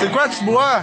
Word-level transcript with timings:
C'est 0.00 0.10
quoi 0.10 0.28
tu 0.28 0.44
bois? 0.44 0.82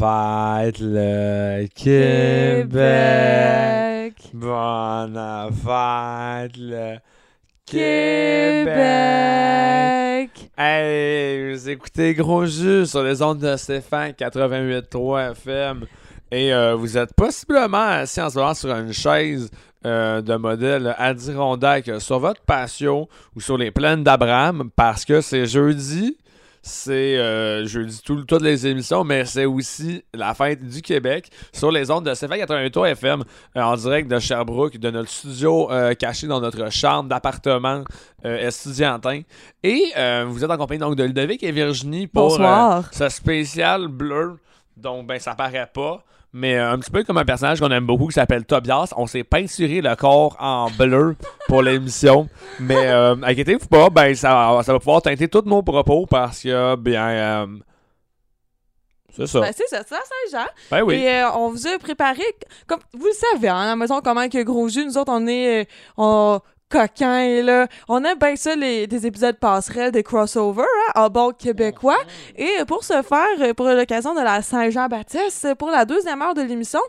Fête 0.00 0.78
le 0.80 1.66
Québec. 1.74 2.74
Bonne 4.32 5.50
fête 5.62 6.56
le 6.56 6.96
Québec. 7.66 8.64
Québec. 10.26 10.50
Hey, 10.56 11.52
vous 11.52 11.68
écoutez 11.68 12.14
Gros 12.14 12.46
Jus 12.46 12.86
sur 12.86 13.02
les 13.02 13.20
ondes 13.20 13.40
de 13.40 13.54
Stéphane 13.58 14.12
88.3 14.12 15.32
FM. 15.32 15.84
Et 16.32 16.54
euh, 16.54 16.74
vous 16.76 16.96
êtes 16.96 17.12
possiblement 17.12 17.88
assis 17.88 18.22
en 18.22 18.30
ce 18.30 18.38
moment 18.38 18.54
sur 18.54 18.74
une 18.74 18.94
chaise 18.94 19.50
euh, 19.84 20.22
de 20.22 20.34
modèle 20.36 20.94
Adirondack 20.96 22.00
sur 22.00 22.20
votre 22.20 22.40
patio 22.40 23.06
ou 23.36 23.42
sur 23.42 23.58
les 23.58 23.70
plaines 23.70 24.02
d'Abraham 24.02 24.70
parce 24.74 25.04
que 25.04 25.20
c'est 25.20 25.44
jeudi. 25.44 26.16
C'est 26.62 27.16
euh, 27.16 27.66
jeudi 27.66 28.02
tout, 28.04 28.24
toutes 28.24 28.42
les 28.42 28.66
émissions, 28.66 29.02
mais 29.02 29.24
c'est 29.24 29.46
aussi 29.46 30.04
la 30.12 30.34
fête 30.34 30.62
du 30.62 30.82
Québec 30.82 31.30
sur 31.52 31.70
les 31.70 31.90
ondes 31.90 32.04
de 32.04 32.12
CFA 32.12 32.36
88 32.36 32.76
FM 32.76 33.24
euh, 33.56 33.62
en 33.62 33.76
direct 33.76 34.10
de 34.10 34.18
Sherbrooke, 34.18 34.76
de 34.76 34.90
notre 34.90 35.08
studio 35.08 35.70
euh, 35.70 35.94
caché 35.94 36.26
dans 36.26 36.40
notre 36.40 36.70
chambre 36.70 37.08
d'appartement 37.08 37.82
euh, 38.26 38.46
estudiantin. 38.46 39.22
Et 39.62 39.84
euh, 39.96 40.26
vous 40.28 40.44
êtes 40.44 40.50
en 40.50 40.58
compagnie 40.58 40.80
donc 40.80 40.96
de 40.96 41.04
Ludovic 41.04 41.42
et 41.42 41.52
Virginie 41.52 42.06
pour 42.06 42.38
ce 42.92 43.08
spécial 43.08 43.88
bleu. 43.88 44.38
Donc, 44.76 45.06
ben, 45.06 45.18
ça 45.18 45.34
paraît 45.34 45.70
pas. 45.72 46.04
Mais 46.32 46.56
euh, 46.56 46.72
un 46.72 46.78
petit 46.78 46.90
peu 46.92 47.02
comme 47.02 47.18
un 47.18 47.24
personnage 47.24 47.58
qu'on 47.60 47.70
aime 47.70 47.86
beaucoup 47.86 48.06
qui 48.06 48.12
s'appelle 48.14 48.44
Tobias, 48.44 48.92
on 48.96 49.06
s'est 49.08 49.24
peinturé 49.24 49.80
le 49.80 49.94
corps 49.96 50.36
en 50.38 50.70
bleu 50.70 51.16
pour 51.48 51.60
l'émission. 51.62 52.28
Mais 52.60 52.86
euh, 52.86 53.16
inquiétez-vous 53.22 53.66
pas, 53.66 53.90
ben 53.90 54.14
ça, 54.14 54.60
ça 54.62 54.72
va 54.72 54.78
pouvoir 54.78 55.02
teinter 55.02 55.26
tous 55.28 55.42
nos 55.44 55.62
propos 55.62 56.06
parce 56.06 56.42
que, 56.42 56.76
bien, 56.76 57.08
euh, 57.08 57.46
c'est 59.12 59.26
ça. 59.26 59.40
Ben, 59.40 59.52
c'est 59.56 59.66
ça, 59.68 59.82
c'est 59.82 59.94
Saint-Jean. 60.30 60.46
Ben 60.70 60.82
oui. 60.82 60.94
Et 60.94 61.08
euh, 61.16 61.32
on 61.32 61.50
vous 61.50 61.66
a 61.66 61.76
préparé, 61.78 62.22
comme 62.68 62.78
vous 62.92 63.06
le 63.06 63.12
savez, 63.34 63.48
hein, 63.48 63.56
à 63.62 63.66
la 63.66 63.76
maison, 63.76 64.00
comment 64.00 64.28
que 64.28 64.42
Gros 64.44 64.68
Jus, 64.68 64.84
nous 64.86 64.98
autres, 64.98 65.12
on 65.12 65.26
est 65.26 65.66
on- 65.96 66.38
coquins, 66.70 67.42
là. 67.42 67.66
On 67.88 68.02
aime 68.04 68.18
bien 68.18 68.36
ça, 68.36 68.54
les, 68.54 68.86
des 68.86 69.06
épisodes 69.06 69.36
passerelles, 69.36 69.90
des 69.92 70.02
crossovers, 70.02 70.62
hein, 70.94 71.02
en 71.04 71.08
bord 71.10 71.36
québécois. 71.36 71.98
Et 72.36 72.48
euh, 72.60 72.64
pour 72.64 72.84
ce 72.84 73.02
faire, 73.02 73.26
euh, 73.40 73.52
pour 73.54 73.66
l'occasion 73.66 74.14
de 74.14 74.20
la 74.20 74.40
Saint-Jean-Baptiste, 74.42 75.44
euh, 75.46 75.54
pour 75.54 75.70
la 75.70 75.84
deuxième 75.84 76.22
heure 76.22 76.34
de 76.34 76.42
l'émission, 76.42 76.80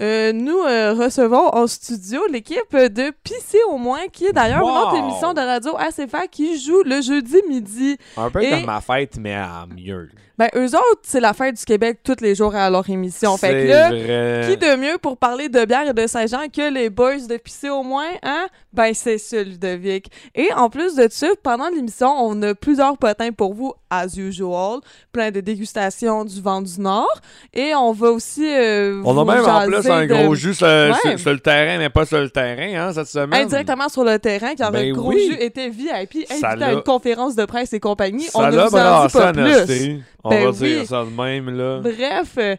euh, 0.00 0.32
nous 0.32 0.58
euh, 0.60 0.92
recevons 0.94 1.48
en 1.54 1.66
studio 1.66 2.20
l'équipe 2.30 2.76
de 2.76 3.10
Pissé 3.24 3.58
au 3.68 3.76
moins, 3.78 4.06
qui 4.12 4.26
est 4.26 4.32
d'ailleurs 4.32 4.60
une 4.62 4.76
autre 4.76 4.96
émission 4.96 5.32
de 5.34 5.40
radio 5.40 5.76
ACFA 5.78 6.26
qui 6.26 6.60
joue 6.60 6.82
le 6.84 7.00
jeudi 7.00 7.38
midi. 7.48 7.96
Un 8.16 8.30
peu 8.30 8.42
et- 8.42 8.50
comme 8.50 8.64
ma 8.66 8.80
fête, 8.80 9.16
mais 9.18 9.34
à 9.34 9.66
mieux. 9.74 10.08
Ben, 10.40 10.48
eux 10.56 10.68
autres, 10.74 11.00
c'est 11.02 11.20
la 11.20 11.34
fête 11.34 11.54
du 11.58 11.64
Québec 11.66 11.98
tous 12.02 12.16
les 12.22 12.34
jours 12.34 12.54
à 12.54 12.70
leur 12.70 12.88
émission. 12.88 13.36
Fait 13.36 13.50
que 13.50 13.68
là, 13.68 13.88
vrai. 13.90 14.46
qui 14.48 14.56
de 14.56 14.74
mieux 14.76 14.96
pour 14.96 15.18
parler 15.18 15.50
de 15.50 15.66
bière 15.66 15.86
et 15.86 15.92
de 15.92 16.06
Saint-Jean 16.06 16.48
que 16.50 16.72
les 16.72 16.88
boys 16.88 17.18
de 17.28 17.36
Pissé 17.36 17.68
au 17.68 17.82
moins, 17.82 18.08
hein? 18.22 18.46
Ben, 18.72 18.94
c'est 18.94 19.18
ça, 19.18 19.42
Ludovic. 19.42 20.06
Et 20.34 20.48
en 20.56 20.70
plus 20.70 20.94
de 20.94 21.08
ça, 21.10 21.26
pendant 21.42 21.68
l'émission, 21.68 22.08
on 22.24 22.40
a 22.40 22.54
plusieurs 22.54 22.96
potins 22.96 23.32
pour 23.32 23.52
vous, 23.52 23.74
as 23.90 24.16
usual. 24.16 24.78
Plein 25.12 25.30
de 25.30 25.40
dégustations 25.40 26.24
du 26.24 26.40
vent 26.40 26.62
du 26.62 26.80
Nord. 26.80 27.20
Et 27.52 27.74
on 27.74 27.92
va 27.92 28.10
aussi. 28.10 28.46
euh, 28.50 29.02
On 29.04 29.10
a 29.18 29.24
vous 29.24 29.30
même 29.30 29.44
en 29.44 29.66
plus 29.66 29.90
un 29.90 30.06
de- 30.06 30.14
gros 30.24 30.34
jus 30.34 30.54
sur, 30.54 30.66
le- 30.66 30.92
Ouais. 30.92 31.10
sur- 31.10 31.18
sur 31.18 31.32
le 31.32 31.40
terrain, 31.40 31.76
mais 31.76 31.90
pas 31.90 32.06
sur 32.06 32.18
le 32.18 32.30
terrain, 32.30 32.80
hein, 32.88 32.92
cette 32.94 33.08
semaine. 33.08 33.42
Indirectement 33.44 33.90
sur 33.90 34.04
le 34.04 34.18
terrain, 34.18 34.54
car 34.56 34.72
Ben 34.72 34.88
le 34.88 34.94
gros 34.94 35.10
oui. 35.10 35.32
jus 35.32 35.36
était 35.38 35.68
VIP, 35.68 36.24
invité 36.30 36.64
à 36.64 36.72
une 36.72 36.82
conférence 36.82 37.36
de 37.36 37.44
presse 37.44 37.74
et 37.74 37.80
compagnie. 37.80 38.28
on 38.32 38.40
Ça 38.40 38.50
ne 38.50 38.56
l'a 38.56 38.66
vous 38.68 38.74
en 38.76 39.06
dit 39.06 39.12
brassé 39.12 39.18
pas 39.18 39.32
plus. 39.66 40.00
Esti. 40.20 40.26
On 40.26 40.30
Ben 40.30 40.44
va 40.44 40.50
oui. 40.50 40.56
dire 40.76 40.86
ça 40.86 41.04
de 41.04 41.10
même, 41.10 41.50
là. 41.50 41.80
Bref, 41.80 42.34
euh, 42.38 42.56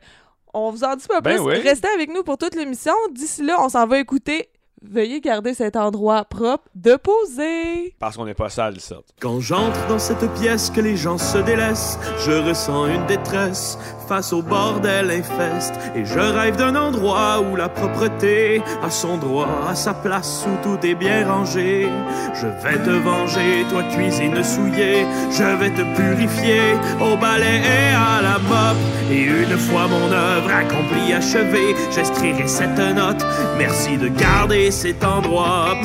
on 0.53 0.72
vous 0.72 0.83
en 0.83 0.95
dit 0.95 1.07
pas 1.07 1.22
Ben 1.22 1.35
plus. 1.38 1.44
oui. 1.45 1.55
Restez 1.59 1.88
avec 1.95 2.13
nous 2.13 2.23
pour 2.23 2.38
toute 2.38 2.55
l'émission. 2.55 2.94
D'ici 3.11 3.44
là, 3.44 3.57
on 3.59 3.69
s'en 3.69 3.88
va 3.88 3.99
écouter. 3.99 4.49
Veuillez 4.84 5.22
garder 5.22 5.53
cet 5.53 5.75
endroit 5.75 6.25
propre 6.25 6.68
de 6.74 6.96
poser. 6.96 7.94
Parce 8.00 8.18
qu'on 8.18 8.25
n'est 8.25 8.34
pas 8.34 8.50
sale, 8.50 8.80
ça. 8.80 8.96
Quand 9.19 9.40
j'entre 9.40 9.86
dans 9.88 10.00
cette 10.00 10.28
pièce 10.40 10.72
que 10.72 10.81
les 10.81 10.97
gens 10.97 11.19
se 11.19 11.38
délaissent, 11.38 12.00
je 12.25 12.31
ressens 12.31 12.88
une 12.88 13.06
détresse 13.06 13.78
face 14.08 14.34
au 14.34 14.41
bordel 14.41 15.12
infeste. 15.12 15.75
Et 15.96 16.03
je 16.03 16.18
rêve 16.18 16.56
d'un 16.56 16.75
endroit 16.75 17.41
où 17.41 17.56
la 17.56 17.70
propreté 17.70 18.64
a 18.81 18.90
son 18.90 19.18
droit 19.18 19.47
à 19.70 19.75
sa 19.75 19.94
place, 19.94 20.47
où 20.47 20.64
tout 20.64 20.84
est 20.84 20.96
bien 20.96 21.28
rangé. 21.28 21.88
Je 22.34 22.47
vais 22.47 22.80
te 22.84 22.90
venger, 22.90 23.64
toi 23.70 23.84
cuisine 23.84 24.44
souillée. 24.44 25.06
Je 25.30 25.58
vais 25.59 25.70
te 25.70 25.84
purifier 25.96 26.74
au 27.00 27.16
balai 27.18 27.62
et 27.64 27.94
à 27.94 28.20
la 28.24 28.40
mop. 28.40 28.78
Et 29.12 29.25
une 29.25 29.58
fois 29.58 29.88
mon 29.88 30.12
œuvre 30.12 30.50
accomplie, 30.50 31.14
achevée, 31.14 31.75
j'écrirai 31.91 32.47
cette 32.47 32.80
note. 32.96 33.24
Merci 33.59 33.97
de 33.97 34.08
garder 34.08 34.71
cet 34.72 35.04
endroit 35.04 35.76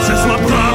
ce 0.00 0.16
soit 0.16 0.38
soit. 0.46 0.68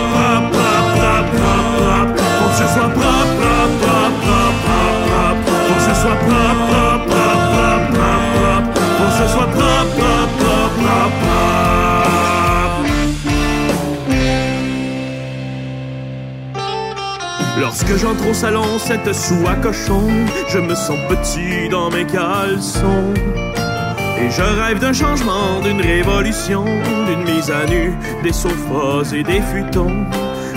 Lorsque 17.59 17.97
j'entre 17.97 18.29
au 18.29 18.33
salon, 18.33 18.77
cette 18.77 19.13
à 19.47 19.55
cochon, 19.55 20.07
je 20.49 20.59
me 20.59 20.75
sens 20.75 20.97
petit 21.09 21.69
dans 21.69 21.89
mes 21.89 22.05
caleçons. 22.05 23.13
Je 24.29 24.41
rêve 24.41 24.79
d'un 24.79 24.93
changement, 24.93 25.59
d'une 25.61 25.81
révolution, 25.81 26.65
d'une 27.07 27.23
mise 27.23 27.51
à 27.51 27.65
nu, 27.65 27.93
des 28.23 28.33
sofas 28.33 29.13
et 29.13 29.23
des 29.23 29.41
futons. 29.41 30.05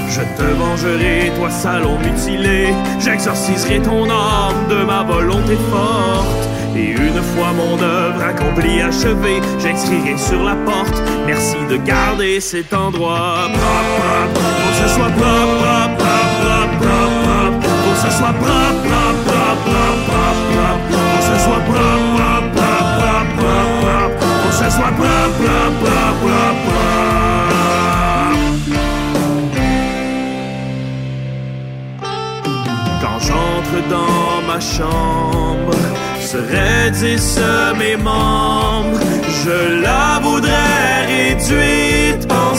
Je 0.09 0.21
te 0.21 0.43
vengerai, 0.43 1.33
toi 1.37 1.51
salon 1.51 1.99
mutilé, 1.99 2.73
j'exorciserai 3.01 3.81
ton 3.81 4.05
âme 4.05 4.69
de 4.71 4.85
ma 4.85 5.03
volonté 5.03 5.57
forte. 5.71 6.49
Et 6.77 6.91
une 6.91 7.23
fois 7.35 7.53
mon 7.53 7.83
œuvre 7.83 8.23
accomplie, 8.23 8.81
achevée, 8.81 9.41
j'écrirai 9.59 10.17
sur 10.17 10.43
la 10.43 10.55
porte, 10.55 11.03
merci 11.27 11.57
de 11.71 11.77
garder 11.79 12.41
cet 12.41 12.73
endroit. 12.73 13.49
Faut 14.35 14.71
que 14.71 14.89
ce 14.89 14.95
soit 14.95 15.11
propre, 15.11 15.97
propre, 15.97 16.17
propre, 16.41 16.79
propre. 16.81 17.69
Faut 17.83 17.93
que 17.93 18.11
ce 18.11 18.19
soit 18.19 18.35
propre, 18.35 18.83
propre, 18.85 19.46
Quand 33.01 33.19
j'entre 33.21 33.89
dans 33.89 34.43
ma 34.47 34.61
chambre, 34.61 35.73
se 36.21 36.37
raidissent 36.37 37.41
mes 37.79 37.97
membres, 37.97 39.01
je 39.45 39.81
la 39.83 40.21
voudrais 40.23 41.07
réduite 41.07 42.31
en 42.31 42.55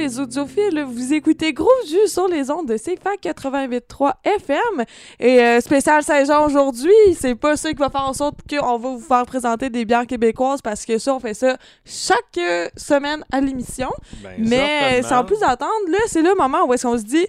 les 0.00 0.18
audiophiles, 0.18 0.82
vous 0.88 1.12
écoutez 1.12 1.52
Gros 1.52 1.68
Jus 1.86 2.08
sur 2.08 2.26
les 2.26 2.50
ondes 2.50 2.66
de 2.66 2.78
CFA 2.78 3.16
88.3 3.22 4.12
FM 4.24 4.84
et 5.18 5.40
euh, 5.42 5.60
spécial 5.60 6.02
Saint-Jean 6.02 6.46
aujourd'hui, 6.46 6.90
c'est 7.18 7.34
pas 7.34 7.54
ça 7.58 7.68
qui 7.70 7.76
va 7.76 7.90
faire 7.90 8.08
en 8.08 8.14
sorte 8.14 8.36
qu'on 8.48 8.78
va 8.78 8.88
vous 8.88 8.98
faire 9.00 9.26
présenter 9.26 9.68
des 9.68 9.84
bières 9.84 10.06
québécoises 10.06 10.62
parce 10.62 10.86
que 10.86 10.96
ça 10.96 11.14
on 11.14 11.20
fait 11.20 11.34
ça 11.34 11.58
chaque 11.84 12.38
euh, 12.38 12.68
semaine 12.78 13.22
à 13.30 13.42
l'émission, 13.42 13.90
Ben, 14.22 14.32
mais 14.38 15.02
certainement. 15.02 15.08
sans 15.10 15.24
plus 15.24 15.42
attendre, 15.42 15.70
là 15.88 15.98
c'est 16.06 16.22
le 16.22 16.34
moment 16.34 16.64
où 16.66 16.72
est-ce 16.72 16.86
qu'on 16.86 16.96
se 16.96 17.04
dit 17.04 17.26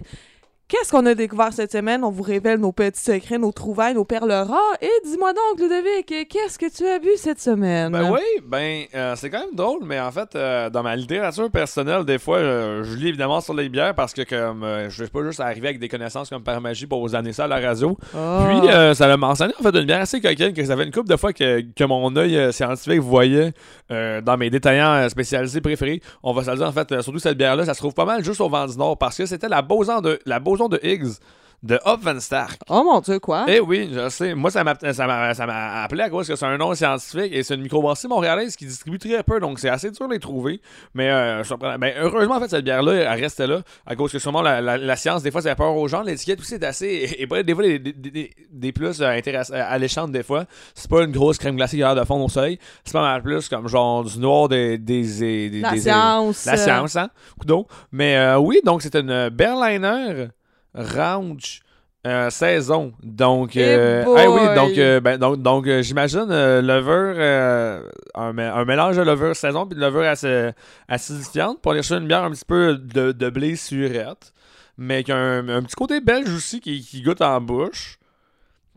Qu'est-ce 0.72 0.90
qu'on 0.90 1.04
a 1.04 1.14
découvert 1.14 1.52
cette 1.52 1.70
semaine? 1.70 2.02
On 2.02 2.10
vous 2.10 2.22
révèle 2.22 2.58
nos 2.58 2.72
petits 2.72 2.98
secrets, 2.98 3.36
nos 3.36 3.52
trouvailles, 3.52 3.92
nos 3.92 4.06
perles 4.06 4.32
rares. 4.32 4.58
Et 4.80 4.88
dis-moi 5.04 5.34
donc, 5.34 5.60
Ludovic, 5.60 6.06
qu'est-ce 6.30 6.58
que 6.58 6.74
tu 6.74 6.86
as 6.86 6.98
bu 6.98 7.10
cette 7.16 7.42
semaine? 7.42 7.92
Ben 7.92 8.10
oui, 8.10 8.22
ben 8.42 8.84
euh, 8.94 9.14
c'est 9.14 9.28
quand 9.28 9.40
même 9.40 9.54
drôle, 9.54 9.80
mais 9.84 10.00
en 10.00 10.10
fait, 10.10 10.34
euh, 10.34 10.70
dans 10.70 10.82
ma 10.82 10.96
littérature 10.96 11.50
personnelle, 11.50 12.06
des 12.06 12.18
fois, 12.18 12.38
euh, 12.38 12.84
je 12.84 12.96
lis 12.96 13.08
évidemment 13.08 13.42
sur 13.42 13.52
les 13.52 13.68
bières 13.68 13.94
parce 13.94 14.14
que 14.14 14.22
comme 14.22 14.66
je 14.88 15.04
vais 15.04 15.10
pas 15.10 15.22
juste 15.22 15.40
arriver 15.40 15.68
avec 15.68 15.78
des 15.78 15.90
connaissances 15.90 16.30
comme 16.30 16.42
par 16.42 16.58
magie 16.62 16.86
pour 16.86 17.06
vous 17.06 17.14
amener 17.14 17.34
ça 17.34 17.44
à 17.44 17.48
la 17.48 17.60
radio. 17.60 17.98
Ah. 18.16 18.46
Puis 18.48 18.96
ça 18.96 19.06
m'a 19.08 19.18
mentionné 19.18 19.52
en 19.60 19.62
fait 19.62 19.76
une 19.76 19.84
bière 19.84 20.00
assez 20.00 20.22
coquine 20.22 20.54
que 20.54 20.64
ça 20.64 20.74
fait 20.74 20.84
une 20.84 20.90
couple 20.90 21.10
de 21.10 21.16
fois 21.18 21.34
que, 21.34 21.60
que 21.60 21.84
mon 21.84 22.16
œil 22.16 22.50
scientifique 22.50 23.00
voyait 23.00 23.52
dans 23.90 24.38
mes 24.38 24.48
détaillants 24.48 25.06
spécialisés 25.10 25.60
préférés. 25.60 26.00
On 26.22 26.32
va 26.32 26.44
se 26.44 26.50
le 26.50 26.56
dire 26.56 26.66
en 26.66 26.72
fait, 26.72 27.02
surtout 27.02 27.18
cette 27.18 27.36
bière-là, 27.36 27.66
ça 27.66 27.74
se 27.74 27.78
trouve 27.78 27.92
pas 27.92 28.06
mal 28.06 28.24
juste 28.24 28.40
au 28.40 28.48
vent 28.48 28.64
du 28.66 28.78
Nord 28.78 28.96
parce 28.96 29.18
que 29.18 29.26
c'était 29.26 29.50
la 29.50 29.60
boson 29.60 30.00
de 30.00 30.18
la 30.24 30.40
de 30.68 30.80
Higgs 30.82 31.14
de 31.62 31.78
Hopfenstark. 31.84 32.60
Oh 32.68 32.82
mon 32.84 32.98
dieu, 32.98 33.20
quoi? 33.20 33.44
Eh 33.46 33.60
oui, 33.60 33.88
je 33.94 34.08
sais. 34.08 34.34
Moi, 34.34 34.50
ça 34.50 34.64
m'a, 34.64 34.74
ça 34.92 35.06
m'a, 35.06 35.32
ça 35.32 35.46
m'a 35.46 35.84
appelé 35.84 36.02
à 36.02 36.10
cause 36.10 36.26
que 36.26 36.34
c'est 36.34 36.44
un 36.44 36.58
nom 36.58 36.74
scientifique 36.74 37.32
et 37.32 37.44
c'est 37.44 37.54
une 37.54 37.62
microbrasserie 37.62 38.08
montréalaise 38.08 38.56
qui 38.56 38.66
distribue 38.66 38.98
très 38.98 39.22
peu, 39.22 39.38
donc 39.38 39.60
c'est 39.60 39.68
assez 39.68 39.92
dur 39.92 40.08
de 40.08 40.14
les 40.14 40.18
trouver. 40.18 40.60
Mais 40.92 41.08
euh, 41.08 41.44
ben, 41.78 41.92
heureusement, 42.00 42.34
en 42.34 42.40
fait, 42.40 42.48
cette 42.48 42.64
bière-là, 42.64 42.94
elle 42.94 43.20
restait 43.20 43.46
là 43.46 43.60
à 43.86 43.94
cause 43.94 44.10
que 44.10 44.18
sûrement 44.18 44.42
la, 44.42 44.60
la- 44.60 44.76
la 44.76 44.96
science, 44.96 45.22
des 45.22 45.30
fois, 45.30 45.40
ça 45.40 45.50
fait 45.50 45.54
peur 45.54 45.76
aux 45.76 45.86
gens. 45.86 46.02
L'étiquette 46.02 46.40
aussi 46.40 46.54
est 46.54 46.64
assez. 46.64 47.14
Et 47.20 47.28
pas 47.28 47.44
des 47.44 47.54
fois, 47.54 47.62
des, 47.62 47.78
des, 47.78 47.92
des- 47.92 48.30
des 48.50 48.72
plus 48.72 49.00
euh, 49.00 49.20
euh, 49.24 49.42
alléchantes, 49.68 50.10
des 50.10 50.24
fois. 50.24 50.46
C'est 50.74 50.90
pas 50.90 51.04
une 51.04 51.12
grosse 51.12 51.38
crème 51.38 51.54
glacée 51.54 51.76
qui 51.76 51.84
a 51.84 51.94
l'air 51.94 52.02
de 52.02 52.04
fondre 52.08 52.24
au 52.24 52.28
soleil. 52.28 52.58
C'est 52.84 52.92
pas 52.92 53.02
mal 53.02 53.22
plus 53.22 53.48
comme 53.48 53.68
genre 53.68 54.02
du 54.02 54.18
noir 54.18 54.48
des. 54.48 54.78
des, 54.78 55.60
La 55.60 55.76
science. 55.76 56.44
la 56.44 56.56
science, 56.56 56.96
hein? 56.96 57.08
Coudonc. 57.38 57.68
Mais 57.92 58.16
euh, 58.16 58.36
oui, 58.38 58.58
donc 58.64 58.82
c'était 58.82 58.98
une 58.98 59.28
Berliner 59.28 60.26
Ranch 60.74 61.60
euh, 62.06 62.30
saison. 62.30 62.92
Donc, 63.02 63.54
Eh 63.56 63.62
euh, 63.64 64.04
ah 64.16 64.28
oui, 64.28 64.54
donc, 64.56 64.78
euh, 64.78 65.00
ben, 65.00 65.18
donc, 65.18 65.40
donc 65.40 65.66
euh, 65.66 65.82
j'imagine 65.82 66.26
euh, 66.30 67.82
un, 68.14 68.38
un 68.38 68.64
mélange 68.64 68.96
de 68.96 69.02
lever 69.02 69.34
saison 69.34 69.66
puis 69.66 69.78
de 69.78 69.84
lever 69.84 70.08
assez, 70.08 70.50
acidifiante 70.88 71.60
pour 71.60 71.72
aller 71.72 71.82
chercher 71.82 72.02
une 72.02 72.08
bière 72.08 72.24
un 72.24 72.30
petit 72.30 72.44
peu 72.44 72.76
de, 72.76 73.12
de 73.12 73.30
blé 73.30 73.54
surette, 73.54 74.32
mais 74.76 75.04
qui 75.04 75.12
a 75.12 75.16
un, 75.16 75.48
un 75.48 75.62
petit 75.62 75.76
côté 75.76 76.00
belge 76.00 76.32
aussi 76.34 76.60
qui, 76.60 76.80
qui 76.80 77.02
goûte 77.02 77.22
en 77.22 77.40
bouche, 77.40 77.98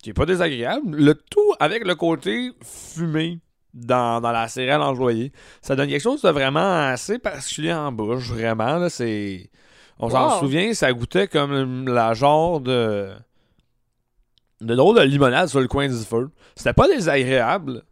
qui 0.03 0.11
est 0.11 0.13
pas 0.13 0.25
désagréable. 0.27 0.95
Le 0.95 1.15
tout 1.15 1.53
avec 1.59 1.87
le 1.87 1.95
côté 1.95 2.51
fumé 2.63 3.39
dans, 3.73 4.21
dans 4.21 4.31
la 4.31 4.47
céréale 4.47 4.81
enjoyée. 4.81 5.31
Ça 5.61 5.75
donne 5.75 5.89
quelque 5.89 6.03
chose 6.03 6.21
de 6.21 6.29
vraiment 6.29 6.89
assez 6.89 7.17
particulier 7.17 7.73
en 7.73 7.91
bouche, 7.91 8.29
vraiment. 8.29 8.77
Là, 8.77 8.89
c'est... 8.89 9.49
On 9.99 10.09
s'en 10.09 10.39
souvient, 10.39 10.73
ça 10.73 10.91
goûtait 10.91 11.27
comme 11.27 11.87
la 11.87 12.13
genre 12.13 12.59
de... 12.59 13.09
de 14.61 14.75
drôle 14.75 14.97
de 14.97 15.01
limonade 15.03 15.47
sur 15.47 15.59
le 15.61 15.67
coin 15.67 15.87
du 15.87 16.03
feu. 16.03 16.29
C'était 16.55 16.73
pas 16.73 16.87
désagréable, 16.87 17.83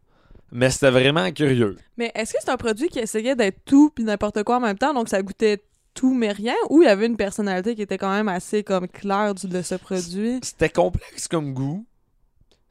mais 0.51 0.69
c'était 0.69 0.91
vraiment 0.91 1.31
curieux. 1.31 1.77
Mais 1.97 2.11
est-ce 2.15 2.33
que 2.33 2.39
c'est 2.41 2.49
un 2.51 2.57
produit 2.57 2.89
qui 2.89 2.99
essayait 2.99 3.35
d'être 3.35 3.59
tout 3.65 3.89
puis 3.93 4.03
n'importe 4.03 4.43
quoi 4.43 4.57
en 4.57 4.61
même 4.61 4.77
temps, 4.77 4.93
donc 4.93 5.07
ça 5.09 5.21
goûtait 5.21 5.63
tout 5.93 6.13
mais 6.13 6.31
rien, 6.31 6.55
ou 6.69 6.81
il 6.81 6.85
y 6.85 6.89
avait 6.89 7.05
une 7.05 7.17
personnalité 7.17 7.75
qui 7.75 7.83
était 7.83 7.97
quand 7.99 8.11
même 8.11 8.27
assez 8.27 8.63
comme 8.63 8.87
claire 8.87 9.35
du- 9.35 9.47
de 9.47 9.61
ce 9.61 9.75
produit? 9.75 10.39
C'était 10.41 10.69
complexe 10.69 11.27
comme 11.27 11.53
goût. 11.53 11.85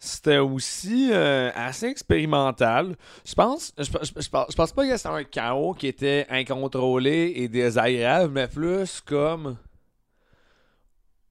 C'était 0.04 0.38
aussi 0.38 1.10
euh, 1.12 1.52
assez 1.54 1.86
expérimental. 1.86 2.96
Je 3.24 3.34
pense, 3.34 3.72
je, 3.78 4.28
pense, 4.28 4.72
pas 4.72 4.84
que 4.84 4.96
c'était 4.96 5.08
un 5.08 5.22
chaos 5.22 5.74
qui 5.74 5.86
était 5.86 6.26
incontrôlé 6.28 7.34
et 7.36 7.46
désagréable, 7.46 8.32
mais 8.32 8.48
plus 8.48 9.00
comme 9.00 9.56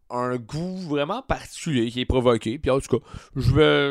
un 0.10 0.38
goût 0.38 0.78
vraiment 0.88 1.22
particulier 1.22 1.92
qui 1.92 2.00
est 2.00 2.06
provoqué. 2.06 2.60
Puis 2.60 2.72
en 2.72 2.80
tout 2.80 2.98
cas, 2.98 3.06
je, 3.36 3.42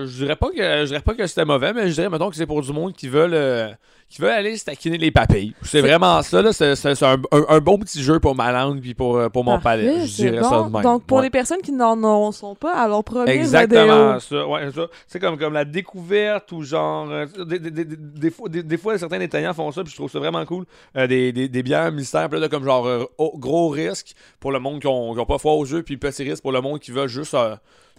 je 0.07 0.17
dirais 0.17 0.37
pas 0.37 0.49
que 0.49 0.57
je 0.57 0.87
dirais 0.87 1.03
pas 1.03 1.15
que 1.15 1.27
c'était 1.27 1.45
mauvais, 1.45 1.75
mais 1.75 1.89
je 1.91 1.93
dirais 1.93 2.09
mettons 2.09 2.31
que 2.31 2.37
c'est 2.37 2.47
pour 2.47 2.63
du 2.63 2.73
monde 2.73 2.95
qui 2.95 3.09
veulent 3.09 3.35
euh, 3.35 3.75
qui 4.11 4.21
veulent 4.21 4.33
aller 4.33 4.57
se 4.57 4.65
taquiner 4.65 4.99
les 4.99 5.11
papilles. 5.13 5.55
C'est 5.63 5.81
vraiment 5.81 6.21
ça 6.23 6.43
là. 6.43 6.53
C'est 6.53 6.73
un, 7.03 7.13
un- 7.33 7.45
un 7.49 7.59
bon 7.61 7.79
petit 7.79 8.03
jeu 8.03 8.19
pour 8.19 8.35
ma 8.35 8.51
langue 8.53 8.81
puis 8.81 8.93
pour, 8.93 9.17
euh, 9.17 9.29
pour 9.29 9.45
mon 9.45 9.61
palais. 9.61 10.05
Je 10.07 10.15
dirais 10.17 10.43
ça 10.43 10.51
bon. 10.51 10.67
de 10.67 10.73
même. 10.73 10.83
Donc, 10.83 11.05
pour 11.05 11.19
Ouais. 11.19 11.25
les 11.25 11.31
personnes 11.31 11.61
qui 11.63 11.71
n'en 11.73 12.03
en 12.03 12.33
sont 12.33 12.55
pas 12.57 12.75
à 12.75 12.89
leur 12.89 13.05
premier 13.05 13.31
Exactement 13.31 14.19
ça. 14.19 14.47
Ouais, 14.47 14.71
ça. 14.75 14.87
C'est 15.07 15.21
comme, 15.21 15.39
comme 15.39 15.53
la 15.55 15.65
découverte 15.65 16.51
ou 16.53 16.63
genre. 16.63 17.09
euh, 17.11 17.27
des, 17.45 17.59
des- 17.61 17.85
des- 17.85 18.31
fois, 18.31 18.49
des, 18.49 18.77
fois, 18.77 18.99
certains 18.99 19.19
détaillants 19.19 19.55
font 19.55 19.71
ça, 19.73 19.83
puis 19.85 19.93
je 19.93 19.97
trouve 19.97 20.11
ça 20.11 20.19
vraiment 20.19 20.45
cool. 20.45 20.65
Euh, 20.97 21.07
des, 21.07 21.33
des, 21.33 21.49
des 21.49 21.63
bières 21.63 21.93
mystères, 21.93 22.29
là, 22.29 22.49
comme 22.49 22.65
genre 22.65 22.87
euh, 22.87 23.05
gros 23.37 23.69
risque 23.69 24.15
pour 24.41 24.51
le 24.51 24.59
monde 24.59 24.81
qui 24.81 24.87
ont 24.89 25.25
pas 25.25 25.39
foi 25.39 25.53
au 25.55 25.65
jeu, 25.65 25.83
puis 25.85 25.97
petit 25.97 26.25
risque 26.25 26.43
pour 26.43 26.53
le 26.53 26.61
monde 26.61 26.81
qui 26.81 26.91
veut 26.91 27.07
juste 27.07 27.37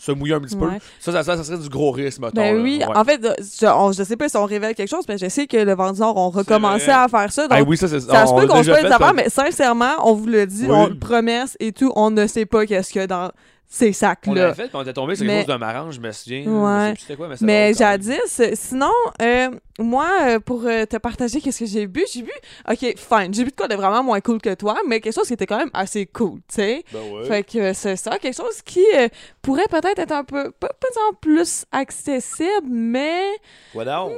se 0.03 0.11
mouiller 0.11 0.33
un 0.33 0.39
petit 0.41 0.55
peu. 0.55 0.65
Ouais. 0.65 0.79
Ça, 0.99 1.11
ça, 1.11 1.23
ça, 1.23 1.37
ça 1.37 1.43
serait 1.43 1.59
du 1.59 1.69
gros 1.69 1.91
risque, 1.91 2.19
mettons. 2.19 2.33
Ben 2.41 2.55
là. 2.57 2.63
oui, 2.63 2.79
Ouais. 2.79 2.97
en 2.97 3.03
fait, 3.03 3.21
je, 3.21 3.67
on- 3.67 3.91
je 3.91 4.01
sais 4.03 4.17
pas 4.17 4.27
si 4.29 4.35
on 4.37 4.45
révèle 4.45 4.73
quelque 4.73 4.89
chose, 4.89 5.03
mais 5.07 5.19
je 5.19 5.29
sais 5.29 5.45
que 5.45 5.57
le 5.57 5.75
Vendor 5.75 6.17
ont 6.17 6.31
recommencé 6.31 6.89
à 6.89 7.07
faire 7.07 7.31
ça. 7.31 7.43
Donc, 7.47 7.57
Ah 7.59 7.63
oui, 7.63 7.77
ça, 7.77 7.87
c'est 7.87 7.99
ça 7.99 8.25
se 8.25 8.33
peut 8.33 8.47
qu'on 8.47 8.63
fait, 8.63 8.81
des 8.83 8.87
affaires, 8.91 9.13
mais 9.13 9.29
sincèrement, 9.29 9.91
on 10.03 10.13
vous 10.13 10.25
le 10.25 10.47
dit, 10.47 10.65
Oui. 10.67 10.71
on 10.75 10.87
le 10.87 10.97
promesse 10.97 11.55
et 11.59 11.71
tout, 11.71 11.91
on 11.95 12.09
ne 12.09 12.25
sait 12.25 12.45
pas 12.47 12.65
qu'est-ce 12.65 12.91
qu'il 12.91 13.01
y 13.01 13.03
a 13.03 13.07
dans 13.07 13.29
ces 13.73 13.85
On 13.85 13.87
l'avait 13.87 13.93
sacs-là. 13.93 14.53
fait, 14.53 14.63
puis 14.63 14.71
on 14.75 14.81
était 14.81 14.91
tombé 14.91 15.15
sur 15.15 15.25
quelque 15.25 15.37
chose 15.39 15.53
de 15.53 15.55
marrant, 15.57 15.91
je 15.91 16.01
me 16.01 16.11
souviens. 16.11 16.43
Ouais. 16.45 16.93
Je 16.93 16.99
sais 16.99 17.05
plus 17.07 17.15
quoi, 17.15 17.29
mais 17.29 17.35
Mais 17.39 17.73
jadis, 17.73 18.41
sinon, 18.55 18.91
euh, 19.21 19.49
moi, 19.79 20.09
euh, 20.23 20.39
pour 20.41 20.65
euh, 20.65 20.85
te 20.85 20.97
partager 20.97 21.39
qu'est-ce 21.39 21.59
que 21.59 21.65
j'ai 21.65 21.87
bu, 21.87 22.03
j'ai 22.13 22.21
bu, 22.23 22.31
ok, 22.69 22.79
fine, 22.97 23.33
j'ai 23.33 23.45
bu 23.45 23.51
de 23.51 23.55
quoi 23.55 23.69
de 23.69 23.75
vraiment 23.75 24.03
moins 24.03 24.19
cool 24.19 24.41
que 24.41 24.53
toi, 24.55 24.75
mais 24.87 24.99
quelque 24.99 25.15
chose 25.15 25.25
qui 25.27 25.33
était 25.35 25.45
quand 25.45 25.57
même 25.57 25.69
assez 25.73 26.05
cool, 26.05 26.39
tu 26.49 26.55
sais. 26.55 26.83
Ben 26.91 26.99
ouais. 27.13 27.23
Fait 27.25 27.43
que 27.43 27.57
euh, 27.59 27.73
c'est 27.73 27.95
ça, 27.95 28.19
quelque 28.19 28.35
chose 28.35 28.61
qui 28.61 28.83
euh, 28.93 29.07
pourrait 29.41 29.67
peut-être 29.69 29.99
être 29.99 30.11
un 30.11 30.25
peu, 30.25 30.51
pas, 30.51 30.67
pas 30.67 30.87
disons 30.89 31.17
plus 31.21 31.63
accessible, 31.71 32.67
mais 32.67 33.23
Quoi 33.71 33.85
donc? 33.85 34.11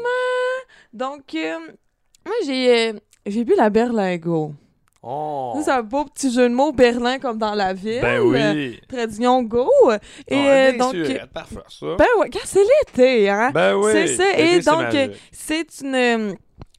donc, 0.94 1.22
euh, 1.36 1.60
moi 2.26 2.36
j'ai 2.44 2.90
euh, 2.90 2.94
j'ai 3.28 3.44
bu 3.44 3.54
la 3.56 3.70
Berlingo. 3.70 4.54
Oh. 5.06 5.60
C'est 5.64 5.70
un 5.72 5.82
beau 5.84 6.06
petit 6.06 6.32
jeu 6.32 6.48
de 6.48 6.54
mots 6.54 6.72
Berlin 6.72 7.20
comme 7.20 7.38
dans 7.38 7.54
la 7.54 7.74
ville. 7.74 8.00
Ben 8.02 8.22
euh, 8.22 8.54
oui. 8.54 8.80
Tradition 8.88 9.44
go. 9.44 9.70
Et 10.30 10.36
Oh, 10.36 10.36
euh, 10.48 10.78
donc, 10.78 10.96
euh, 10.96 11.18
parfait, 11.34 11.56
ça. 11.70 11.86
ben 11.98 12.06
gars, 12.30 12.40
c'est 12.46 12.64
l'été, 12.64 13.30
hein. 13.30 13.52
Ben 13.54 13.76
oui. 13.76 13.92
C'est 13.92 14.08
ça. 14.16 14.38
Et 14.38 14.60
donc, 14.62 14.94
euh, 14.96 15.10
c'est 15.34 15.68
une, 15.82 15.96
euh, 15.96 16.34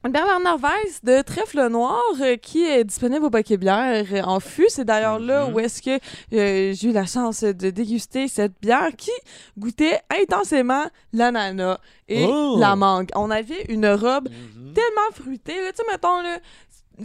Bernard 0.07 0.59
Weiss 0.59 1.03
de 1.03 1.21
trèfle 1.23 1.67
noir 1.67 1.99
euh, 2.21 2.35
qui 2.35 2.63
est 2.63 2.83
disponible 2.83 3.25
au 3.25 3.29
Baquet 3.31 3.57
Bière 3.57 4.05
euh, 4.11 4.21
en 4.23 4.39
fût. 4.39 4.69
C'est 4.69 4.85
d'ailleurs 4.85 5.17
là 5.19 5.47
Mhm. 5.47 5.53
où 5.55 5.59
est-ce 5.59 5.81
que 5.81 5.95
euh, 6.33 6.73
j'ai 6.75 6.89
eu 6.89 6.91
la 6.91 7.05
chance 7.07 7.43
de 7.43 7.69
déguster 7.71 8.27
cette 8.27 8.53
bière 8.61 8.89
qui 8.95 9.09
goûtait 9.57 9.99
intensément 10.21 10.85
l'ananas 11.11 11.79
et 12.07 12.23
Oh! 12.27 12.55
la 12.59 12.75
mangue. 12.75 13.09
On 13.15 13.31
avait 13.31 13.63
une 13.69 13.87
robe 13.87 14.29
Mhm. 14.29 14.73
tellement 14.75 15.11
fruitée. 15.13 15.59
Là, 15.59 15.71
tu 15.71 15.77
sais, 15.77 15.91
mettons, 15.91 16.21
là, 16.21 16.37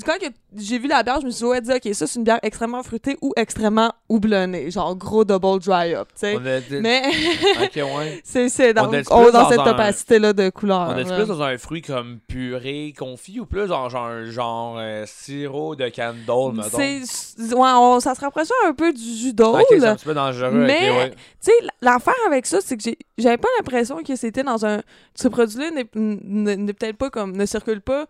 quand 0.06 0.14
j'ai 0.56 0.78
vu 0.78 0.86
la 0.88 1.02
bière, 1.02 1.20
je 1.20 1.26
me 1.26 1.30
suis 1.30 1.44
dit, 1.44 1.50
ouais, 1.50 1.60
dit, 1.60 1.70
ok, 1.72 1.94
ça, 1.94 2.06
c'est 2.06 2.18
une 2.18 2.24
bière 2.24 2.38
extrêmement 2.42 2.82
fruitée 2.82 3.16
ou 3.22 3.32
extrêmement 3.36 3.92
houblonnée. 4.08 4.70
Genre, 4.70 4.94
gros 4.96 5.24
double 5.24 5.58
dry 5.60 5.94
up, 5.94 6.08
tu 6.14 6.20
sais. 6.20 6.80
Mais 6.80 7.02
ok, 7.62 7.76
ouais. 7.76 8.20
c'est 8.24 8.48
c'est 8.48 8.72
dans, 8.74 8.88
On 8.88 8.92
est 8.92 9.10
on- 9.12 9.22
plus 9.24 9.32
dans 9.32 9.42
dans 9.42 9.48
cette 9.50 9.58
un- 9.60 9.70
opacité-là 9.72 10.32
de 10.32 10.48
couleur. 10.50 10.92
On 10.94 10.98
est 10.98 11.04
plus 11.16 11.26
dans 11.26 11.42
un 11.42 11.58
fruit 11.58 11.82
comme 11.82 12.18
purée 12.28 12.94
confit 12.98 13.40
ou 13.40 13.46
plus 13.46 13.66
dans 13.66 13.88
genre, 13.88 14.24
genre 14.26 14.76
euh, 14.78 15.04
sirop 15.06 15.74
de 15.76 15.88
candle, 15.88 16.56
mettons? 16.56 16.78
Ouais, 16.78 17.70
on- 17.74 18.00
ça 18.00 18.14
se 18.14 18.20
rapprochait 18.20 18.52
un 18.66 18.72
peu 18.74 18.92
du 18.92 19.02
jus 19.16 19.32
d'ôle. 19.32 19.60
Ok, 19.60 19.66
c'est 19.70 19.84
un 19.84 19.96
petit 19.96 20.04
peu 20.04 20.14
dangereux. 20.14 20.50
Mais- 20.50 20.90
ouais. 20.90 21.10
Tu 21.10 21.16
sais, 21.50 21.52
l'affaire 21.80 22.12
avec 22.26 22.46
ça, 22.46 22.58
c'est 22.60 22.76
que 22.76 22.82
j'ai, 22.82 22.98
j'avais 23.18 23.38
pas 23.38 23.48
l'impression 23.58 24.02
que 24.02 24.14
c'était 24.14 24.42
dans 24.42 24.64
un. 24.66 24.82
Ce 25.14 25.26
produit-là 25.28 25.70
n'est 25.70 25.84
peut-être 26.74 26.96
pas 26.96 27.10
comme. 27.10 27.36
ne 27.36 27.46
circule 27.46 27.80
pas 27.80 28.06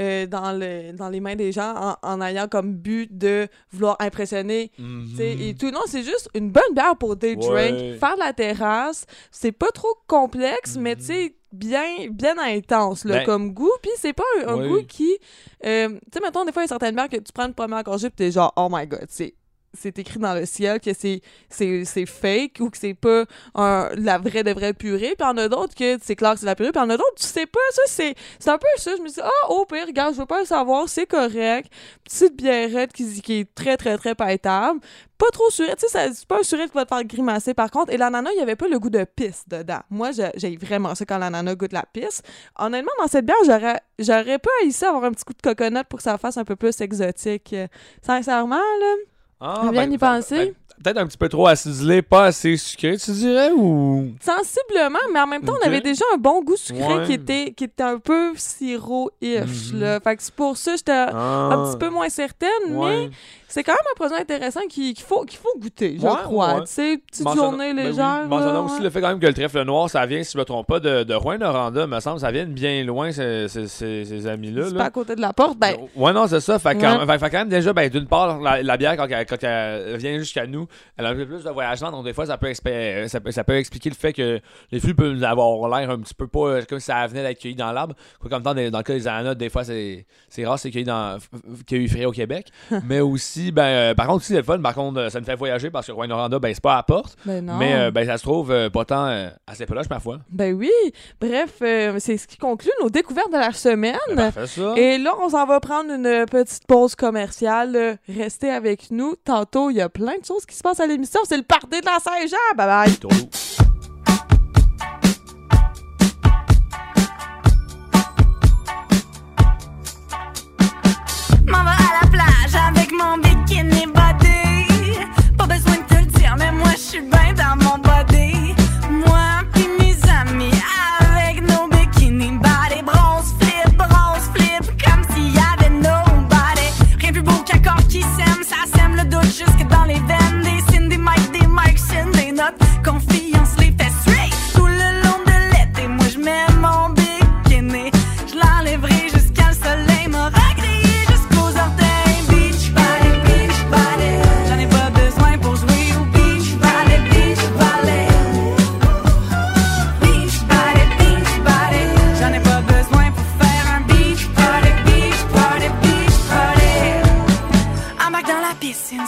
euh, 0.00 0.26
dans, 0.26 0.52
le, 0.52 0.92
dans 0.92 1.08
les 1.08 1.20
mains 1.20 1.36
des 1.36 1.52
gens 1.52 1.74
en, 2.02 2.08
en 2.14 2.20
ayant 2.22 2.48
comme 2.48 2.74
but 2.74 3.16
de 3.16 3.48
vouloir 3.72 3.96
impressionner. 4.00 4.70
tu 4.76 5.16
sais, 5.16 5.32
Et 5.32 5.54
tout. 5.54 5.70
Non, 5.70 5.80
c'est 5.86 6.02
juste 6.02 6.28
une 6.34 6.50
bonne 6.50 6.74
bière 6.74 6.96
pour 6.96 7.16
day 7.16 7.36
Mhm. 7.36 7.42
Ouais. 7.44 7.72
drink, 7.72 7.98
faire 8.00 8.14
de 8.14 8.20
la 8.20 8.32
terrasse. 8.32 9.06
C'est 9.30 9.52
pas 9.52 9.70
trop 9.72 9.94
complexe, 10.06 10.76
mais 10.76 10.94
Mhm. 10.94 11.00
tu 11.00 11.04
sais, 11.06 11.36
bien, 11.52 12.08
bien 12.10 12.34
intense 12.38 13.04
là, 13.04 13.18
Ben- 13.18 13.24
comme 13.26 13.52
goût. 13.54 13.70
Puis 13.82 13.92
c'est 13.96 14.12
pas 14.12 14.24
un, 14.46 14.66
goût 14.68 14.82
qui. 14.88 15.16
euh, 15.64 15.88
tu 15.88 15.98
sais, 16.12 16.20
mettons, 16.20 16.44
des 16.44 16.52
fois, 16.52 16.62
il 16.62 16.64
y 16.64 16.66
a 16.66 16.68
certaines 16.68 16.94
bières 16.94 17.08
que 17.08 17.16
tu 17.16 17.32
prends 17.32 17.46
une 17.46 17.54
première 17.54 17.82
gorgée, 17.84 18.08
puis 18.10 18.16
t'es 18.26 18.30
genre, 18.32 18.52
oh 18.56 18.68
my 18.70 18.86
god, 18.86 19.06
c'est 19.08 19.34
c'est 19.74 19.98
écrit 19.98 20.18
dans 20.18 20.34
le 20.34 20.46
ciel 20.46 20.80
que 20.80 20.90
c'est 20.94 21.20
c'est 21.50 22.06
fake 22.06 22.56
ou 22.60 22.70
que 22.70 22.78
c'est 22.78 22.94
pas 22.94 23.24
la 23.54 24.18
vraie 24.18 24.42
de 24.42 24.52
vraie 24.52 24.72
purée. 24.74 25.14
Puis 25.18 25.26
en 25.26 25.36
a 25.36 25.48
d'autres 25.48 25.74
que 25.74 25.98
c'est 26.02 26.16
clair 26.16 26.34
que 26.34 26.40
c'est 26.40 26.46
la 26.46 26.54
purée. 26.54 26.72
Puis 26.72 26.80
en 26.80 26.90
a 26.90 26.96
d'autres 26.96 27.14
tu 27.16 27.24
sais 27.24 27.46
pas 27.46 27.60
ça 27.70 27.82
c'est 27.86 28.14
c'est 28.38 28.50
un 28.50 28.58
peu 28.58 28.66
ça. 28.76 28.92
Je 28.96 29.02
me 29.02 29.08
dit 29.08 29.20
ah 29.22 29.50
au 29.50 29.64
pire 29.66 29.86
regarde 29.86 30.14
je 30.14 30.20
veux 30.20 30.26
pas 30.26 30.40
le 30.40 30.46
savoir 30.46 30.88
c'est 30.88 31.06
correct. 31.06 31.70
Petite 32.04 32.36
bièrette 32.36 32.92
qui, 32.92 33.20
qui 33.22 33.40
est 33.40 33.54
très 33.54 33.76
très 33.76 33.96
très 33.98 34.14
païtable 34.14 34.80
pas 35.16 35.30
trop 35.30 35.48
surette 35.48 35.78
tu 35.78 35.86
sais 35.88 36.12
c'est 36.12 36.26
pas 36.26 36.40
un 36.40 36.42
surette 36.42 36.70
qui 36.70 36.74
va 36.76 36.84
te 36.84 36.92
faire 36.94 37.04
grimacer 37.04 37.54
par 37.54 37.70
contre. 37.70 37.92
Et 37.92 37.96
l'ananas 37.96 38.30
il 38.34 38.38
y 38.38 38.42
avait 38.42 38.56
pas 38.56 38.66
le 38.68 38.78
goût 38.78 38.90
de 38.90 39.04
pisse 39.04 39.44
dedans. 39.48 39.80
Moi 39.90 40.10
j'ai- 40.12 40.56
vraiment 40.56 40.94
ça 40.94 41.04
quand 41.04 41.18
l'ananas 41.18 41.54
goûte 41.54 41.72
la 41.72 41.84
pisse. 41.92 42.20
Honnêtement 42.58 42.92
dans 43.00 43.06
cette 43.06 43.24
bière 43.24 43.36
j'aurais 43.46 43.80
j'aurais 43.98 44.38
pas 44.38 44.50
ici 44.64 44.84
avoir 44.84 45.04
un 45.04 45.12
petit 45.12 45.24
coup 45.24 45.32
de 45.32 45.40
coconut 45.42 45.84
pour 45.88 45.98
que 45.98 46.02
ça 46.02 46.18
fasse 46.18 46.36
un 46.36 46.44
peu 46.44 46.56
plus 46.56 46.80
exotique. 46.80 47.54
Sincèrement 48.02 48.56
là 48.56 48.94
Ah, 49.40 49.68
Bien 49.72 49.90
y 49.90 49.98
penser. 49.98 50.36
ben, 50.36 50.54
Peut-être 50.82 50.98
un 50.98 51.06
petit 51.06 51.16
peu 51.18 51.28
trop 51.28 51.46
acidulé, 51.46 52.02
pas 52.02 52.24
assez 52.24 52.56
sucré, 52.56 52.96
tu 52.98 53.10
dirais, 53.12 53.52
ou... 53.52 54.12
Sensiblement, 54.20 54.98
mais 55.12 55.20
en 55.20 55.26
même 55.26 55.42
temps, 55.42 55.54
on 55.62 55.66
avait 55.66 55.80
déjà 55.80 56.04
un 56.14 56.18
bon 56.18 56.42
goût 56.42 56.56
sucré 56.56 56.82
Ouais. 56.98 57.06
qui, 57.06 57.12
était, 57.12 57.52
qui 57.56 57.64
était 57.64 57.82
un 57.84 57.98
peu 57.98 58.32
sirop-ish. 58.36 59.72
Là. 59.72 60.00
Fait 60.00 60.16
que 60.16 60.22
c'est 60.22 60.34
pour 60.34 60.56
ça 60.56 60.72
que 60.72 60.78
j'étais 60.78 60.92
un 60.92 61.08
Ah, 61.12 61.64
petit 61.70 61.78
peu 61.78 61.90
moins 61.90 62.08
certaine, 62.08 62.48
mais. 62.70 63.10
C'est 63.54 63.62
quand 63.62 63.72
même 63.72 63.78
un 63.92 63.94
produit 63.94 64.16
intéressant 64.20 64.60
qui- 64.68 64.94
qu'il 64.94 65.04
faut, 65.04 65.24
qu'il 65.24 65.38
faut 65.38 65.52
goûter, 65.60 65.96
je 66.00 66.04
Ouais, 66.04 66.12
crois. 66.24 66.54
ouais. 66.54 66.60
Tu 66.62 66.72
sais, 66.72 66.98
petite 67.06 67.34
journée 67.36 67.72
ben 67.72 67.82
oui. 67.84 67.88
légère. 67.90 68.28
Là, 68.28 68.60
aussi 68.62 68.82
le 68.82 68.90
fait 68.90 69.00
quand 69.00 69.08
même 69.10 69.20
que 69.20 69.26
le 69.26 69.32
trèfle 69.32 69.62
noir, 69.62 69.88
ça 69.88 70.04
vient, 70.06 70.22
si 70.24 70.32
je 70.32 70.38
me 70.38 70.44
trompe 70.44 70.66
pas, 70.66 70.80
de, 70.80 71.04
de 71.04 71.14
Rouen-Noranda, 71.14 71.86
me 71.86 72.00
semble. 72.00 72.18
Ça 72.18 72.32
vient 72.32 72.46
de 72.46 72.50
bien 72.52 72.82
loin, 72.82 73.12
ces, 73.12 73.46
ces, 73.48 73.68
ces, 73.68 74.26
amis-là. 74.26 74.64
C'est 74.70 74.74
pas 74.76 74.84
à 74.86 74.90
côté 74.90 75.14
de 75.14 75.20
la 75.20 75.32
porte. 75.32 75.56
Ben, 75.56 75.76
Ouais, 75.94 76.12
non, 76.12 76.26
c'est 76.26 76.40
ça. 76.40 76.58
Fait, 76.58 76.74
quand, 76.74 76.98
Ouais. 76.98 77.06
fait- 77.06 77.18
fait 77.18 77.30
quand 77.30 77.38
même, 77.38 77.48
déjà, 77.48 77.72
ben, 77.72 77.88
d'une 77.88 78.06
part, 78.06 78.40
la, 78.40 78.60
la 78.62 78.76
bière, 78.76 78.96
quand, 78.96 79.06
elle- 79.08 79.24
quand 79.26 79.42
elle 79.44 79.96
vient 79.98 80.18
jusqu'à 80.18 80.46
nous, 80.48 80.66
elle 80.96 81.06
a 81.06 81.10
un 81.10 81.14
peu 81.14 81.24
plus 81.26 81.44
de 81.44 81.50
voyagement, 81.50 81.92
donc 81.92 82.04
des 82.04 82.12
fois, 82.12 82.26
ça 82.26 82.36
peut, 82.36 82.48
expé- 82.50 83.06
ça 83.08 83.20
peut, 83.20 83.30
ça 83.30 83.44
peut 83.44 83.56
expliquer 83.56 83.88
le 83.90 83.94
fait 83.94 84.12
que 84.12 84.40
les 84.72 84.80
fruits 84.80 84.94
peuvent 84.94 85.22
avoir 85.22 85.68
l'air 85.78 85.90
un 85.90 85.98
petit 86.00 86.14
peu 86.14 86.26
pas 86.26 86.40
euh, 86.48 86.62
comme 86.68 86.80
si 86.80 86.86
ça 86.86 87.06
venait 87.06 87.22
d'être 87.22 87.38
cueilli 87.40 87.54
dans 87.54 87.70
l'arbre. 87.70 87.94
Quoi, 88.20 88.30
comme 88.30 88.42
dans, 88.42 88.52
dans 88.54 88.78
le 88.78 88.82
cas 88.82 88.94
des 88.94 89.06
ananas, 89.06 89.36
des 89.36 89.48
fois, 89.48 89.62
c'est 89.62 90.06
c'est 90.28 90.44
rare, 90.44 90.58
c'est 90.58 90.70
cueilli, 90.72 90.84
dans, 90.84 91.18
cueilli 91.68 91.86
frais 91.88 92.04
au 92.06 92.10
Québec. 92.12 92.48
Mais 92.84 92.98
aussi, 93.00 93.43
ben, 93.52 93.64
euh, 93.64 93.94
par 93.94 94.06
contre, 94.06 94.18
aussi, 94.18 94.28
c'est 94.28 94.36
le 94.36 94.42
fun. 94.42 94.58
Par 94.60 94.74
contre, 94.74 95.00
euh, 95.00 95.10
ça 95.10 95.20
me 95.20 95.24
fait 95.24 95.34
voyager 95.34 95.70
parce 95.70 95.86
que 95.86 95.92
Rouen-Noranda, 95.92 96.38
ben, 96.38 96.52
c'est 96.54 96.62
pas 96.62 96.74
à 96.74 96.76
la 96.76 96.82
porte. 96.82 97.16
ben 97.24 97.44
non. 97.44 97.56
Mais 97.56 97.74
euh, 97.74 97.90
ben, 97.90 98.06
ça 98.06 98.18
se 98.18 98.22
trouve 98.22 98.52
pas 98.70 98.84
tant 98.84 99.28
assez 99.46 99.66
proche 99.66 99.88
parfois. 99.88 100.18
Ben 100.30 100.54
oui. 100.54 100.70
Bref, 101.20 101.54
c'est 101.98 102.16
ce 102.16 102.26
qui 102.26 102.36
conclut 102.36 102.72
nos 102.82 102.90
découvertes 102.90 103.32
de 103.32 103.38
la 103.38 103.52
semaine. 103.52 103.96
Ben, 104.14 104.30
ça. 104.46 104.74
Et 104.76 104.98
là, 104.98 105.14
on 105.22 105.28
s'en 105.28 105.46
va 105.46 105.60
prendre 105.60 105.90
une 105.90 106.26
petite 106.26 106.66
pause 106.66 106.94
commerciale. 106.94 107.98
Restez 108.08 108.50
avec 108.50 108.90
nous. 108.90 109.14
Tantôt, 109.24 109.70
il 109.70 109.76
y 109.76 109.80
a 109.80 109.88
plein 109.88 110.18
de 110.18 110.24
choses 110.24 110.46
qui 110.46 110.54
se 110.54 110.62
passent 110.62 110.80
à 110.80 110.86
l'émission. 110.86 111.20
C'est 111.24 111.36
le 111.36 111.42
party 111.42 111.80
de 111.80 111.86
la 111.86 111.98
Saint-Jean. 111.98 112.56
Bye 112.56 112.66
bye. 112.66 113.63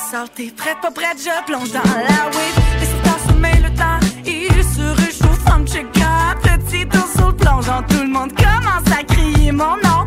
Piscine, 0.06 0.18
sortez, 0.18 0.52
prête, 0.56 0.76
pas 0.80 0.90
prête, 0.90 1.18
je 1.18 1.44
plonge 1.46 1.70
dans 1.70 1.82
la 1.82 2.30
wave. 2.30 2.60
Laissez 2.80 3.10
en 3.10 3.28
sommeil 3.28 3.62
le 3.62 3.70
temps, 3.76 4.00
il 4.24 4.64
se 4.64 5.02
réchauffe 5.02 5.46
en 5.52 5.60
me 5.60 5.66
checkant. 5.66 6.34
Petit 6.42 6.86
sur 7.16 7.28
le 7.28 7.36
plongeon, 7.36 7.82
tout 7.88 8.02
le 8.02 8.08
monde 8.08 8.32
commence 8.34 8.98
à 8.98 9.02
crier 9.04 9.52
mon 9.52 9.76
nom. 9.76 10.04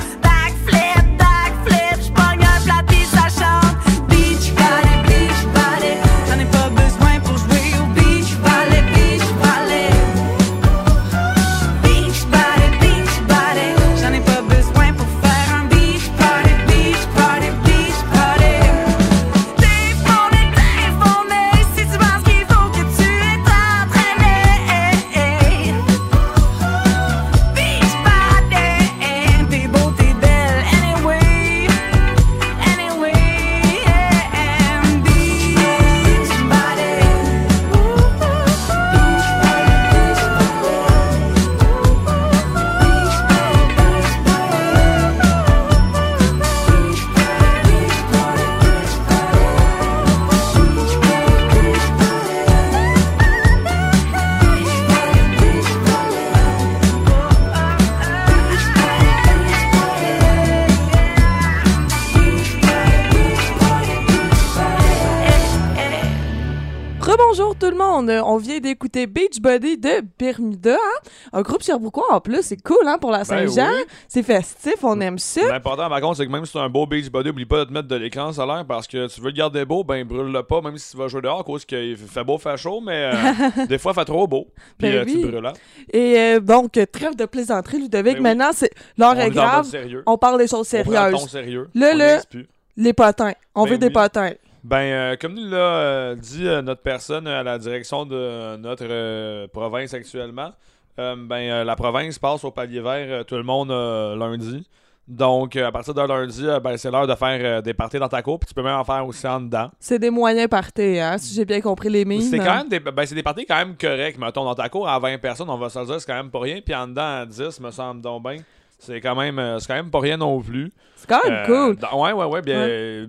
Vient 68.93 69.03
d'écouter 69.03 69.08
Beachbody 69.08 69.77
de 69.77 70.03
Bermuda, 70.17 70.74
hein? 70.75 71.10
un 71.34 71.41
groupe 71.41 71.62
Sherbrookeois 71.63 72.08
en 72.13 72.19
plus, 72.19 72.41
c'est 72.43 72.62
cool 72.62 72.86
hein, 72.88 72.98
pour 73.00 73.12
la 73.12 73.24
Saint-Jean, 73.24 73.69
oui. 73.72 73.84
c'est 74.08 74.24
festif, 74.24 74.75
on 74.84 75.00
aime 75.01 75.17
ça. 75.19 75.48
L'important, 75.48 75.89
par 75.89 76.01
contre, 76.01 76.17
c'est 76.17 76.25
que 76.25 76.31
même 76.31 76.46
si 76.46 76.53
c'est 76.53 76.60
un 76.60 76.69
beau 76.69 76.86
beach 76.86 77.10
body, 77.10 77.29
oublie 77.29 77.46
pas 77.46 77.60
de 77.60 77.63
te 77.65 77.74
mettre 77.74 77.88
de 77.88 77.96
l'écran 77.96 78.31
solaire 78.34 78.65
parce 78.67 78.88
que 78.88 79.08
tu 79.08 79.22
veux 79.22 79.27
le 79.27 79.34
garder 79.36 79.65
beau, 79.65 79.84
ben 79.84 80.05
brûle-le 80.05 80.43
pas, 80.43 80.62
même 80.62 80.77
si 80.77 80.91
tu 80.91 80.98
vas 80.98 81.08
jouer 81.08 81.22
dehors, 81.22 81.39
à 81.39 81.43
cause 81.43 81.65
qu'il 81.65 81.98
fait 81.98 82.24
beau, 82.24 82.38
fait 82.38 82.58
chaud, 82.58 82.81
mais 82.81 83.12
euh, 83.13 83.65
des 83.67 83.77
fois, 83.77 83.91
il 83.96 84.00
fait 84.00 84.05
trop 84.05 84.27
beau. 84.27 84.48
Puis 84.77 84.88
Ben 84.89 84.96
euh, 84.96 85.03
oui. 85.05 85.22
tu 85.22 85.27
brûles. 85.27 85.46
hein. 85.46 85.53
Et 85.93 86.17
euh, 86.17 86.39
donc, 86.39 86.72
trêve 86.91 87.15
de 87.15 87.25
plaisanterie, 87.25 87.79
Ludovic, 87.79 88.13
Ben 88.13 88.17
oui. 88.17 88.22
maintenant, 88.22 88.51
c'est 88.53 88.72
l'heure 88.98 89.17
est 89.19 89.27
le 89.29 89.34
grave, 89.36 89.67
on 90.05 90.17
parle 90.17 90.39
des 90.39 90.48
choses 90.48 90.67
On 90.74 90.84
prend 90.84 91.05
le 91.08 91.12
ton 91.13 91.17
sérieuses. 91.27 91.29
sérieux. 91.31 91.69
On 91.75 91.79
là- 91.79 91.93
niaise 91.96 92.25
plus. 92.25 92.48
Les 92.77 92.93
potins, 92.93 93.34
on 93.55 93.65
Ben 93.65 93.72
veut 93.72 93.77
des 93.77 93.89
potins. 93.89 94.31
Ben, 94.63 94.77
euh, 94.77 95.15
comme 95.19 95.35
nous 95.35 95.49
l'a 95.49 95.57
euh, 95.57 96.15
dit 96.15 96.45
euh, 96.47 96.61
notre 96.61 96.81
personne 96.81 97.27
à 97.27 97.43
la 97.43 97.57
direction 97.57 98.05
de 98.05 98.15
euh, 98.15 98.57
notre 98.57 98.85
euh, 98.89 99.47
province 99.47 99.93
actuellement, 99.93 100.51
euh, 100.99 101.15
ben, 101.17 101.49
euh, 101.49 101.63
la 101.63 101.75
province 101.75 102.19
passe 102.19 102.43
au 102.43 102.51
palier 102.51 102.81
vert 102.81 103.07
euh, 103.09 103.23
tout 103.23 103.35
le 103.35 103.43
monde 103.43 103.71
euh, 103.71 104.15
lundi. 104.17 104.67
Donc, 105.07 105.55
euh, 105.55 105.65
à 105.65 105.71
partir 105.71 105.93
de 105.95 106.01
lundi, 106.01 106.45
euh, 106.45 106.59
ben, 106.59 106.77
c'est 106.77 106.91
l'heure 106.91 107.07
de 107.07 107.15
faire 107.15 107.39
euh, 107.41 107.61
des 107.61 107.73
parties 107.73 107.97
dans 107.97 108.09
ta 108.09 108.21
cour, 108.21 108.37
puis 108.37 108.47
tu 108.47 108.53
peux 108.53 108.61
même 108.61 108.75
en 108.75 108.83
faire 108.83 109.07
aussi 109.07 109.25
en 109.27 109.39
dedans. 109.41 109.71
C'est 109.79 109.97
des 109.97 110.11
moyens 110.11 110.47
partés, 110.49 111.01
hein, 111.01 111.17
si 111.17 111.33
j'ai 111.33 111.45
bien 111.45 111.61
compris 111.61 111.89
les 111.89 112.05
mines. 112.05 112.21
C'est 112.21 112.37
quand 112.37 112.57
même 112.57 112.69
des, 112.69 112.79
ben, 112.79 113.05
c'est 113.05 113.15
des 113.15 113.23
parties 113.23 113.45
quand 113.45 113.55
même 113.55 113.75
correctes. 113.75 114.19
Mettons, 114.19 114.43
dans 114.43 114.53
ta 114.53 114.69
cour, 114.69 114.87
à 114.87 114.99
20 114.99 115.17
personnes, 115.17 115.49
on 115.49 115.57
va 115.57 115.69
se 115.69 115.79
le 115.79 115.85
dire, 115.85 115.99
c'est 115.99 116.05
quand 116.05 116.17
même 116.17 116.29
pas 116.29 116.39
rien. 116.41 116.59
Puis 116.63 116.75
en 116.75 116.87
dedans, 116.87 117.21
à 117.21 117.25
10, 117.25 117.59
me 117.59 117.71
semble 117.71 118.01
donc 118.01 118.21
bien. 118.23 118.37
C'est 118.79 119.01
quand 119.01 119.15
même 119.15 119.38
euh, 119.39 119.59
c'est 119.59 119.67
quand 119.67 119.75
même 119.75 119.91
pas 119.91 120.00
rien 120.00 120.17
non 120.17 120.41
plus. 120.41 120.71
C'est 120.95 121.07
quand 121.07 121.19
même 121.25 121.33
Euh, 121.33 121.45
cool. 121.74 121.75
dans- 121.75 122.01
ouais, 122.01 122.13
ouais, 122.13 122.25
ouais. 122.25 122.41
Bien, 122.41 123.07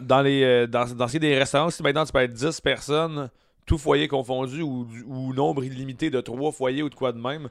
dans, 0.00 0.22
les, 0.22 0.42
euh, 0.42 0.66
dans, 0.66 0.86
dans 0.94 1.06
ce 1.06 1.12
qui 1.12 1.16
est 1.18 1.20
des 1.20 1.38
restaurants, 1.38 1.70
si 1.70 1.82
maintenant 1.82 2.04
tu 2.04 2.12
peux 2.12 2.18
être 2.20 2.32
10 2.32 2.60
personnes, 2.60 3.28
tout 3.66 3.78
foyer 3.78 4.08
confondu, 4.08 4.62
ou, 4.62 4.86
ou 5.06 5.32
nombre 5.34 5.62
illimité 5.64 6.10
de 6.10 6.20
3 6.20 6.50
foyers 6.52 6.82
ou 6.82 6.88
de 6.88 6.94
quoi 6.94 7.12
de 7.12 7.18
même, 7.20 7.48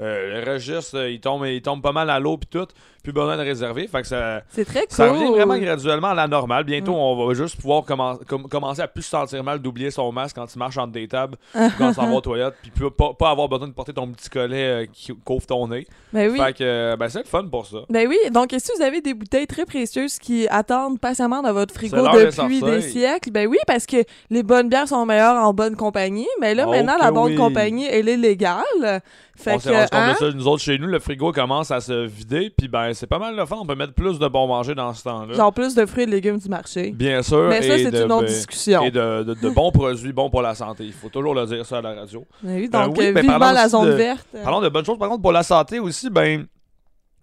euh, 0.00 0.44
le 0.44 0.52
registre, 0.52 0.96
euh, 0.98 1.10
il 1.10 1.20
tombe, 1.20 1.46
il 1.46 1.62
tombe 1.62 1.80
pas 1.82 1.92
mal 1.92 2.10
à 2.10 2.18
l'eau, 2.18 2.36
puis 2.36 2.48
tout. 2.50 2.66
Plus 3.02 3.12
besoin 3.12 3.36
de 3.36 3.42
réserver. 3.42 3.86
Fait 3.86 4.00
que 4.00 4.06
ça. 4.08 4.40
C'est 4.48 4.64
très 4.64 4.86
cool. 4.86 4.96
Ça 4.96 5.12
revient 5.12 5.26
vraiment 5.30 5.58
graduellement 5.58 6.08
à 6.08 6.14
la 6.14 6.26
normale. 6.26 6.64
Bientôt, 6.64 6.92
Mm. 6.92 6.94
on 6.94 7.26
va 7.26 7.34
juste 7.34 7.60
pouvoir 7.60 7.82
commen- 7.84 8.16
com- 8.26 8.46
commencer 8.50 8.80
à 8.80 8.88
plus 8.88 9.02
se 9.02 9.10
sentir 9.10 9.44
mal 9.44 9.58
d'oublier 9.58 9.90
son 9.90 10.10
masque 10.10 10.36
quand 10.36 10.46
tu 10.46 10.58
marches 10.58 10.78
entre 10.78 10.92
des 10.92 11.06
tables 11.06 11.36
quand 11.78 11.88
tu 11.90 11.94
s'en 11.96 12.06
vas 12.06 12.14
aux 12.14 12.20
toilettes, 12.22 12.54
puis 12.74 12.90
pas, 12.96 13.12
pas 13.12 13.28
avoir 13.30 13.46
besoin 13.50 13.68
de 13.68 13.74
porter 13.74 13.92
ton 13.92 14.06
petit 14.10 14.30
collet 14.30 14.84
euh, 14.84 14.86
qui 14.90 15.12
couvre 15.22 15.44
ton 15.44 15.68
nez. 15.68 15.86
Ben 16.14 16.30
oui. 16.32 16.38
Fait 16.38 16.54
que, 16.54 16.64
euh, 16.64 16.96
ben, 16.96 17.10
c'est 17.10 17.18
le 17.18 17.24
fun 17.26 17.44
pour 17.46 17.66
ça. 17.66 17.76
Ben 17.90 18.08
oui, 18.08 18.16
donc 18.32 18.54
si 18.56 18.70
vous 18.74 18.82
avez 18.82 19.02
des 19.02 19.12
bouteilles 19.12 19.46
très 19.46 19.66
précieuses 19.66 20.18
qui 20.18 20.48
attendent 20.48 20.98
patiemment 20.98 21.42
dans 21.42 21.52
votre 21.52 21.74
frigo 21.74 21.96
depuis 22.08 22.62
des 22.62 22.80
siècles, 22.80 23.30
ben 23.32 23.46
oui, 23.46 23.58
parce 23.66 23.84
que 23.84 23.98
les 24.30 24.42
bonnes 24.42 24.70
bières 24.70 24.88
sont 24.88 25.04
meilleures 25.04 25.36
en 25.44 25.52
bonne 25.52 25.76
compagnie, 25.76 26.26
mais 26.40 26.54
là 26.54 26.64
Oh 26.66 26.70
maintenant 26.70 26.96
la 26.98 27.10
bonne 27.12 27.32
oui. 27.32 27.36
compagnie, 27.36 27.84
elle 27.84 28.08
est 28.08 28.16
légale. 28.16 29.02
Fait 29.36 29.54
on 29.54 29.58
s'est 29.58 29.70
rendu 29.70 29.82
compte 29.90 29.90
hein, 30.00 30.12
de 30.12 30.16
ça, 30.16 30.30
nous 30.36 30.46
autres, 30.46 30.62
chez 30.62 30.78
nous, 30.78 30.86
le 30.86 30.98
frigo 31.00 31.32
commence 31.32 31.70
à 31.72 31.80
se 31.80 32.06
vider, 32.06 32.50
puis 32.56 32.68
ben, 32.68 32.94
c'est 32.94 33.06
pas 33.08 33.18
mal 33.18 33.34
le 33.34 33.44
fun. 33.46 33.56
On 33.60 33.66
peut 33.66 33.74
mettre 33.74 33.92
plus 33.92 34.18
de 34.18 34.28
bon 34.28 34.46
manger 34.46 34.74
dans 34.74 34.92
ce 34.94 35.02
temps-là. 35.04 35.34
genre 35.34 35.52
plus 35.52 35.74
de 35.74 35.84
fruits 35.86 36.04
et 36.04 36.06
légumes 36.06 36.38
du 36.38 36.48
marché. 36.48 36.92
Bien 36.92 37.20
sûr. 37.22 37.48
Mais 37.48 37.60
ça, 37.62 37.76
c'est 37.76 38.04
une 38.04 38.12
autre 38.12 38.20
ben, 38.26 38.26
discussion. 38.26 38.82
Et 38.84 38.90
de, 38.92 39.22
de- 39.24 39.34
de 39.34 39.48
bons 39.50 39.72
produits, 39.72 40.12
bons 40.12 40.30
pour 40.30 40.42
la 40.42 40.54
santé. 40.54 40.84
Il 40.84 40.92
faut 40.92 41.08
toujours 41.08 41.34
le 41.34 41.44
dire 41.46 41.66
ça 41.66 41.78
à 41.78 41.82
la 41.82 41.94
radio. 41.94 42.24
Ben 42.42 42.54
oui, 42.56 42.70
Euh, 42.72 42.86
donc 42.86 42.96
oui, 42.96 43.06
euh, 43.06 43.12
ben, 43.12 43.20
vivement 43.22 43.38
parlons 43.40 43.54
la 43.54 43.68
zone 43.68 43.86
de- 43.86 43.92
verte. 43.92 44.26
Parlons 44.44 44.60
de 44.60 44.68
bonnes 44.68 44.84
choses, 44.84 44.98
par 44.98 45.08
contre, 45.08 45.22
pour 45.22 45.32
la 45.32 45.42
santé 45.42 45.80
aussi, 45.80 46.10
ben. 46.10 46.46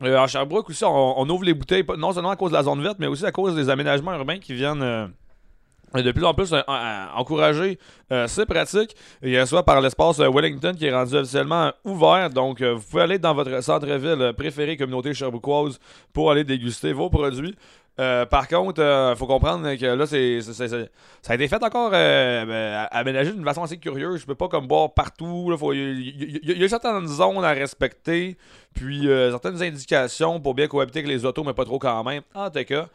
euh, 0.03 0.19
à 0.19 0.27
Sherbrooke 0.27 0.69
aussi, 0.69 0.83
on, 0.83 1.19
on 1.19 1.29
ouvre 1.29 1.43
les 1.45 1.53
bouteilles, 1.53 1.85
non 1.97 2.11
seulement 2.11 2.31
à 2.31 2.35
cause 2.35 2.51
de 2.51 2.57
la 2.57 2.63
zone 2.63 2.81
verte, 2.81 2.97
mais 2.99 3.07
aussi 3.07 3.25
à 3.25 3.31
cause 3.31 3.55
des 3.55 3.69
aménagements 3.69 4.13
urbains 4.15 4.39
qui 4.39 4.53
viennent 4.53 4.81
euh, 4.81 5.07
de 5.95 6.11
plus 6.11 6.23
en 6.25 6.33
plus 6.33 6.53
euh, 6.53 6.61
encourager. 7.15 7.77
Euh, 8.11 8.27
c'est 8.27 8.45
pratique. 8.45 8.95
Il 9.21 9.29
y 9.31 9.37
a 9.37 9.45
soit 9.45 9.63
par 9.63 9.81
l'espace 9.81 10.19
euh, 10.19 10.29
Wellington 10.29 10.73
qui 10.77 10.85
est 10.85 10.93
rendu 10.93 11.15
officiellement 11.15 11.71
ouvert. 11.83 12.29
Donc, 12.29 12.61
euh, 12.61 12.73
vous 12.75 12.81
pouvez 12.89 13.03
aller 13.03 13.19
dans 13.19 13.33
votre 13.33 13.61
centre-ville 13.63 14.21
euh, 14.21 14.33
préféré, 14.33 14.77
communauté 14.77 15.13
sherbrookeoise, 15.13 15.79
pour 16.13 16.31
aller 16.31 16.43
déguster 16.43 16.93
vos 16.93 17.09
produits. 17.09 17.55
Euh, 17.99 18.25
par 18.25 18.47
contre, 18.47 18.81
il 18.81 19.17
faut 19.17 19.27
comprendre 19.27 19.75
que 19.75 19.85
là, 19.85 20.05
c'est, 20.07 20.41
ça 20.41 20.77
a 21.27 21.35
été 21.35 21.47
fait 21.49 21.61
encore 21.61 21.91
euh, 21.93 22.45
ben, 22.45 22.87
aménagé 22.89 23.33
d'une 23.33 23.43
façon 23.43 23.63
assez 23.63 23.77
curieuse. 23.77 24.21
Je 24.21 24.25
peux 24.25 24.33
pas 24.33 24.47
comme 24.47 24.65
boire 24.65 24.93
partout. 24.93 25.53
Il 25.73 25.99
y, 25.99 26.59
y- 26.59 26.63
a 26.63 26.69
certaines 26.69 27.05
zones 27.05 27.43
à 27.43 27.51
respecter, 27.51 28.37
puis 28.73 29.07
euh, 29.09 29.29
certaines 29.31 29.61
indications 29.61 30.39
pour 30.39 30.55
bien 30.55 30.67
cohabiter 30.67 30.99
avec 30.99 31.11
les 31.11 31.25
autos, 31.25 31.43
mais 31.43 31.53
pas 31.53 31.65
trop 31.65 31.79
quand 31.79 32.01
même. 32.05 32.23
En 32.33 32.49
tout 32.49 32.63
cas, 32.63 32.87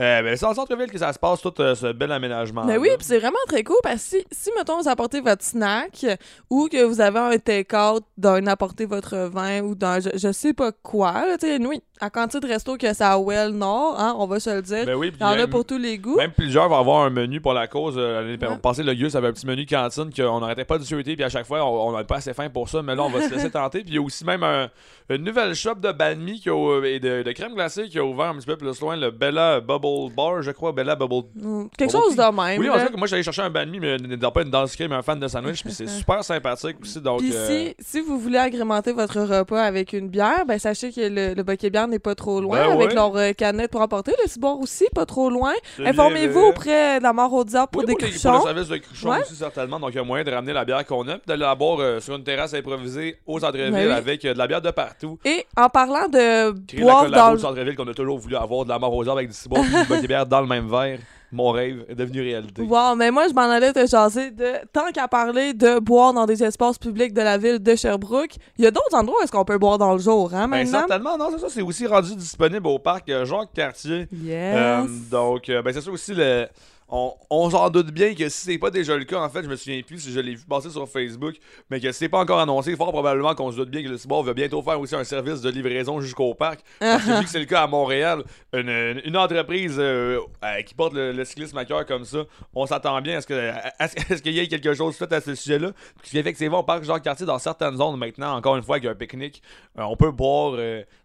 euh, 0.00 0.22
ben, 0.22 0.36
c'est 0.36 0.48
le 0.48 0.54
centre-ville 0.54 0.90
que 0.90 0.98
ça 0.98 1.12
se 1.12 1.18
passe, 1.18 1.40
tout 1.40 1.54
euh, 1.60 1.74
ce 1.74 1.92
bel 1.92 2.10
aménagement. 2.10 2.64
Ben 2.64 2.78
oui, 2.78 2.88
puis 2.98 3.06
c'est 3.06 3.18
vraiment 3.18 3.36
très 3.46 3.62
cool 3.62 3.76
parce 3.82 4.02
que 4.02 4.18
si, 4.18 4.26
si, 4.32 4.50
mettons, 4.56 4.80
vous 4.80 4.88
apportez 4.88 5.20
votre 5.20 5.44
snack 5.44 6.04
ou 6.50 6.68
que 6.68 6.82
vous 6.82 7.00
avez 7.00 7.18
un 7.18 7.38
take-out 7.38 8.04
d'un 8.16 8.46
apporter 8.48 8.86
votre 8.86 9.16
vin 9.28 9.62
ou 9.62 9.74
d'un 9.74 10.00
je, 10.00 10.10
je 10.14 10.32
sais 10.32 10.52
pas 10.52 10.72
quoi, 10.72 11.24
tu 11.38 11.46
sais, 11.46 11.58
à 12.04 12.10
quantité 12.10 12.40
de 12.40 12.46
resto 12.52 12.76
que 12.76 12.92
ça 12.92 13.12
a 13.12 13.18
Well 13.18 13.50
Nord, 13.52 13.96
hein, 13.98 14.14
on 14.18 14.26
va 14.26 14.40
se 14.40 14.50
le 14.50 14.62
dire, 14.62 14.84
Ben 14.86 14.94
oui, 14.94 15.10
il 15.14 15.20
y 15.20 15.24
en 15.24 15.28
a 15.38 15.46
pour 15.46 15.64
tous 15.64 15.78
les 15.78 15.98
goûts. 15.98 16.16
Même 16.16 16.32
plusieurs 16.32 16.68
vont 16.68 16.78
avoir 16.78 17.02
un 17.04 17.10
menu 17.10 17.40
pour 17.40 17.52
la 17.54 17.66
cause. 17.66 17.94
Euh, 17.96 18.20
L'année 18.22 18.38
Ouais. 18.40 18.58
passée, 18.58 18.82
le 18.82 18.92
lieu, 18.92 19.08
ça 19.08 19.18
avait 19.18 19.28
un 19.28 19.32
petit 19.32 19.46
menu 19.46 19.64
cantine 19.66 20.10
qu'on 20.14 20.40
n'arrêtait 20.40 20.64
pas 20.64 20.78
de 20.78 20.84
souhaiter, 20.84 21.14
puis 21.14 21.24
à 21.24 21.28
chaque 21.28 21.46
fois, 21.46 21.64
on 21.64 21.92
n'avait 21.92 22.04
pas 22.04 22.16
assez 22.16 22.34
faim 22.34 22.48
pour 22.52 22.68
ça, 22.68 22.82
mais 22.82 22.94
là, 22.94 23.02
on 23.04 23.08
va 23.10 23.22
se 23.28 23.32
laisser 23.34 23.50
tenter. 23.50 23.80
Puis 23.80 23.90
il 23.90 23.94
y 23.94 23.98
a 23.98 24.02
aussi 24.02 24.24
même 24.24 24.42
un- 24.42 24.68
une 25.10 25.22
nouvelle 25.24 25.54
shop 25.54 25.74
de 25.76 25.92
banh 25.92 26.16
mi 26.16 26.40
qui 26.40 26.48
a- 26.50 26.80
et 26.84 27.00
de, 27.00 27.22
de 27.22 27.32
crème 27.32 27.54
glacée 27.54 27.88
qui 27.88 27.98
a 27.98 28.04
ouvert 28.04 28.26
un 28.26 28.34
petit 28.36 28.46
peu 28.46 28.56
plus 28.56 28.80
loin, 28.80 28.96
le 28.96 29.10
Bella 29.10 29.60
Bubble 29.60 30.12
Bar, 30.14 30.42
je 30.42 30.50
crois, 30.50 30.72
Bella 30.72 30.96
Bubble. 30.96 31.28
Mm, 31.36 31.64
Quelque 31.76 31.92
Bon, 31.92 32.02
chose 32.02 32.16
de 32.16 32.22
même. 32.22 32.60
Oui, 32.60 32.68
en 32.68 32.76
là. 32.76 32.86
fait, 32.86 32.96
moi, 32.96 33.06
j'allais 33.06 33.22
chercher 33.22 33.42
un 33.42 33.50
banh 33.50 33.66
mi, 33.66 33.80
mais 33.80 33.96
n'étant 33.98 34.30
pas 34.30 34.42
une 34.42 34.50
danse 34.50 34.74
crème, 34.76 34.90
mais 34.90 34.96
un 34.96 35.02
fan 35.02 35.18
de 35.18 35.28
sandwich, 35.28 35.62
puis 35.62 35.72
c'est 35.72 35.86
super 35.88 36.22
sympathique 36.24 36.76
aussi. 36.82 37.00
Donc, 37.00 37.20
Puis 37.20 37.32
euh, 37.34 37.46
si, 37.48 37.74
si 37.80 38.00
vous 38.00 38.18
voulez 38.18 38.38
agrémenter 38.38 38.92
votre 38.92 39.20
repas 39.20 39.62
avec 39.62 39.92
une 39.92 40.08
bière, 40.08 40.44
ben 40.46 40.58
sachez 40.58 40.92
que 40.92 41.00
le, 41.00 41.34
le 41.34 41.42
Bière 41.70 41.88
n'est 41.94 41.98
pas 42.00 42.14
trop 42.14 42.40
loin 42.40 42.58
Ben 42.58 42.72
avec 42.72 42.88
ouais. 42.90 42.94
leur 42.94 43.16
euh, 43.16 43.32
canette 43.32 43.70
pour 43.70 43.80
emporter. 43.80 44.12
Le 44.22 44.28
Cibor 44.28 44.60
aussi, 44.60 44.84
pas 44.94 45.06
trop 45.06 45.30
loin. 45.30 45.52
Informez-vous 45.78 46.40
bien, 46.40 46.48
auprès 46.50 46.98
de 46.98 47.02
la 47.02 47.12
mort 47.12 47.32
au 47.32 47.44
diable 47.44 47.68
pour 47.72 47.80
Oui, 47.82 47.86
des 47.86 47.92
pour, 47.94 48.02
les- 48.02 48.12
pour 48.12 48.20
cruchons. 48.20 48.38
le 48.38 48.42
service 48.54 48.68
de 48.68 48.76
cruchons 48.78 49.10
Ouais. 49.10 49.20
aussi, 49.22 49.34
certainement. 49.34 49.80
Donc, 49.80 49.90
il 49.92 49.96
y 49.96 50.00
a 50.00 50.04
moyen 50.04 50.24
de 50.24 50.30
ramener 50.30 50.52
la 50.52 50.64
bière 50.64 50.84
qu'on 50.86 51.06
a, 51.08 51.12
puis 51.14 51.22
d'aller 51.26 51.42
la 51.42 51.54
boire 51.54 51.78
euh, 51.80 52.00
sur 52.00 52.14
une 52.16 52.24
terrasse 52.24 52.54
improvisée 52.54 53.18
au 53.26 53.38
centre-ville 53.38 53.70
Ben 53.72 53.86
oui. 53.86 53.92
avec 53.92 54.24
euh, 54.24 54.32
de 54.34 54.38
la 54.38 54.46
bière 54.46 54.62
de 54.62 54.70
partout. 54.70 55.18
Et 55.24 55.46
en 55.56 55.68
parlant 55.68 56.08
de 56.08 56.52
Créer 56.66 56.80
la 56.80 56.84
boire 56.86 57.02
dans 57.04 57.10
collabo 57.10 57.32
le 57.34 57.38
centre-ville 57.40 57.76
qu'on 57.76 57.88
a 57.88 57.94
toujours 57.94 58.18
voulu 58.18 58.36
avoir 58.36 58.64
de 58.64 58.70
la 58.70 58.78
mort 58.78 58.94
aux 58.94 59.08
avec 59.08 59.28
du 59.28 59.34
cibor 59.34 59.58
et 59.94 60.00
du 60.00 60.06
bière 60.06 60.26
dans 60.26 60.40
le 60.40 60.46
même 60.46 60.68
verre. 60.68 60.98
Mon 61.34 61.50
rêve 61.50 61.84
est 61.88 61.96
devenu 61.96 62.22
réalité. 62.22 62.62
Wow, 62.62 62.94
mais 62.94 63.10
moi, 63.10 63.26
je 63.28 63.34
m'en 63.34 63.42
allais 63.50 63.72
te 63.72 63.84
jaser 63.86 64.30
de. 64.30 64.52
Tant 64.72 64.92
qu'à 64.92 65.08
parler 65.08 65.52
de 65.52 65.80
boire 65.80 66.12
dans 66.14 66.26
des 66.26 66.44
espaces 66.44 66.78
publics 66.78 67.12
de 67.12 67.22
la 67.22 67.38
ville 67.38 67.58
de 67.58 67.74
Sherbrooke, 67.74 68.36
il 68.56 68.64
y 68.64 68.68
a 68.68 68.70
d'autres 68.70 68.94
endroits 68.94 69.18
où 69.20 69.24
est-ce 69.24 69.32
qu'on 69.32 69.44
peut 69.44 69.58
boire 69.58 69.76
dans 69.76 69.92
le 69.94 69.98
jour, 69.98 70.32
hein, 70.32 70.46
Ben, 70.46 70.58
maintenant? 70.64 70.78
certainement, 70.86 71.18
non, 71.18 71.30
c'est 71.32 71.40
ça. 71.40 71.48
C'est 71.50 71.62
aussi 71.62 71.88
rendu 71.88 72.14
disponible 72.14 72.68
au 72.68 72.78
parc 72.78 73.08
euh, 73.08 73.24
Jacques-Cartier. 73.24 74.06
Yes. 74.12 74.56
Euh, 74.56 74.84
donc, 75.10 75.48
euh, 75.48 75.60
ben, 75.60 75.74
c'est 75.74 75.80
ça 75.80 75.90
aussi 75.90 76.14
le. 76.14 76.46
On, 76.88 77.14
on 77.30 77.50
s'en 77.50 77.70
doute 77.70 77.90
bien 77.90 78.14
que 78.14 78.28
si 78.28 78.44
c'est 78.46 78.58
pas 78.58 78.70
déjà 78.70 78.96
le 78.96 79.04
cas, 79.04 79.18
en 79.18 79.28
fait, 79.30 79.42
je 79.42 79.48
me 79.48 79.56
souviens 79.56 79.80
plus 79.82 79.98
si 80.00 80.12
je 80.12 80.20
l'ai 80.20 80.34
vu 80.34 80.44
passer 80.48 80.68
sur 80.70 80.86
Facebook, 80.88 81.34
mais 81.70 81.80
que 81.80 81.90
c'est 81.92 82.08
pas 82.10 82.18
encore 82.18 82.38
annoncé, 82.38 82.76
fort 82.76 82.92
probablement 82.92 83.34
qu'on 83.34 83.50
se 83.50 83.56
doute 83.56 83.70
bien 83.70 83.82
que 83.82 83.88
le 83.88 83.96
Cibor 83.96 84.22
va 84.22 84.34
bientôt 84.34 84.60
faire 84.62 84.78
aussi 84.78 84.94
un 84.94 85.02
service 85.02 85.40
de 85.40 85.50
livraison 85.50 86.00
jusqu'au 86.00 86.34
parc. 86.34 86.60
Parce 86.78 87.04
que 87.04 87.18
vu 87.18 87.24
que 87.24 87.30
c'est 87.30 87.38
le 87.38 87.46
cas 87.46 87.62
à 87.62 87.66
Montréal, 87.66 88.22
une, 88.52 88.68
une- 88.68 89.00
une 89.06 89.16
entreprise 89.16 89.76
euh, 89.78 90.18
euh, 90.44 90.62
qui 90.62 90.74
porte 90.74 90.92
le, 90.92 91.12
le 91.12 91.24
cyclisme 91.24 91.56
à 91.58 91.64
cœur 91.64 91.86
comme 91.86 92.04
ça, 92.04 92.18
on 92.54 92.66
s'attend 92.66 93.00
bien 93.00 93.16
à 93.16 93.20
ce 93.22 93.26
que 93.26 93.50
à 93.78 93.88
ce- 93.88 93.96
à 94.12 94.16
ce 94.16 94.22
qu'il 94.22 94.32
y 94.34 94.38
ait 94.40 94.46
quelque 94.46 94.74
chose 94.74 94.94
fait 94.94 95.10
à 95.12 95.20
ce 95.20 95.34
sujet-là. 95.34 95.70
Puis 96.02 96.18
effectivement, 96.18 96.60
au 96.60 96.64
parc 96.64 96.84
Jacques-Cartier, 96.84 97.24
dans 97.26 97.38
certaines 97.38 97.76
zones 97.78 97.96
maintenant, 97.98 98.36
encore 98.36 98.56
une 98.56 98.62
fois, 98.62 98.76
avec 98.76 98.88
un 98.90 98.94
pique-nique, 98.94 99.42
euh, 99.78 99.82
on 99.82 99.96
peut 99.96 100.10
boire 100.10 100.52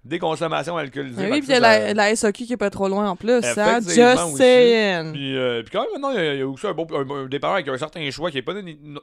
des 0.04 0.20
consommations 0.20 0.76
alcoolisées. 0.78 1.30
Oui, 1.32 1.40
puis 1.40 1.48
il 1.50 1.54
y 1.54 1.56
a 1.56 1.60
la, 1.60 1.94
la 1.94 2.32
qui 2.32 2.52
est 2.52 2.58
pas 2.58 2.70
trop 2.70 2.88
loin 2.90 3.10
en 3.10 3.16
plus, 3.16 3.42
hein? 3.60 3.80
Just 3.96 4.24
aussi. 4.24 4.38
saying. 4.38 5.14
puis, 5.14 5.36
puis 5.64 5.79
quand 5.80 5.86
même, 5.86 6.02
maintenant, 6.02 6.12
il 6.12 6.38
y, 6.38 6.42
a- 6.42 6.48
aussi 6.48 6.68
un, 6.68 6.74
bon, 6.74 6.88
un, 6.92 7.26
dépanneur 7.28 7.56
avec 7.56 7.68
un 7.68 7.78
certain 7.78 8.10
choix 8.12 8.32
qui 8.32 8.38
est 8.38 8.42
pas 8.42 8.54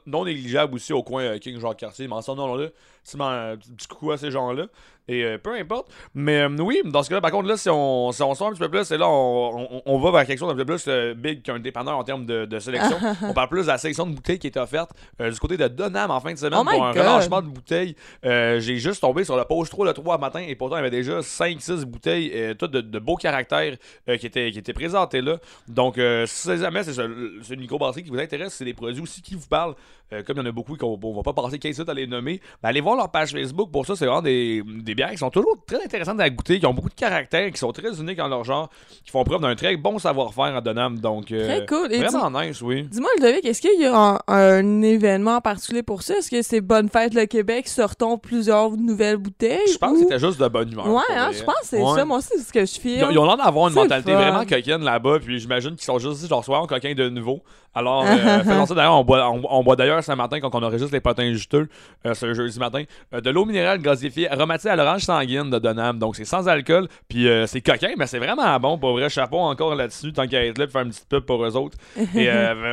non, 0.05 0.25
négligeable 0.25 0.75
aussi 0.75 0.93
au 0.93 1.03
coin 1.03 1.23
euh, 1.23 1.37
King 1.39 1.59
Jacques 1.59 1.77
Cartier. 1.77 2.07
Mais 2.07 2.13
en 2.13 2.21
ce 2.21 2.31
nom-là, 2.31 2.69
man- 3.15 3.57
petit 3.77 3.87
coucou 3.87 4.11
à 4.11 4.17
ces 4.17 4.31
gens-là. 4.31 4.65
Et 5.09 5.23
euh, 5.23 5.37
peu 5.37 5.53
importe. 5.53 5.87
Mais 6.13 6.41
euh, 6.41 6.49
oui, 6.59 6.81
dans 6.83 7.01
ce 7.01 7.07
cas-là, 7.07 7.21
par 7.21 7.31
contre, 7.31 7.47
là, 7.47 7.55
si 7.55 7.69
on, 7.69 8.11
si 8.11 8.21
on 8.23 8.35
sort 8.35 8.47
un 8.47 8.51
petit 8.51 8.59
peu 8.59 8.67
plus, 8.69 8.83
c'est 8.83 8.97
là, 8.97 9.07
on, 9.07 9.69
on, 9.71 9.81
on 9.85 9.99
va 9.99 10.11
vers 10.11 10.25
quelque 10.27 10.37
chose 10.39 10.49
d'un 10.49 10.55
peu 10.57 10.65
plus 10.65 10.83
euh, 10.89 11.13
big 11.13 11.43
qu'un 11.43 11.59
dépanneur 11.59 11.97
en 11.97 12.03
termes 12.03 12.25
de, 12.25 12.43
de 12.43 12.59
sélection. 12.59 12.97
on 13.23 13.33
parle 13.33 13.47
plus 13.47 13.61
de 13.61 13.67
la 13.67 13.77
sélection 13.77 14.05
de 14.05 14.13
bouteilles 14.13 14.37
qui 14.37 14.47
est 14.47 14.57
offerte 14.57 14.89
euh, 15.21 15.31
du 15.31 15.39
côté 15.39 15.55
de 15.55 15.65
Donham 15.69 16.11
en 16.11 16.19
fin 16.19 16.33
de 16.33 16.37
semaine 16.37 16.59
Oh 16.61 16.65
pour 16.69 16.85
un 16.85 16.91
God. 16.91 17.01
relâchement 17.03 17.41
de 17.41 17.47
bouteilles. 17.47 17.95
Euh, 18.25 18.59
J'ai 18.59 18.75
juste 18.79 18.99
tombé 18.99 19.23
sur 19.23 19.37
le 19.37 19.45
post 19.45 19.71
3 19.71 19.85
le 19.85 19.93
3 19.93 20.17
matin 20.17 20.41
et 20.45 20.55
pourtant, 20.55 20.75
il 20.75 20.79
y 20.79 20.81
avait 20.81 20.89
déjà 20.91 21.19
5-6 21.21 21.85
bouteilles, 21.85 22.31
euh, 22.35 22.53
toutes 22.53 22.71
de, 22.71 22.81
de 22.81 22.99
beaux 22.99 23.15
caractères 23.15 23.77
euh, 24.09 24.17
qui, 24.17 24.25
étaient, 24.25 24.51
qui 24.51 24.59
étaient 24.59 24.73
présentées 24.73 25.21
là. 25.21 25.37
Donc, 25.69 25.97
euh, 25.99 26.25
si 26.27 26.57
jamais 26.57 26.83
c'est 26.83 26.91
ce- 26.91 27.53
une 27.53 27.59
microbrasserie 27.61 28.03
qui 28.03 28.09
vous 28.09 28.19
intéresse, 28.19 28.55
c'est 28.55 28.65
des 28.65 28.73
produits 28.73 29.01
aussi 29.01 29.21
qui 29.21 29.35
vous 29.35 29.47
parlent, 29.47 29.75
euh, 30.13 30.23
comme 30.23 30.37
il 30.37 30.39
y 30.39 30.43
en 30.43 30.49
a 30.49 30.51
beaucoup 30.51 30.75
qu'on 30.77 30.97
on 31.01 31.13
va 31.13 31.23
pas 31.23 31.33
passer 31.33 31.59
15 31.59 31.77
minutes 31.77 31.89
à 31.89 31.93
les 31.93 32.07
nommer, 32.07 32.39
ben, 32.61 32.69
allez 32.69 32.81
voir 32.81 32.95
leur 32.95 33.09
page 33.11 33.31
Facebook. 33.31 33.71
Pour 33.71 33.85
ça, 33.85 33.95
c'est 33.95 34.05
vraiment 34.05 34.21
des, 34.21 34.63
des 34.65 34.95
bières 34.95 35.11
qui 35.11 35.17
sont 35.17 35.29
toujours 35.29 35.55
très 35.67 35.83
intéressantes 35.83 36.19
à 36.19 36.29
goûter, 36.29 36.59
qui 36.59 36.65
ont 36.65 36.73
beaucoup 36.73 36.89
de 36.89 36.93
caractère, 36.95 37.51
qui 37.51 37.57
sont 37.57 37.71
très 37.71 37.99
uniques 37.99 38.19
en 38.19 38.27
leur 38.27 38.43
genre, 38.43 38.69
qui 39.05 39.11
font 39.11 39.23
preuve 39.23 39.41
d'un 39.41 39.55
très 39.55 39.75
bon 39.77 39.99
savoir-faire 39.99 40.55
à 40.55 40.61
Donham. 40.61 40.99
Donc, 40.99 41.31
euh, 41.31 41.45
Très 41.45 41.65
cool. 41.65 41.91
Et 41.91 41.99
vraiment 42.03 42.41
nice, 42.41 42.61
oui. 42.61 42.83
Dis-moi, 42.83 43.09
Ludovic, 43.17 43.45
est-ce 43.45 43.61
qu'il 43.61 43.79
y 43.79 43.85
a 43.85 43.97
un, 43.97 44.19
un 44.27 44.81
événement 44.81 45.41
particulier 45.41 45.83
pour 45.83 46.01
ça? 46.03 46.15
Est-ce 46.17 46.29
que 46.31 46.41
c'est 46.41 46.61
Bonne 46.61 46.89
Fête 46.89 47.13
le 47.13 47.25
Québec, 47.25 47.67
sortons 47.67 48.17
plusieurs 48.17 48.71
nouvelles 48.71 49.17
bouteilles? 49.17 49.59
Je 49.71 49.77
pense 49.77 49.91
ou- 49.91 49.93
que 49.95 49.99
c'était 50.01 50.19
juste 50.19 50.39
de 50.39 50.47
bonne 50.47 50.71
humeur. 50.71 50.87
Ouais, 50.87 51.01
hein, 51.15 51.31
je 51.33 51.43
pense 51.43 51.55
que 51.61 51.65
c'est 51.67 51.81
Ouais. 51.81 51.95
ça. 51.95 52.05
Moi 52.05 52.17
aussi, 52.17 52.29
c'est 52.37 52.43
ce 52.43 52.53
que 52.53 52.65
je 52.65 52.79
file. 52.79 52.97
Ils 52.99 53.03
ont, 53.03 53.09
ils 53.11 53.19
ont 53.19 53.25
l'air 53.25 53.37
d'avoir 53.37 53.67
une 53.67 53.73
mentalité 53.75 54.11
fun. 54.13 54.17
vraiment 54.17 54.45
coquine 54.45 54.83
là-bas, 54.83 55.19
puis 55.23 55.39
j'imagine 55.39 55.71
qu'ils 55.71 55.81
sont 55.85 55.99
juste 55.99 56.21
dit, 56.21 56.27
genre, 56.27 56.43
soyons 56.43 56.65
coquins 56.67 56.93
de 56.93 57.09
nouveau. 57.09 57.41
Alors, 57.75 58.03
euh, 58.05 58.39
faisons 58.43 58.65
ça 58.65 58.73
d'ailleurs, 58.73 58.95
on 58.95 59.03
boit, 59.03 59.29
on, 59.29 59.41
on 59.49 59.63
boit 59.63 59.75
d'ailleurs 59.75 59.96
ce 60.01 60.11
matin, 60.13 60.39
quand 60.39 60.53
on 60.55 60.63
enregistre 60.63 60.93
les 60.93 61.01
potins 61.01 61.31
juteux, 61.33 61.67
euh, 62.05 62.13
ce 62.13 62.33
jeudi 62.33 62.59
matin, 62.59 62.83
euh, 63.13 63.21
de 63.21 63.29
l'eau 63.29 63.45
minérale 63.45 63.79
gazéifiée 63.79 64.29
aromatisée 64.29 64.69
à 64.69 64.75
l'orange 64.75 65.01
sanguine 65.01 65.49
de 65.49 65.59
Donham. 65.59 65.99
Donc, 65.99 66.15
c'est 66.15 66.25
sans 66.25 66.47
alcool, 66.47 66.87
puis 67.07 67.27
euh, 67.27 67.47
c'est 67.47 67.61
coquin, 67.61 67.91
mais 67.97 68.07
c'est 68.07 68.19
vraiment 68.19 68.59
bon. 68.59 68.77
Pour 68.77 68.93
vrai, 68.93 69.09
chapeau 69.09 69.37
encore 69.37 69.75
là-dessus, 69.75 70.13
tant 70.13 70.27
qu'à 70.27 70.45
être 70.45 70.57
là, 70.57 70.65
pour 70.65 70.73
faire 70.73 70.81
une 70.83 70.89
petite 70.89 71.09
pub 71.09 71.23
pour 71.25 71.43
eux 71.45 71.55
autres. 71.55 71.77
Et 72.15 72.29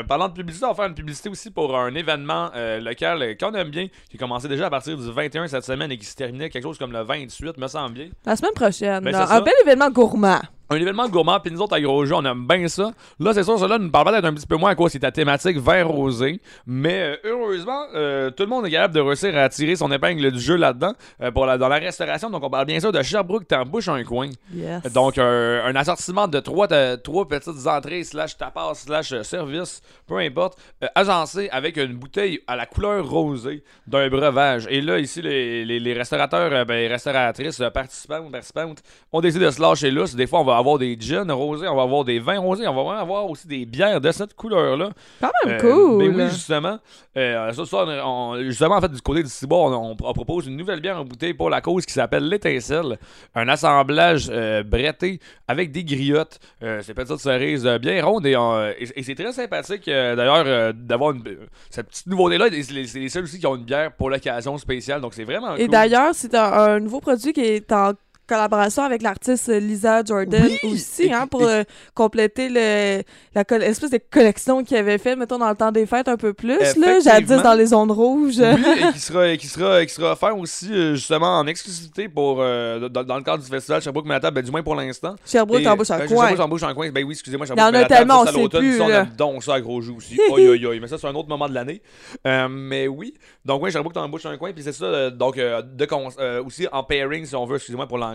parlant 0.09 0.29
de 0.29 0.35
publicité, 0.35 0.65
on 0.67 0.71
va 0.71 0.75
faire 0.75 0.87
une 0.87 0.95
publicité 0.95 1.29
aussi 1.29 1.51
pour 1.51 1.77
un 1.77 1.95
événement 1.95 2.51
local 2.81 3.37
qu'on 3.39 3.53
aime 3.55 3.71
bien, 3.71 3.89
qui 4.11 4.17
a 4.17 4.19
commencé 4.19 4.49
déjà 4.49 4.67
à 4.67 4.71
partir 4.71 4.97
du 4.97 5.11
21 5.11 5.49
cette 5.49 5.65
semaine 5.65 5.91
et 5.91 5.99
qui 5.99 6.07
se 6.07 6.15
terminait 6.15 6.51
quelque 6.51 6.63
chose 6.63 6.79
comme 6.79 6.93
le 6.93 7.03
28, 7.03 7.59
me 7.59 7.67
semble 7.67 7.95
bien. 7.95 8.09
La 8.25 8.37
semaine 8.37 8.55
prochaine. 8.55 9.05
Ben, 9.05 9.15
un 9.15 9.27
ça. 9.27 9.41
bel 9.41 9.55
événement 9.65 9.91
gourmand. 9.91 10.41
Un 10.71 10.77
événement 10.77 11.09
gourmand, 11.09 11.39
puis 11.41 11.53
nous 11.53 11.61
autres, 11.61 11.75
à 11.75 11.81
Gros 11.81 12.05
Jeu, 12.07 12.15
on 12.15 12.25
aime 12.25 12.47
bien 12.47 12.67
ça. 12.69 12.93
Là, 13.21 13.35
c'est 13.35 13.43
sûr, 13.45 13.59
cela 13.59 13.77
nous 13.79 13.91
parle 13.91 14.11
peut-être 14.11 14.25
un 14.25 14.33
petit 14.33 14.47
peu 14.47 14.57
moins 14.57 14.71
à 14.71 14.75
cause 14.75 14.93
c'est 14.93 14.99
ta 15.01 15.13
thématique 15.13 15.59
vert 15.59 15.89
rosé. 15.89 16.41
Mais 16.67 17.01
euh, 17.03 17.17
heureusement, 17.25 17.83
euh, 17.95 18.31
tout 18.31 18.45
le 18.45 18.49
monde 18.49 18.67
est 18.67 18.71
capable 18.71 18.95
de 18.95 19.01
réussir 19.01 19.37
à 19.37 19.49
tirer 19.49 19.77
son 19.77 19.93
épingle 19.93 20.31
du 20.33 20.41
jeu 20.41 20.57
là-dedans 20.57 20.93
euh, 21.21 21.31
pour 21.31 21.45
la, 21.47 21.59
dans 21.59 21.69
la 21.69 21.77
restauration. 21.77 22.31
Donc, 22.31 22.43
on 22.43 22.51
parle 22.51 22.67
bien 22.67 22.81
sûr 22.81 22.93
de 22.93 23.03
Sherbrooke, 23.03 23.47
t'embouches 23.47 23.89
un 23.89 24.03
coin. 24.05 24.31
Yes. 24.55 24.83
Donc, 24.93 25.19
un, 25.19 25.75
assortiment 25.77 26.29
de 26.29 26.41
trois, 26.41 26.67
trois 26.97 27.29
petites 27.29 27.67
entrées, 27.67 28.05
slash 28.05 28.37
tapas, 28.39 28.75
slash 28.75 29.21
service, 29.23 29.83
peu 30.07 30.17
importe, 30.19 30.59
agencé 30.95 31.49
avec 31.51 31.77
une 31.77 31.95
bouteille 31.95 32.41
à 32.47 32.57
la 32.57 32.65
couleur 32.67 33.07
rosée 33.09 33.63
d'un 33.87 34.09
breuvage. 34.09 34.67
Et 34.71 34.81
là, 34.81 34.99
ici, 34.99 35.21
les, 35.21 35.65
les- 35.65 35.81
les 35.81 35.93
restaurateurs, 35.93 36.65
ben, 36.65 36.89
restauratrices, 36.91 37.61
euh, 37.61 37.71
participants, 37.71 38.31
participantes, 38.31 38.83
ont 39.13 39.21
décidé 39.21 39.45
de 39.45 39.51
se 39.51 39.61
lâcher 39.61 39.91
là. 39.91 40.05
Des 40.15 40.27
fois, 40.27 40.41
on 40.41 40.45
va 40.45 40.54
avoir 40.59 40.79
des 40.79 40.97
gins 40.99 41.31
rosés, 41.33 41.69
on 41.69 41.77
va 41.77 41.83
avoir 41.83 42.05
des 42.05 42.19
vins 42.19 42.39
rosés, 42.39 42.67
on 42.67 42.75
va 42.75 42.83
vraiment 42.83 43.01
avoir 43.01 43.31
aussi 43.31 43.47
des 43.47 43.65
bières 43.67 44.01
de 44.01 44.11
cette 44.13 44.35
couleur-là. 44.35 44.91
Quand 45.21 45.31
même 45.45 45.55
Euh, 45.57 45.61
cool. 45.61 45.99
Ben 45.99 46.17
oui, 46.17 46.31
justement. 46.31 46.79
Euh, 47.17 47.53
ça, 47.53 47.65
ça, 47.65 47.85
on- 47.87 48.35
on- 48.35 48.41
justement, 48.43 48.77
en 48.77 48.81
fait, 48.81 48.91
du 48.91 49.01
côté 49.01 49.23
du 49.23 49.29
Ciboire, 49.29 49.81
on, 49.81 49.95
propose 49.97 50.47
une 50.47 50.57
nouvelle 50.57 50.81
bière 50.81 50.99
en 50.99 51.05
bouteille 51.05 51.35
pour 51.35 51.51
la 51.51 51.61
cause 51.61 51.87
qui 51.87 51.93
s'appelle 51.93 52.29
l'étincelle. 52.29 52.99
Un 53.35 53.49
assemblage 53.49 54.29
euh, 54.31 54.63
bretté 54.63 55.21
avec 55.49 55.71
des 55.73 55.85
griottes. 55.85 56.39
Euh, 56.63 56.83
ces 56.83 56.95
petites 56.95 57.19
cerises 57.19 57.67
euh, 57.67 57.79
bien 57.79 58.05
rondes 58.05 58.27
et, 58.27 58.35
euh, 58.37 58.73
et- 58.79 58.89
et 59.01 59.03
c'est 59.03 59.15
très 59.15 59.33
sympathique 59.33 59.87
euh, 59.89 60.15
d'ailleurs 60.17 60.45
euh, 60.47 60.73
d'avoir 60.75 61.13
euh, 61.15 61.47
cette 61.71 61.89
petite 61.89 62.07
nouveauté-là. 62.07 62.47
Et 62.49 62.63
C'est 62.63 62.73
les, 62.73 62.87
c'est 62.87 63.09
seuls 63.09 63.25
aussi 63.25 63.39
qui 63.39 63.47
ont 63.47 63.57
une 63.57 63.65
bière 63.65 63.93
pour 63.93 64.11
l'occasion 64.11 64.57
spéciale. 64.59 65.01
Donc 65.01 65.15
c'est 65.15 65.25
vraiment 65.25 65.55
Et 65.57 65.63
cool. 65.63 65.69
d'ailleurs, 65.71 66.11
c'est 66.15 66.35
un, 66.35 66.53
un 66.53 66.81
nouveau 66.81 67.01
produit 67.01 67.33
qui 67.33 67.41
est 67.43 67.73
en 67.73 67.93
collaboration 68.27 68.83
avec 68.83 69.03
l'artiste 69.03 69.49
Lisa 69.49 70.03
Jordan 70.05 70.49
Oui! 70.63 70.73
aussi, 70.73 71.13
hein, 71.13 71.27
pour 71.27 71.43
euh, 71.43 71.63
compléter 71.95 72.49
le, 72.49 73.03
la 73.35 73.45
espèce 73.67 73.91
de 73.91 74.01
collection 74.11 74.65
qu'il 74.65 74.77
avait 74.77 74.99
fait, 74.99 75.17
mettons, 75.17 75.39
dans 75.39 75.49
le 75.49 75.57
temps 75.57 75.73
des 75.73 75.87
fêtes 75.87 76.09
un 76.09 76.17
peu 76.17 76.33
plus, 76.33 76.59
là, 76.77 77.01
jadis 77.01 77.43
dans 77.43 77.55
les 77.55 77.73
ondes 77.75 77.91
rouges. 77.91 78.39
Oui, 78.41 78.81
et 78.83 78.93
qui 78.93 79.01
sera, 79.01 79.37
qui 79.37 79.47
sera, 79.47 79.85
qui 79.85 79.93
sera 79.93 80.13
offert 80.13 80.37
aussi 80.37 80.73
euh, 80.73 80.95
justement 80.95 81.39
en 81.39 81.47
exclusivité 81.47 82.09
pour 82.09 82.39
euh, 82.41 82.89
dans, 82.89 83.05
dans 83.05 83.17
le 83.17 83.23
cadre 83.23 83.43
du 83.43 83.49
festival 83.51 83.83
Sherbrooke 83.83 84.07
Manhattan, 84.07 84.33
ben, 84.33 84.45
du 84.45 84.51
moins 84.51 84.63
pour 84.63 84.75
l'instant. 84.75 85.15
Sherbrooke 85.27 85.63
t'embauches 85.63 85.91
un 85.91 86.01
euh, 86.01 86.07
coin. 86.07 86.17
Sherbrooke 86.17 86.37
t'embauche 86.37 86.63
un 86.63 86.75
coin. 86.75 86.91
Ben 86.91 87.05
oui, 87.05 87.13
excusez-moi, 87.13 87.47
Il 87.47 87.53
y 87.53 87.57
Sherbrooke 87.57 87.75
en 87.75 87.83
a 87.83 87.85
tellement, 87.85 88.21
on 88.23 88.27
sait 88.27 88.59
plus, 88.59 88.79
Ça, 88.79 88.85
on 88.85 88.89
aime 88.89 89.11
donc 89.17 89.45
ça 89.45 89.55
à 89.55 89.61
gros 89.61 89.81
jus 89.81 89.93
aussi. 89.93 90.19
Oi, 90.31 90.41
oi, 90.41 90.67
oi. 90.67 90.79
Mais 90.81 90.89
ça, 90.89 90.99
c'est 90.99 91.07
un 91.07 91.15
autre 91.15 91.29
moment 91.29 91.49
de 91.49 91.55
l'année. 91.55 91.83
Euh, 92.27 92.49
mais 92.49 92.89
oui. 92.89 93.15
Donc, 93.45 93.63
oui, 93.63 93.71
Sherbrooke 93.71 93.95
t'embauche 93.95 94.27
un 94.27 94.37
coin. 94.37 94.53
Puis 94.53 94.63
c'est 94.63 94.73
ça, 94.73 94.85
euh, 94.85 95.11
donc, 95.11 95.39
euh, 95.39 95.63
de 95.63 95.87
euh, 96.19 96.43
aussi 96.45 96.67
en 96.73 96.83
pairing, 96.83 97.25
si 97.27 97.37
on 97.37 97.45
veut, 97.45 97.57
excusez-moi 97.57 97.87
pour 97.87 97.99
l'anglais. 97.99 98.14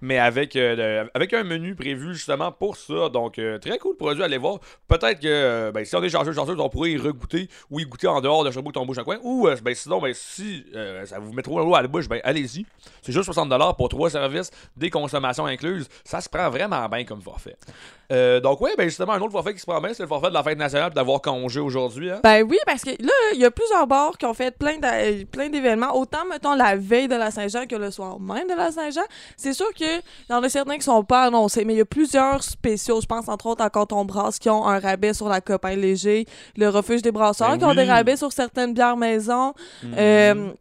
Mais 0.00 0.18
avec, 0.18 0.56
euh, 0.56 1.04
avec 1.14 1.32
un 1.34 1.44
menu 1.44 1.74
prévu 1.74 2.14
justement 2.14 2.52
pour 2.52 2.76
ça. 2.76 3.08
Donc, 3.08 3.38
euh, 3.38 3.58
très 3.58 3.78
cool 3.78 3.96
produit, 3.96 4.22
allez 4.22 4.38
voir. 4.38 4.58
Peut-être 4.88 5.20
que 5.20 5.28
euh, 5.28 5.72
ben, 5.72 5.84
si 5.84 5.94
on 5.96 6.02
est 6.02 6.08
chanceux, 6.08 6.32
chanceux, 6.32 6.58
on 6.58 6.68
pourrait 6.68 6.92
y 6.92 6.96
regoûter 6.96 7.48
ou 7.70 7.80
y 7.80 7.84
goûter 7.84 8.06
en 8.06 8.20
dehors 8.20 8.44
de 8.44 8.50
Sherbrooke 8.50 8.74
t'embauche 8.74 8.98
un 8.98 9.04
coin. 9.04 9.18
Ou 9.22 9.48
ben, 9.62 9.74
sinon, 9.74 10.00
ben, 10.00 10.12
si 10.14 10.64
ça 11.04 11.18
vous 11.18 11.32
met 11.32 11.42
trop 11.42 11.58
l'eau 11.58 11.74
à 11.74 11.82
la 11.82 11.88
bouche, 11.88 12.08
ben, 12.08 12.20
allez-y. 12.24 12.66
C'est 13.02 13.12
juste 13.12 13.30
60$ 13.30 13.76
pour 13.76 13.88
trois 13.88 14.10
services, 14.10 14.50
des 14.76 14.90
consommations 14.90 15.46
incluses. 15.46 15.88
Ça 16.04 16.20
se 16.20 16.28
prend 16.28 16.50
vraiment 16.50 16.88
bien 16.88 17.04
comme 17.04 17.22
forfait. 17.22 17.56
Donc, 18.42 18.60
ouais, 18.60 18.74
ben 18.76 18.84
justement, 18.84 19.12
un 19.12 19.20
autre 19.20 19.32
forfait 19.32 19.54
qui 19.54 19.60
se 19.60 19.66
prend 19.66 19.80
bien, 19.80 19.94
c'est 19.94 20.02
le 20.02 20.08
forfait 20.08 20.28
de 20.28 20.34
la 20.34 20.42
fête 20.42 20.58
nationale 20.58 20.92
d'avoir 20.92 21.20
congé 21.20 21.60
aujourd'hui. 21.60 22.10
Hein? 22.10 22.20
Ben 22.24 22.42
oui, 22.42 22.58
parce 22.66 22.82
que 22.82 22.90
là, 22.90 23.12
il 23.34 23.40
y 23.40 23.44
a 23.44 23.50
plusieurs 23.50 23.86
bars 23.86 24.18
qui 24.18 24.26
ont 24.26 24.34
fait 24.34 24.56
plein 24.56 24.78
d'événements, 24.78 25.96
autant, 25.96 26.24
mettons, 26.28 26.54
la 26.54 26.76
veille 26.76 27.08
de 27.08 27.14
la 27.14 27.30
Saint-Jean 27.30 27.66
que 27.66 27.76
le 27.76 27.90
soir 27.90 28.18
même 28.18 28.48
de 28.48 28.54
la 28.54 28.70
Saint-Jean. 28.70 29.02
C'est 29.40 29.54
sûr 29.54 29.72
qu'il 29.74 29.86
y 30.28 30.32
en 30.32 30.42
a 30.42 30.48
certains 30.48 30.76
qui 30.76 30.84
sont 30.84 31.02
pas 31.02 31.24
annoncés, 31.24 31.64
mais 31.64 31.74
il 31.74 31.78
y 31.78 31.80
a 31.80 31.86
plusieurs 31.86 32.42
spéciaux. 32.42 33.00
Je 33.00 33.06
pense, 33.06 33.28
entre 33.28 33.46
autres, 33.46 33.62
à 33.62 33.70
Canton 33.70 34.04
Brasse 34.04 34.38
qui 34.38 34.50
ont 34.50 34.66
un 34.66 34.78
rabais 34.78 35.14
sur 35.14 35.28
la 35.28 35.40
Copain 35.40 35.76
Léger, 35.76 36.26
le 36.56 36.68
Refuge 36.68 37.02
des 37.02 37.12
Brasseurs 37.12 37.50
Ben 37.50 37.58
qui 37.58 37.64
ont 37.64 37.74
des 37.74 37.84
rabais 37.84 38.16
sur 38.16 38.32
certaines 38.32 38.74
bières 38.74 38.96
maison. 38.96 39.54
Mhm. 39.82 39.94
Euh, 39.96 40.52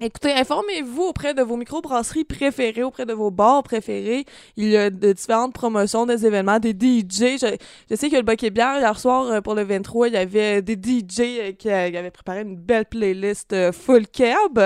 Écoutez, 0.00 0.32
informez-vous 0.32 1.02
auprès 1.02 1.34
de 1.34 1.42
vos 1.42 1.56
microbrasseries 1.56 2.24
préférées, 2.24 2.82
auprès 2.82 3.06
de 3.06 3.12
vos 3.12 3.30
bars 3.30 3.62
préférés. 3.62 4.24
Il 4.56 4.68
y 4.68 4.76
a 4.76 4.90
de 4.90 5.12
différentes 5.12 5.54
promotions, 5.54 6.04
des 6.04 6.26
événements, 6.26 6.58
des 6.58 6.72
DJ. 6.72 7.38
Je, 7.40 7.56
je 7.88 7.94
sais 7.94 8.10
que 8.10 8.16
le 8.16 8.22
Bucket 8.22 8.52
Bière, 8.52 8.78
hier 8.78 8.98
soir, 8.98 9.26
euh, 9.26 9.40
pour 9.40 9.54
le 9.54 9.62
23, 9.62 10.08
il 10.08 10.14
y 10.14 10.16
avait 10.16 10.62
des 10.62 10.74
DJ 10.74 11.20
euh, 11.20 11.52
qui, 11.52 11.68
qui 11.68 11.70
avaient 11.70 12.10
préparé 12.10 12.40
une 12.40 12.56
belle 12.56 12.86
playlist 12.86 13.54
full 13.70 14.08
cab. 14.08 14.58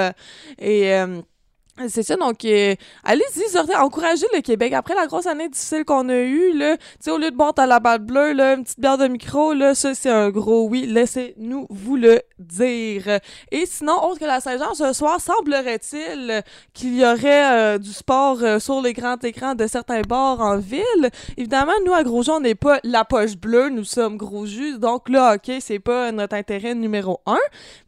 Et... 0.58 0.94
euh, 0.94 1.20
c'est 1.88 2.02
ça, 2.02 2.16
donc 2.16 2.44
euh, 2.44 2.74
allez-y, 3.04 3.48
sortez, 3.48 3.76
encouragez 3.76 4.26
le 4.34 4.40
Québec. 4.40 4.72
Après 4.72 4.94
la 4.94 5.06
grosse 5.06 5.26
année 5.26 5.48
difficile 5.48 5.84
qu'on 5.84 6.08
a 6.08 6.16
eue, 6.16 6.52
là, 6.52 6.76
tu 6.76 6.84
sais, 7.00 7.10
au 7.10 7.18
lieu 7.18 7.30
de 7.30 7.36
boire 7.36 7.52
à 7.56 7.66
la 7.66 7.78
balle 7.80 8.00
bleue, 8.00 8.32
là, 8.32 8.54
une 8.54 8.64
petite 8.64 8.80
bière 8.80 8.98
de 8.98 9.06
micro, 9.06 9.52
là, 9.52 9.74
ça 9.74 9.94
c'est 9.94 10.10
un 10.10 10.30
gros 10.30 10.66
oui. 10.68 10.86
Laissez-nous 10.86 11.66
vous 11.70 11.96
le 11.96 12.20
dire. 12.38 13.20
Et 13.50 13.66
sinon, 13.66 14.02
autre 14.04 14.20
que 14.20 14.24
la 14.24 14.40
Saint-Jean, 14.40 14.74
ce 14.74 14.92
soir, 14.92 15.20
semblerait-il 15.20 16.42
qu'il 16.72 16.96
y 16.96 17.04
aurait 17.04 17.52
euh, 17.52 17.78
du 17.78 17.92
sport 17.92 18.38
euh, 18.42 18.58
sur 18.58 18.80
les 18.80 18.92
grands 18.92 19.18
écrans 19.18 19.54
de 19.54 19.66
certains 19.66 20.02
bars 20.02 20.40
en 20.40 20.56
ville. 20.56 21.10
Évidemment, 21.36 21.72
nous, 21.84 21.92
à 21.92 22.02
Grosjean, 22.02 22.36
on 22.36 22.40
n'est 22.40 22.54
pas 22.54 22.80
la 22.84 23.04
poche 23.04 23.36
bleue, 23.36 23.68
nous 23.68 23.84
sommes 23.84 24.16
gros. 24.16 24.38
Donc 24.78 25.08
là, 25.08 25.34
OK, 25.34 25.52
c'est 25.60 25.78
pas 25.78 26.12
notre 26.12 26.36
intérêt 26.36 26.74
numéro 26.74 27.20
un. 27.26 27.38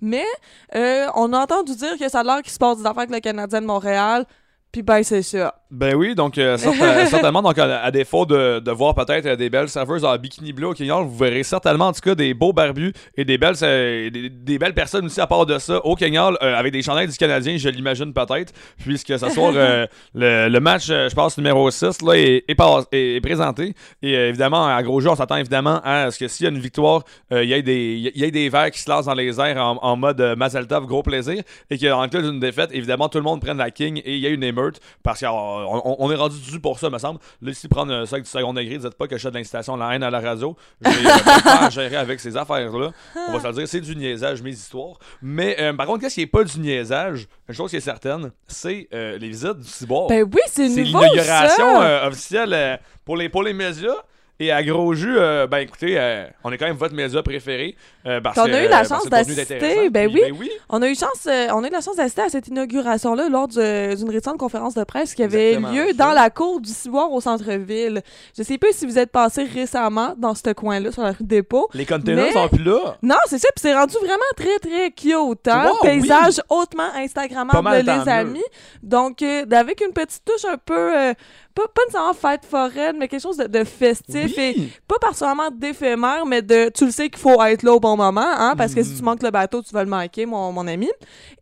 Mais 0.00 0.26
euh, 0.74 1.06
on 1.14 1.32
a 1.32 1.38
entendu 1.38 1.74
dire 1.76 1.96
que 1.98 2.08
ça 2.08 2.20
a 2.20 2.24
l'air 2.24 2.42
qu'il 2.42 2.52
se 2.52 2.58
passe 2.58 2.78
des 2.78 2.86
affaires 2.86 2.98
avec 2.98 3.10
le 3.10 3.20
Canadien 3.20 3.60
de 3.60 3.66
Montréal. 3.66 4.26
Puis 4.72 4.82
ben, 4.82 5.02
c'est 5.02 5.22
ça. 5.22 5.59
Ben 5.70 5.94
oui, 5.94 6.16
donc 6.16 6.36
euh, 6.36 6.56
certain- 6.56 7.06
certainement, 7.06 7.42
donc 7.42 7.56
à, 7.56 7.80
à 7.82 7.90
défaut 7.92 8.26
de, 8.26 8.58
de 8.58 8.70
voir 8.72 8.94
peut-être 8.96 9.26
euh, 9.26 9.36
des 9.36 9.48
belles 9.50 9.68
serveuses 9.68 10.04
en 10.04 10.16
bikini 10.18 10.52
bleu 10.52 10.66
au 10.68 10.74
Kenyan, 10.74 11.04
vous 11.04 11.16
verrez 11.16 11.44
certainement 11.44 11.86
en 11.88 11.92
tout 11.92 12.00
cas 12.00 12.16
des 12.16 12.34
beaux 12.34 12.52
barbus 12.52 12.92
et 13.16 13.24
des 13.24 13.38
belles, 13.38 13.54
euh, 13.62 14.10
des, 14.10 14.28
des 14.30 14.58
belles 14.58 14.74
personnes 14.74 15.06
aussi 15.06 15.20
à 15.20 15.28
part 15.28 15.46
de 15.46 15.58
ça 15.58 15.78
au 15.86 15.94
Kenyan 15.94 16.34
avec 16.40 16.72
des 16.72 16.82
chandails 16.82 17.06
du 17.06 17.16
Canadien, 17.16 17.56
je 17.56 17.68
l'imagine 17.68 18.12
peut-être, 18.12 18.52
puisque 18.78 19.16
ce 19.16 19.28
soir 19.28 19.52
le, 20.14 20.48
le 20.48 20.60
match, 20.60 20.86
je 20.88 21.14
pense 21.14 21.38
numéro 21.38 21.70
6 21.70 22.02
là, 22.02 22.14
est, 22.14 22.44
est, 22.48 22.54
pas- 22.56 22.82
est- 22.90 23.14
est 23.16 23.20
présenté. 23.20 23.72
Et 24.02 24.12
évidemment 24.14 24.66
à 24.66 24.82
gros 24.82 25.00
jeu, 25.00 25.08
on 25.10 25.14
s'attend 25.14 25.36
évidemment 25.36 25.80
à 25.84 26.10
ce 26.10 26.18
que 26.18 26.26
s'il 26.26 26.44
y 26.44 26.46
a 26.48 26.50
une 26.50 26.58
victoire, 26.58 27.04
il 27.30 27.44
y 27.44 27.52
ait 27.52 27.62
des 27.62 28.10
y 28.14 28.24
ait 28.24 28.30
des 28.32 28.48
verres 28.48 28.72
qui 28.72 28.80
se 28.80 28.90
lancent 28.90 29.06
dans 29.06 29.14
les 29.14 29.38
airs 29.40 29.58
en, 29.64 29.78
en 29.82 29.96
mode 29.96 30.20
euh, 30.20 30.34
Mazel 30.34 30.66
Tov, 30.66 30.86
gros 30.86 31.04
plaisir 31.04 31.42
et 31.70 31.78
qu'en 31.78 32.08
cas 32.08 32.20
d'une 32.22 32.40
défaite, 32.40 32.70
évidemment 32.72 33.08
tout 33.08 33.18
le 33.18 33.24
monde 33.24 33.40
prenne 33.40 33.58
la 33.58 33.70
king 33.70 34.02
et 34.04 34.14
il 34.16 34.20
y 34.20 34.26
a 34.26 34.30
une 34.30 34.42
émeute 34.42 34.80
parce 35.04 35.20
qu'on 35.20 35.59
on, 35.66 35.96
on 35.98 36.10
est 36.10 36.14
rendu 36.16 36.38
dû 36.40 36.60
pour 36.60 36.78
ça, 36.78 36.90
me 36.90 36.98
semble. 36.98 37.20
Là, 37.42 37.50
ici, 37.50 37.68
prendre 37.68 37.92
un 37.92 38.06
sac 38.06 38.22
du 38.22 38.28
second 38.28 38.52
degré, 38.52 38.78
dites 38.78 38.94
pas 38.94 39.06
que 39.06 39.16
je 39.16 39.22
fais 39.22 39.30
de 39.30 39.36
l'incitation 39.36 39.76
la 39.76 39.94
haine 39.94 40.02
à 40.02 40.10
la 40.10 40.20
radio. 40.20 40.56
J'ai 40.80 40.90
euh, 40.90 41.10
pas 41.44 41.66
à 41.66 41.70
gérer 41.70 41.96
avec 41.96 42.20
ces 42.20 42.36
affaires-là. 42.36 42.90
On 43.28 43.32
va 43.32 43.40
se 43.40 43.46
le 43.46 43.52
dire, 43.54 43.68
c'est 43.68 43.80
du 43.80 43.96
niaisage, 43.96 44.42
mes 44.42 44.50
histoires. 44.50 44.98
Mais 45.22 45.56
euh, 45.60 45.72
par 45.72 45.86
contre, 45.86 46.00
qu'est-ce 46.00 46.14
qui 46.16 46.22
est 46.22 46.26
pas 46.26 46.44
du 46.44 46.58
niaisage? 46.60 47.26
Une 47.48 47.54
chose 47.54 47.70
qui 47.70 47.76
est 47.76 47.80
certaine, 47.80 48.30
c'est 48.46 48.88
euh, 48.94 49.18
les 49.18 49.28
visites 49.28 49.58
du 49.58 49.68
cyborg. 49.68 50.08
Ben 50.08 50.22
oui, 50.24 50.40
c'est 50.46 50.68
c'est 50.68 50.84
nouveau, 50.84 51.00
l'inauguration 51.02 51.80
ça! 51.80 51.82
euh, 51.82 52.08
officielle 52.08 52.52
euh, 52.54 52.76
pour, 53.04 53.16
les, 53.16 53.28
pour 53.28 53.42
les 53.42 53.52
médias. 53.52 53.94
Et 54.42 54.50
à 54.50 54.62
gros 54.62 54.94
jus, 54.94 55.18
euh, 55.18 55.46
ben 55.46 55.58
écoutez, 55.58 55.96
euh, 55.98 56.26
on 56.44 56.50
est 56.50 56.56
quand 56.56 56.64
même 56.66 56.76
votre 56.76 56.94
média 56.94 57.22
préféré. 57.22 57.76
euh, 58.06 58.22
parce 58.22 58.34
que, 58.46 58.50
a 58.54 58.64
eu 58.64 58.68
la 58.68 58.80
euh, 58.80 58.84
chance 58.88 59.06
d'assister, 59.10 59.90
ben 59.90 60.10
Puis, 60.10 60.32
oui. 60.32 60.50
On 60.70 60.80
a 60.80 60.88
eu 60.88 60.94
chance, 60.94 61.26
euh, 61.26 61.48
on 61.52 61.62
a 61.62 61.68
eu 61.68 61.70
la 61.70 61.82
chance 61.82 61.96
d'assister 61.96 62.22
à 62.22 62.30
cette 62.30 62.48
inauguration-là 62.48 63.28
lors 63.28 63.48
du- 63.48 63.56
d'une 63.58 64.08
récente 64.10 64.38
conférence 64.38 64.72
de 64.74 64.82
presse 64.84 65.14
qui 65.14 65.22
avait 65.22 65.52
Exactement 65.54 65.72
lieu 65.88 65.92
dans 65.92 66.12
la 66.12 66.30
cour 66.30 66.58
du 66.62 66.70
Ciboire 66.70 67.12
au 67.12 67.20
centre-ville. 67.20 68.00
Je 68.34 68.42
sais 68.42 68.56
pas 68.56 68.68
si 68.72 68.86
vous 68.86 68.98
êtes 68.98 69.12
passé 69.12 69.44
récemment 69.44 70.14
dans 70.16 70.34
ce 70.34 70.52
coin-là, 70.54 70.90
sur 70.90 71.02
la 71.02 71.10
rue 71.10 71.16
Dépôt. 71.20 71.68
Les 71.74 71.84
containers 71.84 72.24
Mais- 72.28 72.32
sont 72.32 72.48
plus 72.48 72.64
là. 72.64 72.96
Non, 73.02 73.16
c'est 73.26 73.38
ça, 73.38 73.48
puis 73.54 73.60
c'est 73.60 73.74
rendu 73.74 73.94
vraiment 73.98 74.16
très, 74.36 74.58
très 74.58 74.90
cute. 74.90 75.46
Hein? 75.48 75.66
Wow, 75.70 75.78
Paysage 75.82 76.40
hautement 76.48 76.88
Pas 76.94 76.98
Instagrammable, 77.00 77.76
les 77.76 77.82
mieux. 77.82 78.08
amis. 78.08 78.44
Donc, 78.82 79.20
avec 79.22 79.82
une 79.82 79.92
petite 79.92 80.24
touche 80.24 80.46
un 80.50 80.56
peu, 80.56 81.12
pas, 81.54 81.66
pas 81.74 81.82
nécessairement 81.86 82.14
fête 82.14 82.44
foraine, 82.44 82.96
mais 82.98 83.08
quelque 83.08 83.22
chose 83.22 83.36
de, 83.36 83.46
de 83.46 83.64
festif 83.64 84.36
et 84.38 84.56
pas 84.86 84.98
particulièrement 85.00 85.50
d'éphémère, 85.50 86.26
mais 86.26 86.42
de 86.42 86.70
tu 86.74 86.84
le 86.86 86.90
sais 86.90 87.08
qu'il 87.10 87.18
faut 87.20 87.42
être 87.42 87.62
là 87.62 87.72
au 87.74 87.80
bon 87.80 87.96
moment, 87.96 88.20
hein, 88.24 88.54
parce 88.56 88.74
que 88.74 88.82
si 88.82 88.90
Mhm. 88.90 88.96
tu 88.98 89.02
manques 89.02 89.22
le 89.22 89.30
bateau, 89.30 89.62
tu 89.62 89.72
vas 89.72 89.84
le 89.84 89.90
manquer, 89.90 90.26
mon, 90.26 90.52
mon 90.52 90.66
ami. 90.66 90.88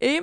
Et 0.00 0.20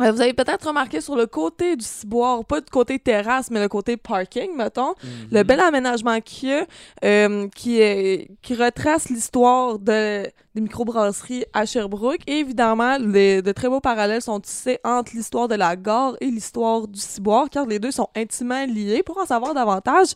euh, 0.00 0.10
vous 0.10 0.20
avez 0.20 0.34
peut-être 0.34 0.66
remarqué 0.66 1.00
sur 1.00 1.14
le 1.14 1.26
côté 1.26 1.76
du 1.76 1.84
ciboire, 1.84 2.44
pas 2.44 2.60
du 2.60 2.68
côté 2.70 2.98
terrasse, 2.98 3.50
mais 3.50 3.60
le 3.60 3.68
côté 3.68 3.96
parking, 3.96 4.54
mettons, 4.56 4.94
le 5.30 5.38
Mhm. 5.38 5.44
bel 5.44 5.60
aménagement 5.60 6.20
qu'il 6.20 6.48
y 6.48 6.52
a, 6.54 6.66
euh, 7.04 7.48
qui, 7.54 7.80
est- 7.80 8.28
qui 8.42 8.54
retrace 8.56 9.08
l'histoire 9.08 9.78
de, 9.78 10.24
des 10.54 10.60
microbrasseries 10.60 11.44
à 11.52 11.66
Sherbrooke. 11.66 12.20
Et 12.26 12.38
évidemment, 12.38 12.96
les- 12.98 13.42
de 13.42 13.52
très 13.52 13.68
beaux 13.68 13.80
parallèles 13.80 14.22
sont 14.22 14.38
tissés 14.40 14.78
entre 14.84 15.12
l'histoire 15.14 15.48
de 15.48 15.56
la 15.56 15.74
gare 15.76 16.14
et 16.20 16.26
l'histoire 16.26 16.86
du 16.86 17.00
ciboire, 17.00 17.50
car 17.50 17.66
les 17.66 17.78
deux 17.78 17.90
sont 17.90 18.08
intimement 18.16 18.64
liés. 18.66 19.02
Pour 19.04 19.18
en 19.18 19.26
savoir 19.26 19.52
davantage, 19.54 20.08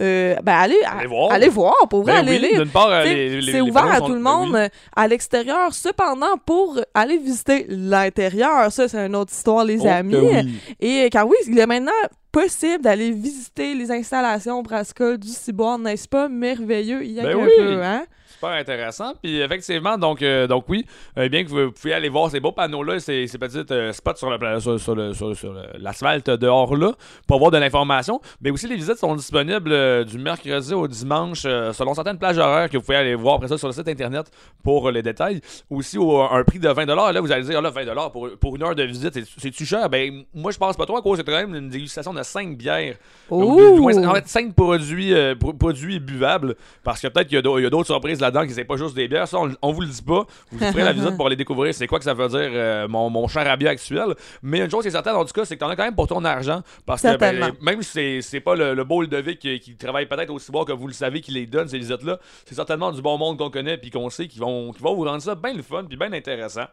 euh, 0.00 0.34
ben 0.42 0.52
allez, 0.54 0.78
Allez 0.84 1.06
voir. 1.06 1.32
allez 1.32 1.48
voir, 1.48 1.74
pour 1.88 2.02
vrai, 2.02 2.12
Ben 2.14 2.18
allez 2.28 2.38
oui, 2.40 2.48
lire. 2.50 2.62
d'une 2.62 2.72
part, 2.72 2.88
T'sais, 3.02 3.14
les- 3.14 3.40
les- 3.40 3.52
C'est 3.52 3.60
ouvert 3.60 3.86
à 3.86 3.98
sont- 3.98 4.06
tout 4.06 4.12
le 4.14 4.18
ben 4.22 4.30
monde 4.36 4.52
oui. 4.54 4.66
à 4.96 5.06
l'extérieur. 5.08 5.72
Cependant, 5.72 6.36
pour 6.44 6.80
aller 6.92 7.18
visiter 7.18 7.66
l'intérieur, 7.68 8.70
ça, 8.72 8.88
c'est 8.88 8.98
une 9.06 9.14
autre 9.16 9.32
histoire, 9.32 9.64
les 9.64 9.78
Oh, 9.82 9.86
amis. 9.88 10.12
que 10.12 10.16
oui. 10.18 10.54
Et 10.80 11.04
euh, 11.04 11.08
car 11.08 11.26
oui, 11.28 11.36
il 11.46 11.58
est 11.58 11.66
maintenant 11.66 11.92
possible 12.32 12.82
d'aller 12.82 13.12
visiter 13.12 13.74
les 13.74 13.92
installations 13.92 14.60
Brascol 14.62 15.18
du 15.18 15.28
Ciboire, 15.28 15.78
n'est-ce 15.78 16.08
pas? 16.08 16.28
Merveilleux, 16.28 17.04
il 17.04 17.12
y 17.12 17.20
a 17.20 17.22
Ben 17.22 17.38
un 17.38 17.44
oui. 17.44 17.50
peu, 17.56 17.82
hein? 17.82 18.04
Super 18.34 18.50
intéressant. 18.50 19.14
Puis 19.22 19.40
effectivement, 19.40 19.96
donc, 19.96 20.20
euh, 20.22 20.46
donc 20.46 20.64
oui, 20.68 20.84
euh, 21.18 21.28
bien 21.28 21.44
que 21.44 21.48
vous, 21.48 21.66
vous 21.66 21.72
pouvez 21.72 21.92
aller 21.94 22.08
voir 22.08 22.30
ces 22.30 22.40
beaux 22.40 22.52
panneaux-là, 22.52 22.98
ces, 23.00 23.26
ces 23.26 23.38
petits 23.38 23.62
euh, 23.70 23.92
spots 23.92 24.16
sur, 24.16 24.30
le, 24.30 24.60
sur, 24.60 24.80
sur 24.80 24.94
le- 24.94 25.12
sur- 25.12 25.54
l'asphalte 25.78 26.30
dehors 26.30 26.76
là, 26.76 26.92
pour 27.26 27.36
avoir 27.36 27.50
de 27.50 27.58
l'information. 27.58 28.20
Mais 28.40 28.50
aussi, 28.50 28.66
les 28.68 28.76
visites 28.76 28.96
sont 28.98 29.14
disponibles 29.14 30.04
du 30.04 30.18
mercredi 30.18 30.74
au 30.74 30.86
dimanche 30.88 31.42
selon 31.42 31.94
certaines 31.94 32.18
plages 32.18 32.38
horaires 32.38 32.68
que 32.68 32.76
vous 32.76 32.82
pouvez 32.82 32.96
aller 32.98 33.14
voir 33.14 33.36
après 33.36 33.48
ça 33.48 33.56
sur 33.58 33.68
le 33.68 33.72
site 33.74 33.88
internet 33.88 34.26
pour 34.62 34.90
les 34.90 35.02
détails. 35.02 35.40
Aussi, 35.70 35.96
au, 35.98 36.20
un 36.20 36.42
prix 36.44 36.58
de 36.58 36.68
20 36.68 36.84
Là, 36.86 37.20
vous 37.20 37.32
allez 37.32 37.44
dire, 37.44 37.58
ah 37.58 37.62
là, 37.62 37.70
20 37.70 38.10
pour, 38.10 38.28
pour 38.40 38.56
une 38.56 38.62
heure 38.62 38.74
de 38.74 38.82
visite, 38.82 39.14
c'est- 39.14 39.26
c'est-tu 39.38 39.64
cher? 39.64 39.88
Ben, 39.88 40.24
moi, 40.34 40.50
je 40.52 40.58
pense 40.58 40.76
pas 40.76 40.86
trop 40.86 40.96
à 40.96 41.02
cause 41.02 41.18
c'est 41.18 41.24
quand 41.24 41.32
même 41.32 41.54
une 41.54 41.68
dégustation 41.68 42.12
de 42.12 42.22
5 42.22 42.56
bières. 42.56 42.96
Donc, 43.30 43.58
du 43.74 43.80
moins, 43.80 44.06
en 44.08 44.14
fait, 44.14 44.26
5 44.28 44.54
produits, 44.54 45.14
pro- 45.38 45.52
produits 45.52 46.00
buvables. 46.00 46.54
Parce 46.82 47.00
que 47.00 47.08
peut-être 47.08 47.28
qu'il 47.28 47.36
y 47.36 47.38
a 47.38 47.70
d'autres 47.70 47.86
surprises 47.86 48.20
là-dedans 48.24 48.46
qui 48.46 48.52
c'est 48.52 48.64
pas 48.64 48.76
juste 48.76 48.94
des 48.94 49.08
bières. 49.08 49.28
Ça, 49.28 49.38
on, 49.38 49.50
on 49.62 49.72
vous 49.72 49.80
le 49.82 49.88
dit 49.88 50.02
pas. 50.02 50.24
Vous 50.50 50.58
ferez 50.58 50.82
la 50.84 50.92
visite 51.00 51.16
pour 51.16 51.26
aller 51.26 51.36
découvrir 51.36 51.72
c'est 51.74 51.86
quoi 51.86 51.98
que 51.98 52.04
ça 52.04 52.14
veut 52.14 52.28
dire 52.28 52.38
euh, 52.52 52.88
mon, 52.88 53.10
mon 53.10 53.26
bière 53.26 53.70
actuel. 53.70 54.14
Mais 54.42 54.60
une 54.60 54.70
chose 54.70 54.82
qui 54.82 54.88
est 54.88 54.92
certaine, 54.92 55.14
en 55.14 55.24
tout 55.24 55.32
cas, 55.32 55.44
c'est 55.44 55.54
que 55.56 55.60
t'en 55.60 55.68
as 55.68 55.76
quand 55.76 55.84
même 55.84 55.94
pour 55.94 56.06
ton 56.06 56.24
argent. 56.24 56.62
Parce 56.86 57.02
que 57.02 57.18
ben, 57.18 57.52
même 57.60 57.82
si 57.82 58.22
c'est- 58.22 58.40
pas 58.40 58.54
le, 58.54 58.74
le 58.74 58.84
bowl 58.84 59.08
de 59.08 59.16
Vic 59.16 59.38
qui, 59.38 59.58
qui 59.60 59.76
travaille 59.76 60.06
peut-être 60.06 60.30
aussi 60.30 60.50
bon 60.52 60.64
que 60.64 60.72
vous 60.72 60.86
le 60.86 60.92
savez 60.92 61.20
qui 61.20 61.32
les 61.32 61.46
donne, 61.46 61.68
ces 61.68 61.78
visites-là, 61.78 62.18
c'est 62.44 62.54
certainement 62.54 62.92
du 62.92 63.00
bon 63.00 63.16
monde 63.16 63.38
qu'on 63.38 63.50
connaît 63.50 63.78
puis 63.78 63.90
qu'on 63.90 64.10
sait 64.10 64.26
qui 64.28 64.38
vont, 64.38 64.72
qui 64.72 64.82
vont 64.82 64.94
vous 64.94 65.04
rendre 65.04 65.22
ça 65.22 65.34
bien 65.34 65.54
le 65.54 65.62
fun 65.62 65.84
puis 65.88 65.96
bien 65.96 66.12
intéressant. 66.12 66.64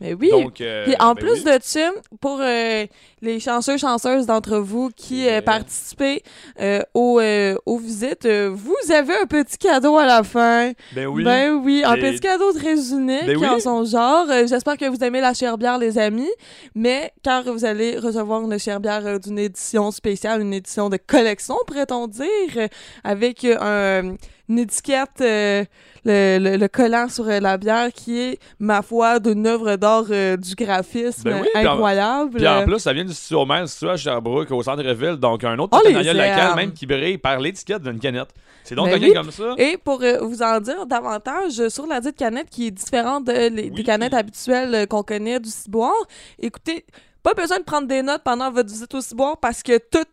Mais 0.00 0.12
oui. 0.12 0.30
Donc, 0.30 0.60
euh, 0.60 0.84
Puis 0.84 0.94
en 0.98 1.14
ben 1.14 1.22
plus 1.22 1.44
oui. 1.44 1.44
de 1.44 1.58
ça, 1.62 1.90
pour 2.20 2.38
euh, 2.42 2.84
les 3.22 3.40
chanceux, 3.40 3.78
chanceuses 3.78 4.26
d'entre 4.26 4.58
vous 4.58 4.90
qui 4.94 5.26
euh, 5.26 5.40
participez 5.40 6.22
euh, 6.60 6.82
aux, 6.92 7.18
euh, 7.18 7.56
aux 7.64 7.78
visites, 7.78 8.26
euh, 8.26 8.50
vous 8.52 8.76
avez 8.92 9.14
un 9.14 9.26
petit 9.26 9.56
cadeau 9.56 9.96
à 9.96 10.04
la 10.04 10.22
fin. 10.22 10.72
Ben 10.94 11.06
oui. 11.06 11.24
Ben 11.24 11.52
oui, 11.52 11.82
un 11.84 11.94
petit 11.96 12.20
cadeau 12.20 12.52
très 12.52 12.90
unique 12.92 13.24
Ben 13.26 13.36
oui. 13.38 13.46
en 13.46 13.58
son 13.58 13.84
genre. 13.86 14.26
J'espère 14.46 14.76
que 14.76 14.84
vous 14.84 15.02
aimez 15.02 15.20
la 15.22 15.32
chère-bière, 15.32 15.78
les 15.78 15.96
amis. 15.98 16.30
Mais 16.74 17.12
car 17.22 17.44
vous 17.44 17.64
allez 17.64 17.98
recevoir 17.98 18.42
une 18.42 18.58
chère-bière 18.58 19.06
euh, 19.06 19.18
d'une 19.18 19.38
édition 19.38 19.90
spéciale, 19.90 20.42
une 20.42 20.52
édition 20.52 20.90
de 20.90 20.98
collection, 20.98 21.56
pourrait-on 21.66 22.06
dire, 22.06 22.26
euh, 22.56 22.68
avec 23.02 23.44
un, 23.44 24.16
une 24.48 24.58
étiquette, 24.60 25.20
euh, 25.20 25.64
le, 26.04 26.38
le- 26.38 26.56
le 26.56 26.68
collant 26.68 27.08
sur 27.08 27.26
euh, 27.28 27.40
la 27.40 27.56
bière 27.58 27.92
qui 27.92 28.18
est, 28.20 28.38
ma 28.60 28.82
foi, 28.82 29.18
d'une 29.18 29.46
œuvre 29.46 29.76
d'art 29.76 30.04
euh, 30.10 30.36
du 30.36 30.54
graphisme 30.54 31.24
Ben 31.24 31.40
oui, 31.42 31.48
incroyable. 31.54 32.36
Puis 32.36 32.46
en 32.46 32.64
plus, 32.64 32.78
ça 32.78 32.92
vient 32.92 33.04
du 33.04 33.12
studio 33.12 33.44
même 33.44 33.66
situé 33.66 33.90
à 33.90 33.96
Sherbrooke, 33.96 34.50
au 34.52 34.62
centre-ville. 34.62 35.16
Donc, 35.16 35.42
un 35.44 35.58
autre 35.58 35.76
Oh, 35.76 35.82
partenariat 35.82 36.12
local, 36.12 36.54
même 36.56 36.72
qui 36.72 36.86
brille 36.86 37.18
par 37.18 37.40
l'étiquette 37.40 37.82
d'une 37.82 37.98
canette. 37.98 38.28
C'est 38.62 38.74
donc 38.74 38.88
Ben 38.90 39.00
oui. 39.02 39.12
comme 39.14 39.30
ça. 39.30 39.54
Et 39.58 39.76
pour 39.76 40.02
euh, 40.02 40.18
vous 40.22 40.42
en 40.42 40.60
dire 40.60 40.86
davantage 40.86 41.68
sur 41.68 41.86
la 41.86 42.00
dite 42.00 42.16
canette 42.16 42.50
qui 42.50 42.68
est 42.68 42.70
différente 42.72 43.24
de, 43.26 43.32
les- 43.32 43.64
Oui. 43.64 43.70
des 43.70 43.82
canettes 43.84 44.14
habituelles 44.14 44.86
qu'on 44.88 45.02
connaît 45.02 45.38
du 45.40 45.48
ciboire, 45.50 45.92
écoutez, 46.38 46.84
pas 47.22 47.34
besoin 47.34 47.58
de 47.58 47.64
prendre 47.64 47.86
des 47.88 48.02
notes 48.02 48.22
pendant 48.24 48.50
votre 48.52 48.68
visite 48.68 48.94
au 48.94 49.00
ciboire 49.00 49.38
parce 49.38 49.62
que 49.62 49.78
toutes 49.78 50.08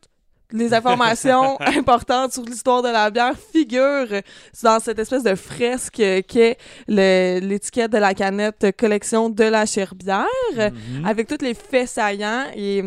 les 0.54 0.74
informations 0.74 1.60
importantes 1.78 2.32
sur 2.34 2.44
l'histoire 2.44 2.82
de 2.82 2.90
la 2.90 3.10
bière 3.10 3.34
figurent 3.52 4.22
dans 4.64 4.80
cette 4.80 5.00
espèce 5.00 5.24
de 5.24 5.36
fresque 5.36 5.96
qu'est 6.28 6.58
l'étiquette 6.88 7.92
de 7.92 7.98
la 7.98 8.14
canette 8.14 8.76
collection 8.78 9.30
de 9.30 9.44
la 9.44 9.66
Cherbière 9.66 10.26
Mhm. 10.54 11.06
avec 11.06 11.28
tous 11.28 11.44
les 11.44 11.54
faits 11.54 11.88
saillants 11.90 12.46
et 12.56 12.84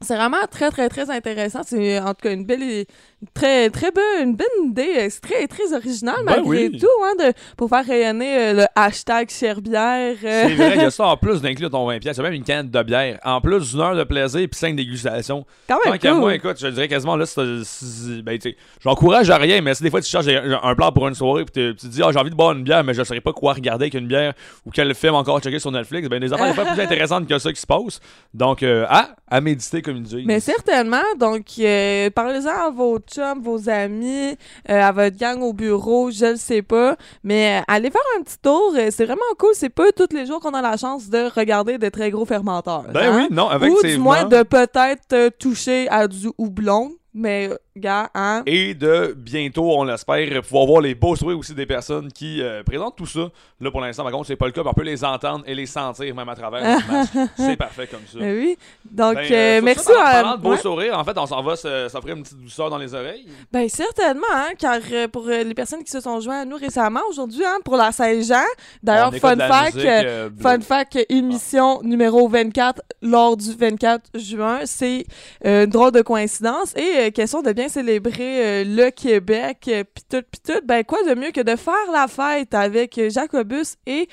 c'est 0.00 0.16
vraiment 0.16 0.44
très 0.50 0.70
très 0.70 0.88
très 0.88 1.10
intéressant 1.10 1.60
c'est 1.64 1.98
en 2.00 2.14
tout 2.14 2.22
cas 2.22 2.32
une 2.32 2.44
belle 2.44 2.86
très 3.34 3.70
très 3.70 3.90
belle 3.90 4.22
une 4.22 4.34
belle 4.36 4.46
idée 4.64 4.94
euh, 4.98 5.06
c'est 5.10 5.20
très 5.20 5.46
très 5.46 5.72
original 5.74 6.16
Ben 6.26 6.36
malgré 6.36 6.68
oui. 6.68 6.78
tout 6.78 6.86
hein, 7.04 7.12
de, 7.28 7.32
pour 7.56 7.68
faire 7.68 7.84
rayonner 7.86 8.36
euh, 8.38 8.52
le 8.54 8.64
hashtag 8.74 9.30
Cherbière 9.30 10.16
euh. 10.24 10.44
C'est 10.48 10.54
vrai, 10.54 10.72
il 10.76 10.82
y 10.82 10.84
a 10.84 10.90
ça 10.90 11.06
en 11.06 11.16
plus 11.16 11.40
d'inclure 11.42 11.70
ton 11.70 11.88
20$. 11.88 12.00
piastres. 12.00 12.16
C'est 12.16 12.22
même 12.28 12.32
une 12.32 12.44
canette 12.44 12.70
de 12.70 12.82
bière. 12.82 13.18
En 13.24 13.40
plus 13.40 13.70
d'une 13.70 13.80
heure 13.80 13.94
de 13.94 14.04
plaisir 14.04 14.48
puis 14.50 14.58
cinq 14.58 14.74
dégustations. 14.76 15.44
quand 15.68 15.78
Tant 15.84 15.90
même 15.90 15.98
qu'à 15.98 16.10
cool. 16.10 16.20
moi, 16.20 16.34
écoute, 16.34 16.56
je 16.60 16.66
dirais 16.68 16.88
quasiment 16.88 17.16
là, 17.16 17.26
c'est- 17.26 18.22
ben, 18.22 18.38
j'encourage 18.80 19.30
à 19.30 19.36
rien, 19.36 19.60
mais 19.60 19.74
si 19.74 19.82
des 19.82 19.90
fois 19.90 20.00
tu 20.00 20.10
cherches 20.10 20.26
un 20.28 20.74
plan 20.74 20.90
pour 20.92 21.06
une 21.08 21.14
soirée 21.14 21.44
puis 21.44 21.52
tu 21.52 21.76
te 21.76 21.86
dis, 21.86 22.02
ah, 22.04 22.10
j'ai 22.12 22.18
envie 22.18 22.30
de 22.30 22.34
boire 22.36 22.52
une 22.52 22.64
bière, 22.64 22.82
mais 22.84 22.94
je 22.94 23.00
ne 23.00 23.04
saurais 23.04 23.20
pas 23.20 23.32
quoi 23.32 23.52
regarder 23.54 23.84
avec 23.84 23.94
une 23.94 24.06
bière 24.08 24.32
ou 24.66 24.70
quel 24.70 24.94
film 24.94 25.14
encore 25.14 25.40
checker 25.40 25.58
sur 25.58 25.70
Netflix, 25.72 26.08
ben, 26.08 26.20
des 26.20 26.32
affaires 26.32 26.48
des 26.48 26.54
fois 26.54 26.64
plus 26.64 26.80
intéressantes 26.82 27.28
que 27.28 27.38
ça 27.38 27.52
qui 27.52 27.60
se 27.60 27.66
passe. 27.66 28.00
Donc, 28.34 28.62
euh, 28.62 28.84
à, 28.88 29.10
à 29.30 29.40
méditer, 29.40 29.82
comme 29.82 29.96
ils 29.96 30.02
disent. 30.02 30.26
mais 30.26 30.40
certainement, 30.40 31.02
donc 31.18 31.44
euh, 31.60 32.10
parlez-en 32.10 32.66
à 32.66 32.70
vos 32.70 32.98
vos 33.40 33.68
amis, 33.68 34.36
euh, 34.70 34.80
à 34.80 34.92
votre 34.92 35.16
gang 35.16 35.42
au 35.42 35.52
bureau, 35.52 36.10
je 36.10 36.32
le 36.32 36.36
sais 36.36 36.62
pas, 36.62 36.96
mais 37.22 37.58
euh, 37.60 37.64
allez 37.68 37.90
faire 37.90 38.02
un 38.18 38.22
petit 38.22 38.38
tour, 38.38 38.74
euh, 38.76 38.88
c'est 38.90 39.04
vraiment 39.04 39.20
cool, 39.38 39.50
c'est 39.54 39.68
pas 39.68 39.90
tous 39.92 40.14
les 40.14 40.26
jours 40.26 40.40
qu'on 40.40 40.54
a 40.54 40.62
la 40.62 40.76
chance 40.76 41.08
de 41.08 41.30
regarder 41.34 41.78
de 41.78 41.88
très 41.88 42.10
gros 42.10 42.24
fermenteurs. 42.24 42.84
Ben 42.92 43.12
hein? 43.12 43.16
oui, 43.16 43.34
non, 43.34 43.48
Ou 43.48 43.56
effectivement. 43.56 43.88
du 43.88 43.98
moins 43.98 44.24
de 44.24 44.42
peut-être 44.42 45.30
toucher 45.38 45.88
à 45.88 46.08
du 46.08 46.28
houblon. 46.38 46.92
Mais, 47.14 47.50
gars, 47.76 48.10
hein? 48.14 48.42
Et 48.46 48.74
de 48.74 49.14
bientôt, 49.16 49.72
on 49.72 49.84
l'espère, 49.84 50.42
pouvoir 50.42 50.66
voir 50.66 50.80
les 50.80 50.94
beaux 50.94 51.16
sourires 51.16 51.38
aussi 51.38 51.54
des 51.54 51.66
personnes 51.66 52.12
qui 52.12 52.42
euh, 52.42 52.62
présentent 52.62 52.96
tout 52.96 53.06
ça. 53.06 53.30
Là, 53.60 53.70
pour 53.70 53.80
l'instant, 53.80 54.02
par 54.02 54.12
contre, 54.12 54.26
c'est 54.26 54.36
pas 54.36 54.46
le 54.46 54.52
cas, 54.52 54.62
mais 54.62 54.70
on 54.70 54.74
peut 54.74 54.82
les 54.82 55.04
entendre 55.04 55.44
et 55.46 55.54
les 55.54 55.66
sentir 55.66 56.14
même 56.14 56.28
à 56.28 56.34
travers. 56.34 56.78
C'est 57.36 57.56
parfait 57.56 57.86
comme 57.86 58.02
ça. 58.10 58.18
Ben 58.18 58.36
oui. 58.36 58.58
Donc, 58.90 59.14
Ben, 59.14 59.32
euh, 59.32 59.58
euh, 59.58 59.60
merci 59.62 59.84
ça, 59.84 59.92
parlant, 59.94 60.08
à. 60.08 60.12
parlant 60.12 60.36
de 60.36 60.42
beaux 60.42 60.50
ouais. 60.50 60.56
sourires, 60.58 60.98
en 60.98 61.04
fait, 61.04 61.16
on 61.16 61.26
s'en 61.26 61.42
va 61.42 61.56
s'offrir 61.56 62.16
une 62.16 62.22
petite 62.22 62.38
douceur 62.38 62.70
dans 62.70 62.78
les 62.78 62.92
oreilles. 62.94 63.26
Ben, 63.50 63.68
certainement, 63.68 64.26
hein, 64.32 64.50
car 64.58 64.80
pour 65.10 65.26
les 65.26 65.54
personnes 65.54 65.84
qui 65.84 65.90
se 65.90 66.00
sont 66.00 66.20
joints 66.20 66.40
à 66.40 66.44
nous 66.44 66.56
récemment, 66.56 67.00
aujourd'hui, 67.08 67.44
hein, 67.44 67.58
pour 67.64 67.76
la 67.76 67.92
Saint-Jean, 67.92 68.44
d'ailleurs, 68.82 69.14
fun 69.14 69.36
fact, 69.36 69.76
musique. 69.76 70.40
Fun 70.40 70.60
fact, 70.60 70.98
émission 71.08 71.80
numéro 71.82 72.28
24 72.28 72.82
lors 73.00 73.36
du 73.36 73.54
24 73.54 74.10
juin. 74.14 74.60
C'est 74.64 75.04
une 75.44 75.66
drôle 75.66 75.92
de 75.92 76.02
coïncidence. 76.02 76.74
Et 76.76 77.10
question 77.12 77.42
de 77.42 77.52
bien 77.52 77.61
célébrer 77.68 78.62
euh, 78.62 78.64
le 78.66 78.90
Québec, 78.90 79.58
euh, 79.68 79.84
pis 79.84 80.02
tout, 80.08 80.22
pis 80.30 80.40
tout, 80.40 80.60
ben 80.64 80.82
quoi 80.84 80.98
de 81.08 81.14
mieux 81.14 81.30
que 81.30 81.40
de 81.40 81.56
faire 81.56 81.90
la 81.92 82.06
fête 82.08 82.54
avec 82.54 83.00
Jacobus 83.10 83.76
et 83.86 84.08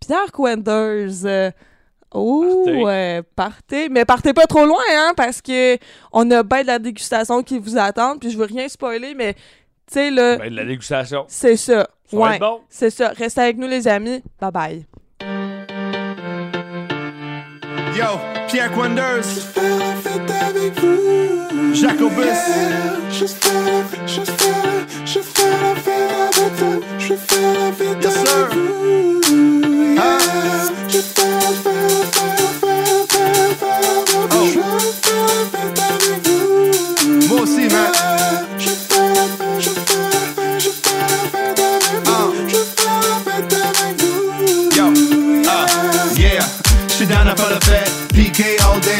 Pierre 0.00 0.32
Quenders? 0.32 1.24
Euh, 1.24 1.50
Oh, 2.12 2.64
Partez. 2.66 2.82
euh, 2.88 3.22
partez. 3.36 3.88
Mais 3.88 4.04
partez 4.04 4.32
pas 4.32 4.46
trop 4.46 4.66
loin, 4.66 4.82
hein, 4.96 5.12
parce 5.16 5.40
que 5.40 5.78
on 6.12 6.28
a 6.32 6.42
bien 6.42 6.62
de 6.62 6.66
la 6.66 6.80
dégustation 6.80 7.40
qui 7.44 7.56
vous 7.60 7.78
attend. 7.78 8.18
Puis 8.18 8.30
je 8.32 8.36
veux 8.36 8.46
rien 8.46 8.66
spoiler, 8.66 9.14
mais 9.14 9.34
tu 9.34 9.40
sais, 9.92 10.10
là, 10.10 10.36
Ben, 10.36 10.50
de 10.50 10.56
la 10.56 10.64
dégustation. 10.64 11.24
c'est 11.28 11.54
ça. 11.56 11.88
Ça 12.10 12.16
ouais, 12.16 12.38
bon. 12.40 12.62
c'est 12.68 12.90
ça. 12.90 13.10
Restez 13.10 13.40
avec 13.42 13.58
nous, 13.58 13.68
les 13.68 13.86
amis. 13.86 14.24
Bye 14.40 14.50
bye. 14.50 14.86
Yo, 17.96 18.20
Pierre 18.48 18.70
Quanders. 18.72 19.46
Jacobus. 21.74 22.38
Just 23.10 23.44
faire 23.44 23.64
la 23.64 23.82
fête, 23.84 24.08
juste 24.08 24.30
faire 24.30 24.62
la- 24.62 25.06
juste 25.06 25.38
faire 27.30 27.52
la 27.54 27.72
fête 27.72 28.02
Yes, 28.02 28.14
sir. 28.14 28.48
Hein? 29.98 30.18
Oh. 31.66 32.39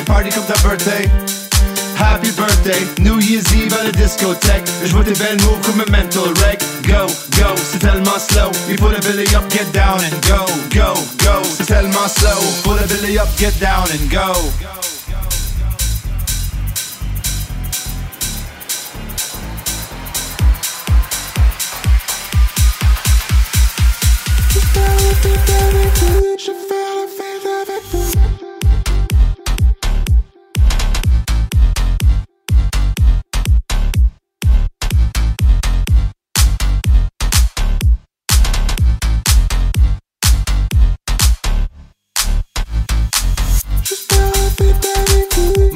PK 0.01 0.11
all 0.11 0.23
day, 0.23 0.31
party 0.31 0.31
comme 0.31 0.47
ta 0.47 0.55
birthday. 0.63 1.09
Happy 1.97 2.31
birthday, 2.33 3.03
New 3.03 3.21
Year's 3.21 3.53
Eve 3.53 3.75
à 3.79 3.85
la 3.85 3.93
discothèque. 3.93 4.65
Je 4.85 4.93
vois 4.93 5.05
tes 5.05 5.13
belles 5.13 5.41
moves 5.43 5.61
comme 5.65 5.81
un 5.81 5.91
mental 5.91 6.33
wreck. 6.41 6.61
Go, 6.87 7.07
go, 7.37 7.55
c'est 7.57 7.79
tellement 7.79 8.19
slow. 8.19 8.51
Il 8.69 8.79
faut 8.79 8.89
le 8.89 8.99
belly 9.01 9.35
up, 9.35 9.51
get 9.51 9.71
down 9.73 10.01
and 10.01 10.21
go, 10.27 10.47
go, 10.75 10.95
go. 11.25 11.43
C'est 11.57 11.67
tellement 11.67 12.09
slow. 12.09 12.41
Faut 12.63 12.75
le 12.75 12.87
belly 12.87 13.19
up, 13.19 13.29
get 13.39 13.59
down 13.61 13.87
and 13.91 14.11
go. 14.11 14.51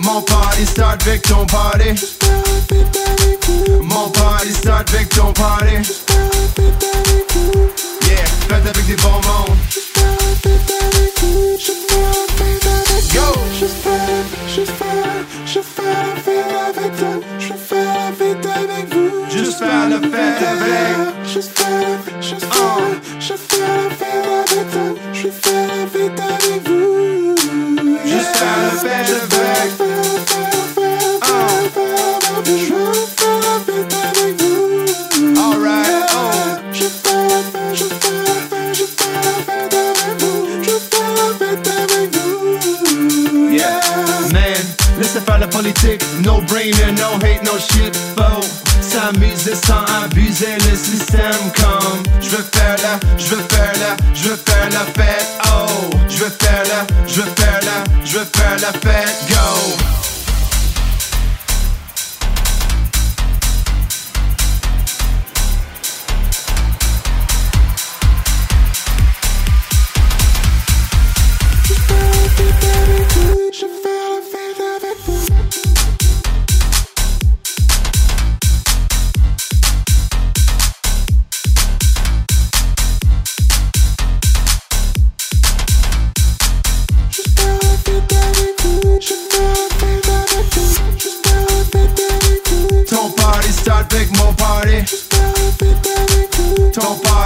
Mon 0.05 0.21
party 0.21 0.67
start 0.67 1.03
avec 1.07 1.23
ton 1.23 1.47
party. 1.47 1.95
Mon 3.81 4.11
party 4.11 4.53
start 4.53 4.88
avec 4.93 5.09
ton 5.09 5.33
party. 5.33 5.77
Yeah, 8.07 8.27
faites 8.49 8.67
avec 8.67 8.87
des 8.87 8.97
bons 8.97 9.09
mondes. 9.09 9.57
Go! 13.14 13.33
Juste 13.59 13.77
faire 19.59 19.88
la 19.88 20.01
fête 20.01 20.43
avec. 20.47 20.95
Juste 21.25 21.49
faire 21.49 21.64
la 21.64 21.67
fête 21.73 21.90
avec. 22.21 22.53
Oh. 22.57 22.85
Yeah, 27.55 27.75
man, 27.75 27.99
laissez 28.05 28.38
faire 28.38 29.29
la. 29.29 29.34
No 46.24 46.40
brainer, 46.40 46.92
no 46.92 47.18
hate, 47.18 47.42
no 47.44 47.59
shit. 47.59 47.94
Faux, 48.16 48.40
s'amuser 48.81 49.55
sans 49.55 49.85
abuser 50.03 50.57
le 50.70 50.77
système 50.77 51.50
comme. 51.55 52.03
Je 52.20 52.31
veux 52.31 52.44
faire 52.53 52.77
la, 52.83 52.98
je 53.18 53.35
veux 53.35 53.42
faire 53.50 53.72
la, 53.81 54.14
je 54.14 54.29
veux 54.29 54.37
faire 54.37 54.70
la 54.70 54.85
fête. 54.94 55.27
Oh, 55.46 55.90
je 56.09 56.24
veux 56.24 56.31
faire 56.31 56.64
la, 56.68 56.87
je 57.07 57.20
veux 57.20 57.31
faire 57.37 57.61
la, 57.62 58.05
je 58.05 58.18
veux 58.18 58.24
faire 58.24 58.57
la 58.61 58.72
fête. 58.81 59.04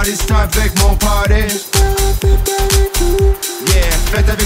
Avec 0.09 0.73
mon 0.81 0.95
party. 0.95 1.69
Yeah, 3.67 4.17
avec. 4.17 4.39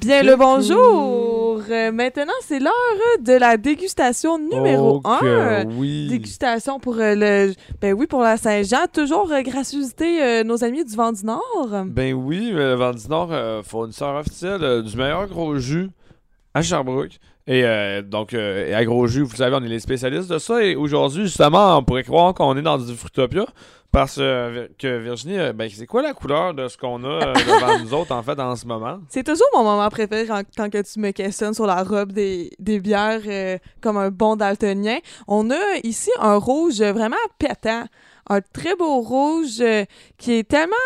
Bien 0.00 0.22
le 0.22 0.36
bonjour! 0.36 1.60
Euh, 1.70 1.92
maintenant, 1.92 2.32
c'est 2.40 2.58
l'heure 2.58 2.72
de 3.20 3.34
la 3.34 3.58
dégustation 3.58 4.38
numéro 4.38 5.02
Oh 5.04 5.08
1. 5.08 5.18
que 5.20 5.66
oui. 5.74 6.08
Dégustation 6.08 6.80
pour 6.80 6.96
euh, 6.96 7.14
le 7.14 7.52
ben 7.82 7.92
oui 7.92 8.06
pour 8.06 8.22
la 8.22 8.38
Saint-Jean, 8.38 8.86
toujours 8.90 9.30
euh, 9.30 9.42
gracieuseté 9.42 10.22
euh, 10.22 10.44
nos 10.44 10.64
amis 10.64 10.82
du 10.86 10.96
vent 10.96 11.12
du 11.12 11.26
Nord. 11.26 11.42
Ben 11.88 12.14
oui, 12.14 12.52
le 12.52 12.72
Vent 12.72 12.92
du 12.92 13.06
Nord, 13.08 13.28
euh, 13.32 13.62
fournisseur 13.62 14.14
officiel 14.16 14.64
euh, 14.64 14.80
du 14.80 14.96
meilleur 14.96 15.26
gros 15.26 15.58
jus 15.58 15.90
à 16.54 16.62
Sherbrooke. 16.62 17.18
Et 17.46 17.64
euh, 17.64 18.02
donc, 18.02 18.34
euh, 18.34 18.68
et 18.68 18.74
à 18.74 18.84
gros 18.84 19.06
jus, 19.08 19.22
vous 19.22 19.34
savez, 19.34 19.56
on 19.56 19.64
est 19.64 19.68
les 19.68 19.80
spécialistes 19.80 20.30
de 20.30 20.38
ça. 20.38 20.62
Et 20.62 20.76
aujourd'hui, 20.76 21.24
justement, 21.24 21.76
on 21.76 21.82
pourrait 21.82 22.04
croire 22.04 22.34
qu'on 22.34 22.56
est 22.56 22.62
dans 22.62 22.78
du 22.78 22.94
Fruitopia. 22.94 23.46
Parce 23.90 24.16
euh, 24.18 24.68
que 24.78 24.98
Virginie, 25.00 25.38
euh, 25.38 25.52
ben, 25.52 25.68
c'est 25.70 25.86
quoi 25.86 26.00
la 26.00 26.14
couleur 26.14 26.54
de 26.54 26.66
ce 26.68 26.78
qu'on 26.78 27.04
a 27.04 27.32
devant 27.34 27.78
nous 27.82 27.92
autres, 27.92 28.12
en 28.12 28.22
fait, 28.22 28.38
en 28.40 28.56
ce 28.56 28.64
moment? 28.64 29.00
C'est 29.10 29.24
toujours 29.24 29.46
mon 29.54 29.64
moment 29.64 29.88
préféré 29.90 30.26
quand, 30.26 30.42
quand 30.56 30.70
que 30.70 30.80
tu 30.80 30.98
me 30.98 31.10
questionnes 31.10 31.52
sur 31.52 31.66
la 31.66 31.82
robe 31.82 32.12
des, 32.12 32.50
des 32.58 32.80
bières 32.80 33.20
comme 33.82 33.98
un 33.98 34.10
bon 34.10 34.36
daltonien. 34.36 34.98
On 35.28 35.50
a 35.50 35.60
ici 35.82 36.10
un 36.20 36.36
rouge 36.36 36.80
vraiment 36.80 37.16
pétant. 37.38 37.84
Un 38.30 38.40
très 38.40 38.76
beau 38.76 39.00
rouge 39.00 39.62
qui 40.16 40.32
est 40.34 40.48
tellement 40.48 40.76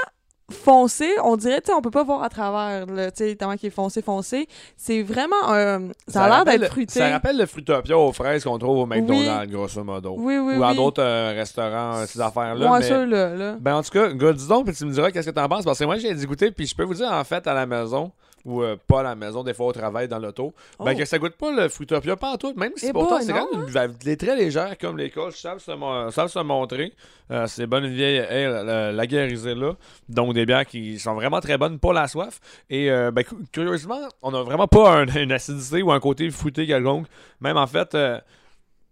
foncé, 0.51 1.09
on 1.25 1.37
dirait, 1.37 1.61
tu 1.61 1.67
sais, 1.67 1.73
on 1.73 1.81
peut 1.81 1.91
pas 1.91 2.05
voir 2.05 2.23
à 2.23 2.29
travers, 2.29 2.87
là, 2.87 3.11
tu 3.11 3.25
sais, 3.25 3.35
tellement 3.35 3.57
qu'il 3.57 3.67
est 3.67 3.71
foncé, 3.71 4.01
foncé. 4.01 4.47
C'est 4.77 5.03
vraiment 5.03 5.35
un... 5.49 5.89
Ça 6.07 6.25
a 6.25 6.29
l'air 6.29 6.45
d'être 6.45 6.71
fruité. 6.71 7.01
Ça 7.01 7.11
rappelle 7.11 7.37
le 7.37 7.47
Fruitopia 7.47 7.99
aux 7.99 8.13
fraises 8.13 8.45
qu'on 8.45 8.59
trouve 8.59 8.79
au 8.79 8.87
McDonald's, 8.87 9.53
grosso 9.53 9.83
modo. 9.83 10.15
Oui, 10.17 10.39
oui, 10.39 10.55
Ou 10.57 10.65
oui. 10.65 10.77
d'autres 10.77 11.03
euh, 11.03 11.33
restaurants, 11.35 11.97
euh, 11.97 12.07
ces 12.07 12.21
affaires-là. 12.21 12.71
Ouais, 12.71 12.79
mais- 12.79 12.89
ceux-là, 12.89 13.35
là. 13.35 13.57
Ben 13.61 13.75
en 13.77 13.83
tout 13.83 13.91
cas, 13.91 14.09
gars, 14.13 14.33
dis 14.33 14.47
donc, 14.47 14.67
puis 14.67 14.75
tu 14.77 14.85
me 14.85 14.93
diras 14.93 15.11
qu'est-ce 15.11 15.27
que 15.31 15.35
t'en 15.35 15.49
penses. 15.49 15.65
Parce 15.65 15.79
que 15.79 15.85
moi, 15.85 15.97
j'ai 15.99 16.15
goûter, 16.27 16.51
puis 16.53 16.67
je 16.67 16.75
peux 16.77 16.85
vous 16.85 16.95
dire, 16.95 17.11
en 17.11 17.25
fait, 17.25 17.47
à 17.47 17.55
la 17.55 17.67
maison, 17.67 18.13
ou 18.47 18.63
euh, 18.63 18.77
pas 18.87 19.01
à 19.01 19.03
la 19.03 19.15
maison, 19.15 19.43
des 19.43 19.53
fois 19.53 19.67
au 19.67 19.73
travail, 19.73 20.09
dans 20.09 20.19
l'auto, 20.19 20.55
ben 20.79 20.93
Oh. 20.95 20.99
que 20.99 21.05
ça 21.05 21.19
goûte 21.19 21.35
pas 21.37 21.51
le 21.51 21.69
Fruitopia, 21.69 22.17
pas 22.17 22.31
en 22.33 22.37
tout. 22.39 22.55
Même 22.57 22.73
si 22.77 22.87
Eh 22.89 22.93
pourtant, 22.95 23.21
c'est 23.21 23.33
quand 23.35 23.53
même 23.53 23.67
une 24.07 24.17
très 24.17 24.37
légère, 24.37 24.79
comme 24.79 24.97
les 24.97 25.11
coachs 25.11 25.35
savent 25.35 25.59
se, 25.59 25.73
mo- 25.73 26.11
savent 26.11 26.29
se 26.31 26.39
montrer. 26.39 26.95
Euh, 27.31 27.47
c'est 27.49 27.67
bonne 27.67 27.87
vieille 27.89 28.19
la, 28.47 28.93
la 28.93 29.07
guérisée 29.07 29.55
là. 29.55 29.73
Donc 30.09 30.33
des 30.33 30.47
bières 30.47 30.65
qui 30.65 30.99
sont 30.99 31.15
vraiment 31.15 31.41
très 31.41 31.59
bonnes 31.59 31.79
pour 31.79 31.93
la 31.93 32.07
soif. 32.09 32.41
Et 32.71 32.91
euh, 32.91 33.11
ben, 33.11 33.25
cu- 33.25 33.35
curieusement, 33.53 33.99
on 34.23 34.33
a 34.33 34.43
vraiment 34.43 34.69
pas 34.69 34.97
un- 35.01 35.07
une 35.17 35.33
acidité 35.33 35.83
ou 35.83 35.91
un 35.91 36.01
côté 36.01 36.31
fruité 36.31 36.67
quelconque. 36.67 37.07
Même 37.41 37.57
en 37.57 37.67
fait. 37.67 37.95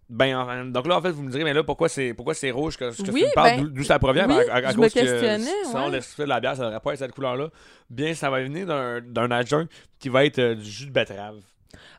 Ben, 0.09 0.35
en- 0.37 0.65
donc 0.65 0.87
là, 0.87 0.97
en 0.97 1.01
fait, 1.01 1.11
vous 1.11 1.23
me 1.23 1.31
direz, 1.31 1.43
mais 1.43 1.53
là, 1.53 1.63
pourquoi 1.63 1.89
c'est 1.89 2.13
pourquoi 2.13 2.33
c'est 2.33 2.51
rouge 2.51 2.77
que, 2.77 2.91
que 2.95 3.11
Oui, 3.11 3.21
tu 3.21 3.27
me 3.27 3.33
parles, 3.33 3.57
ben, 3.57 3.67
d'où- 3.67 3.83
ça 3.83 3.97
provient? 3.99 4.27
oui, 4.27 4.35
Ben, 4.45 4.49
à, 4.49 4.67
à 4.67 4.71
je 4.71 4.77
me 4.77 4.87
que 4.89 4.99
ouais. 5.85 5.91
le 5.91 6.01
sucre 6.01 6.23
de 6.23 6.29
la 6.29 6.39
bière, 6.39 6.55
ça 6.55 6.63
n'aurait 6.63 6.79
pas 6.79 6.93
être 6.93 6.99
cette 6.99 7.11
couleur-là. 7.13 7.49
Bien, 7.89 8.13
ça 8.13 8.29
va 8.29 8.41
venir 8.41 8.65
d'un 8.67 9.01
d'un 9.01 9.31
adjoint 9.31 9.65
qui 9.99 10.09
va 10.09 10.25
être 10.25 10.39
euh, 10.39 10.55
du 10.55 10.69
jus 10.69 10.85
de 10.87 10.91
betterave. 10.91 11.37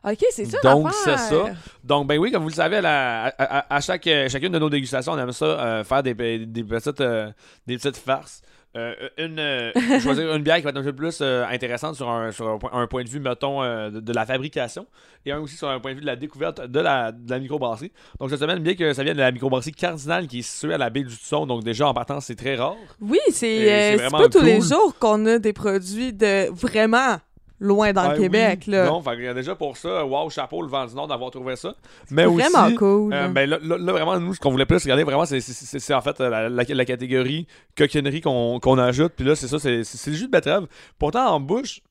OK, 0.03 0.23
c'est 0.31 0.45
ça 0.45 0.57
Donc, 0.63 0.91
c'est 0.93 1.17
ça. 1.17 1.45
Donc, 1.83 2.07
ben 2.07 2.17
oui, 2.17 2.31
comme 2.31 2.43
vous 2.43 2.49
le 2.49 2.53
savez, 2.55 2.77
à, 2.77 2.81
la- 2.81 3.25
à- 3.25 3.57
à- 3.59 3.75
à 3.75 3.81
chaque, 3.81 4.07
euh, 4.07 4.29
chacune 4.29 4.51
de 4.51 4.59
nos 4.59 4.69
dégustations, 4.69 5.11
on 5.13 5.17
aime 5.17 5.31
ça 5.31 5.45
euh, 5.45 5.83
faire 5.83 6.01
des, 6.01 6.13
des, 6.13 6.63
petites, 6.63 7.01
euh, 7.01 7.29
des 7.65 7.75
petites 7.77 7.97
farces. 7.97 8.41
Euh, 8.77 8.93
une, 9.17 9.39
euh, 9.39 9.71
choisir 9.99 10.35
une 10.35 10.43
bière 10.43 10.57
qui 10.57 10.61
va 10.61 10.69
être 10.69 10.77
un 10.77 10.83
peu 10.83 10.93
plus 10.93 11.17
euh, 11.21 11.45
intéressante 11.49 11.95
sur, 11.95 12.07
un, 12.09 12.31
sur 12.31 12.47
un, 12.47 12.57
point- 12.59 12.69
un 12.73 12.85
point 12.85 13.03
de 13.03 13.09
vue, 13.09 13.19
mettons, 13.19 13.63
de, 13.63 13.99
de 13.99 14.13
la 14.13 14.25
fabrication 14.25 14.85
et 15.25 15.31
un 15.31 15.39
aussi 15.39 15.55
sur 15.57 15.67
un 15.67 15.79
point 15.79 15.91
de 15.91 15.95
vue 15.95 16.01
de 16.01 16.05
la 16.05 16.15
découverte 16.15 16.61
de 16.61 16.79
la, 16.79 17.11
de 17.11 17.29
la 17.29 17.39
microbrasserie. 17.39 17.91
Donc, 18.19 18.29
cette 18.29 18.39
semaine, 18.39 18.59
bien 18.59 18.75
que 18.75 18.93
ça 18.93 19.03
vienne 19.03 19.15
de 19.17 19.21
la 19.21 19.31
microbrasserie 19.31 19.71
Cardinal 19.71 20.27
qui 20.27 20.39
est 20.39 20.41
située 20.43 20.75
à 20.75 20.77
la 20.77 20.91
baie 20.91 21.03
du 21.03 21.17
Tusson, 21.17 21.47
donc 21.47 21.63
déjà 21.63 21.87
en 21.87 21.93
partant, 21.93 22.19
c'est 22.19 22.35
très 22.35 22.55
rare. 22.55 22.75
Oui, 23.01 23.19
c'est 23.31 23.97
pas 24.11 24.29
tous 24.29 24.41
les 24.41 24.61
jours 24.61 24.95
qu'on 24.99 25.25
a 25.25 25.39
des 25.39 25.53
produits 25.53 26.13
de 26.13 26.49
vraiment 26.51 27.17
loin 27.59 27.91
dans 27.93 28.09
le 28.09 28.15
oui. 28.15 28.21
Québec. 28.23 28.67
Là. 28.67 28.85
Non, 28.85 29.01
fait 29.01 29.33
déjà 29.33 29.55
pour 29.55 29.77
ça, 29.77 30.05
wow, 30.05 30.29
chapeau 30.29 30.61
le 30.61 30.67
vent 30.67 30.85
du 30.85 30.93
Nord 30.95 31.07
d'avoir 31.07 31.31
trouvé 31.31 31.55
ça. 31.55 31.73
Mais 32.11 32.25
Vraiment 32.25 32.65
aussi, 32.65 32.75
cool. 32.75 33.13
euh, 33.13 33.27
ben 33.29 33.49
là, 33.49 33.57
là- 33.61 33.91
vraiment, 33.91 34.19
nous, 34.19 34.33
ce 34.33 34.39
qu'on 34.39 34.51
voulait 34.51 34.65
plus 34.65 34.81
regarder, 34.83 35.03
vraiment, 35.03 35.25
c'est- 35.25 35.93
en 35.93 36.01
fait 36.01 36.19
la, 36.19 36.49
la- 36.49 36.63
la 36.67 36.85
catégorie 36.85 37.47
coquinerie 37.75 38.21
qu'on 38.21 38.77
ajoute. 38.77 39.13
Puis 39.15 39.25
là, 39.25 39.35
c'est 39.35 39.47
ça, 39.47 39.57
c'est 39.59 39.77
le 40.07 40.15
jus 40.15 40.25
de 40.27 40.31
betterave. 40.31 40.67
Pourtant, 40.99 41.27
en 41.27 41.39
bouche, 41.39 41.81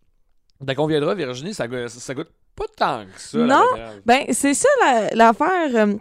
dès 0.61 0.75
qu'on 0.75 0.87
viendra, 0.87 1.15
Virginie, 1.15 1.53
ça, 1.55 1.67
goûte- 1.67 1.89
ça, 1.89 2.15
goûte 2.15 2.31
pas 2.55 2.65
tant 2.77 3.05
que 3.05 3.21
ça. 3.21 3.39
Non. 3.39 3.65
Ben, 4.07 4.25
c'est 4.31 4.55
ça 4.55 4.69
la- 4.85 5.11
l'affaire. 5.15 5.71
euh, 5.75 5.95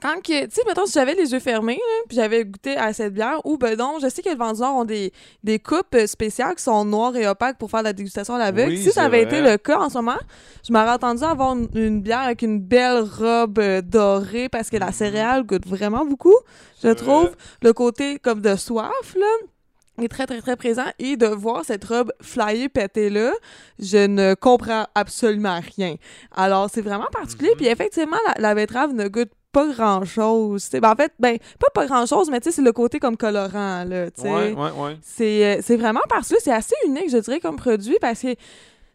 quand 0.00 0.16
que, 0.22 0.44
tu 0.46 0.50
sais, 0.50 0.62
mettons, 0.66 0.86
si 0.86 0.92
j'avais 0.92 1.14
les 1.14 1.32
yeux 1.32 1.38
fermés, 1.40 1.76
là, 1.76 2.04
puis 2.08 2.16
j'avais 2.16 2.44
goûté 2.44 2.76
à 2.76 2.92
cette 2.92 3.12
bière, 3.14 3.40
ou 3.44 3.56
ben 3.58 3.76
non, 3.76 3.98
je 4.00 4.08
sais 4.08 4.22
que 4.22 4.30
le 4.30 4.36
vendeur 4.36 4.74
ont 4.74 4.84
des, 4.84 5.12
des 5.44 5.58
coupes 5.58 5.94
euh, 5.94 6.06
spéciales 6.06 6.54
qui 6.54 6.62
sont 6.62 6.84
noires 6.84 7.14
et 7.16 7.26
opaques 7.26 7.58
pour 7.58 7.70
faire 7.70 7.82
la 7.82 7.92
dégustation 7.92 8.34
à 8.34 8.38
l'aveugle. 8.38 8.70
Oui, 8.72 8.82
si 8.82 8.90
ça 8.90 9.04
avait 9.04 9.22
été 9.22 9.40
le 9.40 9.56
cas 9.58 9.78
en 9.78 9.88
ce 9.88 9.94
moment, 9.98 10.18
je 10.66 10.72
m'aurais 10.72 10.88
attendu 10.90 11.22
à 11.22 11.30
avoir 11.30 11.52
une, 11.56 11.68
une 11.74 12.00
bière 12.02 12.20
avec 12.20 12.42
une 12.42 12.60
belle 12.60 13.00
robe 13.02 13.58
euh, 13.58 13.80
dorée 13.82 14.48
parce 14.48 14.70
que 14.70 14.76
la 14.76 14.86
Mhm. 14.86 14.92
céréale 14.92 15.42
goûte 15.44 15.66
vraiment 15.66 16.04
beaucoup, 16.04 16.36
je 16.82 16.88
trouve. 16.88 17.26
vrai. 17.26 17.32
Le 17.62 17.72
côté 17.72 18.18
comme 18.18 18.40
de 18.40 18.56
soif, 18.56 19.14
là 19.16 19.26
est 20.02 20.08
très 20.08 20.26
très 20.26 20.40
très 20.40 20.56
présent 20.56 20.86
et 20.98 21.18
de 21.18 21.26
voir 21.26 21.62
cette 21.62 21.84
robe 21.84 22.10
flyer 22.22 22.70
péter 22.70 23.10
là, 23.10 23.32
je 23.78 23.98
ne 24.06 24.32
comprends 24.32 24.86
absolument 24.94 25.60
rien. 25.76 25.96
Alors 26.34 26.70
c'est 26.72 26.80
vraiment 26.80 27.08
particulier 27.12 27.50
Mhm. 27.50 27.56
puis 27.58 27.66
effectivement 27.66 28.16
la, 28.28 28.40
la 28.40 28.54
betterave 28.54 28.94
ne 28.94 29.08
goûte 29.08 29.28
pas 29.52 29.66
grand 29.68 30.04
chose. 30.04 30.68
Ben, 30.72 30.84
en 30.90 30.94
fait, 30.96 31.12
ben 31.18 31.38
pas 31.58 31.68
pas 31.74 31.86
grand 31.86 32.06
chose, 32.06 32.30
mais 32.30 32.40
tu 32.40 32.50
sais 32.50 32.56
c'est 32.56 32.62
le 32.62 32.72
côté 32.72 32.98
comme 33.00 33.16
colorant 33.16 33.84
là. 33.84 34.06
Ouais, 34.18 34.52
ouais, 34.52 34.70
ouais. 34.78 34.96
C'est 35.02 35.44
euh, 35.58 35.60
c'est 35.62 35.76
vraiment 35.76 36.00
particulier, 36.08 36.40
c'est 36.42 36.52
assez 36.52 36.74
unique 36.86 37.10
je 37.10 37.16
dirais 37.18 37.40
comme 37.40 37.56
produit 37.56 37.96
parce 38.00 38.20
que 38.20 38.32
tu 38.34 38.38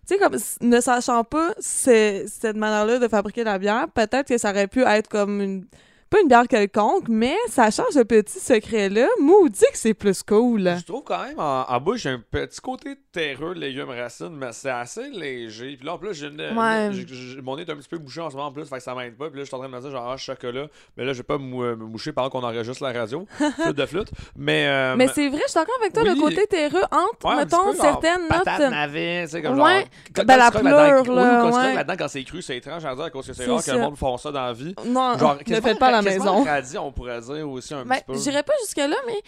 sais, 0.06 0.18
comme 0.20 0.36
ne 0.62 0.80
sachant 0.82 1.24
pas 1.24 1.54
c'est- 1.60 2.26
cette 2.28 2.56
manière-là 2.58 3.00
de 3.00 3.08
fabriquer 3.08 3.44
la 3.44 3.58
bière, 3.58 3.88
peut-être 3.94 4.28
que 4.28 4.38
ça 4.38 4.52
aurait 4.52 4.68
pu 4.68 4.84
être 4.84 5.10
comme 5.10 5.42
une. 5.42 5.66
Pas 6.10 6.22
une 6.22 6.28
bière 6.28 6.48
quelconque, 6.48 7.06
mais 7.10 7.36
sachant 7.50 7.84
ce 7.92 8.00
petit 8.00 8.40
secret-là, 8.40 9.08
maudit 9.20 9.60
que 9.72 9.78
c'est 9.78 9.96
plus 9.96 10.22
cool. 10.22 10.76
Je 10.78 10.86
trouve 10.86 11.04
quand 11.04 11.24
même 11.24 11.40
en, 11.40 11.66
en 11.68 11.82
bouche, 11.82 12.02
j'ai 12.02 12.10
un 12.12 12.20
petit 12.32 12.62
côté 12.62 12.96
terreux, 13.12 13.54
légumes 13.54 13.90
racines, 13.90 14.30
mais 14.36 14.50
c'est 14.52 14.70
assez 14.70 15.10
léger. 15.10 15.76
Puis 15.78 15.86
là, 15.86 15.94
en 15.94 15.98
plus, 15.98 16.14
j'ai 16.14 16.28
une- 16.28 16.40
Ouais. 16.56 16.90
j'ai- 16.92 17.08
j'ai- 17.08 17.42
mon 17.42 17.56
nez 17.56 17.64
est 17.64 17.72
un 17.72 17.76
petit 17.76 17.90
peu 17.90 17.98
bouché 17.98 18.22
en 18.22 18.30
ce 18.30 18.36
moment 18.36 18.50
en 18.50 18.52
plus, 18.52 18.66
fait 18.66 18.78
que 18.78 18.84
ça 18.84 18.94
m'aide 18.94 19.18
pas. 19.18 19.30
Puis 19.30 19.38
là, 19.40 19.44
je 19.44 19.48
suis 19.48 19.56
en 19.56 19.60
train 19.60 19.68
de 19.68 19.74
me 19.74 19.80
dire, 19.82 19.90
genre, 19.92 20.10
ah, 20.12 20.16
chocolat. 20.16 20.68
Mais 20.96 21.06
là, 21.06 21.12
je 21.14 21.18
vais 21.18 21.24
pas 21.24 21.40
me 21.40 21.44
mou- 21.44 21.64
me 21.64 21.76
moucher 21.76 22.12
pendant 22.12 22.30
qu'on 22.30 22.44
enregistre 22.44 22.84
la 22.84 22.94
radio. 22.94 23.26
flûte 23.64 23.76
de 23.76 23.86
flûte. 23.88 24.10
Mais. 24.38 24.68
euh, 24.68 24.96
Mais 24.96 25.08
c'est 25.08 25.28
vrai, 25.28 25.42
je 25.46 25.50
suis 25.52 25.60
d'accord 25.60 25.76
avec 25.82 25.92
toi, 25.94 26.04
le 26.04 26.12
oui. 26.12 26.20
côté 26.20 26.46
terreux 26.48 26.84
entre, 26.92 27.26
ouais, 27.28 27.36
mettons, 27.38 27.74
genre, 27.74 27.76
certaines 27.82 28.28
notes. 28.30 28.46
navet, 28.70 29.24
tu 29.26 29.32
sais, 29.32 29.42
comme 29.42 29.60
Ouais. 29.60 29.80
genre. 29.80 29.90
Quand, 30.16 30.26
Ben, 30.26 30.38
quand 30.38 30.44
la 30.44 30.52
pleure, 30.52 31.02
oui, 31.10 31.16
là, 31.16 31.40
quand 31.50 31.58
ouais. 31.58 31.74
là-dedans, 31.76 31.96
quand 31.98 32.08
c'est 32.10 32.24
cru, 32.24 32.42
c'est 32.44 32.58
étrange 32.58 32.86
à 32.86 32.94
dire, 32.96 33.06
à 33.06 33.10
cause 33.10 33.26
que 33.26 33.34
c'est 33.34 33.44
C'est 33.44 33.50
rare 33.52 33.64
que 33.64 33.72
le 33.72 33.78
ça. 33.78 33.84
monde 33.84 33.98
font 33.98 34.18
ça 34.18 34.32
dans 34.32 34.46
la 34.46 34.54
vie. 34.54 34.76
Non, 34.86 35.18
Genre, 35.18 35.38
ne 35.48 35.62
faites 35.62 35.80
pas 35.80 35.95
la 35.96 36.02
maison. 36.02 36.46
on 36.82 36.92
pourrait 36.92 37.22
dire 37.22 37.50
aussi 37.50 37.74
un 37.74 37.86
Ben, 37.86 37.96
petit 37.96 38.04
peu. 38.06 38.18
j'irais 38.18 38.44
pas 38.44 38.54
jusque-là, 38.62 38.96
mais 39.08 39.22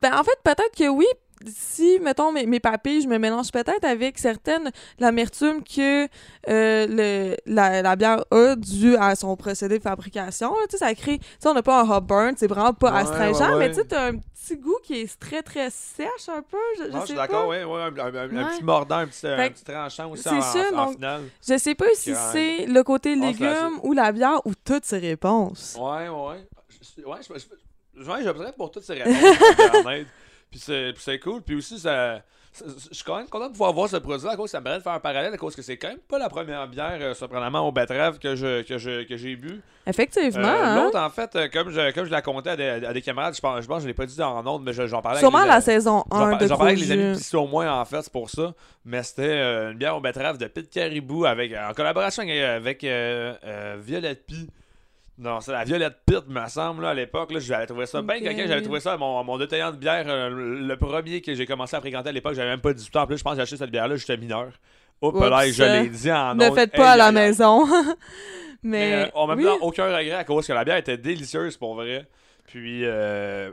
ben, 0.00 0.18
en 0.18 0.24
fait, 0.24 0.38
peut-être 0.42 0.74
que 0.76 0.88
oui. 0.88 1.06
Si, 1.46 1.98
mettons, 2.00 2.32
mes, 2.32 2.46
mes 2.46 2.60
papilles, 2.60 3.02
je 3.02 3.08
me 3.08 3.18
mélange 3.18 3.50
peut-être 3.50 3.84
avec 3.84 4.18
certaines 4.18 4.70
l'amertume 4.98 5.62
que 5.62 6.04
euh, 6.04 6.08
le, 6.88 7.36
la, 7.46 7.82
la 7.82 7.96
bière 7.96 8.24
a 8.30 8.56
dû 8.56 8.96
à 8.96 9.14
son 9.16 9.36
procédé 9.36 9.78
de 9.78 9.82
fabrication. 9.82 10.50
là. 10.50 10.66
Tu 10.68 10.72
sais, 10.72 10.84
ça 10.84 10.94
crée... 10.94 11.18
Tu 11.18 11.48
on 11.48 11.54
n'a 11.54 11.62
pas 11.62 11.82
un 11.82 11.88
hop 11.90 12.04
burn, 12.04 12.34
c'est 12.36 12.46
vraiment 12.46 12.72
pas 12.72 12.92
Ouais, 12.92 13.00
astringent, 13.00 13.40
ouais, 13.52 13.58
mais 13.58 13.68
tu 13.70 13.74
sais, 13.76 13.84
t'as 13.84 14.08
un 14.08 14.16
petit 14.16 14.56
goût 14.56 14.76
qui 14.82 15.00
est 15.02 15.18
très, 15.20 15.42
très 15.42 15.70
sèche 15.70 16.28
un 16.28 16.42
peu, 16.42 16.58
je, 16.78 16.84
je 16.84 16.88
Non, 16.88 16.94
je 16.96 17.00
sais 17.00 17.06
suis 17.06 17.14
d'accord, 17.16 17.48
oui, 17.48 17.56
un, 17.56 17.86
un- 17.86 17.90
petit 17.90 18.62
mordant, 18.62 18.96
un 18.98 19.06
petit, 19.06 19.26
un 19.26 19.50
tranchant 19.50 20.10
aussi 20.10 20.28
en, 20.28 20.40
ça, 20.40 20.58
en- 20.72 20.76
en 20.78 20.84
donc- 20.86 20.94
finale. 20.94 21.22
Je 21.46 21.58
sais 21.58 21.74
pas 21.74 21.86
si 21.94 22.12
c'est 22.32 22.66
le 22.66 22.82
côté 22.82 23.16
légumes 23.16 23.78
ou 23.82 23.92
la 23.92 24.12
bière 24.12 24.40
ou 24.46 24.52
toutes 24.64 24.84
ces 24.84 24.98
réponses. 24.98 25.76
Ouais, 25.80 26.08
ouais. 26.08 26.46
Je- 26.96 27.02
Ouais, 27.04 27.18
je, 27.22 27.34
je, 27.34 28.04
je, 28.04 28.50
pour 28.56 28.70
toutes 28.70 28.82
ces 28.84 28.94
réponses. 28.94 29.38
Puis 30.54 30.62
c'est, 30.64 30.92
puis 30.94 31.02
c'est 31.04 31.18
cool. 31.18 31.42
Puis 31.42 31.56
aussi, 31.56 31.80
ça, 31.80 32.20
ça- 32.52 32.64
je 32.88 32.94
suis 32.94 33.02
quand 33.04 33.16
même 33.16 33.26
content 33.28 33.46
de 33.48 33.50
pouvoir 33.50 33.72
voir 33.72 33.88
ce 33.88 33.96
produit 33.96 34.28
à 34.28 34.36
cause 34.36 34.44
que 34.44 34.50
ça 34.52 34.60
me 34.60 34.64
permet 34.64 34.78
de 34.78 34.84
faire 34.84 34.92
un 34.92 35.00
parallèle 35.00 35.34
à 35.34 35.36
cause 35.36 35.56
que 35.56 35.62
c'est 35.62 35.76
quand 35.76 35.88
même 35.88 35.98
pas 35.98 36.16
la 36.16 36.28
première 36.28 36.68
bière, 36.68 36.96
euh, 37.00 37.12
surprenamment, 37.12 37.66
au 37.66 37.72
betterave 37.72 38.20
que, 38.20 38.36
je, 38.36 38.62
que, 38.62 38.78
je, 38.78 39.02
que 39.02 39.16
j'ai 39.16 39.34
bu. 39.34 39.60
Effectivement. 39.84 40.46
Euh, 40.46 40.62
hein? 40.62 40.84
L'autre, 40.84 40.96
en 41.00 41.10
fait, 41.10 41.34
euh, 41.34 41.48
comme 41.52 41.70
je, 41.70 41.90
comme 41.90 42.04
je 42.04 42.12
la 42.12 42.22
comptais 42.22 42.50
à 42.50 42.56
des, 42.56 42.68
à 42.86 42.92
des 42.92 43.02
camarades, 43.02 43.34
je 43.34 43.40
pense, 43.40 43.60
je 43.62 43.66
pense 43.66 43.78
que 43.78 43.82
je 43.82 43.88
l'ai 43.88 43.94
pas 43.94 44.06
dit 44.06 44.22
en 44.22 44.46
ondes, 44.46 44.62
mais 44.64 44.72
je- 44.72 44.86
j'en 44.86 45.02
parlais 45.02 45.18
Sûrement 45.18 45.38
avec 45.38 45.50
la 45.50 45.56
les, 45.56 45.60
saison 45.62 46.04
J'en 46.12 46.16
1 46.26 46.30
par- 46.30 46.38
de 46.38 46.46
j'en 46.46 46.56
parlais 46.56 46.72
avec 46.74 46.84
les 46.84 46.92
amis 46.92 47.16
Piscine 47.16 47.38
au 47.40 47.46
moins, 47.48 47.80
en 47.80 47.84
fait, 47.84 48.02
c'est 48.02 48.12
pour 48.12 48.30
ça. 48.30 48.54
Mais 48.84 49.02
c'était 49.02 49.22
euh, 49.24 49.72
une 49.72 49.78
bière 49.78 49.96
au 49.96 50.00
betterave 50.00 50.38
de 50.38 50.46
Pete 50.46 50.70
Caribou 50.70 51.24
avec, 51.24 51.52
en 51.52 51.74
collaboration 51.74 52.22
avec, 52.22 52.40
avec 52.40 52.86
Violette 53.82 54.24
Pie. 54.26 54.48
Non, 55.16 55.40
c'est 55.40 55.52
la 55.52 55.62
Violette 55.64 55.98
Pitt, 56.06 56.26
me 56.28 56.46
semble, 56.48 56.82
là, 56.82 56.90
à 56.90 56.94
l'époque. 56.94 57.32
J'avais 57.38 57.66
trouvé 57.66 57.86
ça 57.86 58.02
bien 58.02 58.20
quelqu'un. 58.20 58.48
J'avais 58.48 58.62
trouvé 58.62 58.80
ça, 58.80 58.96
mon, 58.96 59.22
mon 59.22 59.38
détaillant 59.38 59.70
de 59.70 59.76
bière, 59.76 60.04
euh, 60.08 60.28
le 60.30 60.76
premier 60.76 61.20
que 61.20 61.34
j'ai 61.34 61.46
commencé 61.46 61.76
à 61.76 61.80
fréquenter 61.80 62.08
à 62.08 62.12
l'époque, 62.12 62.34
j'avais 62.34 62.48
même 62.50 62.60
pas 62.60 62.72
18 62.72 62.96
ans. 62.96 63.02
En 63.02 63.06
plus, 63.06 63.18
je 63.18 63.22
pense 63.22 63.32
que 63.32 63.36
j'ai 63.36 63.42
acheté 63.42 63.56
cette 63.56 63.70
bière-là, 63.70 63.94
j'étais 63.96 64.16
mineur. 64.16 64.48
Oups, 65.00 65.16
Oups. 65.16 65.30
là, 65.30 65.48
je 65.50 65.62
l'ai 65.62 65.88
dit 65.88 66.10
en 66.10 66.34
Ne 66.34 66.46
ondes. 66.48 66.54
faites 66.54 66.72
pas 66.72 66.92
à 66.92 66.96
la 66.96 67.12
maison. 67.12 67.64
Mais, 68.66 68.90
mais 68.90 69.04
euh, 69.04 69.10
en 69.12 69.26
même 69.26 69.38
oui. 69.40 69.44
temps, 69.44 69.58
aucun 69.60 69.84
regret 69.84 70.12
à 70.12 70.24
cause 70.24 70.46
que 70.46 70.52
la 70.54 70.64
bière 70.64 70.78
était 70.78 70.96
délicieuse 70.96 71.58
pour 71.58 71.74
vrai. 71.74 72.08
Puis 72.46 72.80
euh, 72.86 73.50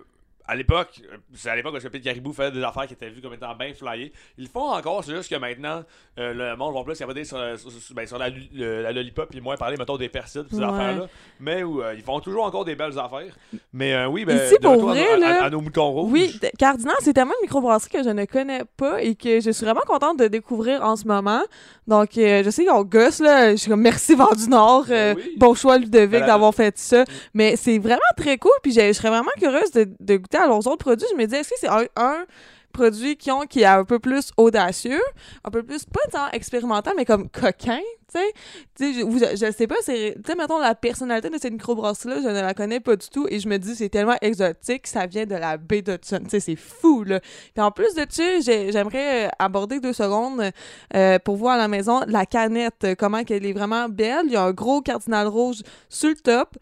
à 0.47 0.55
l'époque, 0.55 1.01
c'est 1.33 1.49
à 1.49 1.55
l'époque 1.55 1.75
où 1.75 1.89
Pete 1.89 2.03
Caribou 2.03 2.33
faisait 2.33 2.51
des 2.51 2.63
affaires 2.63 2.87
qui 2.87 2.93
étaient 2.93 3.09
vues 3.09 3.21
comme 3.21 3.33
étant 3.33 3.53
bien 3.55 3.73
flyées. 3.73 4.11
Ils 4.37 4.45
le 4.45 4.49
font 4.49 4.71
encore, 4.71 5.03
c'est 5.03 5.15
juste 5.15 5.29
que 5.29 5.35
maintenant, 5.35 5.83
euh, 6.19 6.33
le 6.33 6.55
monde 6.57 6.73
va 6.73 6.83
plus 6.83 6.97
capoter 6.97 7.23
sur, 7.23 7.37
sur, 7.59 7.71
sur- 7.71 7.95
ben, 7.95 8.05
sur 8.07 8.17
la, 8.17 8.29
lu- 8.29 8.47
le- 8.53 8.81
la 8.81 8.91
lollipop, 8.91 9.29
puis 9.29 9.41
moins 9.41 9.55
parler, 9.55 9.77
mettons, 9.77 9.97
des 9.97 10.09
persides, 10.09 10.45
ces 10.49 10.57
Ouais. 10.57 10.63
affaires-là. 10.63 11.07
Mais 11.39 11.63
où, 11.63 11.81
euh, 11.81 11.93
ils 11.95 12.01
font 12.03 12.19
toujours 12.19 12.43
encore 12.45 12.65
des 12.65 12.75
belles 12.75 12.97
affaires. 12.99 13.35
Mais 13.73 13.93
euh, 13.93 14.07
oui, 14.07 14.25
ben, 14.25 14.37
Ici, 14.37 14.55
de 14.55 14.59
pour 14.61 14.73
à- 14.89 14.93
vrai, 14.93 15.07
à, 15.13 15.17
là, 15.17 15.43
à 15.43 15.49
nos 15.49 15.61
moutons 15.61 15.91
rouges. 15.91 16.11
Oui, 16.11 16.39
Cardinal, 16.57 16.95
c'est 17.01 17.13
tellement 17.13 17.33
une 17.41 17.45
microbrasserie 17.45 17.91
que 17.91 18.03
je 18.03 18.09
ne 18.09 18.25
connais 18.25 18.63
pas 18.77 19.01
et 19.01 19.15
que 19.15 19.39
je 19.39 19.51
suis 19.51 19.65
vraiment 19.65 19.81
contente 19.85 20.17
de 20.19 20.27
découvrir 20.27 20.83
en 20.83 20.95
ce 20.95 21.07
moment. 21.07 21.41
Donc, 21.91 22.17
euh, 22.17 22.41
je 22.43 22.49
sais 22.49 22.63
qu'on 22.65 22.83
gosse, 22.83 23.19
là. 23.19 23.51
Je 23.51 23.57
suis 23.57 23.69
comme 23.69 23.81
merci 23.81 24.15
Vent 24.15 24.31
du 24.33 24.47
Nord. 24.47 24.85
euh, 24.89 25.13
Ben 25.13 25.17
oui. 25.17 25.35
Bon 25.37 25.53
choix, 25.53 25.77
Ludovic, 25.77 26.21
Ben, 26.21 26.25
d'avoir 26.25 26.55
fait 26.55 26.77
ça. 26.77 27.03
Mais 27.33 27.55
c'est 27.57 27.77
vraiment 27.79 27.99
très 28.15 28.37
cool. 28.37 28.51
Puis, 28.63 28.71
je 28.71 28.79
je 28.87 28.93
serais 28.93 29.09
vraiment 29.09 29.31
curieuse 29.37 29.71
de, 29.71 29.89
de 29.99 30.15
goûter 30.15 30.37
à 30.37 30.47
leurs 30.47 30.65
autres 30.67 30.77
produits. 30.77 31.07
Je 31.11 31.17
me 31.17 31.25
dis, 31.25 31.35
est-ce 31.35 31.49
que 31.49 31.55
c'est 31.59 31.67
un, 31.67 31.83
un 31.97 32.23
produit 32.72 33.17
qui, 33.17 33.32
ont, 33.32 33.41
qui 33.41 33.61
est 33.61 33.65
un 33.65 33.84
peu 33.86 33.99
plus 33.99 34.32
audacieux, 34.38 35.01
un 35.43 35.51
peu 35.51 35.63
plus, 35.63 35.86
pas 35.86 35.99
tant 36.11 36.30
expérimental, 36.32 36.93
mais 36.97 37.05
comme 37.05 37.30
coquin, 37.30 37.80
tu 38.13 38.19
sais? 38.19 38.34
Tu 38.76 38.93
je, 38.93 39.36
je 39.45 39.51
sais 39.51 39.67
pas, 39.67 39.76
c'est, 39.82 40.15
tu 40.17 40.32
sais, 40.32 40.36
mettons, 40.36 40.59
la 40.59 40.76
personnalité 40.76 41.30
de 41.30 41.38
cette 41.39 41.53
microbrasserie-là, 41.53 42.22
je 42.22 42.28
ne 42.28 42.41
la 42.41 42.53
connais 42.53 42.80
pas 42.80 42.95
du 42.95 43.07
tout, 43.09 43.28
et 43.30 43.39
je 43.39 43.47
me 43.47 43.57
dis, 43.57 43.76
c'est 43.76 43.89
tellement 43.89 44.17
exotique, 44.22 44.88
ça 44.88 45.05
vient 45.05 45.26
de 45.26 45.36
la 45.36 45.57
baie 45.57 45.82
d'Hudson, 45.82 46.19
tu 46.24 46.30
sais, 46.32 46.39
c'est 46.39 46.55
fou, 46.55 47.03
là. 47.03 47.19
Puis 47.53 47.63
en 47.63 47.72
plus 47.72 47.93
de 47.95 48.05
ça, 48.09 48.39
j'ai- 48.39 48.72
j'aimerais 48.72 49.28
euh, 49.28 49.30
aborder 49.39 49.80
deux 49.80 49.93
secondes 49.93 50.51
euh, 50.95 51.19
pour 51.19 51.36
voir 51.38 51.55
à 51.55 51.57
la 51.57 51.67
maison 51.67 52.01
la 52.07 52.26
canette, 52.26 52.88
comment 52.97 53.24
qu'elle 53.24 53.45
est 53.45 53.53
vraiment 53.53 53.88
belle. 53.89 54.26
Il 54.26 54.32
y 54.34 54.36
a 54.36 54.43
un 54.43 54.51
gros 54.51 54.82
cardinal 54.82 55.28
rouge 55.28 55.61
sur 55.89 56.09
le 56.09 56.15
top. 56.15 56.57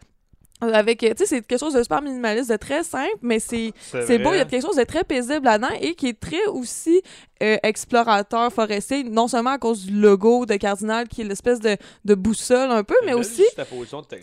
Avec, 0.60 0.98
tu 0.98 1.06
sais, 1.16 1.26
c'est 1.26 1.40
quelque 1.46 1.58
chose 1.58 1.74
de 1.74 1.82
super 1.82 2.02
minimaliste, 2.02 2.50
de 2.50 2.56
très 2.56 2.82
simple, 2.84 3.16
mais 3.22 3.38
c'est 3.38 3.72
c'est 3.80 4.18
beau, 4.18 4.32
il 4.32 4.38
y 4.38 4.40
a 4.40 4.44
quelque 4.44 4.66
chose 4.66 4.76
de 4.76 4.84
très 4.84 5.04
paisible 5.04 5.44
là-dedans 5.44 5.74
et 5.80 5.94
qui 5.94 6.08
est 6.08 6.20
très 6.20 6.44
aussi 6.46 7.00
euh, 7.42 7.56
explorateur 7.62 8.52
forestier, 8.52 9.04
non 9.04 9.28
seulement 9.28 9.50
à 9.50 9.58
cause 9.58 9.84
du 9.86 9.92
logo 9.98 10.46
de 10.46 10.54
Cardinal 10.56 11.08
qui 11.08 11.22
est 11.22 11.24
l'espèce 11.24 11.60
de, 11.60 11.76
de 12.04 12.14
boussole 12.14 12.70
un 12.70 12.84
peu, 12.84 12.94
mais 13.06 13.14
aussi 13.14 13.44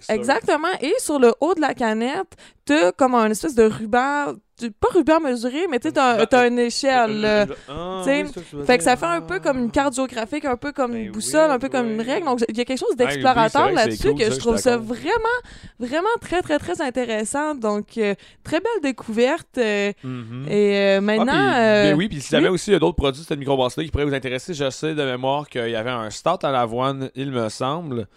de. 0.10 0.16
Exactement. 0.16 0.68
Et 0.82 0.94
sur 1.00 1.20
le 1.20 1.34
haut 1.42 1.54
de 1.56 1.62
la 1.62 1.74
canette, 1.74 2.28
t'as 2.66 2.92
comme 2.92 3.16
un 3.16 3.30
espèce 3.32 3.56
de 3.56 3.64
ruban, 3.64 4.34
pas 4.80 4.88
ruban 4.94 5.20
mesuré, 5.20 5.68
mais 5.70 5.80
tu 5.80 5.88
un- 5.88 6.26
t'as 6.26 6.48
une 6.48 6.60
échelle. 6.60 7.22
là. 7.22 7.46
Ah, 7.70 8.02
oui, 8.24 8.32
ça 8.34 8.42
Fait 8.66 8.78
que 8.78 8.84
ça 8.84 8.96
fait 8.98 9.06
un 9.06 9.22
peu 9.22 9.40
comme 9.40 9.60
une 9.60 9.72
carte 9.72 9.96
géographique, 9.96 10.46
un 10.46 10.58
peu 10.58 10.72
comme 10.72 10.92
Ben 10.92 11.06
une 11.06 11.12
boussole, 11.12 11.48
oui, 11.50 11.56
un 11.56 11.60
peu 11.60 11.70
comme 11.70 11.90
une 11.92 12.02
règle. 12.02 12.26
Donc, 12.26 12.42
il 12.50 12.58
y 12.58 12.62
a 12.62 12.66
quelque 12.66 12.80
chose 12.80 12.90
Ah, 12.92 12.96
oui, 13.00 13.06
d'explorateur 13.06 13.62
là-dessus 13.76 14.10
cool, 14.10 14.18
que 14.18 14.24
ça, 14.26 14.34
je 14.36 14.40
trouve 14.40 14.58
ça 14.58 14.78
vraiment, 14.78 15.38
vraiment 15.80 16.08
très, 16.20 16.42
très, 16.42 16.60
très 16.60 16.82
intéressant. 16.82 17.56
Donc, 17.56 17.98
euh, 17.98 18.16
très 18.44 18.60
belle 18.60 18.82
découverte. 18.84 19.58
euh, 19.60 19.92
Mhm. 20.04 20.46
Et 20.50 20.76
euh, 20.78 20.98
Ah, 20.98 21.02
maintenant... 21.02 21.34
euh, 21.56 21.92
ben 21.92 21.98
oui, 21.98 22.10
puis 22.10 22.20
si 22.22 22.30
jamais 22.30 22.50
aussi 22.50 22.72
il 22.72 22.74
y 22.74 22.76
a 22.76 22.80
d'autres 22.80 22.96
produits 23.08 23.22
de 23.24 23.28
cette 23.28 23.40
microbrasserie 23.40 23.86
qui 23.86 23.92
pourraient 23.92 24.06
vous 24.06 24.14
intéresser, 24.14 24.54
je 24.54 24.70
sais 24.70 24.94
de 24.96 25.04
mémoire 25.04 25.48
qu'il 25.50 25.70
y 25.70 25.76
avait 25.76 25.90
un 25.90 26.10
stout 26.10 26.44
à 26.46 26.52
l'avoine, 26.52 27.10
il 27.16 27.32
me 27.32 27.50
semble. 27.50 28.08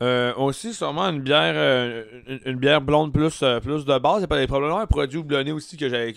Euh, 0.00 0.32
aussi, 0.36 0.74
sûrement 0.74 1.02
une 1.08 1.20
bière 1.20 1.54
euh, 1.56 2.04
une, 2.28 2.40
une 2.46 2.56
bière 2.56 2.80
blonde 2.80 3.12
plus, 3.12 3.40
euh, 3.42 3.58
plus 3.58 3.84
de 3.84 3.98
base. 3.98 4.18
Il 4.18 4.20
y 4.20 4.24
a 4.24 4.26
pas- 4.28 4.46
probablement 4.46 4.78
un 4.78 4.86
produit 4.86 5.18
houblonné 5.18 5.50
aussi 5.50 5.76
que 5.76 5.88
j'avais. 5.88 6.14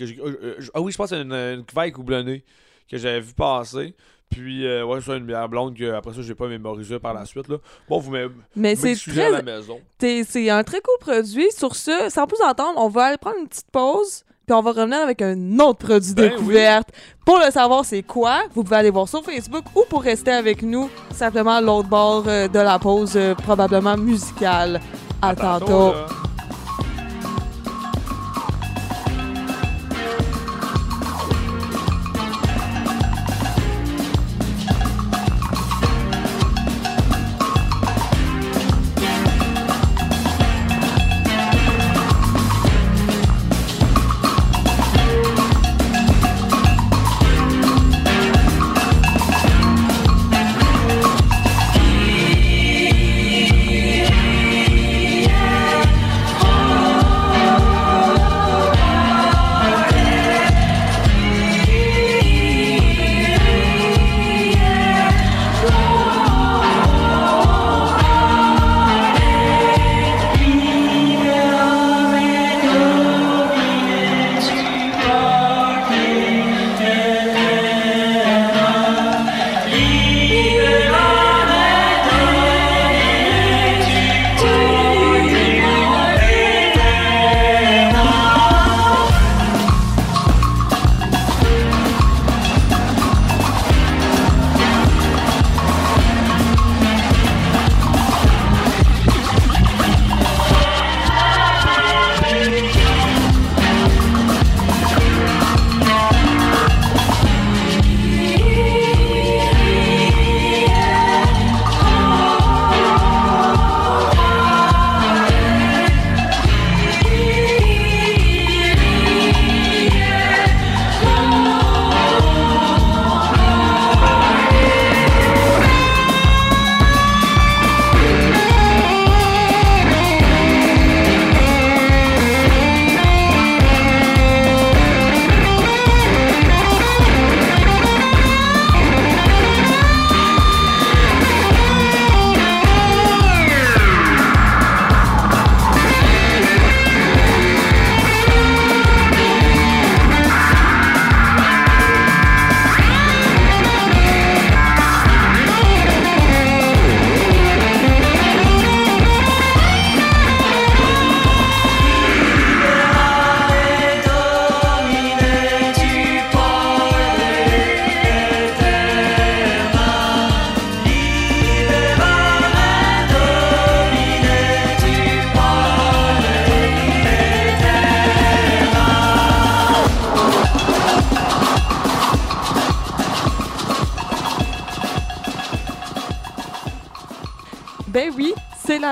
Ah 0.76 0.82
oui, 0.82 0.92
je 0.92 0.98
pense 0.98 1.10
que 1.10 1.16
c'est 1.16 1.22
une, 1.24 1.34
une 1.34 1.66
Kvike 1.66 1.98
houblonnée 1.98 2.44
que 2.90 2.98
j'avais 2.98 3.22
vu 3.22 3.34
passer. 3.34 3.96
Puis, 4.30 4.66
euh, 4.68 4.86
ouais, 4.86 5.00
c'est 5.04 5.18
une 5.18 5.26
bière 5.26 5.50
blonde 5.50 5.76
que 5.76 5.92
après 5.94 6.14
ça, 6.14 6.22
j'ai 6.22 6.36
pas 6.36 6.48
mémorisé 6.48 7.00
par 7.00 7.14
la 7.16 7.26
suite. 7.26 7.48
Là. 7.50 7.58
Bon, 7.90 7.98
vous 8.00 8.12
sujet 8.96 9.24
à 9.24 9.30
la 9.32 9.42
maison. 9.42 9.80
T'es- 9.98 10.24
C'est 10.24 10.50
un 10.52 10.64
très 10.64 10.80
cool 10.80 10.98
produit. 11.00 11.52
Sur 11.52 11.76
ce, 11.76 12.08
sans 12.10 12.28
plus 12.28 12.42
entendre, 12.44 12.76
on 12.80 12.88
va 12.88 13.06
aller 13.06 13.18
prendre 13.18 13.38
une 13.42 13.48
petite 13.50 13.72
pause. 13.72 14.24
Puis 14.52 14.58
on 14.58 14.64
va 14.64 14.72
revenir 14.72 15.00
avec 15.00 15.22
un 15.22 15.60
autre 15.60 15.88
produit 15.88 16.14
Ben 16.14 16.30
découverte. 16.30 16.90
Pour 17.24 17.40
le 17.40 17.50
savoir 17.52 17.86
c'est 17.86 18.04
quoi, 18.04 18.42
vous 18.54 18.66
pouvez 18.66 18.76
aller 18.76 18.90
voir 18.90 19.08
sur 19.08 19.24
Facebook 19.24 19.64
ou 19.74 19.84
pour 19.90 20.02
rester 20.02 20.32
avec 20.32 20.62
nous, 20.62 20.90
simplement 21.14 21.62
l'autre 21.62 21.88
bord 21.88 22.26
euh, 22.28 22.50
de 22.50 22.60
la 22.60 22.78
pause, 22.78 23.14
euh, 23.16 23.34
probablement 23.34 23.96
musicale. 23.96 24.82
À, 25.22 25.34
tantôt. 25.34 25.94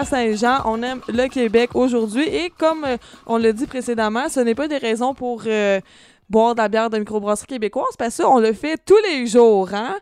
Saint-Jean. 0.06 0.62
On 0.66 0.82
aime 0.84 1.02
le 1.08 1.28
Québec 1.28 1.72
aujourd'hui. 1.74 2.24
Et 2.24 2.52
comme 2.58 2.86
euh, 2.86 2.98
on 3.26 3.38
l'a 3.38 3.52
dit 3.52 3.66
précédemment, 3.66 4.30
ce 4.30 4.40
n'est 4.40 4.56
pas 4.56 4.68
des 4.68 4.78
raisons 4.78 5.14
pour 5.14 5.44
euh, 5.46 5.80
boire 6.30 6.56
de 6.56 6.62
la 6.62 6.70
bière 6.70 6.90
de 6.90 6.98
microbrasserie 6.98 7.48
québécoise, 7.48 7.96
parce 7.98 8.18
que 8.18 8.24
on 8.24 8.40
le 8.40 8.54
fait 8.54 8.78
tous 8.86 9.00
les 9.10 9.28
jours. 9.28 9.74
Hein? 9.74 9.96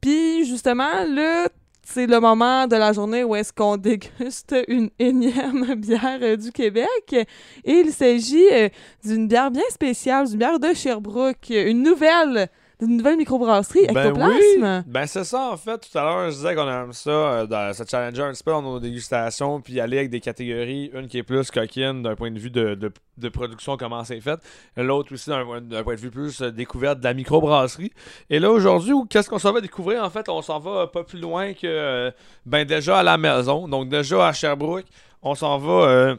Puis 0.00 0.44
justement, 0.44 1.04
là, 1.08 1.48
c'est 1.82 2.06
le 2.06 2.18
moment 2.18 2.66
de 2.66 2.76
la 2.76 2.92
journée 2.92 3.24
où 3.24 3.36
est-ce 3.36 3.52
qu'on 3.52 3.76
déguste 3.78 4.54
une 4.68 4.90
énième 4.98 5.74
bière 5.74 6.36
du 6.38 6.50
Québec. 6.50 6.88
Et 7.12 7.72
il 7.72 7.92
s'agit 7.92 8.48
euh, 8.52 8.68
d'une 9.04 9.28
bière 9.28 9.50
bien 9.50 9.68
spéciale, 9.70 10.28
d'une 10.28 10.38
bière 10.38 10.58
de 10.58 10.72
Sherbrooke, 10.74 11.50
une 11.50 11.82
nouvelle, 11.82 12.48
d'une 12.86 12.96
nouvelle 12.98 13.16
microbrasserie, 13.16 13.86
Ben 13.92 14.06
Ectoplasme? 14.08 14.34
oui, 14.62 14.82
ben 14.92 15.06
c'est 15.06 15.24
ça 15.24 15.50
en 15.52 15.56
fait. 15.56 15.78
Tout 15.90 15.98
à 15.98 16.02
l'heure, 16.02 16.30
je 16.30 16.36
disais 16.36 16.54
qu'on 16.54 16.68
aime 16.68 16.92
ça, 16.92 17.10
euh, 17.10 17.46
dans, 17.46 17.72
se 17.72 17.82
challenger 17.88 18.22
un 18.22 18.32
petit 18.32 18.44
peu 18.44 18.50
dans 18.52 18.62
nos 18.62 18.78
dégustations, 18.80 19.60
puis 19.60 19.80
aller 19.80 19.98
avec 19.98 20.10
des 20.10 20.20
catégories, 20.20 20.90
une 20.94 21.08
qui 21.08 21.18
est 21.18 21.22
plus 21.22 21.50
coquine 21.50 22.02
d'un 22.02 22.14
point 22.14 22.30
de 22.30 22.38
vue 22.38 22.50
de, 22.50 22.74
de- 22.74 22.92
de 23.16 23.28
production, 23.28 23.76
comment 23.76 24.02
c'est 24.04 24.20
fait, 24.20 24.40
l'autre 24.76 25.12
aussi 25.14 25.30
d'un 25.30 25.44
d'un 25.60 25.82
point 25.84 25.94
de 25.94 26.00
vue 26.00 26.10
plus 26.10 26.42
euh, 26.42 26.50
découverte 26.50 26.98
de 26.98 27.04
la 27.04 27.14
microbrasserie. 27.14 27.92
Et 28.30 28.38
là, 28.38 28.50
aujourd'hui, 28.50 28.92
où- 28.92 29.04
qu'est-ce 29.04 29.30
qu'on 29.30 29.38
s'en 29.38 29.52
va 29.52 29.60
découvrir? 29.60 30.02
En 30.02 30.10
fait, 30.10 30.28
on 30.28 30.42
s'en 30.42 30.58
va 30.58 30.86
pas 30.88 31.04
plus 31.04 31.20
loin 31.20 31.52
que, 31.52 31.60
euh, 31.64 32.10
ben 32.46 32.64
déjà 32.66 32.98
à 32.98 33.02
la 33.02 33.16
maison, 33.16 33.68
donc 33.68 33.88
déjà 33.88 34.28
à 34.28 34.32
Sherbrooke, 34.32 34.86
on 35.22 35.34
s'en 35.34 35.58
va 35.58 35.72
euh, 35.88 36.16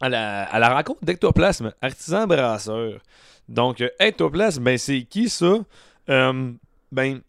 à, 0.00 0.08
la, 0.08 0.42
à 0.44 0.58
la 0.58 0.74
rencontre 0.74 1.04
d'Ectoplasme, 1.04 1.72
artisan 1.80 2.26
brasseur. 2.26 3.00
Donc, 3.48 3.80
euh, 3.80 3.88
Ectoplasme, 4.00 4.62
ben 4.62 4.76
c'est 4.78 5.02
qui 5.02 5.28
ça? 5.28 5.54
Euh, 6.10 6.52
ben, 6.92 7.20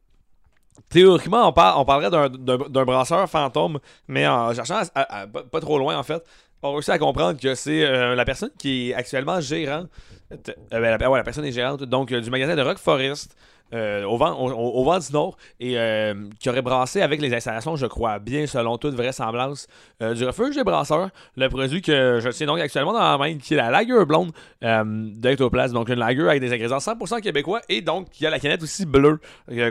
théoriquement, 0.90 1.48
on, 1.48 1.80
on 1.80 1.86
parlerait 1.86 2.10
d'un- 2.10 2.86
brasseur 2.86 3.30
fantôme, 3.30 3.80
mais 4.08 4.28
en 4.28 4.54
cherchant 4.54 4.82
à- 4.96 5.28
pas 5.28 5.60
trop 5.62 5.78
loin, 5.78 5.98
en 5.98 6.04
fait, 6.04 6.24
on 6.62 6.74
réussit 6.74 6.90
à 6.94 7.00
comprendre 7.00 7.40
que 7.40 7.56
c'est 7.56 7.86
euh, 7.86 8.16
la 8.16 8.26
personne 8.26 8.52
qui 8.58 8.90
est 8.90 8.94
actuellement 8.94 9.40
gérante. 9.40 9.88
euh, 10.32 10.98
ben, 10.98 11.08
ouais, 11.08 11.18
la 11.18 11.24
personne 11.24 11.46
est 11.46 11.52
gérante 11.52 11.84
donc 11.84 12.12
euh, 12.12 12.22
du 12.22 12.30
magasin 12.30 12.56
de 12.56 12.62
Rock 12.62 12.78
Forest. 12.78 13.36
Euh, 13.74 14.04
au, 14.04 14.18
vent, 14.18 14.34
au, 14.36 14.84
vent 14.84 14.98
du 14.98 15.14
Nord 15.14 15.38
et 15.60 15.78
euh, 15.78 16.16
qui 16.40 16.50
aurait 16.50 16.64
brassé 16.64 17.04
avec 17.04 17.22
les 17.22 17.32
installations, 17.36 17.76
je 17.76 17.86
crois 17.86 18.18
bien, 18.18 18.48
selon 18.48 18.80
toute 18.80 18.96
vraisemblance, 18.96 19.68
euh, 20.02 20.16
du 20.16 20.26
refuge 20.26 20.56
des 20.56 20.64
brasseurs. 20.64 21.10
Le 21.38 21.50
produit 21.50 21.82
que 21.84 22.20
je 22.20 22.30
tiens 22.30 22.48
donc 22.48 22.60
actuellement 22.60 22.94
dans 22.94 23.00
la 23.00 23.18
main, 23.20 23.38
qui 23.38 23.54
est 23.54 23.58
la 23.58 23.70
lager 23.70 24.06
blonde 24.06 24.32
d'Ectoplasme. 24.62 25.74
Donc 25.74 25.90
une 25.90 26.00
lager 26.00 26.28
avec 26.28 26.42
des 26.42 26.52
ingrédients 26.52 26.78
100% 26.78 27.22
québécois 27.22 27.62
et 27.70 27.82
donc 27.82 28.08
il 28.20 28.24
y 28.24 28.28
a 28.28 28.32
la 28.32 28.40
canette 28.40 28.64
aussi 28.64 28.86
bleue. 28.88 29.20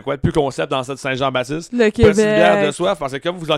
Quoi 0.03 0.15
de 0.15 0.21
plus 0.21 0.31
concept 0.31 0.71
dans 0.71 0.83
cette 0.83 0.97
Saint-Jean-Baptiste? 0.97 1.73
Le 1.73 1.89
Petite 1.89 2.15
bière 2.15 2.55
de 2.55 2.59
Québec. 2.61 2.73
soif, 2.73 2.99
parce 2.99 3.11
que 3.13 3.17
comme 3.17 3.35
vous 3.35 3.51
en, 3.51 3.57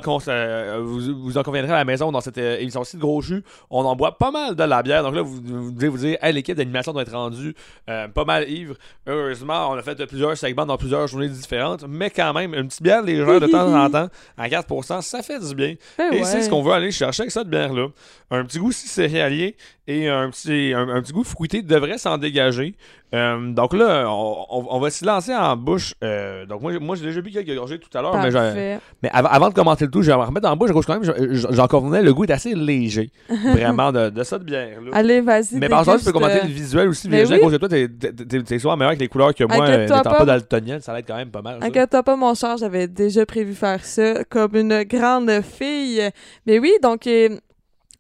vous, 0.82 1.22
vous 1.22 1.38
en 1.38 1.44
conviendrez 1.44 1.74
à 1.74 1.78
la 1.78 1.86
maison 1.86 2.12
dans 2.12 2.22
cette 2.22 2.38
euh, 2.40 2.58
émission-ci 2.58 2.98
de 2.98 3.02
Gros 3.02 3.22
Jus, 3.22 3.44
on 3.70 3.86
en 3.86 3.96
boit 3.96 4.18
pas 4.18 4.32
mal 4.32 4.56
de 4.56 4.64
la 4.64 4.82
bière. 4.82 5.04
Donc 5.04 5.14
là, 5.14 5.22
vous, 5.22 5.40
vous 5.44 5.72
devez 5.72 5.88
vous 5.88 5.98
dire, 5.98 6.18
hey, 6.22 6.34
l'équipe 6.34 6.58
d'animation 6.58 6.94
doit 6.94 7.04
être 7.04 7.14
rendue 7.14 7.54
pas 7.86 8.26
mal 8.26 8.50
ivre. 8.50 8.76
Heureusement, 9.06 9.70
on 9.70 9.74
a 9.74 9.82
fait 9.82 10.06
plusieurs 10.06 10.31
segments 10.36 10.66
dans 10.66 10.78
plusieurs 10.78 11.08
journées 11.08 11.30
différentes, 11.30 11.86
mais 11.88 12.10
quand 12.10 12.34
même, 12.34 12.54
une 12.54 12.68
petite 12.68 12.82
bière 12.84 13.02
légère 13.02 13.40
de 13.40 13.48
temps 13.48 13.74
en 13.74 13.90
temps, 13.92 14.08
à 14.38 14.48
4%, 14.48 15.02
ça 15.02 15.22
fait 15.22 15.40
du 15.40 15.56
bien. 15.56 15.76
Ben 15.98 16.14
Et 16.14 16.20
ouais. 16.20 16.24
c'est 16.24 16.42
ce 16.44 16.50
qu'on 16.50 16.62
veut 16.62 16.74
aller 16.74 16.92
chercher 16.92 17.24
avec 17.24 17.32
cette 17.32 17.48
bière-là. 17.50 17.88
Un 18.30 18.46
petit 18.46 18.60
goût 18.60 18.72
si 18.72 18.88
céréalier 18.88 19.56
et 19.88 20.08
un 20.08 20.30
petit, 20.30 20.74
un, 20.76 20.88
un 20.90 21.02
petit 21.02 21.14
goût 21.14 21.24
fruité 21.24 21.62
devrait 21.62 21.98
s'en 21.98 22.18
dégager. 22.18 22.76
Euh, 23.14 23.52
donc 23.52 23.74
là, 23.74 24.06
on, 24.08 24.46
on- 24.50 24.66
on 24.70 24.80
va 24.80 24.90
se 24.90 25.06
lancer 25.06 25.36
en 25.36 25.58
bouche. 25.58 25.94
Euh, 26.02 26.46
donc 26.46 26.62
moi, 26.62 26.72
moi 26.80 26.96
j'ai 26.96 27.04
déjà 27.04 27.20
bu 27.20 27.30
quelques 27.32 27.54
gorgées 27.54 27.78
tout 27.78 27.90
à 27.98 28.02
l'heure, 28.02 28.14
mais, 28.18 28.80
mais 29.04 29.10
av- 29.12 29.28
avant 29.30 29.50
de 29.50 29.54
commenter 29.54 29.84
le 29.84 29.92
tout, 29.92 30.02
je 30.02 30.12
vais 30.12 30.18
me 30.18 30.24
remettre 30.24 30.48
en 30.48 30.56
bouche. 30.56 30.70
Je 30.70 30.74
quand 30.88 31.00
même, 31.00 31.04
je- 31.04 31.48
j'en 31.52 31.68
convenais, 31.68 32.02
le 32.04 32.14
goût 32.14 32.24
est 32.24 32.32
assez 32.32 32.56
léger, 32.56 33.12
vraiment, 33.30 33.92
de, 33.92 34.10
de 34.10 34.24
cette 34.24 34.44
bière-là. 34.44 34.92
Allez, 34.94 35.20
vas-y. 35.20 35.56
Mais 35.58 35.68
par 35.68 35.84
contre, 35.84 36.00
tu 36.00 36.06
peux 36.06 36.14
commenter 36.14 36.40
euh, 36.40 36.44
le 36.44 36.50
visuel 36.54 36.88
aussi, 36.88 37.10
mais 37.10 37.22
à 37.24 37.36
oui. 37.36 37.42
cause 37.42 37.52
de 37.52 37.58
toi, 37.58 37.68
t'es- 37.70 38.60
souvent 38.60 38.78
meilleur 38.78 38.92
avec 38.92 39.02
les 39.02 39.08
couleurs 39.10 39.36
que 39.36 39.44
moi, 39.44 39.68
n'étant 39.78 40.02
pas. 40.04 40.20
pas 40.20 40.26
daltonienne, 40.26 40.80
ça 40.80 40.94
l'aide 40.94 41.06
quand 41.06 41.18
même 41.18 41.32
pas 41.32 41.42
mal. 41.42 41.60
Inquiète-toi 41.62 42.04
pas, 42.04 42.16
mon 42.16 42.34
cher, 42.34 42.56
j'avais 42.58 42.88
déjà 42.88 43.26
prévu 43.26 43.54
faire 43.56 43.84
ça 43.84 44.24
comme 44.26 44.56
une 44.56 44.84
grande 44.84 45.32
fille. 45.42 46.02
Mais 46.46 46.60
oui, 46.60 46.72
donc, 46.82 47.08
euh, 47.08 47.38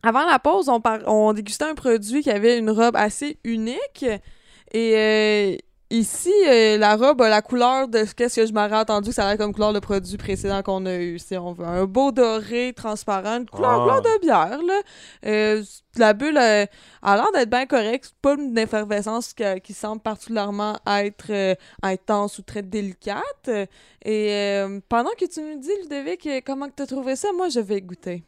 avant 0.03 0.25
la 0.25 0.39
pause, 0.39 0.69
on, 0.69 0.79
par- 0.79 0.99
on 1.05 1.33
dégustait 1.33 1.65
un 1.65 1.75
produit 1.75 2.21
qui 2.21 2.31
avait 2.31 2.57
une 2.57 2.69
robe 2.69 2.95
assez 2.95 3.37
unique. 3.43 4.05
Et 4.73 4.93
euh, 4.95 5.55
ici, 5.89 6.31
euh, 6.47 6.77
la 6.77 6.95
robe 6.95 7.21
a 7.21 7.29
la 7.29 7.41
couleur 7.41 7.89
de 7.89 8.05
ce 8.05 8.13
que 8.15 8.29
je 8.29 8.53
m'aurais 8.53 8.77
entendu 8.77 9.09
que 9.09 9.15
ça 9.15 9.25
a 9.25 9.29
l'air 9.29 9.37
comme 9.37 9.53
couleur 9.53 9.73
de 9.73 9.79
produit 9.79 10.15
précédent 10.17 10.63
qu'on 10.63 10.85
a 10.85 10.95
eu, 10.95 11.19
si 11.19 11.35
on 11.35 11.51
veut. 11.51 11.65
Un 11.65 11.83
beau 11.85 12.13
doré 12.13 12.71
transparent, 12.73 13.39
une 13.39 13.45
couleur, 13.49 13.71
Ah. 13.71 13.79
couleur 13.83 14.01
de 14.01 14.21
bière, 14.21 14.59
là. 14.65 14.81
Euh, 15.25 15.63
la 15.97 16.13
bulle 16.13 16.37
a 16.37 16.67
l'air 17.03 17.31
d'être 17.33 17.49
bien 17.49 17.65
correcte. 17.65 18.13
Pas 18.21 18.35
une 18.35 18.57
effervescence 18.57 19.33
qui 19.61 19.73
semble 19.73 20.01
particulièrement 20.01 20.79
être 20.87 21.29
euh, 21.31 21.55
intense 21.83 22.39
ou 22.39 22.43
très 22.43 22.61
délicate. 22.61 23.49
Et 24.05 24.63
pendant 24.87 25.11
que 25.19 25.25
tu 25.25 25.41
nous 25.41 25.59
dis, 25.59 25.71
Ludovic, 25.83 26.45
comment 26.45 26.69
tu 26.69 26.83
as 26.83 26.87
trouvé 26.87 27.17
ça, 27.17 27.33
moi, 27.35 27.49
je 27.49 27.59
vais 27.59 27.81
goûter. 27.81 28.23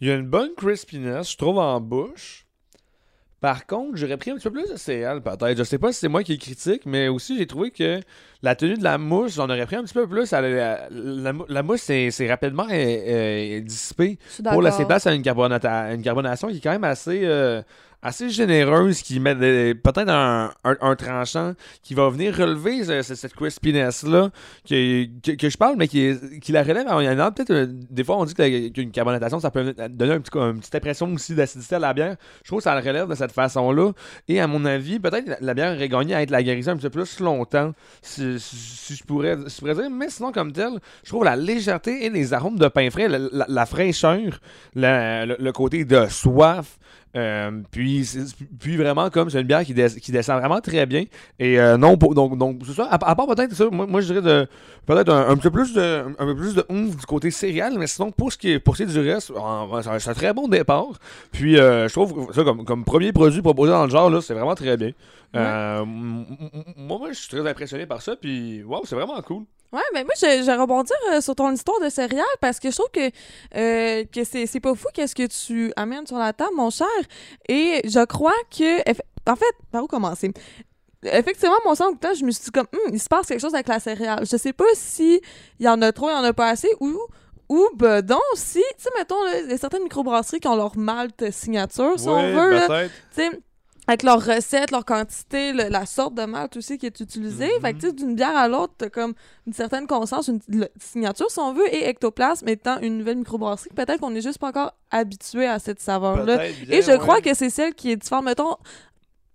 Il 0.00 0.08
y 0.08 0.10
a 0.10 0.14
une 0.14 0.26
bonne 0.26 0.54
crispiness, 0.56 1.32
je 1.32 1.36
trouve, 1.36 1.58
en 1.58 1.78
bouche. 1.78 2.46
Par 3.40 3.66
contre, 3.66 3.96
j'aurais 3.96 4.18
pris 4.18 4.30
un 4.30 4.34
petit 4.36 4.48
peu 4.48 4.52
plus 4.52 4.70
de 4.70 4.76
céréales, 4.76 5.22
peut-être. 5.22 5.56
Je 5.56 5.64
sais 5.64 5.78
pas 5.78 5.92
si 5.92 6.00
c'est 6.00 6.08
moi 6.08 6.22
qui 6.22 6.38
critique, 6.38 6.84
mais 6.84 7.08
aussi, 7.08 7.38
j'ai 7.38 7.46
trouvé 7.46 7.70
que 7.70 8.00
la 8.42 8.54
tenue 8.54 8.76
de 8.76 8.84
la 8.84 8.96
mousse, 8.98 9.34
j'en 9.34 9.44
aurais 9.50 9.66
pris 9.66 9.76
un 9.76 9.84
petit 9.84 9.94
peu 9.94 10.06
plus. 10.08 10.32
Elle- 10.32 10.54
la, 10.54 10.88
la 10.90 11.32
mou- 11.32 11.44
la 11.48 11.62
mousse, 11.62 11.82
c'est 11.82 12.28
rapidement 12.28 12.66
euh, 12.70 12.74
euh, 12.74 13.60
dissipée 13.60 14.18
pour 14.52 14.62
laisser 14.62 14.84
place 14.86 15.06
à 15.06 15.14
une, 15.14 15.22
carbonata- 15.22 15.94
une 15.94 16.02
carbonation 16.02 16.48
qui 16.48 16.56
est 16.56 16.60
quand 16.60 16.70
même 16.72 16.84
assez, 16.84 17.20
euh, 17.24 17.60
assez 18.02 18.30
généreuse, 18.30 19.02
qui 19.02 19.20
met 19.20 19.34
peut-être 19.74 20.08
un, 20.08 20.50
un- 20.64 20.76
un 20.80 20.96
tranchant 20.96 21.52
qui 21.82 21.92
va 21.92 22.08
venir 22.08 22.34
relever 22.34 22.82
ce- 22.82 23.02
ce- 23.02 23.14
cette 23.14 23.34
crispiness-là 23.34 24.30
que, 24.66 25.04
que, 25.22 25.32
que 25.32 25.50
je 25.50 25.58
parle, 25.58 25.76
mais 25.76 25.86
qui, 25.86 26.14
qui 26.40 26.52
la 26.52 26.62
relève. 26.62 26.86
Alors, 26.86 27.02
il 27.02 27.04
y 27.04 27.08
en 27.10 27.18
a 27.18 27.30
peut-être, 27.30 27.50
euh, 27.50 27.66
des 27.68 28.02
fois, 28.02 28.16
on 28.16 28.24
dit 28.24 28.32
la- 28.38 28.70
qu'une 28.70 28.90
carbonatation, 28.90 29.38
ça 29.38 29.50
peut 29.50 29.74
donner 29.90 30.14
un 30.14 30.20
petit, 30.20 30.34
une 30.38 30.60
petite 30.60 30.74
impression 30.74 31.12
aussi 31.12 31.34
d'acidité 31.34 31.74
à 31.74 31.78
la 31.78 31.92
bière. 31.92 32.16
Je 32.42 32.48
trouve 32.48 32.60
que 32.60 32.64
ça 32.64 32.74
le 32.74 32.86
relève 32.86 33.06
de 33.06 33.14
cette 33.14 33.32
façon-là. 33.32 33.92
Et 34.28 34.40
à 34.40 34.46
mon 34.46 34.64
avis, 34.64 34.98
peut-être 34.98 35.26
la, 35.28 35.36
la 35.38 35.52
bière 35.54 35.74
aurait 35.76 35.88
gagné 35.90 36.14
à 36.14 36.22
être 36.22 36.30
la 36.30 36.42
guérison 36.42 36.72
un 36.72 36.76
petit 36.76 36.88
peu 36.88 37.02
plus 37.04 37.20
longtemps, 37.20 37.72
si, 38.00 38.29
si 38.38 38.94
je, 38.96 39.04
pourrais, 39.04 39.36
je 39.36 39.58
pourrais 39.58 39.74
dire. 39.74 39.90
Mais 39.90 40.08
sinon, 40.10 40.32
comme 40.32 40.52
tel, 40.52 40.78
je 41.02 41.08
trouve 41.08 41.24
la 41.24 41.36
légèreté 41.36 42.04
et 42.04 42.10
les 42.10 42.32
arômes 42.32 42.58
de 42.58 42.68
pain 42.68 42.90
frais, 42.90 43.08
la, 43.08 43.66
fraîcheur, 43.66 44.40
le, 44.74 45.36
le 45.38 45.52
côté 45.52 45.84
de 45.84 46.06
soif. 46.08 46.78
Euh, 47.16 47.50
puis, 47.72 48.08
puis 48.60 48.76
vraiment 48.76 49.10
comme 49.10 49.30
c'est 49.30 49.40
une 49.40 49.46
bière 49.46 49.64
qui, 49.64 49.74
des- 49.74 50.00
qui 50.00 50.12
descend 50.12 50.38
vraiment 50.38 50.60
très 50.60 50.86
bien. 50.86 51.04
Et 51.38 51.58
euh, 51.58 51.76
non 51.76 51.96
pour- 51.98 52.14
donc 52.14 52.38
donc 52.38 52.60
c'est 52.66 52.72
ça. 52.74 52.84
À, 52.84 52.94
à 53.10 53.14
part 53.16 53.26
peut-être 53.26 53.52
ça 53.54 53.64
moi, 53.70 53.86
moi 53.86 54.00
je 54.00 54.06
dirais 54.12 54.22
de 54.22 54.46
peut-être 54.86 55.12
un, 55.12 55.36
peu 55.36 55.50
plus 55.50 55.72
de 55.74 56.04
un 56.18 56.24
peu 56.26 56.36
plus 56.36 56.54
de 56.54 56.64
oomph 56.70 56.96
du 56.96 57.06
côté 57.06 57.30
céréal 57.30 57.74
mais 57.78 57.86
sinon 57.88 58.12
pour 58.12 58.32
ce 58.32 58.38
qui 58.38 58.52
est 58.52 58.58
pour 58.60 58.76
ce 58.76 58.84
qui 58.84 58.90
est 58.90 58.92
du 58.92 59.00
reste 59.10 59.32
c'est 60.02 60.10
un, 60.10 60.14
très 60.14 60.32
bon 60.32 60.46
départ. 60.46 60.86
Puis 61.32 61.58
euh, 61.58 61.88
je 61.88 61.92
trouve 61.92 62.32
ça 62.32 62.44
comme, 62.44 62.64
comme 62.64 62.84
premier 62.84 63.12
produit 63.12 63.42
proposé 63.42 63.72
dans 63.72 63.84
le 63.84 63.90
genre 63.90 64.08
là 64.10 64.20
c'est 64.20 64.34
vraiment 64.34 64.54
très 64.54 64.76
bien. 64.76 64.92
Euh, 65.36 65.84
moi 65.84 66.98
moi 66.98 67.08
je 67.12 67.18
suis 67.18 67.28
très 67.28 67.48
impressionné 67.48 67.86
par 67.86 68.02
ça 68.02 68.14
puis 68.20 68.62
wow 68.64 68.82
c'est 68.84 68.94
vraiment 68.96 69.20
cool 69.22 69.44
Ouais, 69.72 69.82
mais 69.94 70.02
moi, 70.02 70.14
je, 70.16 70.26
je 70.26 70.46
vais 70.46 70.56
rebondir 70.56 70.96
euh, 71.12 71.20
sur 71.20 71.36
ton 71.36 71.52
histoire 71.52 71.80
de 71.80 71.88
céréales 71.88 72.24
parce 72.40 72.58
que 72.58 72.70
je 72.70 72.76
trouve 72.76 72.90
que, 72.90 73.10
euh, 73.56 74.04
que 74.12 74.24
c'est, 74.24 74.46
c'est 74.46 74.58
pas 74.60 74.74
fou 74.74 74.88
qu'est-ce 74.92 75.14
que 75.14 75.26
tu 75.26 75.72
amènes 75.76 76.06
sur 76.06 76.18
la 76.18 76.32
table, 76.32 76.54
mon 76.56 76.70
cher. 76.70 76.88
Et 77.48 77.80
je 77.84 78.04
crois 78.04 78.34
que. 78.50 78.80
En 79.28 79.36
fait, 79.36 79.54
par 79.70 79.84
où 79.84 79.86
commencer? 79.86 80.32
Effectivement, 81.04 81.56
mon 81.64 81.74
sang, 81.74 81.94
temps, 81.94 82.14
je 82.14 82.24
me 82.24 82.30
suis 82.30 82.44
dit 82.44 82.50
comme, 82.50 82.66
Hum, 82.74 82.92
il 82.92 83.00
se 83.00 83.08
passe 83.08 83.26
quelque 83.26 83.40
chose 83.40 83.54
avec 83.54 83.68
la 83.68 83.78
céréale. 83.78 84.26
Je 84.30 84.36
sais 84.36 84.52
pas 84.52 84.64
si 84.74 85.20
il 85.58 85.66
y 85.66 85.68
en 85.68 85.80
a 85.82 85.92
trop, 85.92 86.08
il 86.08 86.12
y 86.12 86.16
en 86.16 86.24
a 86.24 86.32
pas 86.32 86.48
assez, 86.48 86.68
ou, 86.80 86.98
ou 87.48 87.68
ben 87.74 88.02
donc, 88.02 88.18
si, 88.34 88.62
tu 88.76 88.82
sais, 88.82 88.90
mettons, 88.98 89.22
là, 89.24 89.40
il 89.40 89.50
y 89.50 89.52
a 89.52 89.58
certaines 89.58 89.84
microbrasseries 89.84 90.40
qui 90.40 90.48
ont 90.48 90.56
leur 90.56 90.76
malt 90.76 91.30
signature, 91.30 91.98
si 91.98 92.08
on 92.08 92.20
veut, 92.32 92.50
là, 92.50 92.66
peut-être 92.66 92.92
tu 93.14 93.22
sais, 93.22 93.30
avec 93.90 94.02
leur 94.04 94.24
recette, 94.24 94.70
leur 94.70 94.84
quantité, 94.84 95.52
le- 95.52 95.68
la 95.68 95.84
sorte 95.84 96.14
de 96.14 96.24
malt 96.24 96.56
aussi 96.56 96.78
qui 96.78 96.86
est 96.86 97.00
utilisée. 97.00 97.50
Mhm. 97.56 97.60
Fait 97.60 97.72
que, 97.74 97.78
tu 97.80 97.86
sais, 97.88 97.92
d'une 97.92 98.14
bière 98.14 98.36
à 98.36 98.46
l'autre, 98.48 98.72
t'as 98.78 98.88
comme 98.88 99.14
une 99.46 99.52
certaine 99.52 99.86
conscience, 99.86 100.28
une 100.28 100.40
le- 100.48 100.68
signature, 100.80 101.30
si 101.30 101.38
on 101.40 101.52
veut, 101.52 101.66
et 101.74 101.88
Ectoplasme 101.88 102.48
étant 102.48 102.78
une 102.80 102.98
nouvelle 102.98 103.18
microbrasserie, 103.18 103.70
peut-être 103.74 104.00
qu'on 104.00 104.10
n'est 104.10 104.20
juste 104.20 104.38
pas 104.38 104.48
encore 104.48 104.72
habitué 104.90 105.46
à 105.46 105.58
cette 105.58 105.80
saveur-là. 105.80 106.46
Et 106.68 106.82
je 106.82 106.90
ouais. 106.92 106.98
crois 106.98 107.20
que 107.20 107.34
c'est 107.34 107.50
celle 107.50 107.74
qui 107.74 107.90
est 107.90 107.96
différente. 107.96 108.24
Mettons, 108.24 108.56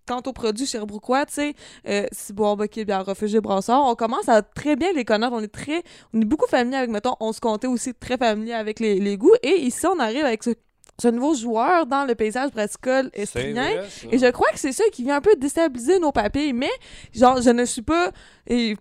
quant 0.07 0.21
aux 0.25 0.33
produits 0.33 0.67
sherbrookeois, 0.67 1.25
tu 1.25 1.33
sais, 1.33 1.55
euh, 1.89 2.05
Ciboire, 2.11 2.55
Bucky, 2.55 2.85
Bière 2.85 3.05
Refuge, 3.05 3.35
Brassard, 3.39 3.85
on 3.87 3.95
commence 3.95 4.29
à 4.29 4.41
très 4.43 4.75
bien 4.75 4.93
les 4.93 5.03
connaître. 5.03 5.33
On 5.33 5.39
est 5.41 5.47
très, 5.51 5.83
on 6.13 6.21
est 6.21 6.25
beaucoup 6.25 6.47
familier 6.47 6.77
avec, 6.77 6.91
mettons, 6.91 7.15
on 7.19 7.33
se 7.33 7.39
comptait 7.41 7.67
aussi 7.67 7.93
très 7.93 8.15
familier 8.17 8.53
avec 8.53 8.79
les, 8.79 8.99
les 8.99 9.17
goûts. 9.17 9.33
Et 9.41 9.61
ici, 9.61 9.85
on 9.87 9.99
arrive 9.99 10.23
avec 10.23 10.43
ce, 10.43 10.51
ce 11.01 11.09
nouveau 11.09 11.35
joueur 11.35 11.85
dans 11.85 12.05
le 12.05 12.15
paysage 12.15 12.51
brassicole 12.51 13.09
ça. 13.25 13.39
Et 14.11 14.17
je 14.17 14.31
crois 14.31 14.47
que 14.51 14.59
c'est 14.59 14.71
ça 14.71 14.83
qui 14.91 15.03
vient 15.03 15.17
un 15.17 15.21
peu 15.21 15.35
déstabiliser 15.35 15.99
nos 15.99 16.11
papilles. 16.11 16.53
Mais, 16.53 16.71
genre, 17.13 17.41
je 17.41 17.49
ne 17.49 17.65
suis 17.65 17.81
pas 17.81 18.11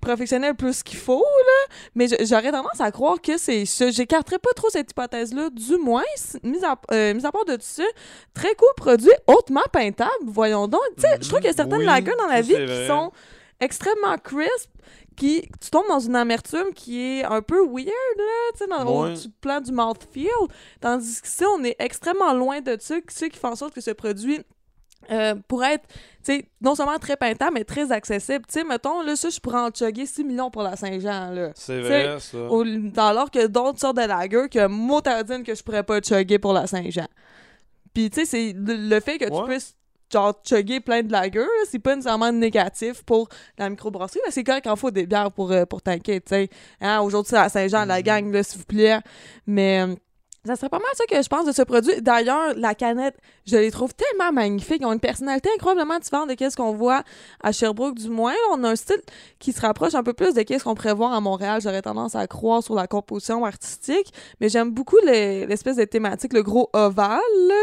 professionnel 0.01 0.55
plus 0.55 0.83
qu'il 0.83 0.99
faut, 0.99 1.25
là. 1.25 1.75
Mais 1.95 2.07
j'aurais 2.25 2.53
tendance 2.53 2.81
à 2.81 2.91
croire 2.93 3.21
que 3.21 3.37
c'est 3.37 3.65
ça. 3.65 3.91
J'écarterais 3.91 4.39
pas 4.39 4.53
trop 4.55 4.69
cette 4.71 4.91
hypothèse-là, 4.91 5.51
du 5.51 5.77
moins, 5.79 6.05
mis 6.43 6.65
à, 6.65 6.77
euh, 6.93 7.15
mis 7.15 7.27
à 7.27 7.33
part 7.33 7.45
de 7.45 7.57
tout 7.57 7.63
ça. 7.63 7.83
Très 8.33 8.55
cool 8.55 8.69
produit, 8.77 9.11
hautement 9.27 9.65
peintable, 9.73 10.11
voyons 10.27 10.69
donc. 10.69 10.83
Tu 10.97 11.03
sais, 11.03 11.17
je 11.21 11.29
trouve 11.29 11.41
qu'il 11.41 11.49
y 11.49 11.53
a 11.53 11.57
certaines 11.57 11.79
Oui, 11.81 11.87
dans 12.19 12.29
la 12.29 12.41
vie 12.41 12.55
qui 12.55 12.87
sont 12.87 13.11
extrêmement 13.61 14.17
crisp, 14.19 14.71
qui 15.17 15.43
tu 15.61 15.71
tombes 15.71 15.87
dans 15.89 16.01
une 16.01 16.17
amertume 16.17 16.73
qui 16.75 17.01
est 17.01 17.25
un 17.25 17.43
peu 17.43 17.61
weird 17.67 17.87
là, 18.17 18.53
tu 18.53 18.59
sais 18.59 18.67
dans 18.67 19.03
Ouais. 19.03 19.15
du 19.15 19.29
plan 19.41 19.61
du 19.61 19.73
mouthfeel, 19.73 20.27
tandis 20.81 21.21
que 21.21 21.29
ça 21.29 21.47
on 21.57 21.63
est 21.65 21.77
extrêmement 21.79 22.33
loin 22.35 22.61
de 22.61 22.77
ça, 22.81 22.97
ce 23.09 23.25
qui 23.27 23.39
fait 23.39 23.47
en 23.47 23.57
sorte 23.57 23.75
que 23.75 23.81
ce 23.81 23.91
produit 23.93 24.41
euh, 25.11 25.35
pourrait 25.49 25.75
être, 25.75 25.87
tu 25.89 25.97
sais, 26.23 26.49
non 26.63 26.75
seulement 26.75 26.99
très 26.99 27.17
peintable, 27.19 27.53
mais 27.53 27.65
très 27.65 27.93
accessible. 27.93 28.47
Tu 28.49 28.55
sais, 28.55 28.65
mettons, 28.65 29.03
là, 29.03 29.15
ça, 29.17 29.29
je 29.29 29.39
pourrais 29.39 29.59
en 29.61 29.69
chugger 29.71 30.07
6 30.07 30.25
millions 30.25 30.51
pour 30.51 30.63
la 30.63 30.77
Saint-Jean, 30.77 31.29
là. 31.31 31.51
c'est 31.55 31.79
vrai 31.83 32.17
ça 32.21 32.39
Au- 32.39 32.65
alors 32.97 33.31
que 33.31 33.47
d'autres 33.47 33.79
sortes 33.79 33.99
de 33.99 34.03
lager 34.07 34.49
que 34.49 34.67
motardine 34.67 35.43
que 35.43 35.55
je 35.55 35.63
pourrais 35.63 35.83
pas 35.83 36.01
chugger 36.01 36.39
pour 36.39 36.55
la 36.55 36.67
Saint-Jean. 36.67 37.07
Puis, 37.93 38.09
tu 38.09 38.21
sais, 38.21 38.25
c'est 38.25 38.53
le, 38.57 38.77
le 38.89 39.01
fait 39.01 39.19
que 39.19 39.27
Ouais. 39.27 39.41
tu 39.43 39.47
puisses, 39.47 39.77
genre, 40.13 40.35
chugger 40.45 40.81
plein 40.81 41.03
de 41.03 41.11
lagers, 41.13 41.39
là, 41.41 41.65
c'est 41.71 41.79
pas 41.79 41.95
nécessairement 41.97 42.33
négatif 42.33 43.03
pour 43.05 43.29
la 43.59 43.69
microbrasserie, 43.71 44.21
mais 44.25 44.31
c'est 44.33 44.45
correct 44.45 44.65
qu'il 44.67 44.77
faut 44.77 44.91
des 44.91 45.07
bières 45.07 45.33
pour, 45.33 45.51
euh, 45.53 45.65
pour 45.65 45.83
tanker, 45.83 46.21
tu 46.21 46.29
sais. 46.29 46.49
Hein, 46.81 47.01
Aujourd'hui, 47.01 47.31
c'est 47.31 47.37
la 47.37 47.49
Saint-Jean, 47.49 47.85
la 47.85 47.99
Mhm. 47.99 48.03
gang, 48.03 48.33
là, 48.33 48.43
s'il 48.43 48.59
vous 48.59 48.65
plaît. 48.67 48.99
Mais... 49.47 49.85
ça 50.45 50.57
serait 50.57 50.69
pas 50.69 50.79
mal 50.79 50.89
ça 50.95 51.05
que 51.07 51.23
je 51.23 51.29
pense 51.29 51.47
de 51.47 51.53
ce 51.53 51.63
produit. 51.63 52.03
D'ailleurs, 52.03 52.53
la 52.57 52.75
canette, 52.75 53.17
je 53.47 53.57
les 53.57 53.71
trouve 53.71 53.95
tellement 53.95 54.31
magnifiques. 54.33 54.79
Ils 54.81 54.87
ont 54.87 54.93
une 54.93 55.01
personnalité 55.01 55.49
incroyablement 55.55 55.99
différente 55.99 56.29
de 56.29 56.37
ce 56.51 56.55
qu'on 56.57 56.73
voit 56.75 57.03
à 57.43 57.51
Sherbrooke, 57.53 57.95
du 57.95 58.11
moins. 58.11 58.35
On 58.53 58.63
a 58.65 58.71
un 58.71 58.77
style 58.77 59.01
qui 59.39 59.53
se 59.53 59.61
rapproche 59.61 59.95
un 59.95 60.03
peu 60.03 60.13
plus 60.13 60.35
de 60.35 60.45
ce 60.47 60.63
qu'on 60.63 60.75
pourrait 60.75 60.93
voir 60.95 61.13
à 61.15 61.21
Montréal. 61.21 61.61
J'aurais 61.63 61.81
tendance 61.83 62.15
à 62.15 62.27
croire 62.27 62.63
sur 62.63 62.75
la 62.75 62.87
composition 62.87 63.45
artistique. 63.45 64.13
Mais 64.41 64.49
j'aime 64.51 64.71
beaucoup 64.71 64.99
les- 65.05 65.47
l'espèce 65.47 65.77
de 65.77 65.85
thématique, 65.85 66.33
le 66.33 66.43
gros 66.43 66.69
ovale, 66.75 67.21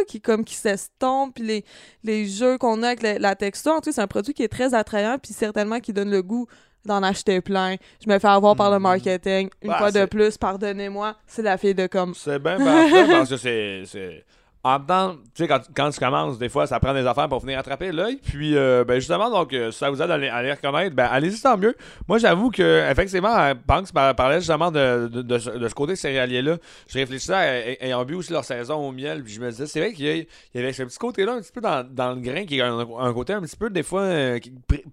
qui 0.07 0.19
comme 0.19 0.43
qui 0.43 0.55
s'estompe, 0.55 1.35
puis 1.35 1.43
les, 1.43 1.65
les 2.03 2.25
jeux 2.25 2.57
qu'on 2.57 2.81
a 2.83 2.87
avec 2.87 3.03
la, 3.03 3.19
la 3.19 3.35
texture. 3.35 3.73
En 3.73 3.75
tout 3.81 3.89
cas, 3.89 3.93
c'est 3.93 4.01
un 4.01 4.07
produit 4.07 4.33
qui 4.33 4.43
est 4.43 4.47
très 4.47 4.73
attrayant, 4.73 5.17
puis 5.21 5.33
certainement 5.33 5.79
qui 5.79 5.93
donne 5.93 6.09
le 6.09 6.23
goût 6.23 6.47
d'en 6.85 7.03
acheter 7.03 7.41
plein. 7.41 7.75
Je 8.05 8.09
me 8.11 8.17
fais 8.19 8.27
avoir 8.27 8.55
par 8.55 8.69
le 8.71 8.77
Mhm. 8.77 8.83
marketing. 8.83 9.49
Une 9.61 9.69
Bah, 9.69 9.77
fois 9.77 9.91
de 9.91 10.05
plus, 10.05 10.37
pardonnez-moi, 10.37 11.15
c'est 11.27 11.41
la 11.41 11.57
fille 11.57 11.75
de 11.75 11.87
comme 11.87 12.13
C'est 12.15 12.39
bien 12.39 12.57
parfait 12.57 13.07
parce 13.09 13.29
que 13.29 13.37
c'est. 13.85 14.23
En 14.63 14.77
même 14.77 14.85
temps, 14.85 15.15
tu 15.33 15.41
sais, 15.41 15.47
quand, 15.47 15.59
quand 15.75 15.89
tu 15.89 15.99
commences, 15.99 16.37
des 16.37 16.47
fois, 16.47 16.67
ça 16.67 16.79
prend 16.79 16.93
des 16.93 17.07
affaires 17.07 17.27
pour 17.27 17.39
venir 17.39 17.57
attraper 17.57 17.91
l'œil. 17.91 18.19
Puis, 18.23 18.55
euh, 18.55 18.83
ben, 18.83 18.99
justement, 18.99 19.27
donc, 19.31 19.53
euh, 19.53 19.71
si 19.71 19.79
ça 19.79 19.89
vous 19.89 19.99
aide 20.03 20.11
à 20.11 20.17
les, 20.19 20.27
à 20.27 20.43
les 20.43 20.51
reconnaître, 20.51 20.95
ben, 20.95 21.05
allez-y, 21.11 21.41
tant 21.41 21.57
mieux. 21.57 21.75
Moi, 22.07 22.19
j'avoue 22.19 22.51
que, 22.51 22.87
effectivement, 22.91 23.35
euh, 23.35 23.55
par- 23.55 24.13
parlait 24.15 24.37
justement 24.37 24.69
de, 24.69 25.07
de, 25.07 25.37
ce, 25.39 25.73
côté 25.73 25.95
céréalier-là. 25.95 26.57
Je 26.87 26.99
réfléchissais 26.99 27.77
ayant 27.81 28.05
bu 28.05 28.13
aussi 28.13 28.31
leur 28.31 28.45
saison 28.45 28.87
au 28.87 28.91
miel. 28.91 29.23
Puis, 29.23 29.33
je 29.33 29.41
me 29.41 29.49
disais, 29.49 29.65
c'est 29.65 29.79
vrai 29.79 29.93
qu'il 29.93 30.27
y, 30.53 30.57
avait 30.59 30.73
ce 30.73 30.83
petit 30.83 30.99
côté-là, 30.99 31.33
un 31.33 31.41
petit 31.41 31.51
peu 31.51 31.61
dans, 31.61 31.83
dans 31.83 32.13
le 32.13 32.21
grain, 32.21 32.45
qui 32.45 32.59
est 32.59 32.61
un, 32.61 33.13
côté 33.13 33.33
un 33.33 33.41
petit 33.41 33.57
peu, 33.57 33.71
des 33.71 33.83
fois, 33.83 34.01
euh, 34.01 34.39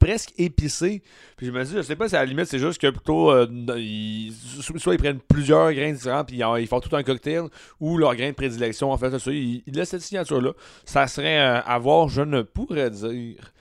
presque 0.01 0.33
épicé. 0.39 1.03
Puis, 1.37 1.47
je 1.47 1.53
me 1.53 1.63
dis, 1.63 1.75
je 1.77 1.83
sais 1.83 1.95
pas 1.97 2.09
si 2.09 2.17
à 2.17 2.21
la 2.21 2.25
limite, 2.25 2.47
c'est 2.47 2.59
juste 2.59 2.81
que 2.81 2.89
plutôt, 2.89 3.33
euh, 3.33 3.47
ils- 3.77 4.33
soit 4.79 4.95
ils 4.95 4.99
prennent 4.99 5.21
plusieurs 5.21 5.75
grains 5.75 5.93
différents, 5.93 6.25
puis 6.25 6.39
ils, 6.39 6.67
font 6.67 6.81
tout 6.81 6.97
un 6.97 7.03
cocktail, 7.03 7.43
ou 7.81 7.99
leur 7.99 8.17
grain 8.17 8.31
de 8.31 8.35
prédilection, 8.35 8.91
en 8.91 8.97
fait, 8.97 9.11
ça. 9.19 9.31
Ils, 9.31 9.58
ils 9.67 9.75
laissent 9.75 9.91
cette 9.91 10.03
signature-là. 10.03 10.53
Ça 10.85 11.07
serait 11.07 11.41
euh, 11.41 11.61
à 11.61 11.79
voir, 11.79 12.09
je 12.09 12.23
ne 12.23 12.43
pourrais 12.43 12.91
dire. 12.91 13.53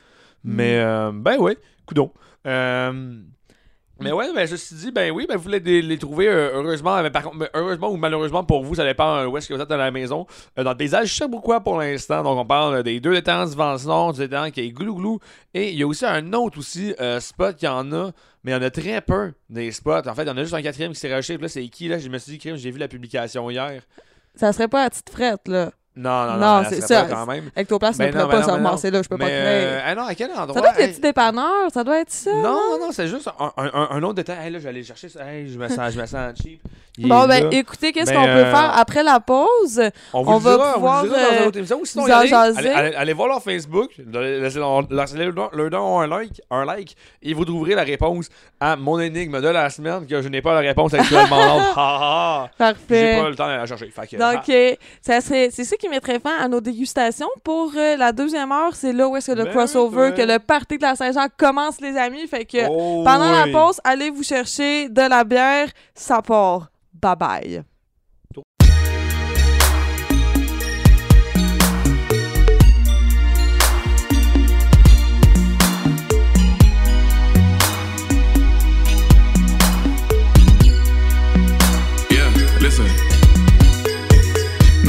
Mais, 0.44 0.80
euh, 0.80 1.12
ben 1.14 1.38
oui, 1.40 1.58
coudon. 1.86 2.12
Euh, 2.46 3.22
mais 4.00 4.12
ouais, 4.12 4.32
ben, 4.34 4.46
ceci 4.46 4.76
dit, 4.76 4.92
ben 4.92 5.12
oui, 5.12 5.26
ben 5.28 5.38
vous 5.38 5.44
voulez 5.44 5.60
les, 5.60 5.82
les 5.82 5.98
trouver, 5.98 6.28
euh, 6.28 6.52
heureusement, 6.54 7.02
mais 7.02 7.10
par 7.10 7.24
contre, 7.24 7.38
mais 7.38 7.50
heureusement 7.56 7.90
ou 7.90 7.98
malheureusement 7.98 8.44
pour 8.44 8.64
vous, 8.64 8.76
ça 8.76 8.84
dépend 8.84 9.18
euh, 9.18 9.26
où 9.26 9.36
est-ce 9.38 9.50
que 9.50 9.56
vous 9.56 9.60
êtes 9.60 9.68
dans 9.68 9.76
la 9.76 9.90
maison. 9.90 10.28
Euh, 10.58 10.64
dans 10.64 10.70
le 10.72 10.78
paysage 10.78 11.08
Sherbrookeois 11.08 11.62
pour 11.62 11.80
l'instant, 11.80 12.22
donc 12.22 12.38
on 12.38 12.46
parle 12.46 12.76
euh, 12.76 12.84
des 12.84 13.00
deux 13.00 13.16
étangs 13.16 13.48
du 13.48 13.56
Vance-Nord, 13.56 14.14
du 14.14 14.22
étang 14.22 14.52
qui 14.52 14.62
est 14.62 14.70
Glouglou, 14.70 15.20
et 15.56 15.72
il 15.72 15.80
y 15.80 15.84
a 15.84 15.88
aussi 15.88 16.06
un 16.06 16.32
autre 16.34 16.60
aussi 16.60 16.94
spot 17.20 17.56
qu'il 17.56 17.68
y 17.68 17.72
en 17.72 17.92
a, 17.92 18.12
mais 18.44 18.52
il 18.52 18.54
y 18.54 18.58
en 18.58 18.62
a 18.62 18.70
très 18.70 19.02
peu 19.02 19.34
des 19.50 19.72
spots. 19.72 20.08
En 20.08 20.14
fait, 20.14 20.24
il 20.24 20.28
y 20.28 20.32
en 20.32 20.38
a 20.38 20.44
juste 20.44 20.54
un 20.54 20.62
quatrième 20.62 20.94
qui 20.94 21.00
s'est 21.00 21.10
puis 21.10 21.38
là, 21.38 21.48
c'est 21.48 21.68
qui, 21.68 21.88
là? 21.88 21.98
Je 21.98 22.08
me 22.08 22.20
suis 22.20 22.34
dit, 22.34 22.38
crime, 22.38 22.56
j'ai 22.56 22.70
vu 22.70 22.78
la 22.78 22.88
publication 22.88 23.50
hier. 23.50 23.82
Ça 24.36 24.54
serait 24.54 24.68
pas 24.68 24.84
à 24.84 24.90
petite 24.90 25.10
frette, 25.10 25.48
là. 25.48 25.72
Non, 25.98 26.26
non, 26.26 26.38
non, 26.38 26.64
c'est 26.70 26.82
ça. 26.82 27.06
quand 27.10 27.26
même. 27.26 27.50
Ectoplasme 27.56 27.98
Ben 28.00 28.08
ne 28.08 28.12
pourrait 28.12 28.24
non, 28.24 28.30
pas 28.30 28.38
ben 28.38 28.42
se 28.44 28.48
ben 28.48 28.54
ramasser 28.54 28.92
là, 28.92 29.02
je 29.02 29.10
peux 29.10 29.18
pas 29.18 29.26
créer. 29.26 29.38
euh, 29.42 29.80
ah 29.86 29.96
non, 29.96 30.04
à 30.06 30.16
quel 30.16 30.32
endroit? 30.32 30.54
Ça 30.54 30.62
doit 30.62 30.70
être 30.70 30.78
le 30.78 30.84
Hey, 30.84 30.90
petit 30.92 31.02
dépanneur, 31.02 31.72
ça 31.74 31.84
doit 31.84 32.00
être 32.00 32.12
ça. 32.12 32.34
Non, 32.34 32.42
non, 32.72 32.80
non, 32.80 32.92
c'est 32.92 33.08
juste 33.08 33.28
un, 33.40 33.52
un, 33.58 33.66
un- 33.74 33.88
un 33.92 34.04
autre 34.04 34.14
détail. 34.16 34.38
Hey, 34.46 34.52
là, 34.52 34.60
je 34.60 34.64
vais 34.64 34.70
aller 34.70 34.84
chercher 34.84 35.10
ça. 35.10 35.26
Hey, 35.26 35.50
je 35.52 35.58
me 35.58 35.68
sens, 35.68 35.94
je 35.94 36.00
me 36.00 36.06
sens 36.06 36.34
cheap. 36.42 36.62
Il 37.00 37.08
Bon, 37.08 37.28
ben, 37.28 37.44
là. 37.44 37.50
écoutez, 37.52 37.92
qu'est-ce 37.92 38.10
Ben, 38.12 38.18
qu'on 38.18 38.26
peut 38.26 38.30
euh, 38.32 38.52
faire? 38.52 38.72
Après 38.76 39.04
la 39.04 39.20
pause? 39.20 39.82
on 40.14 40.24
vous 40.24 40.32
on 40.32 40.38
le 40.38 40.44
va 40.44 40.56
dira, 40.56 40.74
pouvoir, 40.74 41.04
on 41.04 41.08
vous 41.08 41.14
le 41.14 41.18
dira 41.20 41.30
dans 41.30 41.36
euh, 41.36 41.42
une 41.42 41.48
autre 41.48 41.58
émission. 41.60 41.80
Ou 41.80 41.86
sinon, 41.86 42.06
vous 42.06 42.12
allez, 42.12 42.34
allez, 42.34 42.70
allez- 42.70 42.96
allez 42.96 43.14
voir 43.14 43.28
leur 43.28 43.44
Facebook, 43.44 43.92
leur, 44.12 45.70
don 45.70 46.00
un 46.00 46.08
like, 46.08 46.42
un 46.50 46.66
like, 46.66 46.96
et 47.22 47.34
vous 47.36 47.46
trouverez 47.46 47.76
la 47.76 47.84
réponse 47.84 48.30
à 48.60 48.76
mon 48.76 49.00
énigme 49.00 49.40
de 49.40 49.48
la 49.48 49.70
semaine 49.70 50.08
que 50.08 50.22
je 50.24 50.28
n'ai 50.28 50.42
pas 50.42 50.54
la 50.60 50.68
réponse 50.68 50.94
actuellement. 50.96 51.58
Donc, 51.58 51.62
ha, 51.62 51.74
ha, 51.78 52.00
ha. 52.02 52.50
J'ai 52.52 52.58
Parfait. 52.58 53.20
pas 53.22 53.30
le 53.30 53.36
temps 53.36 53.48
de 53.48 53.52
la 53.54 53.66
chercher. 53.68 53.94
Donc, 54.18 54.50
ah, 55.10 55.22
c'est 55.22 55.50
ça 55.52 55.78
qui 55.78 55.87
mettrait 55.90 56.20
fin 56.20 56.38
à 56.38 56.48
nos 56.48 56.62
dégustations. 56.62 57.30
Pour 57.44 57.72
euh, 57.76 57.96
la 57.98 58.12
deuxième 58.12 58.52
heure, 58.52 58.76
c'est 58.76 58.94
là 58.94 59.08
où 59.08 59.16
est-ce 59.16 59.32
que 59.32 59.38
le 59.38 59.46
Ben 59.46 59.54
crossover, 59.54 60.10
oui, 60.10 60.16
que 60.16 60.22
le 60.22 60.40
party 60.40 60.78
de 60.78 60.84
la 60.84 60.96
Saint-Jean 60.96 61.28
commence, 61.38 61.80
les 61.82 61.98
amis. 61.98 62.28
Fait 62.28 62.46
que 62.46 62.68
oh, 62.70 63.04
pendant 63.04 63.32
la 63.32 63.48
pause, 63.52 63.80
allez 63.84 64.10
vous 64.10 64.24
chercher 64.24 64.90
de 64.90 65.02
la 65.02 65.24
bière. 65.24 65.70
Ça 65.94 66.22
part. 66.22 66.70
Bye 66.94 67.16
bye. 67.16 67.64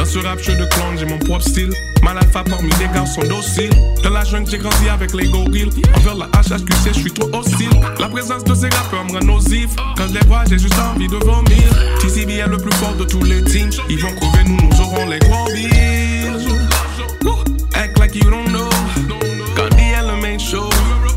Ce 0.09 0.19
rap, 0.21 0.39
je 0.41 0.53
de 0.53 0.65
clone, 0.65 0.97
j'ai 0.99 1.05
mon 1.05 1.19
propre 1.19 1.43
style. 1.43 1.71
Mal 2.03 2.17
alpha 2.17 2.43
parmi 2.43 2.71
les 2.81 2.89
garçons 2.95 3.21
dociles. 3.29 3.71
Dans 4.03 4.11
la 4.11 4.25
jungle, 4.25 4.51
j'ai 4.51 4.59
grandi 4.59 4.89
avec 4.89 5.13
les 5.13 5.29
gorilles. 5.29 5.71
Envers 5.97 6.15
la 6.15 6.27
HHQC, 6.27 6.95
je 6.95 7.01
suis 7.01 7.13
trop 7.13 7.29
hostile. 7.35 7.71
La 8.01 8.09
présence 8.09 8.45
de 8.45 8.55
ces 8.55 8.69
rappeurs 8.69 9.05
me 9.05 9.13
rend 9.13 9.25
nocif. 9.25 9.69
Quand 9.97 10.09
je 10.09 10.15
les 10.15 10.27
vois, 10.27 10.45
j'ai 10.49 10.59
juste 10.59 10.79
envie 10.79 11.09
de 11.09 11.17
vomir. 11.17 11.99
TCB 12.01 12.31
est 12.39 12.47
le 12.47 12.57
plus 12.57 12.75
fort 12.79 12.95
de 12.95 13.05
tous 13.05 13.23
les 13.25 13.45
teams. 13.45 13.71
Ils 13.91 14.01
vont 14.01 14.15
crever, 14.15 14.45
nous, 14.49 14.57
nous 14.57 14.81
aurons 14.81 15.07
les 15.07 15.19
gros 15.19 15.47
bills. 15.53 16.49
Act 17.75 17.99
like 17.99 18.15
you 18.15 18.31
don't 18.31 18.47
know. 18.49 18.69
Candy 19.57 19.83
est 19.83 20.07
le 20.07 20.21
main 20.23 20.39
show. 20.39 20.71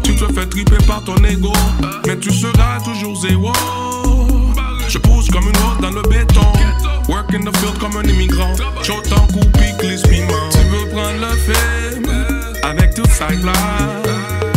Tu 0.03 0.15
te 0.15 0.25
fais 0.33 0.47
triper 0.47 0.77
par 0.85 1.03
ton 1.05 1.15
ego. 1.23 1.53
Mais 2.05 2.17
tu 2.17 2.31
seras 2.31 2.79
toujours 2.83 3.15
zéro. 3.21 3.53
Je 4.89 4.97
pousse 4.97 5.29
comme 5.29 5.43
une 5.43 5.57
rose 5.57 5.79
dans 5.81 5.91
le 5.91 6.01
béton. 6.09 6.41
Work 7.11 7.33
in 7.33 7.43
the 7.43 7.51
field 7.57 7.77
comme 7.77 7.97
un 7.97 8.07
immigrant. 8.07 8.55
Chaud 8.83 9.03
en 9.11 9.27
coup, 9.27 9.45
pique 9.59 9.83
les 9.83 9.97
piments. 10.09 10.49
Tu 10.49 10.59
veux 10.69 10.87
prendre 10.91 11.19
le 11.19 11.35
film 11.35 12.05
avec 12.63 12.93
toute 12.93 13.11
sa 13.11 13.27
glace. 13.27 13.53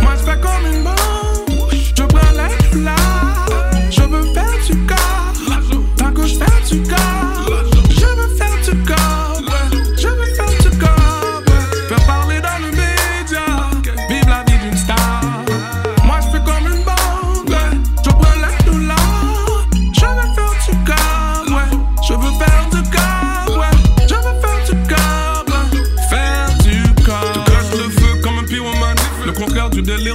Moi, 0.03 0.13
je 0.17 0.23
fais 0.23 0.39
comme 0.41 0.73
une 0.73 0.85
bombe. 0.85 1.69
Je 1.73 2.03
prends 2.05 2.33
la 2.33 2.49
là. 2.81 2.97
Je 3.91 4.03
veux 4.03 4.33
faire 4.33 4.55
du 4.69 4.87
corps. 4.87 5.33
Tant 5.97 6.13
que 6.13 6.27
je 6.29 6.37
fais 6.37 6.75
du 6.77 6.89
corps. 6.89 7.14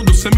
De 0.03 0.13
ces. 0.13 0.29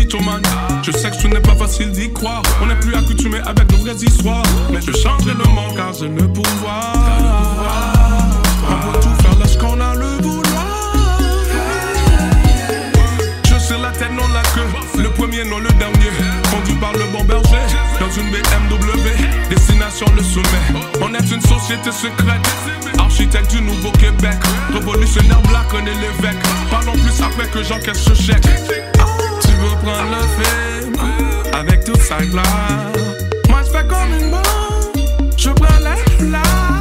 Je 0.84 0.92
sais 0.92 1.10
que 1.10 1.16
ce 1.16 1.28
n'est 1.28 1.40
pas 1.40 1.56
facile 1.56 1.92
d'y 1.92 2.12
croire. 2.12 2.42
On 2.62 2.66
n'est 2.66 2.76
plus 2.76 2.96
accoutumé 2.96 3.40
avec 3.46 3.68
de 3.68 3.76
vraies 3.76 3.96
histoires. 3.96 4.44
Mais 4.72 4.82
je 4.82 4.92
changerai 4.92 5.34
le 5.34 5.46
monde 5.54 5.76
car 5.76 5.94
j'ai 5.94 6.08
le 6.08 6.28
pouvoir. 6.28 6.94
On 8.68 9.00
tout 9.00 9.22
faire 9.22 9.36
lorsqu'on 9.40 9.80
a 9.80 9.96
le 9.96 10.22
vouloir. 10.22 11.22
Je 13.46 13.60
sais 13.60 13.78
la 13.78 13.92
tête, 13.92 14.12
non 14.12 14.28
la 14.34 14.42
queue. 14.42 15.02
Le 15.02 15.10
premier, 15.12 15.44
non 15.46 15.60
le 15.60 15.70
dernier. 15.74 16.12
Conduit 16.50 16.76
par 16.76 16.94
le 16.94 17.06
bon 17.12 17.24
berger. 17.24 17.62
Dans 18.00 18.10
une 18.10 18.32
BMW. 18.32 19.10
Destination 19.50 20.08
le 20.16 20.24
sommet. 20.24 20.82
On 21.02 21.14
est 21.14 21.32
une 21.32 21.42
société 21.42 21.92
secrète. 21.92 22.42
Architecte 22.98 23.52
du 23.52 23.62
nouveau 23.62 23.92
Québec. 23.92 24.36
Révolutionnaire 24.74 25.42
black, 25.42 25.68
on 25.74 25.86
est 25.86 25.94
l'évêque. 25.94 26.42
Parlons 26.70 26.94
plus 26.94 27.22
après 27.22 27.48
que 27.48 27.64
j'encaisse 27.64 28.04
ce 28.04 28.14
chèque. 28.14 28.48
Veux 29.62 29.78
prendre 29.84 30.10
le 30.10 30.24
film 30.44 30.96
avec 31.54 31.84
toute 31.84 32.02
sa 32.02 32.18
gloire. 32.26 32.92
Moi, 33.50 33.62
je 33.64 33.70
fais 33.70 33.86
comme 33.88 34.12
une 34.20 34.32
bombe. 34.32 35.06
Je 35.38 35.50
prends 35.50 35.80
la 35.80 35.96
là. 36.30 36.81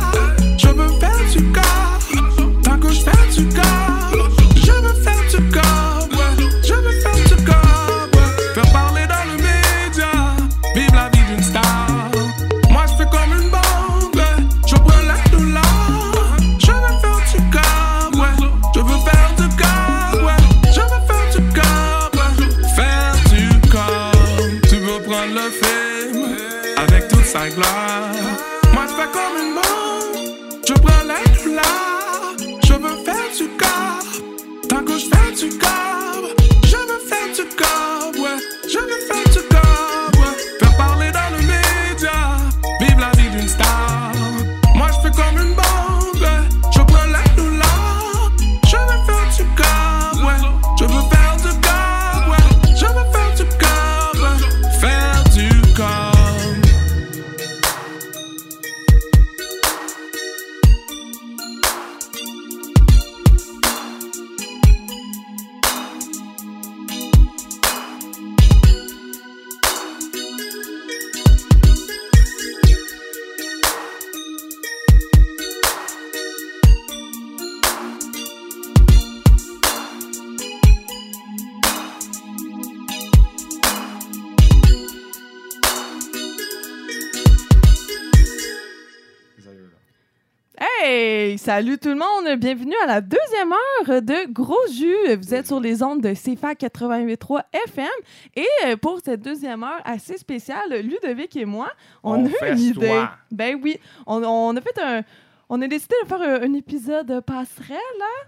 Salut 91.51 91.79
tout 91.79 91.89
le 91.89 91.97
monde! 91.97 92.39
Bienvenue 92.39 92.77
à 92.85 92.87
la 92.87 93.01
deuxième 93.01 93.53
heure 93.53 94.01
de 94.03 94.33
Gros 94.33 94.55
Jus. 94.73 95.17
Vous 95.17 95.35
êtes 95.35 95.49
sur 95.49 95.59
les 95.59 95.83
ondes 95.83 96.01
de 96.01 96.15
CFA 96.15 96.53
88.3 96.53 97.43
FM. 97.67 97.89
Et 98.37 98.47
euh, 98.67 98.77
pour 98.77 99.01
cette 99.05 99.21
deuxième 99.21 99.65
heure 99.65 99.81
assez 99.85 100.17
spéciale, 100.17 100.73
Ludovic 100.81 101.35
et 101.35 101.45
moi, 101.45 101.73
on, 102.05 102.23
On 102.23 102.27
a 102.27 102.51
une 102.51 102.59
idée. 102.61 103.03
Ben 103.33 103.59
oui, 103.61 103.81
on, 104.07 104.23
on 104.23 104.57
a 104.57 104.61
fait 104.61 104.81
un... 104.81 105.03
on 105.49 105.61
a 105.61 105.67
décidé 105.67 105.97
de 106.05 106.07
faire 106.07 106.23
un, 106.23 106.41
un 106.41 106.55
épisode 106.55 107.21
passerelle. 107.23 107.77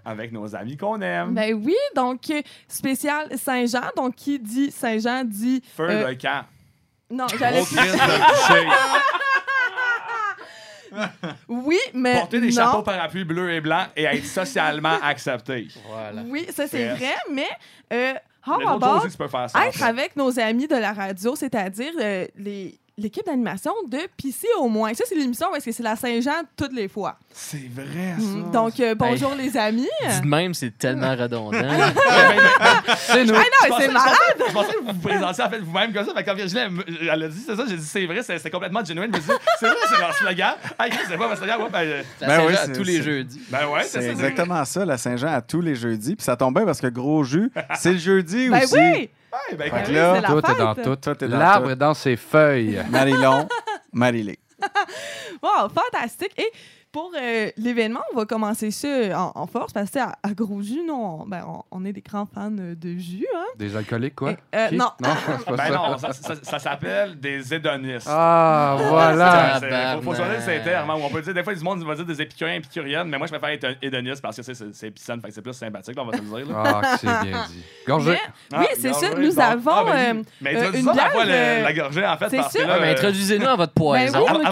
Avec 0.03 0.33
nos 0.33 0.53
amis 0.53 0.75
qu'on 0.75 0.99
aime. 0.99 1.33
Ben 1.33 1.53
oui, 1.53 1.77
donc 1.95 2.29
euh, 2.29 2.41
spécial 2.67 3.29
Saint-Jean. 3.37 3.89
Donc, 3.95 4.15
qui 4.15 4.37
dit 4.37 4.69
Saint-Jean 4.69 5.23
dit. 5.23 5.63
Feu 5.77 5.87
euh, 5.89 6.09
de 6.09 6.21
camp. 6.21 6.43
Non, 7.09 7.27
j'allais. 7.39 7.61
Gros 7.61 7.67
crise 7.67 7.93
de 7.93 7.97
toucher. 7.97 8.67
Oui, 11.47 11.79
mais. 11.93 12.13
Porter 12.19 12.39
des 12.41 12.47
non. 12.47 12.53
chapeaux 12.53 12.81
parapluies 12.83 13.23
bleus 13.23 13.51
et 13.53 13.61
blancs 13.61 13.87
et 13.95 14.03
être 14.03 14.25
socialement 14.25 14.97
accepté. 15.03 15.67
Voilà. 15.87 16.21
Oui, 16.27 16.45
ça 16.53 16.67
c'est 16.67 16.79
Yes. 16.81 16.97
vrai, 16.99 17.15
mais. 17.31 17.47
Euh, 17.91 18.13
about 18.45 19.01
choses, 19.01 19.11
tu 19.13 19.17
peux 19.17 19.27
faire 19.29 19.49
ça. 19.49 19.65
être 19.67 19.81
avec 19.83 20.15
nos 20.17 20.37
amis 20.39 20.67
de 20.67 20.75
la 20.75 20.91
radio, 20.93 21.35
c'est-à-dire 21.35 21.93
euh, 21.99 22.25
les. 22.37 22.77
L'équipe 22.95 23.25
d'animation 23.25 23.71
de 23.89 23.97
PC 24.21 24.45
au 24.59 24.67
moins. 24.69 24.93
Ça, 24.93 25.03
c'est 25.09 25.15
l'émission 25.15 25.47
parce 25.51 25.65
que 25.65 25.71
c'est 25.71 25.81
la 25.81 25.95
Saint-Jean 25.95 26.43
toutes 26.55 26.73
les 26.73 26.87
fois. 26.87 27.17
C'est 27.31 27.67
vrai, 27.73 28.13
Mm. 28.19 28.51
Donc, 28.51 28.79
euh, 28.79 28.93
bonjour 28.93 29.33
les 29.33 29.57
amis. 29.57 29.87
Dit 30.07 30.21
de 30.21 30.27
même, 30.27 30.53
c'est 30.53 30.77
tellement 30.77 31.15
redondant. 31.15 31.57
C'est 32.97 33.25
nous. 33.25 33.33
Ah 33.35 33.67
non, 33.69 33.75
Je 33.77 33.81
c'est 33.81 33.87
malade! 33.91 34.15
Je 34.47 34.53
pensais 34.53 34.73
que 34.73 34.79
vous 34.83 34.91
vous 34.93 34.99
présentiez 34.99 35.43
en 35.43 35.49
fait 35.49 35.59
vous-même 35.59 35.91
comme 35.91 36.05
ça. 36.05 36.13
Fait 36.13 36.23
quand 36.23 36.35
Virginie, 36.35 36.61
elle, 36.61 37.09
elle 37.11 37.23
a 37.23 37.27
dit 37.29 37.39
c'est 37.39 37.55
ça, 37.55 37.63
j'ai 37.67 37.77
dit 37.77 37.83
c'est 37.85 38.05
vrai, 38.05 38.21
c'est 38.21 38.49
complètement 38.51 38.85
genuine. 38.85 39.09
Je 39.11 39.17
me 39.17 39.21
suis 39.23 39.31
dit, 39.31 39.37
c'est 39.59 39.65
vrai, 39.65 39.75
c'est 39.89 39.99
leur 39.99 40.13
slogan. 40.15 40.53
Ah, 40.77 40.89
Chris, 40.89 40.99
c'est 41.09 41.17
pas 41.17 41.27
mon 41.27 41.35
slogan. 41.35 41.61
Ouais, 41.63 41.69
ben, 41.71 41.79
euh, 41.79 42.03
Ça 42.19 42.27
Ben 42.27 42.45
oui, 42.45 42.55
à 42.55 42.67
tous 42.67 42.83
les 42.83 43.01
jeudis. 43.01 43.41
ben 43.49 43.67
ouais, 43.69 43.83
c'est 43.85 44.03
exactement 44.07 44.63
ça, 44.65 44.85
la 44.85 44.97
Saint-Jean 44.99 45.33
à 45.33 45.41
tous 45.41 45.61
les 45.61 45.73
jeudis. 45.75 46.15
Puis 46.15 46.23
ça 46.25 46.35
tombe 46.35 46.53
bien 46.53 46.65
parce 46.65 46.79
que 46.79 46.87
gros 46.87 47.23
jus, 47.23 47.51
c'est 47.75 47.93
le 47.93 47.97
jeudi 47.97 48.49
Ben 48.49 48.63
aussi. 48.63 48.75
oui! 48.77 49.09
Ouais, 49.33 49.55
ben, 49.57 49.71
Fait 49.71 49.83
que 49.83 49.91
là, 49.91 50.21
Tout 50.21 50.37
est 50.37 50.55
dans 50.57 50.75
tout. 50.75 51.25
Dans 51.27 51.37
L'arbre 51.37 51.65
tout. 51.65 51.71
est 51.71 51.75
dans 51.75 51.93
ses 51.93 52.15
feuilles. 52.15 52.83
Marilon, 52.89 53.47
Marilé. 53.93 54.39
Wow, 55.41 55.69
fantastique! 55.69 56.33
Et 56.37 56.51
pour 56.93 57.11
euh, 57.19 57.49
l'événement, 57.57 57.99
on 58.13 58.17
va 58.17 58.25
commencer 58.25 58.69
ça 58.71 58.87
en, 59.19 59.31
en 59.35 59.47
force 59.47 59.73
parce 59.73 59.87
que 59.89 59.93
tu 59.97 59.99
sais, 59.99 60.05
à, 60.05 60.15
à 60.23 60.33
Gros 60.33 60.61
Jus, 60.61 60.81
nous, 60.87 60.93
on, 60.93 61.25
ben, 61.25 61.43
on, 61.47 61.63
on 61.71 61.85
est 61.85 61.91
des 61.91 62.01
grands 62.01 62.27
fans 62.33 62.51
de 62.51 62.75
jus. 62.97 63.25
Hein? 63.35 63.45
Des 63.57 63.75
alcooliques, 63.75 64.15
quoi? 64.15 64.33
Euh, 64.55 64.67
non. 64.71 64.85
Non, 65.01 65.09
c'est 65.37 65.45
pas 65.45 65.55
Ben 65.57 65.63
ça. 65.67 65.71
non, 65.73 65.97
ça, 65.97 66.13
ça- 66.13 66.35
ça 66.43 66.59
s'appelle 66.59 67.19
des 67.19 67.51
hédonistes. 67.53 68.07
Ah, 68.09 68.77
voilà. 68.79 69.57
C'est- 69.59 69.69
c'est- 69.69 69.95
Faut, 69.95 70.01
faut 70.03 70.15
choisir 70.15 70.41
ces 70.41 70.61
termes. 70.63 70.89
hein, 70.91 70.95
où 70.99 71.03
on 71.03 71.09
peut 71.09 71.21
dire, 71.21 71.33
des 71.33 71.43
fois, 71.43 71.53
du 71.55 71.63
monde 71.63 71.83
va 71.83 71.95
dire 71.95 72.05
des 72.05 72.21
épicuriens, 72.21 72.55
épicuriennes, 72.55 73.07
mais 73.09 73.17
moi, 73.17 73.25
je 73.27 73.31
préfère 73.31 73.49
être 73.49 73.65
un 73.65 73.73
hédoniste 73.81 74.21
parce 74.21 74.37
que 74.37 74.43
c'est- 74.43 74.85
épicène, 74.87 75.19
fait 75.19 75.29
que 75.29 75.33
c'est 75.33 75.41
plus 75.41 75.53
sympathique, 75.53 75.95
là, 75.95 76.03
on 76.03 76.05
va 76.05 76.17
se 76.17 76.21
le 76.21 76.45
dire. 76.45 76.55
là. 76.55 76.63
Ah, 76.83 76.97
c'est 76.99 77.07
bien 77.07 77.43
dit. 77.47 77.63
Gorgée. 77.87 78.19
Mais- 78.51 78.57
oui, 78.59 78.65
Ah, 78.69 78.75
c'est 78.79 78.93
ça. 78.93 79.09
Nous 79.17 79.33
bon. 79.33 79.41
avons 79.41 79.71
Ah, 79.71 79.83
oui. 79.85 79.91
euh, 79.95 80.23
Mais 80.41 80.55
euh, 80.55 80.59
introduis 80.59 80.79
une 80.81 80.85
la 80.85 81.69
euh, 81.69 81.73
gorgée, 81.73 82.05
en 82.05 82.17
fait, 82.17 82.29
c'est 82.29 82.37
parce 82.37 82.53
que 82.53 82.61
là. 82.61 82.67
Ouais, 82.75 82.81
mais 82.81 82.87
euh, 82.89 82.91
introduisez-nous 82.93 83.47
à 83.47 83.55
votre 83.55 83.73
poison. 83.73 84.25
Ben 84.25 84.29
avant- 84.29 84.39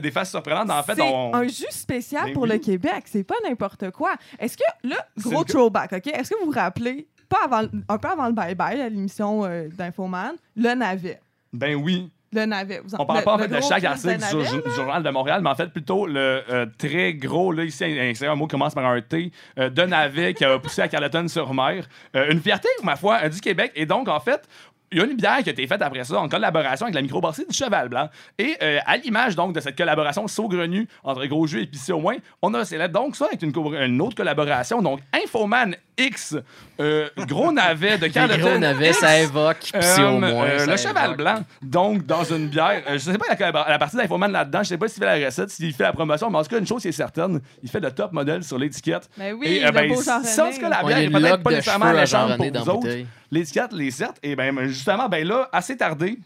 des, 0.00 0.10
faces 0.10 0.30
surprenantes, 0.30 0.70
en 0.70 0.82
fait, 0.82 0.94
on. 1.14 1.34
un 1.34 1.46
jus 1.48 1.66
spécial 1.70 2.24
Ben 2.26 2.32
pour 2.34 2.42
oui. 2.44 2.50
le 2.50 2.58
Québec. 2.58 3.02
C'est 3.06 3.24
pas 3.24 3.34
n'importe 3.44 3.90
quoi. 3.90 4.12
Est-ce 4.38 4.56
que, 4.56 4.88
là, 4.88 4.96
gros 5.18 5.44
throwback, 5.44 5.92
OK? 5.92 6.06
Est-ce 6.08 6.30
que 6.30 6.38
vous 6.40 6.46
vous 6.46 6.58
rappelez, 6.58 7.06
pas 7.28 7.38
avant, 7.44 7.68
un 7.88 7.98
peu 7.98 8.08
avant 8.08 8.26
le 8.28 8.34
bye-bye, 8.34 8.80
à 8.80 8.88
l'émission 8.88 9.44
euh, 9.44 9.68
d'Infoman, 9.68 10.32
le 10.56 10.74
navet? 10.74 11.20
Ben 11.52 11.74
oui. 11.74 12.10
Le 12.32 12.44
navet. 12.46 12.80
Vous 12.84 12.94
en- 12.94 13.02
On 13.02 13.06
parle 13.06 13.18
le- 13.18 13.24
pas 13.24 13.34
en 13.34 13.38
fait 13.38 13.48
de 13.48 13.60
chaque 13.60 13.82
article 13.82 14.14
du, 14.14 14.20
navet, 14.20 14.70
Journal 14.76 15.02
de 15.02 15.10
Montréal, 15.10 15.40
mais 15.42 15.50
en 15.50 15.54
fait 15.56 15.66
plutôt 15.72 16.06
le 16.06 16.44
euh, 16.48 16.64
très 16.78 17.12
gros, 17.14 17.50
là, 17.50 17.64
ici, 17.64 17.82
un, 17.84 18.12
c'est 18.14 18.28
un 18.28 18.36
mot 18.36 18.46
qui 18.46 18.52
commence 18.52 18.72
par 18.72 18.86
un 18.86 19.00
T, 19.00 19.32
euh, 19.58 19.68
de 19.68 19.82
navet 19.82 20.32
qui 20.34 20.44
a 20.44 20.56
poussé 20.60 20.80
à 20.82 20.86
Carleton-sur-Mer. 20.86 21.88
Euh, 22.14 22.30
une 22.30 22.40
fierté, 22.40 22.68
ma 22.84 22.94
foi, 22.94 23.28
du 23.28 23.40
Québec. 23.40 23.72
Et 23.74 23.84
donc, 23.84 24.06
en 24.08 24.20
fait, 24.20 24.48
il 24.92 24.98
y 24.98 25.00
a 25.00 25.04
une 25.04 25.16
bière 25.16 25.42
qui 25.42 25.50
a 25.50 25.52
été 25.52 25.66
faite 25.66 25.82
après 25.82 26.02
ça 26.04 26.20
en 26.20 26.28
collaboration 26.28 26.86
avec 26.86 26.94
la 26.94 27.02
microbrasserie 27.02 27.46
du 27.48 27.56
Cheval 27.56 27.88
Blanc. 27.88 28.08
Et 28.38 28.56
euh, 28.62 28.78
à 28.84 28.96
l'image 28.96 29.36
donc 29.36 29.54
de 29.54 29.60
cette 29.60 29.76
collaboration 29.76 30.26
saugrenue 30.26 30.88
entre 31.04 31.24
Gros 31.26 31.46
et 31.46 31.66
Pissé 31.66 31.92
au 31.92 32.00
moins, 32.00 32.16
on 32.42 32.52
a 32.54 32.64
célébré 32.64 32.88
donc 32.88 33.14
ça 33.14 33.26
avec 33.26 33.42
une, 33.42 33.52
une 33.80 34.00
autre 34.00 34.16
collaboration. 34.16 34.82
Donc 34.82 35.00
Infoman 35.12 35.76
X, 36.06 36.36
euh, 36.80 37.08
gros 37.28 37.52
navet 37.52 37.98
de 37.98 38.06
Carleton. 38.08 38.40
gros 38.40 38.58
navets, 38.58 38.90
X, 38.90 38.98
ça 38.98 39.20
évoque. 39.20 39.58
Pis 39.60 39.70
c'est 39.80 40.02
au 40.02 40.06
euh, 40.06 40.18
moins. 40.18 40.44
euh, 40.46 40.66
le 40.66 40.76
cheval 40.76 41.04
évoque. 41.04 41.16
blanc, 41.18 41.44
donc 41.62 42.06
dans 42.06 42.24
une 42.24 42.48
bière. 42.48 42.82
Euh, 42.88 42.92
je 42.94 42.98
sais 42.98 43.18
pas 43.18 43.26
la, 43.34 43.68
la 43.68 43.78
partie 43.78 43.96
d'Infoman 43.96 44.32
là-dedans, 44.32 44.62
je 44.62 44.68
sais 44.68 44.78
pas 44.78 44.88
s'il 44.88 45.02
fait 45.02 45.18
la 45.18 45.26
recette, 45.26 45.50
s'il 45.50 45.72
fait 45.74 45.84
la 45.84 45.92
promotion, 45.92 46.30
mais 46.30 46.38
en 46.38 46.42
tout 46.42 46.48
cas, 46.50 46.58
une 46.58 46.66
chose 46.66 46.82
qui 46.82 46.88
est 46.88 46.92
certaine, 46.92 47.40
il 47.62 47.70
fait 47.70 47.80
le 47.80 47.90
top 47.90 48.12
modèle 48.12 48.42
sur 48.44 48.58
l'étiquette. 48.58 49.08
Ben 49.16 49.34
oui, 49.34 49.46
Et, 49.46 49.62
euh, 49.64 49.66
le 49.68 49.72
ben, 49.72 49.88
beau 49.88 49.96
tout 49.96 50.60
cas, 50.60 50.68
la 50.68 50.82
bière 50.82 50.96
a 50.96 51.02
est 51.02 51.06
une 51.06 51.12
peut-être 51.12 51.42
pas 51.42 51.50
de 51.50 51.56
nécessairement 51.56 51.86
à 51.86 51.92
méchante 51.92 52.28
Jean 52.28 52.36
pour 52.36 52.46
vous 52.46 52.52
la 52.52 52.74
autres. 52.74 52.88
L'étiquette, 53.30 53.72
les 53.72 53.90
certes, 53.90 54.18
et 54.22 54.34
ben 54.34 54.66
justement, 54.66 55.08
ben 55.08 55.26
là, 55.26 55.48
assez 55.52 55.76
tardé. 55.76 56.18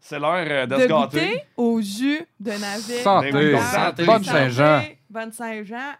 C'est 0.00 0.20
l'heure 0.20 0.46
euh, 0.48 0.66
de, 0.66 0.76
se 0.76 0.86
gâter. 0.86 1.42
au 1.56 1.80
jus 1.80 2.20
de 2.38 2.50
navet. 2.52 3.02
Santé. 3.02 3.32
Ben 3.32 3.60
Santé. 3.60 4.04
Bonne 4.04 4.24
Saint-Jean. 4.24 4.82
Bonne 5.10 5.32
Saint-Jean. 5.32 5.94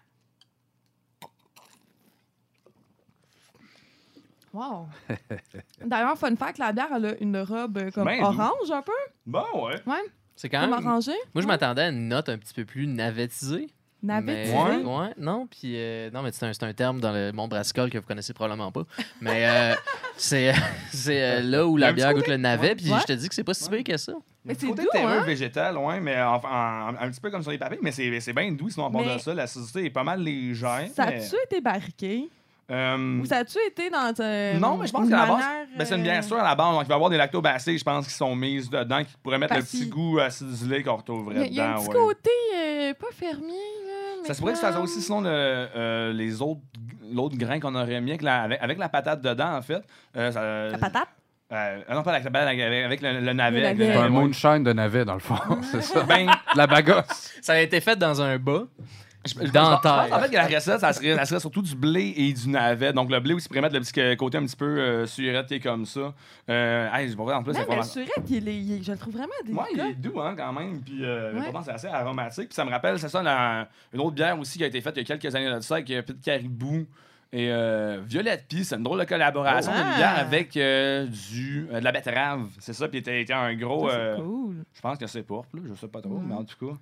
Wow. 4.56 4.86
D'ailleurs, 5.84 6.16
fun 6.16 6.34
fact, 6.36 6.58
la 6.58 6.72
bière, 6.72 6.88
elle 6.96 7.06
a 7.06 7.14
une 7.20 7.36
robe 7.38 7.78
euh, 7.78 7.90
comme 7.90 8.04
Ben, 8.06 8.20
doux. 8.20 8.26
orange 8.26 8.70
un 8.72 8.82
peu, 8.82 8.92
Bon, 9.26 9.44
ouais. 9.66 9.74
C'est 10.34 10.48
quand 10.48 10.60
comme 10.60 10.70
même. 10.78 10.86
orangé. 10.86 11.12
Moi, 11.34 11.42
je 11.42 11.46
m'attendais 11.46 11.82
à 11.82 11.88
une 11.88 12.08
note 12.08 12.28
un 12.28 12.38
petit 12.38 12.54
peu 12.54 12.64
plus 12.64 12.86
navettisée. 12.86 13.68
Navet. 14.02 14.44
Mais- 14.46 14.52
Ouais. 14.52 14.84
ouais, 14.84 15.14
non, 15.18 15.46
puis 15.46 15.72
euh, 15.74 16.10
non, 16.10 16.22
mais 16.22 16.30
c'est 16.30 16.44
un, 16.46 16.52
c'est 16.52 16.62
un 16.64 16.72
terme 16.74 17.00
dans 17.00 17.12
le 17.12 17.32
monde 17.32 17.50
brassicole 17.50 17.90
que 17.90 17.96
vous 17.98 18.06
connaissez 18.06 18.34
probablement 18.34 18.70
pas. 18.70 18.82
Mais 19.20 19.48
euh, 19.48 19.74
c'est 20.16 20.52
c'est 20.92 21.22
euh, 21.22 21.40
là 21.40 21.66
où 21.66 21.76
la 21.76 21.88
petit 21.88 21.96
bière 21.96 22.12
goûte 22.14 22.28
le 22.28 22.36
navet, 22.36 22.76
puis 22.76 22.92
Ouais. 22.92 22.98
je 23.00 23.06
te 23.06 23.12
dis 23.14 23.28
que 23.28 23.34
c'est 23.34 23.42
pas 23.42 23.54
si 23.54 23.68
pire 23.68 23.82
que 23.82 23.96
ça. 23.96 24.12
Mais 24.44 24.54
c'est 24.54 24.66
Côté 24.68 24.82
doux, 24.82 24.88
terreux 24.92 25.18
hein? 25.18 25.22
végétal, 25.22 25.76
ouais, 25.78 25.98
mais 26.00 26.20
enfin, 26.22 26.92
en- 27.00 27.04
un 27.04 27.10
petit 27.10 27.20
peu 27.20 27.30
comme 27.30 27.42
sur 27.42 27.50
les 27.50 27.58
papilles, 27.58 27.78
mais 27.82 27.90
c'est 27.90 28.20
c'est 28.20 28.32
bien 28.34 28.52
doux, 28.52 28.68
sinon, 28.68 28.90
part 28.90 29.02
Mais- 29.02 29.14
de 29.14 29.18
ça, 29.18 29.34
l'acidité 29.34 29.86
est 29.86 29.90
pas 29.90 30.04
mal 30.04 30.20
légère. 30.22 30.88
Ça 30.94 31.06
mais, 31.06 31.24
a-tu 31.24 31.34
été 31.44 31.60
barriqué? 31.62 32.28
Euh, 32.70 33.20
Ou 33.20 33.24
ça 33.26 33.36
a-tu 33.38 33.58
été 33.66 33.90
dans 33.90 34.12
un. 34.20 34.54
Non, 34.58 34.76
mais 34.76 34.86
je 34.86 34.92
pense 34.92 35.08
qu'à 35.08 35.16
la 35.18 35.26
base, 35.26 35.44
ben, 35.76 35.84
c'est 35.84 35.94
une 35.94 36.00
euh, 36.00 36.04
bien 36.04 36.22
sûr 36.22 36.36
à 36.38 36.42
la 36.42 36.54
base. 36.54 36.72
Donc, 36.72 36.82
il 36.82 36.88
va 36.88 36.94
y 36.94 36.96
avoir 36.96 37.10
des 37.10 37.16
lactobacilles, 37.16 37.78
je 37.78 37.84
pense, 37.84 38.06
qui 38.08 38.14
sont 38.14 38.34
mises 38.34 38.68
dedans, 38.68 39.04
qui 39.04 39.14
pourraient 39.22 39.38
mettre 39.38 39.54
Parce 39.54 39.72
le 39.72 39.78
petit 39.80 39.86
goût 39.88 40.18
acidulé 40.18 40.82
qu'on 40.82 40.90
Il 40.90 40.94
y 40.94 40.96
retrouverait 40.98 41.38
a, 41.42 41.46
il 41.46 41.54
y 41.54 41.60
a 41.60 41.68
un 41.68 41.70
dedans. 41.74 41.80
petit 41.82 41.88
ouais. 41.90 41.94
côté 41.94 42.30
euh, 42.56 42.94
pas 42.94 43.06
fermier, 43.12 43.52
là. 43.86 44.24
Ça 44.26 44.34
se 44.34 44.40
pourrait 44.40 44.54
que 44.54 44.58
ça 44.58 44.72
soit 44.72 44.80
aussi, 44.80 45.00
sinon, 45.00 45.20
le, 45.20 45.28
euh, 45.30 46.12
les 46.12 46.42
autres 46.42 46.60
l'autre 47.12 47.36
grain 47.36 47.60
qu'on 47.60 47.74
aurait 47.76 48.00
mis 48.00 48.10
avec 48.10 48.22
la, 48.22 48.42
avec, 48.42 48.60
avec 48.60 48.78
la 48.78 48.88
patate 48.88 49.20
dedans, 49.22 49.54
en 49.56 49.62
fait. 49.62 49.80
Euh, 50.16 50.32
ça- 50.32 50.68
La 50.72 50.78
patate? 50.78 51.08
euh, 51.52 51.78
non, 51.88 52.02
pas 52.02 52.10
avec 52.14 52.24
la 52.24 52.30
patate, 52.32 52.48
avec, 52.48 52.60
avec 52.84 53.00
le, 53.00 53.20
le 53.20 53.32
navet. 53.32 53.60
Le 53.60 53.66
avec 53.66 53.78
navet. 53.78 53.92
C'est 53.92 53.98
un 54.00 54.08
moonshine 54.08 54.64
de 54.64 54.72
navet, 54.72 55.04
dans 55.04 55.14
le 55.14 55.20
fond. 55.20 55.36
c'est 55.70 55.82
ça. 55.82 56.02
Ben, 56.02 56.26
De 56.26 56.58
La 56.58 56.66
bagosse. 56.66 57.32
Ça 57.40 57.52
a 57.52 57.60
été 57.60 57.80
fait 57.80 57.94
dans 57.96 58.20
un 58.20 58.38
bas. 58.38 58.64
En 60.12 60.20
fait, 60.20 60.32
la 60.32 60.46
recette, 60.46 60.80
ça 60.80 60.92
serait, 60.92 61.16
ça 61.16 61.24
serait 61.24 61.40
surtout 61.40 61.62
du 61.62 61.74
blé 61.74 62.14
et 62.16 62.32
du 62.32 62.48
navet. 62.48 62.92
Donc, 62.92 63.10
le 63.10 63.20
blé 63.20 63.34
aussi 63.34 63.48
pourrait 63.48 63.60
mettre 63.62 63.74
le 63.74 63.80
petit 63.80 64.16
côté 64.16 64.38
un 64.38 64.44
petit 64.46 64.56
peu 64.56 64.64
euh, 64.78 65.06
surette 65.06 65.46
qui 65.46 65.54
est 65.54 65.60
comme 65.60 65.84
ça. 65.86 66.14
Euh, 66.48 66.88
hey, 66.92 67.08
je 67.10 67.16
vais 67.16 67.22
en 67.32 67.42
plus. 67.42 67.52
Non, 67.54 67.60
mais 67.68 67.76
le 67.76 67.82
surette, 67.82 68.10
il 68.28 68.48
est, 68.48 68.56
il 68.56 68.72
est- 68.72 68.82
je 68.82 68.92
le 68.92 68.98
trouve 68.98 69.14
vraiment 69.14 69.32
délicat. 69.44 69.62
Ouais, 69.62 69.68
il 69.74 69.80
est 69.80 69.94
doux 69.94 70.20
hein, 70.20 70.34
quand 70.36 70.52
même. 70.52 70.80
Puis 70.82 71.04
euh, 71.04 71.32
Ouais. 71.34 71.44
pourtant, 71.44 71.62
c'est 71.62 71.72
assez 71.72 71.86
aromatique. 71.88 72.48
Puis 72.48 72.54
ça 72.54 72.64
me 72.64 72.70
rappelle, 72.70 72.98
c'est 72.98 73.08
ça, 73.08 73.22
la- 73.22 73.68
une 73.92 74.00
autre 74.00 74.14
bière 74.14 74.38
aussi 74.38 74.58
qui 74.58 74.64
a 74.64 74.66
été 74.68 74.80
faite 74.80 74.94
il 74.96 75.00
y 75.08 75.12
a 75.12 75.16
quelques 75.16 75.34
années 75.34 75.52
de 75.54 75.60
ça, 75.60 75.74
avec 75.76 75.90
euh, 75.90 76.02
Pete 76.02 76.20
Caribou 76.20 76.86
et 77.32 77.50
euh, 77.50 78.00
Violette 78.06 78.46
Pie. 78.48 78.64
C'est 78.64 78.76
une 78.76 78.82
drôle 78.84 79.00
de 79.00 79.04
collaboration 79.04 79.72
Oh. 79.74 79.78
Ah. 79.84 79.96
bière 79.96 80.18
avec 80.18 80.56
euh, 80.56 81.06
du, 81.06 81.66
euh, 81.72 81.80
de 81.80 81.84
la 81.84 81.92
betterave. 81.92 82.46
C'est 82.60 82.72
ça, 82.72 82.86
puis 82.88 82.98
était, 82.98 83.20
était 83.22 83.32
un 83.32 83.54
gros. 83.54 83.88
Ça, 83.90 83.96
euh, 83.96 84.16
cool. 84.16 84.56
Je 84.72 84.80
pense 84.80 84.98
que 84.98 85.06
c'est 85.06 85.22
pourpre, 85.22 85.48
là, 85.54 85.62
je 85.68 85.74
sais 85.74 85.88
pas 85.88 86.00
trop, 86.00 86.18
Mm. 86.18 86.26
mais 86.28 86.34
en 86.34 86.44
tout 86.44 86.56
cas. 86.66 86.72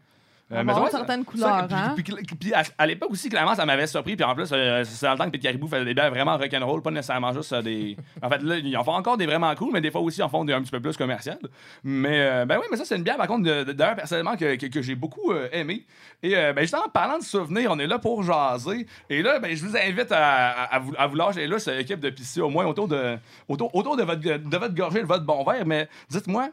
Mais 0.51 0.73
bon, 0.75 0.87
certaines 0.91 1.25
couleurs, 1.25 1.49
hein? 1.73 1.95
puis- 1.97 2.03
puis- 2.05 2.37
puis 2.39 2.53
à, 2.55 2.63
à 2.77 2.87
l'époque 2.87 3.11
aussi, 3.11 3.29
clairement, 3.31 3.55
ça 3.55 3.65
m'avait 3.65 3.87
surpris. 3.87 4.15
Puis 4.15 4.25
en 4.25 4.35
plus, 4.35 4.49
euh, 4.53 4.85
c'est 4.85 5.07
dans 5.07 5.13
le 5.13 5.19
temps 5.19 5.25
que 5.25 5.31
Pete 5.31 5.43
Caribou 5.43 5.67
faisait 5.67 5.85
des 5.87 5.95
bières 5.95 6.11
vraiment 6.11 6.37
rock'n'roll, 6.37 6.83
pas 6.83 6.91
nécessairement 6.91 7.33
juste 7.33 7.53
euh, 7.53 7.63
des. 7.63 7.97
En 8.23 8.29
fait, 8.29 8.43
là, 8.43 8.57
ils 8.59 8.77
en 8.77 8.85
font 8.85 8.93
encore 8.93 9.17
des 9.17 9.27
vraiment 9.27 9.55
cool, 9.55 9.71
mais 9.73 9.81
des 9.81 9.91
fois 9.91 10.01
aussi, 10.03 10.21
ils 10.21 10.23
en 10.23 10.29
font 10.29 10.45
des 10.45 10.53
un 10.53 10.61
petit 10.63 10.71
peu 10.71 10.81
plus 10.81 10.97
commerciales. 10.97 11.39
Mais 11.83 12.21
euh, 12.21 12.45
ben 12.45 12.59
oui, 12.59 12.67
mais 12.71 12.77
ça, 12.77 12.85
c'est 12.85 12.97
une 12.97 13.03
bière, 13.03 13.17
par 13.17 13.27
contre, 13.27 13.43
d'ailleurs, 13.73 13.97
personnellement, 13.97 14.37
que, 14.37 14.57
que, 14.57 14.67
que 14.67 14.83
j'ai 14.83 14.95
beaucoup 14.95 15.33
euh, 15.33 15.49
aimé. 15.53 15.85
Et 16.23 16.37
euh, 16.37 16.53
ben, 16.53 16.61
justement, 16.63 16.85
en 16.87 16.91
parlant 16.91 17.19
de 17.19 17.25
souvenirs, 17.25 17.71
on 17.73 17.79
est 17.79 17.87
là 17.87 17.99
pour 17.99 18.23
jaser. 18.23 18.87
Et 19.11 19.23
là, 19.23 19.39
ben, 19.39 19.55
je 19.57 19.65
vous 19.65 19.77
invite 19.77 20.13
à, 20.13 20.51
à, 20.65 20.81
à 20.99 21.07
vous 21.07 21.17
lâcher 21.17 21.47
là, 21.47 21.59
cette 21.59 21.81
équipe 21.81 22.01
de 22.01 22.11
piscine, 22.11 22.43
au 22.43 22.51
moins 22.51 22.67
autour 22.67 22.87
de, 22.89 23.17
autour, 23.49 23.75
autour 23.75 23.97
de, 23.97 24.03
votre, 24.03 24.21
de 24.21 24.57
votre 24.59 24.75
gorgée, 24.75 25.01
de 25.01 25.07
votre 25.07 25.25
bon 25.25 25.43
verre. 25.45 25.67
Mais 25.67 25.89
dites-moi, 26.11 26.49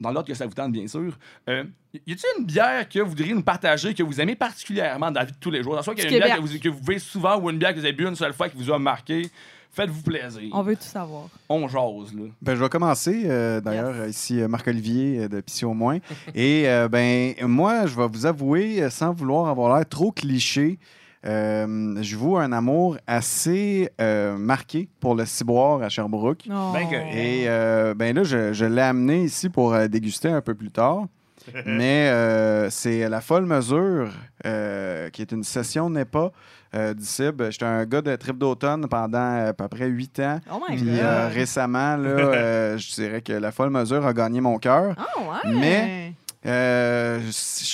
dans 0.00 0.10
l'ordre 0.10 0.26
que 0.28 0.34
ça 0.34 0.46
vous 0.46 0.54
tente, 0.54 0.72
bien 0.72 0.86
sûr. 0.86 1.16
Euh, 1.48 1.64
y 1.94 2.12
a-t-il 2.12 2.40
une 2.40 2.46
bière 2.46 2.88
que 2.88 2.98
vous 3.00 3.10
voudriez 3.10 3.34
nous 3.34 3.42
partager, 3.42 3.92
que 3.94 4.02
vous 4.02 4.20
aimez 4.20 4.34
particulièrement 4.36 5.10
dans 5.10 5.20
la 5.20 5.26
vie 5.26 5.32
de 5.32 5.38
tous 5.38 5.50
les 5.50 5.62
jours? 5.62 5.82
Soit 5.84 5.94
qu'il 5.94 6.04
y 6.04 6.06
a 6.06 6.10
une 6.18 6.24
bière 6.24 6.36
que 6.36 6.40
vous, 6.42 6.58
que 6.58 6.68
vous 6.68 6.80
buvez 6.80 6.98
souvent 6.98 7.38
ou 7.38 7.50
une 7.50 7.58
bière 7.58 7.70
que 7.74 7.78
vous 7.78 7.84
avez 7.84 7.92
bu 7.92 8.06
une 8.06 8.16
seule 8.16 8.32
fois 8.32 8.48
qui 8.48 8.56
vous 8.56 8.72
a 8.72 8.78
marqué. 8.78 9.28
Faites-vous 9.72 10.02
plaisir. 10.02 10.50
On 10.52 10.62
veut 10.62 10.74
tout 10.74 10.82
savoir. 10.82 11.28
On 11.48 11.68
jase, 11.68 12.12
là. 12.14 12.24
Ben, 12.42 12.56
je 12.56 12.60
vais 12.62 12.68
commencer. 12.68 13.22
euh, 13.26 13.60
D'ailleurs, 13.60 13.94
Yes. 14.06 14.16
ici, 14.16 14.40
euh, 14.40 14.48
Marc-Olivier 14.48 15.28
de 15.28 15.40
Pissy 15.40 15.64
au 15.64 15.74
moins. 15.74 15.98
Et 16.34 16.68
euh, 16.68 16.88
ben, 16.88 17.34
moi, 17.42 17.86
je 17.86 17.94
vais 17.94 18.08
vous 18.08 18.26
avouer, 18.26 18.90
sans 18.90 19.12
vouloir 19.12 19.46
avoir 19.48 19.76
l'air 19.76 19.88
trop 19.88 20.10
cliché, 20.10 20.78
euh, 21.26 21.96
je 22.02 22.16
voue 22.16 22.38
un 22.38 22.52
amour 22.52 22.96
assez 23.06 23.90
euh, 24.00 24.36
marqué 24.36 24.88
pour 25.00 25.14
le 25.14 25.26
ciboire 25.26 25.82
à 25.82 25.88
Sherbrooke. 25.88 26.44
Oh. 26.50 26.70
Ben 26.72 26.88
que- 26.88 26.94
Et 27.16 27.44
euh, 27.48 27.94
ben 27.94 28.14
là, 28.16 28.22
je, 28.24 28.52
je 28.52 28.64
l'ai 28.64 28.82
amené 28.82 29.24
ici 29.24 29.48
pour 29.48 29.74
euh, 29.74 29.86
déguster 29.88 30.28
un 30.28 30.40
peu 30.40 30.54
plus 30.54 30.70
tard. 30.70 31.04
Mais 31.66 32.08
euh, 32.10 32.68
c'est 32.70 33.08
La 33.08 33.20
Folle 33.22 33.46
Mesure, 33.46 34.10
euh, 34.46 35.08
qui 35.10 35.22
est 35.22 35.32
une 35.32 35.42
session 35.42 35.88
NEPA 35.88 36.30
euh, 36.74 36.92
d'ICIB. 36.94 37.44
J'étais 37.50 37.64
un 37.64 37.84
gars 37.86 38.02
de 38.02 38.14
trip 38.14 38.36
d'automne 38.38 38.86
pendant 38.88 39.46
à 39.48 39.52
peu 39.54 39.66
près 39.68 39.86
huit 39.88 40.20
ans. 40.20 40.38
Oh 40.52 40.60
my 40.68 40.76
Puis 40.76 40.84
God. 40.86 40.98
euh, 41.00 41.28
récemment, 41.32 41.96
là, 41.96 42.08
euh, 42.08 42.78
je 42.78 42.94
dirais 42.94 43.22
que 43.22 43.32
La 43.32 43.52
Folle 43.52 43.70
Mesure 43.70 44.06
a 44.06 44.12
gagné 44.12 44.40
mon 44.42 44.58
cœur. 44.58 44.94
Ah 44.98 45.18
ouais. 45.18 45.52
Mais- 45.58 46.12
Euh, 46.46 47.20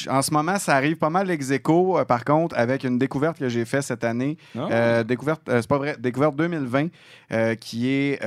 en 0.09 0.23
ce 0.23 0.31
moment, 0.33 0.59
ça 0.59 0.75
arrive 0.75 0.97
pas 0.97 1.11
mal 1.11 1.31
ex 1.31 1.51
aequo, 1.51 1.99
euh, 1.99 2.05
par 2.05 2.25
contre, 2.25 2.57
avec 2.59 2.85
une 2.85 2.99
découverte 2.99 3.39
que 3.39 3.49
j'ai 3.49 3.65
faite 3.65 3.83
cette 3.83 4.05
année. 4.05 4.37
Ah. 4.57 4.69
Euh, 4.71 5.05
découverte, 5.05 5.49
euh, 5.49 5.61
c'est 5.61 5.69
pas 5.69 5.79
vrai, 5.79 5.97
découverte 5.99 6.35
2020, 6.37 6.89
euh, 7.33 7.55
qui 7.55 7.89
est 7.89 8.21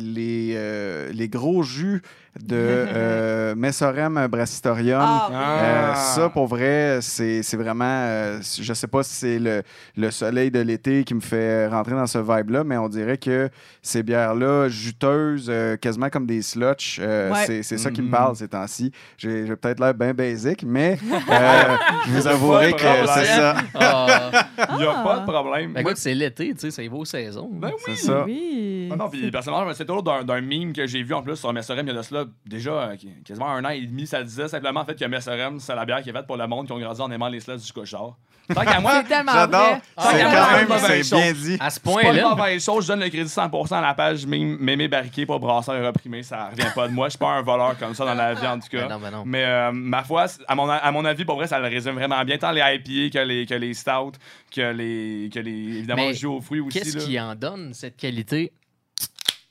les, 0.00 1.12
les 1.12 1.28
gros 1.28 1.62
jus 1.62 2.02
de 2.40 2.56
euh, 2.56 3.54
Messorem 3.54 4.26
Brassitorium. 4.28 5.00
Ah, 5.02 5.28
Euh, 5.30 5.90
Ah. 5.92 5.94
ça, 5.94 6.28
pour 6.28 6.46
vrai, 6.46 6.98
c'est 7.00 7.42
c'est 7.42 7.56
vraiment. 7.56 7.84
euh, 7.84 8.38
je 8.60 8.72
sais 8.74 8.86
pas 8.86 9.02
si 9.02 9.14
c'est 9.14 9.38
le, 9.38 9.62
le 9.96 10.10
soleil 10.10 10.50
de 10.50 10.60
l'été 10.60 11.04
qui 11.04 11.14
me 11.14 11.20
fait 11.20 11.68
rentrer 11.68 11.92
dans 11.94 12.06
ce 12.06 12.18
vibe-là, 12.18 12.64
mais 12.64 12.76
on 12.76 12.88
dirait 12.88 13.18
que 13.18 13.48
ces 13.82 14.02
bières-là, 14.02 14.68
juteuses, 14.68 15.46
euh, 15.48 15.76
quasiment 15.76 16.08
comme 16.10 16.26
des 16.26 16.42
slotch, 16.42 16.98
euh, 17.00 17.30
Ouais. 17.32 17.44
c'est 17.46 17.62
c'est 17.62 17.78
ça 17.78 17.90
qui 17.90 18.00
me 18.02 18.06
Mhm. 18.06 18.12
parle 18.12 18.36
ces 18.36 18.48
temps-ci. 18.48 18.90
J'ai 19.16 19.44
peut-être 19.56 19.78
l'air 19.80 19.94
bien 19.94 20.12
basic, 20.14 20.64
mais 20.66 20.98
euh, 21.30 21.76
je 22.06 22.10
vous 22.12 22.26
avouerai 22.26 22.72
que 22.72 22.78
c'est 23.14 23.24
ça. 23.26 23.54
Ah. 23.74 24.30
Il 24.72 24.76
n'y 24.78 24.84
a 24.86 25.02
pas 25.04 25.18
de 25.20 25.24
problème. 25.30 25.72
Ben, 25.72 25.80
écoute, 25.80 25.96
c'est 25.96 26.14
l'été, 26.14 26.52
tu 26.54 26.60
sais, 26.60 26.70
ça 26.70 26.82
y 26.82 26.88
va 26.88 26.96
aux 26.96 27.04
saisons. 27.04 27.50
Ben 27.52 27.68
oui. 27.72 27.82
C'est 27.96 28.06
ça. 28.06 28.24
Oui. 28.24 28.88
Ah 28.92 28.96
non, 28.96 29.08
puis 29.08 29.30
personnellement, 29.30 29.72
c'est 29.74 29.84
toujours 29.84 30.02
d'un, 30.02 30.24
d'un 30.24 30.40
meme 30.40 30.72
que 30.72 30.86
j'ai 30.86 31.02
vu 31.02 31.14
en 31.14 31.22
plus 31.22 31.36
sur 31.36 31.52
Messorem, 31.52 31.86
il 31.86 31.92
y 31.92 31.94
a 31.94 31.98
de 31.98 32.02
cela 32.02 32.23
déjà 32.46 32.72
euh, 32.72 32.96
quasiment 33.24 33.48
un 33.48 33.64
an 33.64 33.70
et 33.70 33.80
demi. 33.80 34.06
Ça 34.06 34.22
disait 34.22 34.48
simplement 34.48 34.80
en 34.80 34.84
fait 34.84 34.98
que 34.98 35.04
Messorem, 35.04 35.60
c'est 35.60 35.74
la 35.74 35.84
bière 35.84 36.02
qui 36.02 36.10
est 36.10 36.12
faite 36.12 36.26
pour 36.26 36.36
le 36.36 36.46
monde 36.46 36.66
qui 36.66 36.72
ont 36.72 36.78
grandi 36.78 37.00
en 37.00 37.10
aimant 37.10 37.28
les 37.28 37.40
sluts 37.40 37.56
du 37.56 37.72
cochard. 37.72 38.16
Tant 38.52 38.64
qu'à 38.64 38.80
moi, 38.80 38.92
C'est 39.02 39.08
tellement 39.08 39.32
J'adore. 39.32 39.78
C'est 39.98 40.22
quand 40.22 40.88
même, 40.88 41.02
bien 41.02 41.32
dit. 41.32 41.56
À 41.60 41.70
ce 41.70 41.80
pas 41.80 41.90
point-là. 41.90 42.36
Je 42.58 42.86
donne 42.86 43.00
le 43.00 43.08
crédit 43.08 43.30
100% 43.30 43.74
à 43.74 43.80
la 43.80 43.94
page 43.94 44.26
mémé 44.26 44.88
barriqué 44.88 45.24
pour 45.24 45.40
brasseur 45.40 45.76
et 45.76 45.86
reprimé. 45.86 46.22
Ça 46.22 46.50
revient 46.50 46.70
pas 46.74 46.88
de 46.88 46.92
moi. 46.92 47.06
Je 47.06 47.10
suis 47.10 47.18
pas 47.18 47.30
un 47.30 47.42
voleur 47.42 47.78
comme 47.78 47.94
ça 47.94 48.04
dans 48.04 48.14
la 48.14 48.34
vie 48.34 48.46
en 48.46 48.58
tout 48.58 48.68
cas. 48.68 48.88
Non, 48.88 48.98
non. 48.98 49.22
Mais 49.24 49.44
euh, 49.44 49.72
ma 49.72 50.02
foi, 50.02 50.26
à 50.46 50.54
mon, 50.54 50.68
à 50.68 50.90
mon 50.90 51.04
avis, 51.04 51.24
pour 51.24 51.36
vrai, 51.36 51.46
ça 51.46 51.58
le 51.58 51.68
résume 51.68 51.94
vraiment 51.94 52.22
bien. 52.24 52.38
Tant 52.38 52.50
les 52.50 52.60
IPA 52.60 53.18
que 53.18 53.24
les, 53.24 53.46
que 53.46 53.54
les 53.54 53.74
stouts, 53.74 54.12
que 54.54 54.72
les, 54.72 55.30
que 55.32 55.38
les 55.38 55.78
évidemment, 55.78 56.02
Mais 56.02 56.08
le 56.08 56.14
jus 56.14 56.26
aux 56.26 56.40
fruits 56.40 56.60
aussi. 56.60 56.78
Qu'est-ce 56.78 56.98
qui 56.98 57.18
en 57.18 57.34
donne 57.34 57.72
cette 57.72 57.96
qualité 57.96 58.52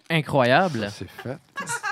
incroyable? 0.10 0.88
C'est 0.92 1.10
fait. 1.10 1.38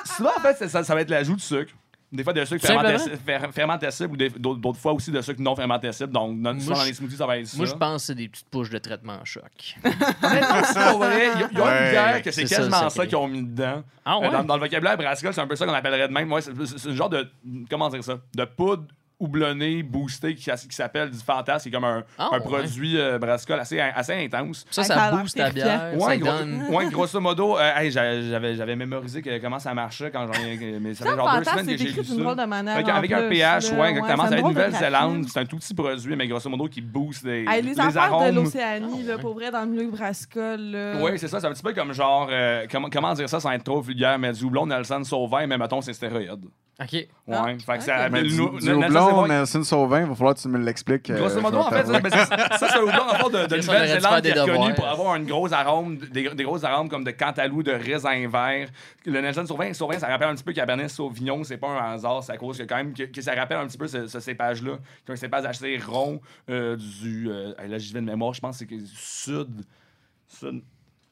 Souvent, 0.06 0.32
en 0.38 0.42
fait, 0.42 0.68
ça, 0.68 0.82
va 0.96 1.02
être 1.02 1.10
l'ajout 1.10 1.36
de 1.36 1.42
sucre. 1.42 1.74
Des 2.12 2.26
fois, 2.26 2.34
de 2.34 2.44
sucre 2.44 2.66
Simplement. 2.68 2.90
fermentessi- 2.98 3.18
fer- 3.26 3.54
fermentescible 3.54 4.12
ou 4.12 4.18
des- 4.18 4.30
d'autres 4.30 4.60
d'autres 4.60 4.80
fois 4.80 4.92
aussi 4.92 5.12
de 5.12 5.22
sucre 5.22 5.40
non 5.42 5.56
fermentescible. 5.56 6.12
Donc, 6.12 6.32
souvent, 6.60 6.76
je- 6.76 6.80
dans 6.82 6.84
les 6.84 6.94
smoothies, 6.94 7.16
ça 7.16 7.26
va 7.26 7.38
être 7.38 7.48
ça. 7.48 7.56
Moi, 7.56 7.66
je 7.66 7.72
pense 7.74 8.02
que 8.02 8.06
c'est 8.08 8.16
des 8.16 8.28
petites 8.28 8.50
pouches 8.50 8.70
de 8.70 8.80
traitement 8.80 9.14
en 9.14 9.24
choc. 9.24 9.44
Vrai. 9.84 11.32
Il 11.36 11.40
y 11.40 11.44
a, 11.44 11.48
il 11.52 11.58
y 11.58 11.62
a 11.62 11.64
Ouais. 11.66 11.86
une 11.86 11.92
bière 11.92 12.22
que 12.22 12.32
c'est 12.32 12.42
C'est 12.42 12.48
ça, 12.56 12.56
quasiment 12.58 12.84
le 12.84 12.90
ça 12.90 13.06
qu'ils 13.08 13.16
ont 13.16 13.28
mis 13.30 13.44
dedans. 13.44 13.84
Ah 14.04 14.16
Euh, 14.18 14.20
ouais? 14.22 14.32
dans, 14.32 14.44
dans 14.44 14.56
le 14.56 14.60
vocabulaire 14.62 14.98
brassicole, 14.98 15.34
c'est 15.34 15.40
un 15.42 15.48
peu 15.48 15.56
ça 15.56 15.66
qu'on 15.66 15.74
appellerait 15.74 16.08
de 16.10 16.14
même. 16.14 16.30
Ouais, 16.32 16.42
c'est 16.42 16.52
c'est- 16.66 16.78
c'est 16.80 16.90
un 16.90 16.96
genre 16.96 17.10
de. 17.10 17.30
Comment 17.70 17.88
dire 17.90 18.04
ça? 18.04 18.18
De 18.36 18.44
poudre 18.46 18.84
houblonnée, 19.22 19.84
boostée, 19.84 20.36
qui, 20.36 20.50
qui 20.52 20.76
s'appelle 20.76 21.10
du 21.12 21.18
fantasme. 21.20 21.64
C'est 21.64 21.72
comme 21.72 21.84
un, 21.84 22.04
Ah, 22.18 22.30
un 22.32 22.38
ouais. 22.38 22.40
produit 22.44 23.00
euh, 23.00 23.18
brassicole 23.20 23.60
assez, 23.60 23.80
assez 23.80 24.14
intense. 24.14 24.66
Ça, 24.72 24.84
Ça 24.84 24.96
ça 24.96 25.12
booste 25.12 25.36
terrifiant. 25.38 25.64
bière. 25.64 25.92
Ouais, 25.96 26.00
ça 26.00 26.18
gros- 26.18 26.32
donne. 26.32 26.64
ouais, 26.70 26.86
grosso 26.92 27.20
modo, 27.20 27.58
euh, 27.58 27.72
hey, 27.78 27.92
j'avais 27.92 28.56
j'avais- 28.56 28.76
mémorisé 28.76 29.22
que- 29.22 29.40
comment 29.40 29.60
ça 29.60 29.74
marchait 29.74 30.12
quand 30.12 30.26
j'en 30.28 30.34
ai. 30.44 30.80
Mais 30.80 30.94
ça 30.94 31.06
fait 31.06 31.12
Ça, 31.12 31.16
genre 31.18 31.38
deux 31.38 31.44
semaines 31.44 31.66
que 31.66 31.72
c'est 31.72 31.78
j'ai 31.78 31.90
écrit 31.90 32.02
lu 32.02 32.24
ça. 32.24 32.36
de 32.36 32.46
manière. 32.46 32.78
Avec, 32.96 33.12
un 33.12 33.30
pH, 33.30 33.72
ouais, 33.72 33.90
exactement. 33.92 34.24
la 34.24 34.30
de 34.38 34.42
Nouvelle-Zélande. 34.42 35.26
C'est 35.30 35.40
un 35.40 35.46
tout 35.46 35.58
petit 35.58 35.74
produit, 35.74 36.16
mais 36.16 36.28
grosso 36.28 36.50
modo, 36.50 36.68
qui 36.68 36.82
booste 36.82 37.24
les, 37.26 37.46
Hey, 37.48 37.62
les, 37.62 37.70
les 37.70 37.80
affaires 37.80 37.92
de 38.10 38.14
arômes. 38.16 38.36
l'Océanie, 38.36 39.04
là, 39.04 39.18
pour 39.18 39.34
vrai, 39.34 39.52
dans 39.52 39.62
le 39.62 39.68
milieu 39.68 39.90
brassicole. 39.92 40.78
Oui, 41.02 41.12
c'est 41.18 41.28
ça. 41.28 41.40
C'est 41.40 41.48
un 41.48 41.52
petit 41.54 41.64
peu 41.64 41.74
comme 41.74 41.94
genre. 41.94 42.28
euh, 42.32 42.66
comment, 42.72 42.90
comment 42.90 43.14
dire 43.14 43.30
ça 43.30 43.40
sans 43.40 43.52
être 43.52 43.64
trop 43.64 43.82
vulgaire, 43.82 44.18
mais 44.20 44.32
du 44.34 44.44
houblon 44.44 44.66
Nelson 44.66 45.04
Sauvin, 45.04 45.48
mais 45.48 45.58
mettons, 45.58 45.82
c'est 45.82 45.94
stéroïde. 45.94 46.46
OK. 46.82 46.94
Ouais. 46.94 47.08
Ah, 47.32 47.46
fait 47.66 47.78
que 47.78 47.84
ça. 47.84 48.10
Mais 48.10 48.22
le- 48.24 48.30
du, 48.30 48.38
le- 48.38 48.60
du 48.60 48.66
Nelson 48.66 48.86
houblon, 48.88 49.10
Sauvin- 49.10 49.28
Nelson 49.28 49.64
Sauvin, 49.64 50.02
il 50.02 50.08
va 50.08 50.16
falloir 50.16 50.36
que 50.36 50.40
tu 50.40 50.48
me 50.48 50.58
l'expliques. 50.58 51.10
euh, 51.12 51.18
Grosso 51.20 51.40
modo, 51.40 51.60
en 51.60 51.70
fait, 51.70 51.86
ça, 51.86 52.58
c'est 52.58 52.78
un 52.78 52.82
houblon 52.82 53.04
en 53.04 53.14
fait, 53.14 53.48
de, 53.48 53.56
Nouvelle-Zélande 53.58 54.22
qui 54.22 54.28
est 54.30 54.74
pour 54.76 54.88
avoir 54.88 55.16
une 55.16 55.26
grosse 55.26 55.52
arôme, 55.52 55.98
des, 55.98 56.30
des 56.30 56.44
grosses 56.44 56.64
arômes 56.64 56.90
comme 56.90 57.04
de 57.04 57.12
cantalou, 57.12 57.62
de 57.62 57.72
raisin 57.72 58.28
vert. 58.28 58.68
Le 59.06 59.22
Nelson 59.22 59.46
Sauvin, 59.46 59.72
Sauvin, 59.74 60.00
ça 60.00 60.08
rappelle 60.08 60.30
un 60.30 60.34
petit 60.36 60.44
peu 60.44 60.54
Cabernet 60.54 60.90
Sauvignon. 60.90 61.44
C'est 61.44 61.58
pas 61.58 61.68
un 61.70 61.94
hasard, 61.94 62.24
c'est 62.24 62.32
à 62.34 62.38
cause 62.38 62.58
que 62.58 62.64
quand 62.64 62.78
même 62.78 62.94
que, 62.94 63.04
que 63.04 63.22
ça 63.22 63.34
rappelle 63.36 63.58
un 63.58 63.68
petit 63.68 63.78
peu 63.78 63.88
ce, 63.88 64.08
ce 64.08 64.20
cépage-là. 64.20 64.74
C'est 65.06 65.14
un 65.14 65.16
cépage 65.16 65.46
assez 65.46 65.78
rond 65.78 66.20
euh, 66.50 66.76
du. 66.78 67.30
euh, 67.30 67.54
là, 67.68 67.78
j'y 67.78 67.94
vais 67.94 68.02
de 68.02 68.06
mémoire, 68.06 68.34
je 68.34 68.42
pense 68.42 68.58
que 68.60 68.66
c'est 68.68 68.86
sud. 68.96 69.64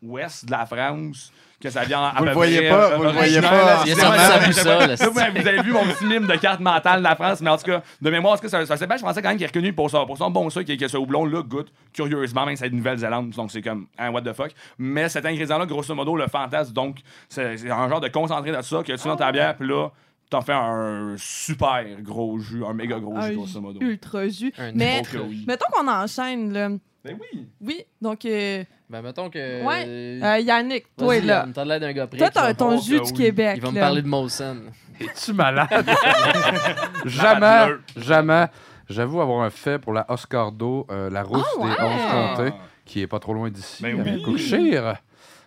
Sud-ouest 0.02 0.46
de 0.46 0.52
la 0.52 0.66
France. 0.66 1.32
Que 1.62 1.70
ça 1.70 1.84
vient 1.84 2.02
à 2.04 2.12
Vous 2.14 2.20
peu 2.20 2.26
le 2.28 2.32
voyez 2.34 2.58
près, 2.60 2.70
pas, 2.70 2.96
vous 2.96 3.04
le 3.04 3.10
voyez 3.12 3.42
pas 3.42 3.84
vous 3.84 5.48
avez 5.48 5.62
vu 5.62 5.72
mon 5.74 5.84
petit 5.86 6.06
mime 6.06 6.26
de 6.26 6.36
carte 6.36 6.60
mentale 6.62 7.00
de 7.00 7.04
la 7.04 7.16
France, 7.16 7.42
mais 7.42 7.50
en 7.50 7.58
tout 7.58 7.66
cas, 7.66 7.82
de 8.02 8.10
mémoire, 8.10 8.36
est-ce 8.36 8.42
que 8.42 8.48
c'est 8.48 8.56
un- 8.72 8.78
cépage 8.78 9.02
français 9.02 9.22
quand 9.22 9.28
même 9.30 9.38
qui 9.38 9.44
est 9.44 9.48
reconnu 9.48 9.74
pour, 9.74 9.90
ça, 9.90 10.06
pour 10.06 10.18
son 10.18 10.30
bon 10.32 10.50
sucre 10.50 10.72
et 10.72 10.78
que 10.78 10.88
ce 10.88 10.96
houblon-là 10.98 11.42
goûte 11.44 11.72
curieusement, 11.94 12.46
même 12.46 12.56
si 12.56 12.64
c'est 12.64 12.70
de 12.70 12.76
Nouvelle-Zélande, 12.76 13.32
donc 13.32 13.52
c'est 13.52 13.62
comme 13.62 13.88
un 13.98 14.10
what 14.12 14.22
the 14.22 14.32
fuck. 14.34 14.52
Mais 14.78 15.10
cet 15.10 15.26
ingrédient-là, 15.26 15.66
grosso 15.66 15.94
modo, 15.94 16.16
le 16.16 16.28
fantasme, 16.28 16.72
donc 16.74 17.00
c'est 17.28 17.70
un 17.70 17.90
genre 17.90 18.00
de 18.00 18.08
concentré 18.08 18.52
de 18.56 18.62
ça 18.62 18.82
que 18.84 18.94
tu 18.94 19.08
dans 19.08 19.16
ta 19.18 19.32
bière, 19.32 19.56
puis 19.58 19.68
là, 19.68 19.90
t'en 20.30 20.42
fais 20.42 20.54
un 20.54 21.16
super 21.18 21.84
gros 22.02 22.40
jus, 22.40 22.64
un 22.64 22.74
méga 22.74 23.00
gros 23.00 23.18
Un 23.18 23.28
jus, 23.32 23.36
grosso 23.36 23.60
modo. 23.60 23.82
ultra 23.82 24.28
jus. 24.30 24.54
Un 24.58 24.72
Mais 24.74 25.02
mettons 25.48 25.66
qu'on 25.74 25.88
enchaîne, 25.90 26.54
là. 26.54 26.70
Ben 27.04 27.18
oui! 27.20 27.48
Oui, 27.62 27.82
donc, 28.02 28.24
euh, 28.26 28.64
Ben, 28.90 29.02
mettons 29.04 29.30
que. 29.30 29.64
Ouais. 29.64 29.86
euh, 29.88 30.20
euh, 30.24 30.40
Yannick, 30.40 30.86
toi, 30.98 31.08
vas-y, 31.08 31.22
là. 31.26 31.46
T'as 31.54 31.64
l'air 31.64 31.80
d'un 31.80 31.94
gars 31.94 32.08
prêt. 32.08 32.18
Toi, 32.18 32.30
t'as 32.32 32.54
ton 32.56 32.80
jus 32.82 33.00
du 33.02 33.12
oui. 33.12 33.14
Québec. 33.14 33.54
Il 33.58 33.62
va 33.62 33.72
me 33.72 33.80
parler 33.80 34.02
de 34.02 34.08
Molson. 34.08 34.58
Es-tu 35.00 35.34
malade? 35.34 35.68
jamais, 37.06 37.74
jamais. 37.96 38.48
J'avoue 38.90 39.22
avoir 39.22 39.44
un 39.44 39.50
fait 39.52 39.78
pour 39.78 39.94
la 39.94 40.06
Oscardo, 40.10 40.88
euh, 40.90 41.10
la 41.12 41.22
rousse 41.22 41.46
Ah, 41.60 41.64
des 41.64 41.70
ouais. 41.70 41.76
11 41.80 42.36
comtés, 42.38 42.54
qui 42.86 43.02
est 43.02 43.08
pas 43.08 43.20
trop 43.20 43.34
loin 43.34 43.50
d'ici, 43.52 43.84
Ben 43.84 44.00
à 44.00 44.04
oui. 44.04 44.24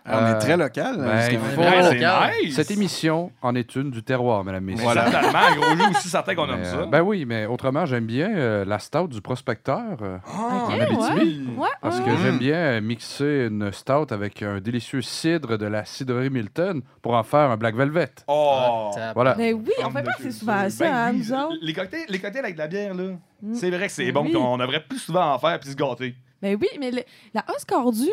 Ah, 0.04 0.18
On 0.20 0.26
est 0.26 0.30
Euh, 0.34 0.40
très 0.40 0.56
local. 0.56 0.96
ben, 0.98 1.28
il 1.30 1.38
faut- 1.38 1.62
c'est 1.62 1.94
local. 1.94 2.30
nice! 2.42 2.54
Cette 2.56 2.70
émission 2.72 3.30
en 3.40 3.54
est 3.54 3.76
une 3.76 3.90
du 3.92 4.02
terroir, 4.02 4.42
mesdames, 4.42 4.64
messieurs. 4.64 4.82
Voilà. 4.82 5.04
Totalement, 5.04 5.54
gros 5.60 5.76
jus 5.76 5.90
aussi 5.96 6.08
certain 6.08 6.34
qu'on 6.34 6.48
aime 6.48 6.58
Mais, 6.58 6.64
ça. 6.64 6.76
euh, 6.78 6.86
ben 6.86 7.02
oui, 7.02 7.24
mais 7.24 7.46
autrement, 7.46 7.86
j'aime 7.86 8.06
bien 8.06 8.34
euh, 8.34 8.64
la 8.64 8.80
stout 8.80 9.06
du 9.06 9.20
prospecteur 9.20 9.98
euh, 10.02 10.18
Ah, 10.26 10.64
Ok, 10.66 10.70
en 10.74 10.80
Abitibi. 10.80 11.48
Ouais, 11.56 11.68
Parce 11.80 11.98
ouais. 12.00 12.04
que 12.04 12.16
j'aime 12.16 12.38
bien 12.38 12.56
euh, 12.56 12.80
mixer 12.80 13.46
une 13.48 13.70
stout 13.72 14.12
avec 14.12 14.42
un 14.42 14.60
délicieux 14.60 15.02
cidre 15.02 15.56
de 15.56 15.66
la 15.66 15.84
cidrerie 15.84 16.30
Milton 16.30 16.82
pour 17.00 17.14
en 17.14 17.22
faire 17.22 17.50
un 17.50 17.56
Black 17.56 17.76
Velvet. 17.76 18.10
Oh! 18.26 18.90
Ça- 18.94 19.12
Voilà. 19.14 19.36
Mais 19.38 19.52
oui, 19.52 19.70
on 19.84 19.90
fait 19.90 20.02
pas 20.02 20.12
assez 20.18 20.32
souvent 20.32 20.68
ça, 20.68 20.84
Ben 20.84 20.92
hein, 20.94 21.10
oui, 21.12 21.18
nous 21.18 21.32
autres. 21.32 21.56
Les 21.62 21.72
cocktails, 21.72 22.06
les 22.08 22.18
cocktails 22.18 22.42
avec 22.44 22.54
de 22.56 22.60
la 22.60 22.66
bière, 22.66 22.94
là, 22.94 23.04
Mm. 23.40 23.54
c'est 23.54 23.70
vrai 23.70 23.86
que 23.86 23.92
c'est 23.92 24.06
Ben 24.06 24.14
bon, 24.14 24.22
oui. 24.22 24.28
puis 24.30 24.36
on 24.36 24.58
devrait 24.58 24.82
plus 24.82 24.98
souvent 24.98 25.32
en 25.34 25.38
faire 25.38 25.60
puis 25.60 25.70
se 25.70 25.76
gâter. 25.76 26.14
Mais 26.42 26.56
oui, 26.56 26.66
mais 26.80 26.90
le- 26.90 27.02
la 27.34 27.44
Oscar 27.54 27.90
du, 27.92 28.08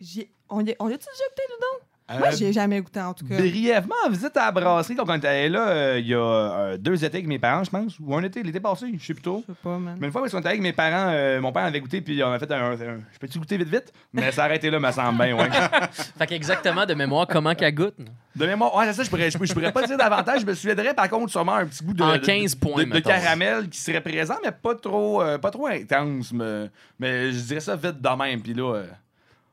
j'y- 0.00 0.28
on 0.50 0.60
y, 0.60 0.70
a-tu 0.70 0.76
déjà 0.78 0.88
goûté, 0.88 1.42
le 1.48 1.60
don? 1.60 1.84
Moi, 2.18 2.28
Euh, 2.28 2.32
j'y 2.36 2.44
ai 2.44 2.52
jamais 2.52 2.82
goûté, 2.82 3.00
en 3.00 3.14
tout 3.14 3.24
cas. 3.26 3.38
Brièvement, 3.38 3.94
en 4.06 4.10
visite 4.10 4.36
à 4.36 4.44
la 4.44 4.52
brasserie, 4.52 4.94
donc 4.94 5.08
on 5.08 5.14
était 5.14 5.48
là 5.48 5.68
euh, 5.68 5.98
il 5.98 6.06
y 6.06 6.12
a 6.14 6.18
euh, 6.18 6.76
deux 6.76 7.02
étés 7.02 7.16
avec 7.16 7.26
mes 7.26 7.38
parents, 7.38 7.64
je 7.64 7.70
pense, 7.70 7.98
ou 7.98 8.14
un 8.14 8.22
été, 8.22 8.42
l'été 8.42 8.60
passé, 8.60 8.92
je 8.98 9.02
sais 9.06 9.14
plus 9.14 9.22
trop. 9.22 9.42
Je 9.48 9.54
sais 9.54 9.58
pas, 9.62 9.78
man. 9.78 9.96
Mais 9.98 10.08
une 10.08 10.12
fois, 10.12 10.20
parce 10.20 10.32
qu'on 10.34 10.40
était 10.40 10.50
avec 10.50 10.60
mes 10.60 10.74
parents, 10.74 11.08
euh, 11.14 11.40
mon 11.40 11.50
père 11.50 11.64
avait 11.64 11.80
goûté, 11.80 12.02
puis 12.02 12.22
on 12.22 12.30
a 12.30 12.38
fait 12.38 12.52
un. 12.52 12.72
un- 12.72 12.76
je 13.10 13.18
peux-tu 13.18 13.38
goûter 13.38 13.56
vite, 13.56 13.68
vite? 13.68 13.90
Mais 14.12 14.30
ça 14.32 14.42
a 14.42 14.44
arrêté 14.44 14.68
là, 14.68 14.78
me 14.78 14.92
semble 14.92 15.16
bien, 15.24 15.34
ouais. 15.34 15.48
Fait 16.18 16.26
qu'exactement 16.26 16.84
de 16.84 16.92
mémoire, 16.92 17.26
comment 17.26 17.54
qu'elle 17.54 17.74
goûte? 17.74 17.94
De 18.36 18.44
mémoire, 18.46 18.74
ouais, 18.76 18.84
c'est 18.84 18.92
ça, 18.92 19.02
je 19.04 19.08
pourrais, 19.08 19.30
je, 19.30 19.38
pourrais- 19.38 19.46
je 19.48 19.54
pourrais 19.54 19.72
pas 19.72 19.86
dire 19.86 19.96
davantage. 19.96 20.42
Je 20.42 20.46
me 20.46 20.52
souviendrais, 20.52 20.92
par 20.92 21.08
contre, 21.08 21.30
sûrement 21.32 21.54
un 21.54 21.64
petit 21.64 21.82
goût 21.82 21.94
de. 21.94 22.02
En 22.02 22.12
de- 22.12 22.18
15 22.18 22.54
points, 22.54 22.82
de, 22.84 22.88
de 22.90 22.94
mettons. 22.96 23.08
caramel 23.08 23.70
qui 23.70 23.78
serait 23.80 24.02
présent, 24.02 24.36
mais 24.44 24.52
pas 24.52 24.74
trop, 24.74 25.22
euh, 25.22 25.38
pas 25.38 25.50
trop 25.50 25.68
intense. 25.68 26.32
Mais, 26.34 26.66
mais 26.98 27.32
je 27.32 27.38
dirais 27.40 27.60
ça 27.60 27.76
vite 27.76 27.98
de 28.02 28.08
même, 28.22 28.42
puis 28.42 28.52
là, 28.52 28.74
euh, 28.74 28.86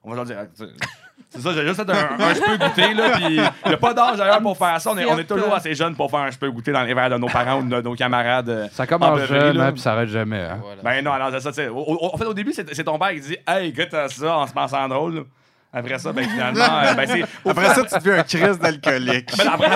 on 0.04 0.10
va 0.10 0.16
leur 0.18 0.26
dire. 0.26 0.38
C'est 1.30 1.39
ça, 1.39 1.54
j'ai 1.54 1.66
juste 1.66 1.76
fait 1.82 1.89
un, 1.89 2.20
un 2.20 2.34
je 2.34 2.41
peux 2.41 2.58
goûter, 2.58 2.93
là, 2.93 3.12
puis 3.12 3.24
il 3.36 3.68
n'y 3.68 3.74
a 3.74 3.78
pas 3.78 3.93
d'âge 3.93 4.18
d'ailleurs 4.18 4.41
pour 4.41 4.58
faire 4.58 4.82
ça. 4.82 4.91
On 4.91 4.97
est, 4.97 5.06
on 5.06 5.18
est 5.18 5.24
toujours 5.24 5.54
assez 5.54 5.74
jeunes 5.76 5.95
pour 5.95 6.10
faire 6.12 6.20
un 6.22 6.32
je 6.32 6.38
peux 6.38 6.49
goûter 6.52 6.74
dans 6.74 6.82
les 6.84 6.93
verres 6.93 7.10
de 7.10 7.18
nos 7.18 7.28
parents 7.28 7.60
ou 7.62 7.64
de 7.70 7.82
nos 7.82 7.95
camarades. 7.95 8.49
euh, 8.49 8.68
Ça 8.74 8.86
commence 8.86 9.20
jeune, 9.28 9.58
là. 9.58 9.68
hein, 9.68 9.72
puis 9.72 9.80
ça 9.82 9.93
arrête 9.93 10.10
jamais. 10.10 10.41
hein. 10.41 10.60
Voilà. 10.62 10.82
Ben 10.84 11.04
non, 11.06 11.18
non, 11.18 11.30
c'est 11.32 11.39
ça, 11.39 11.52
tu 11.52 11.56
sais. 11.58 11.70
En 11.70 12.18
fait, 12.18 12.26
au 12.26 12.34
début, 12.34 12.52
c'est 12.52 12.74
c'est 12.74 12.84
ton 12.84 12.99
père 12.99 13.12
qui 13.12 13.22
dit 13.22 13.38
Hey, 13.47 13.72
goûte 13.72 13.93
à 13.93 14.10
ça 14.10 14.38
en 14.39 14.47
se 14.47 14.52
pensant 14.54 14.88
drôle. 14.89 15.16
là. 15.16 15.22
Après 15.74 15.99
ça, 15.99 16.11
ben 16.11 16.28
finalement, 16.28 16.59
euh, 16.59 16.93
ben 16.95 17.07
c'est. 17.07 17.24
Après 17.49 17.74
ça, 17.74 17.84
tu 17.86 17.95
deviens 17.95 18.19
un 18.19 18.24
crise 18.24 18.59
d'alcoolique. 18.59 19.32
Ben, 19.38 19.47
après, 19.53 19.69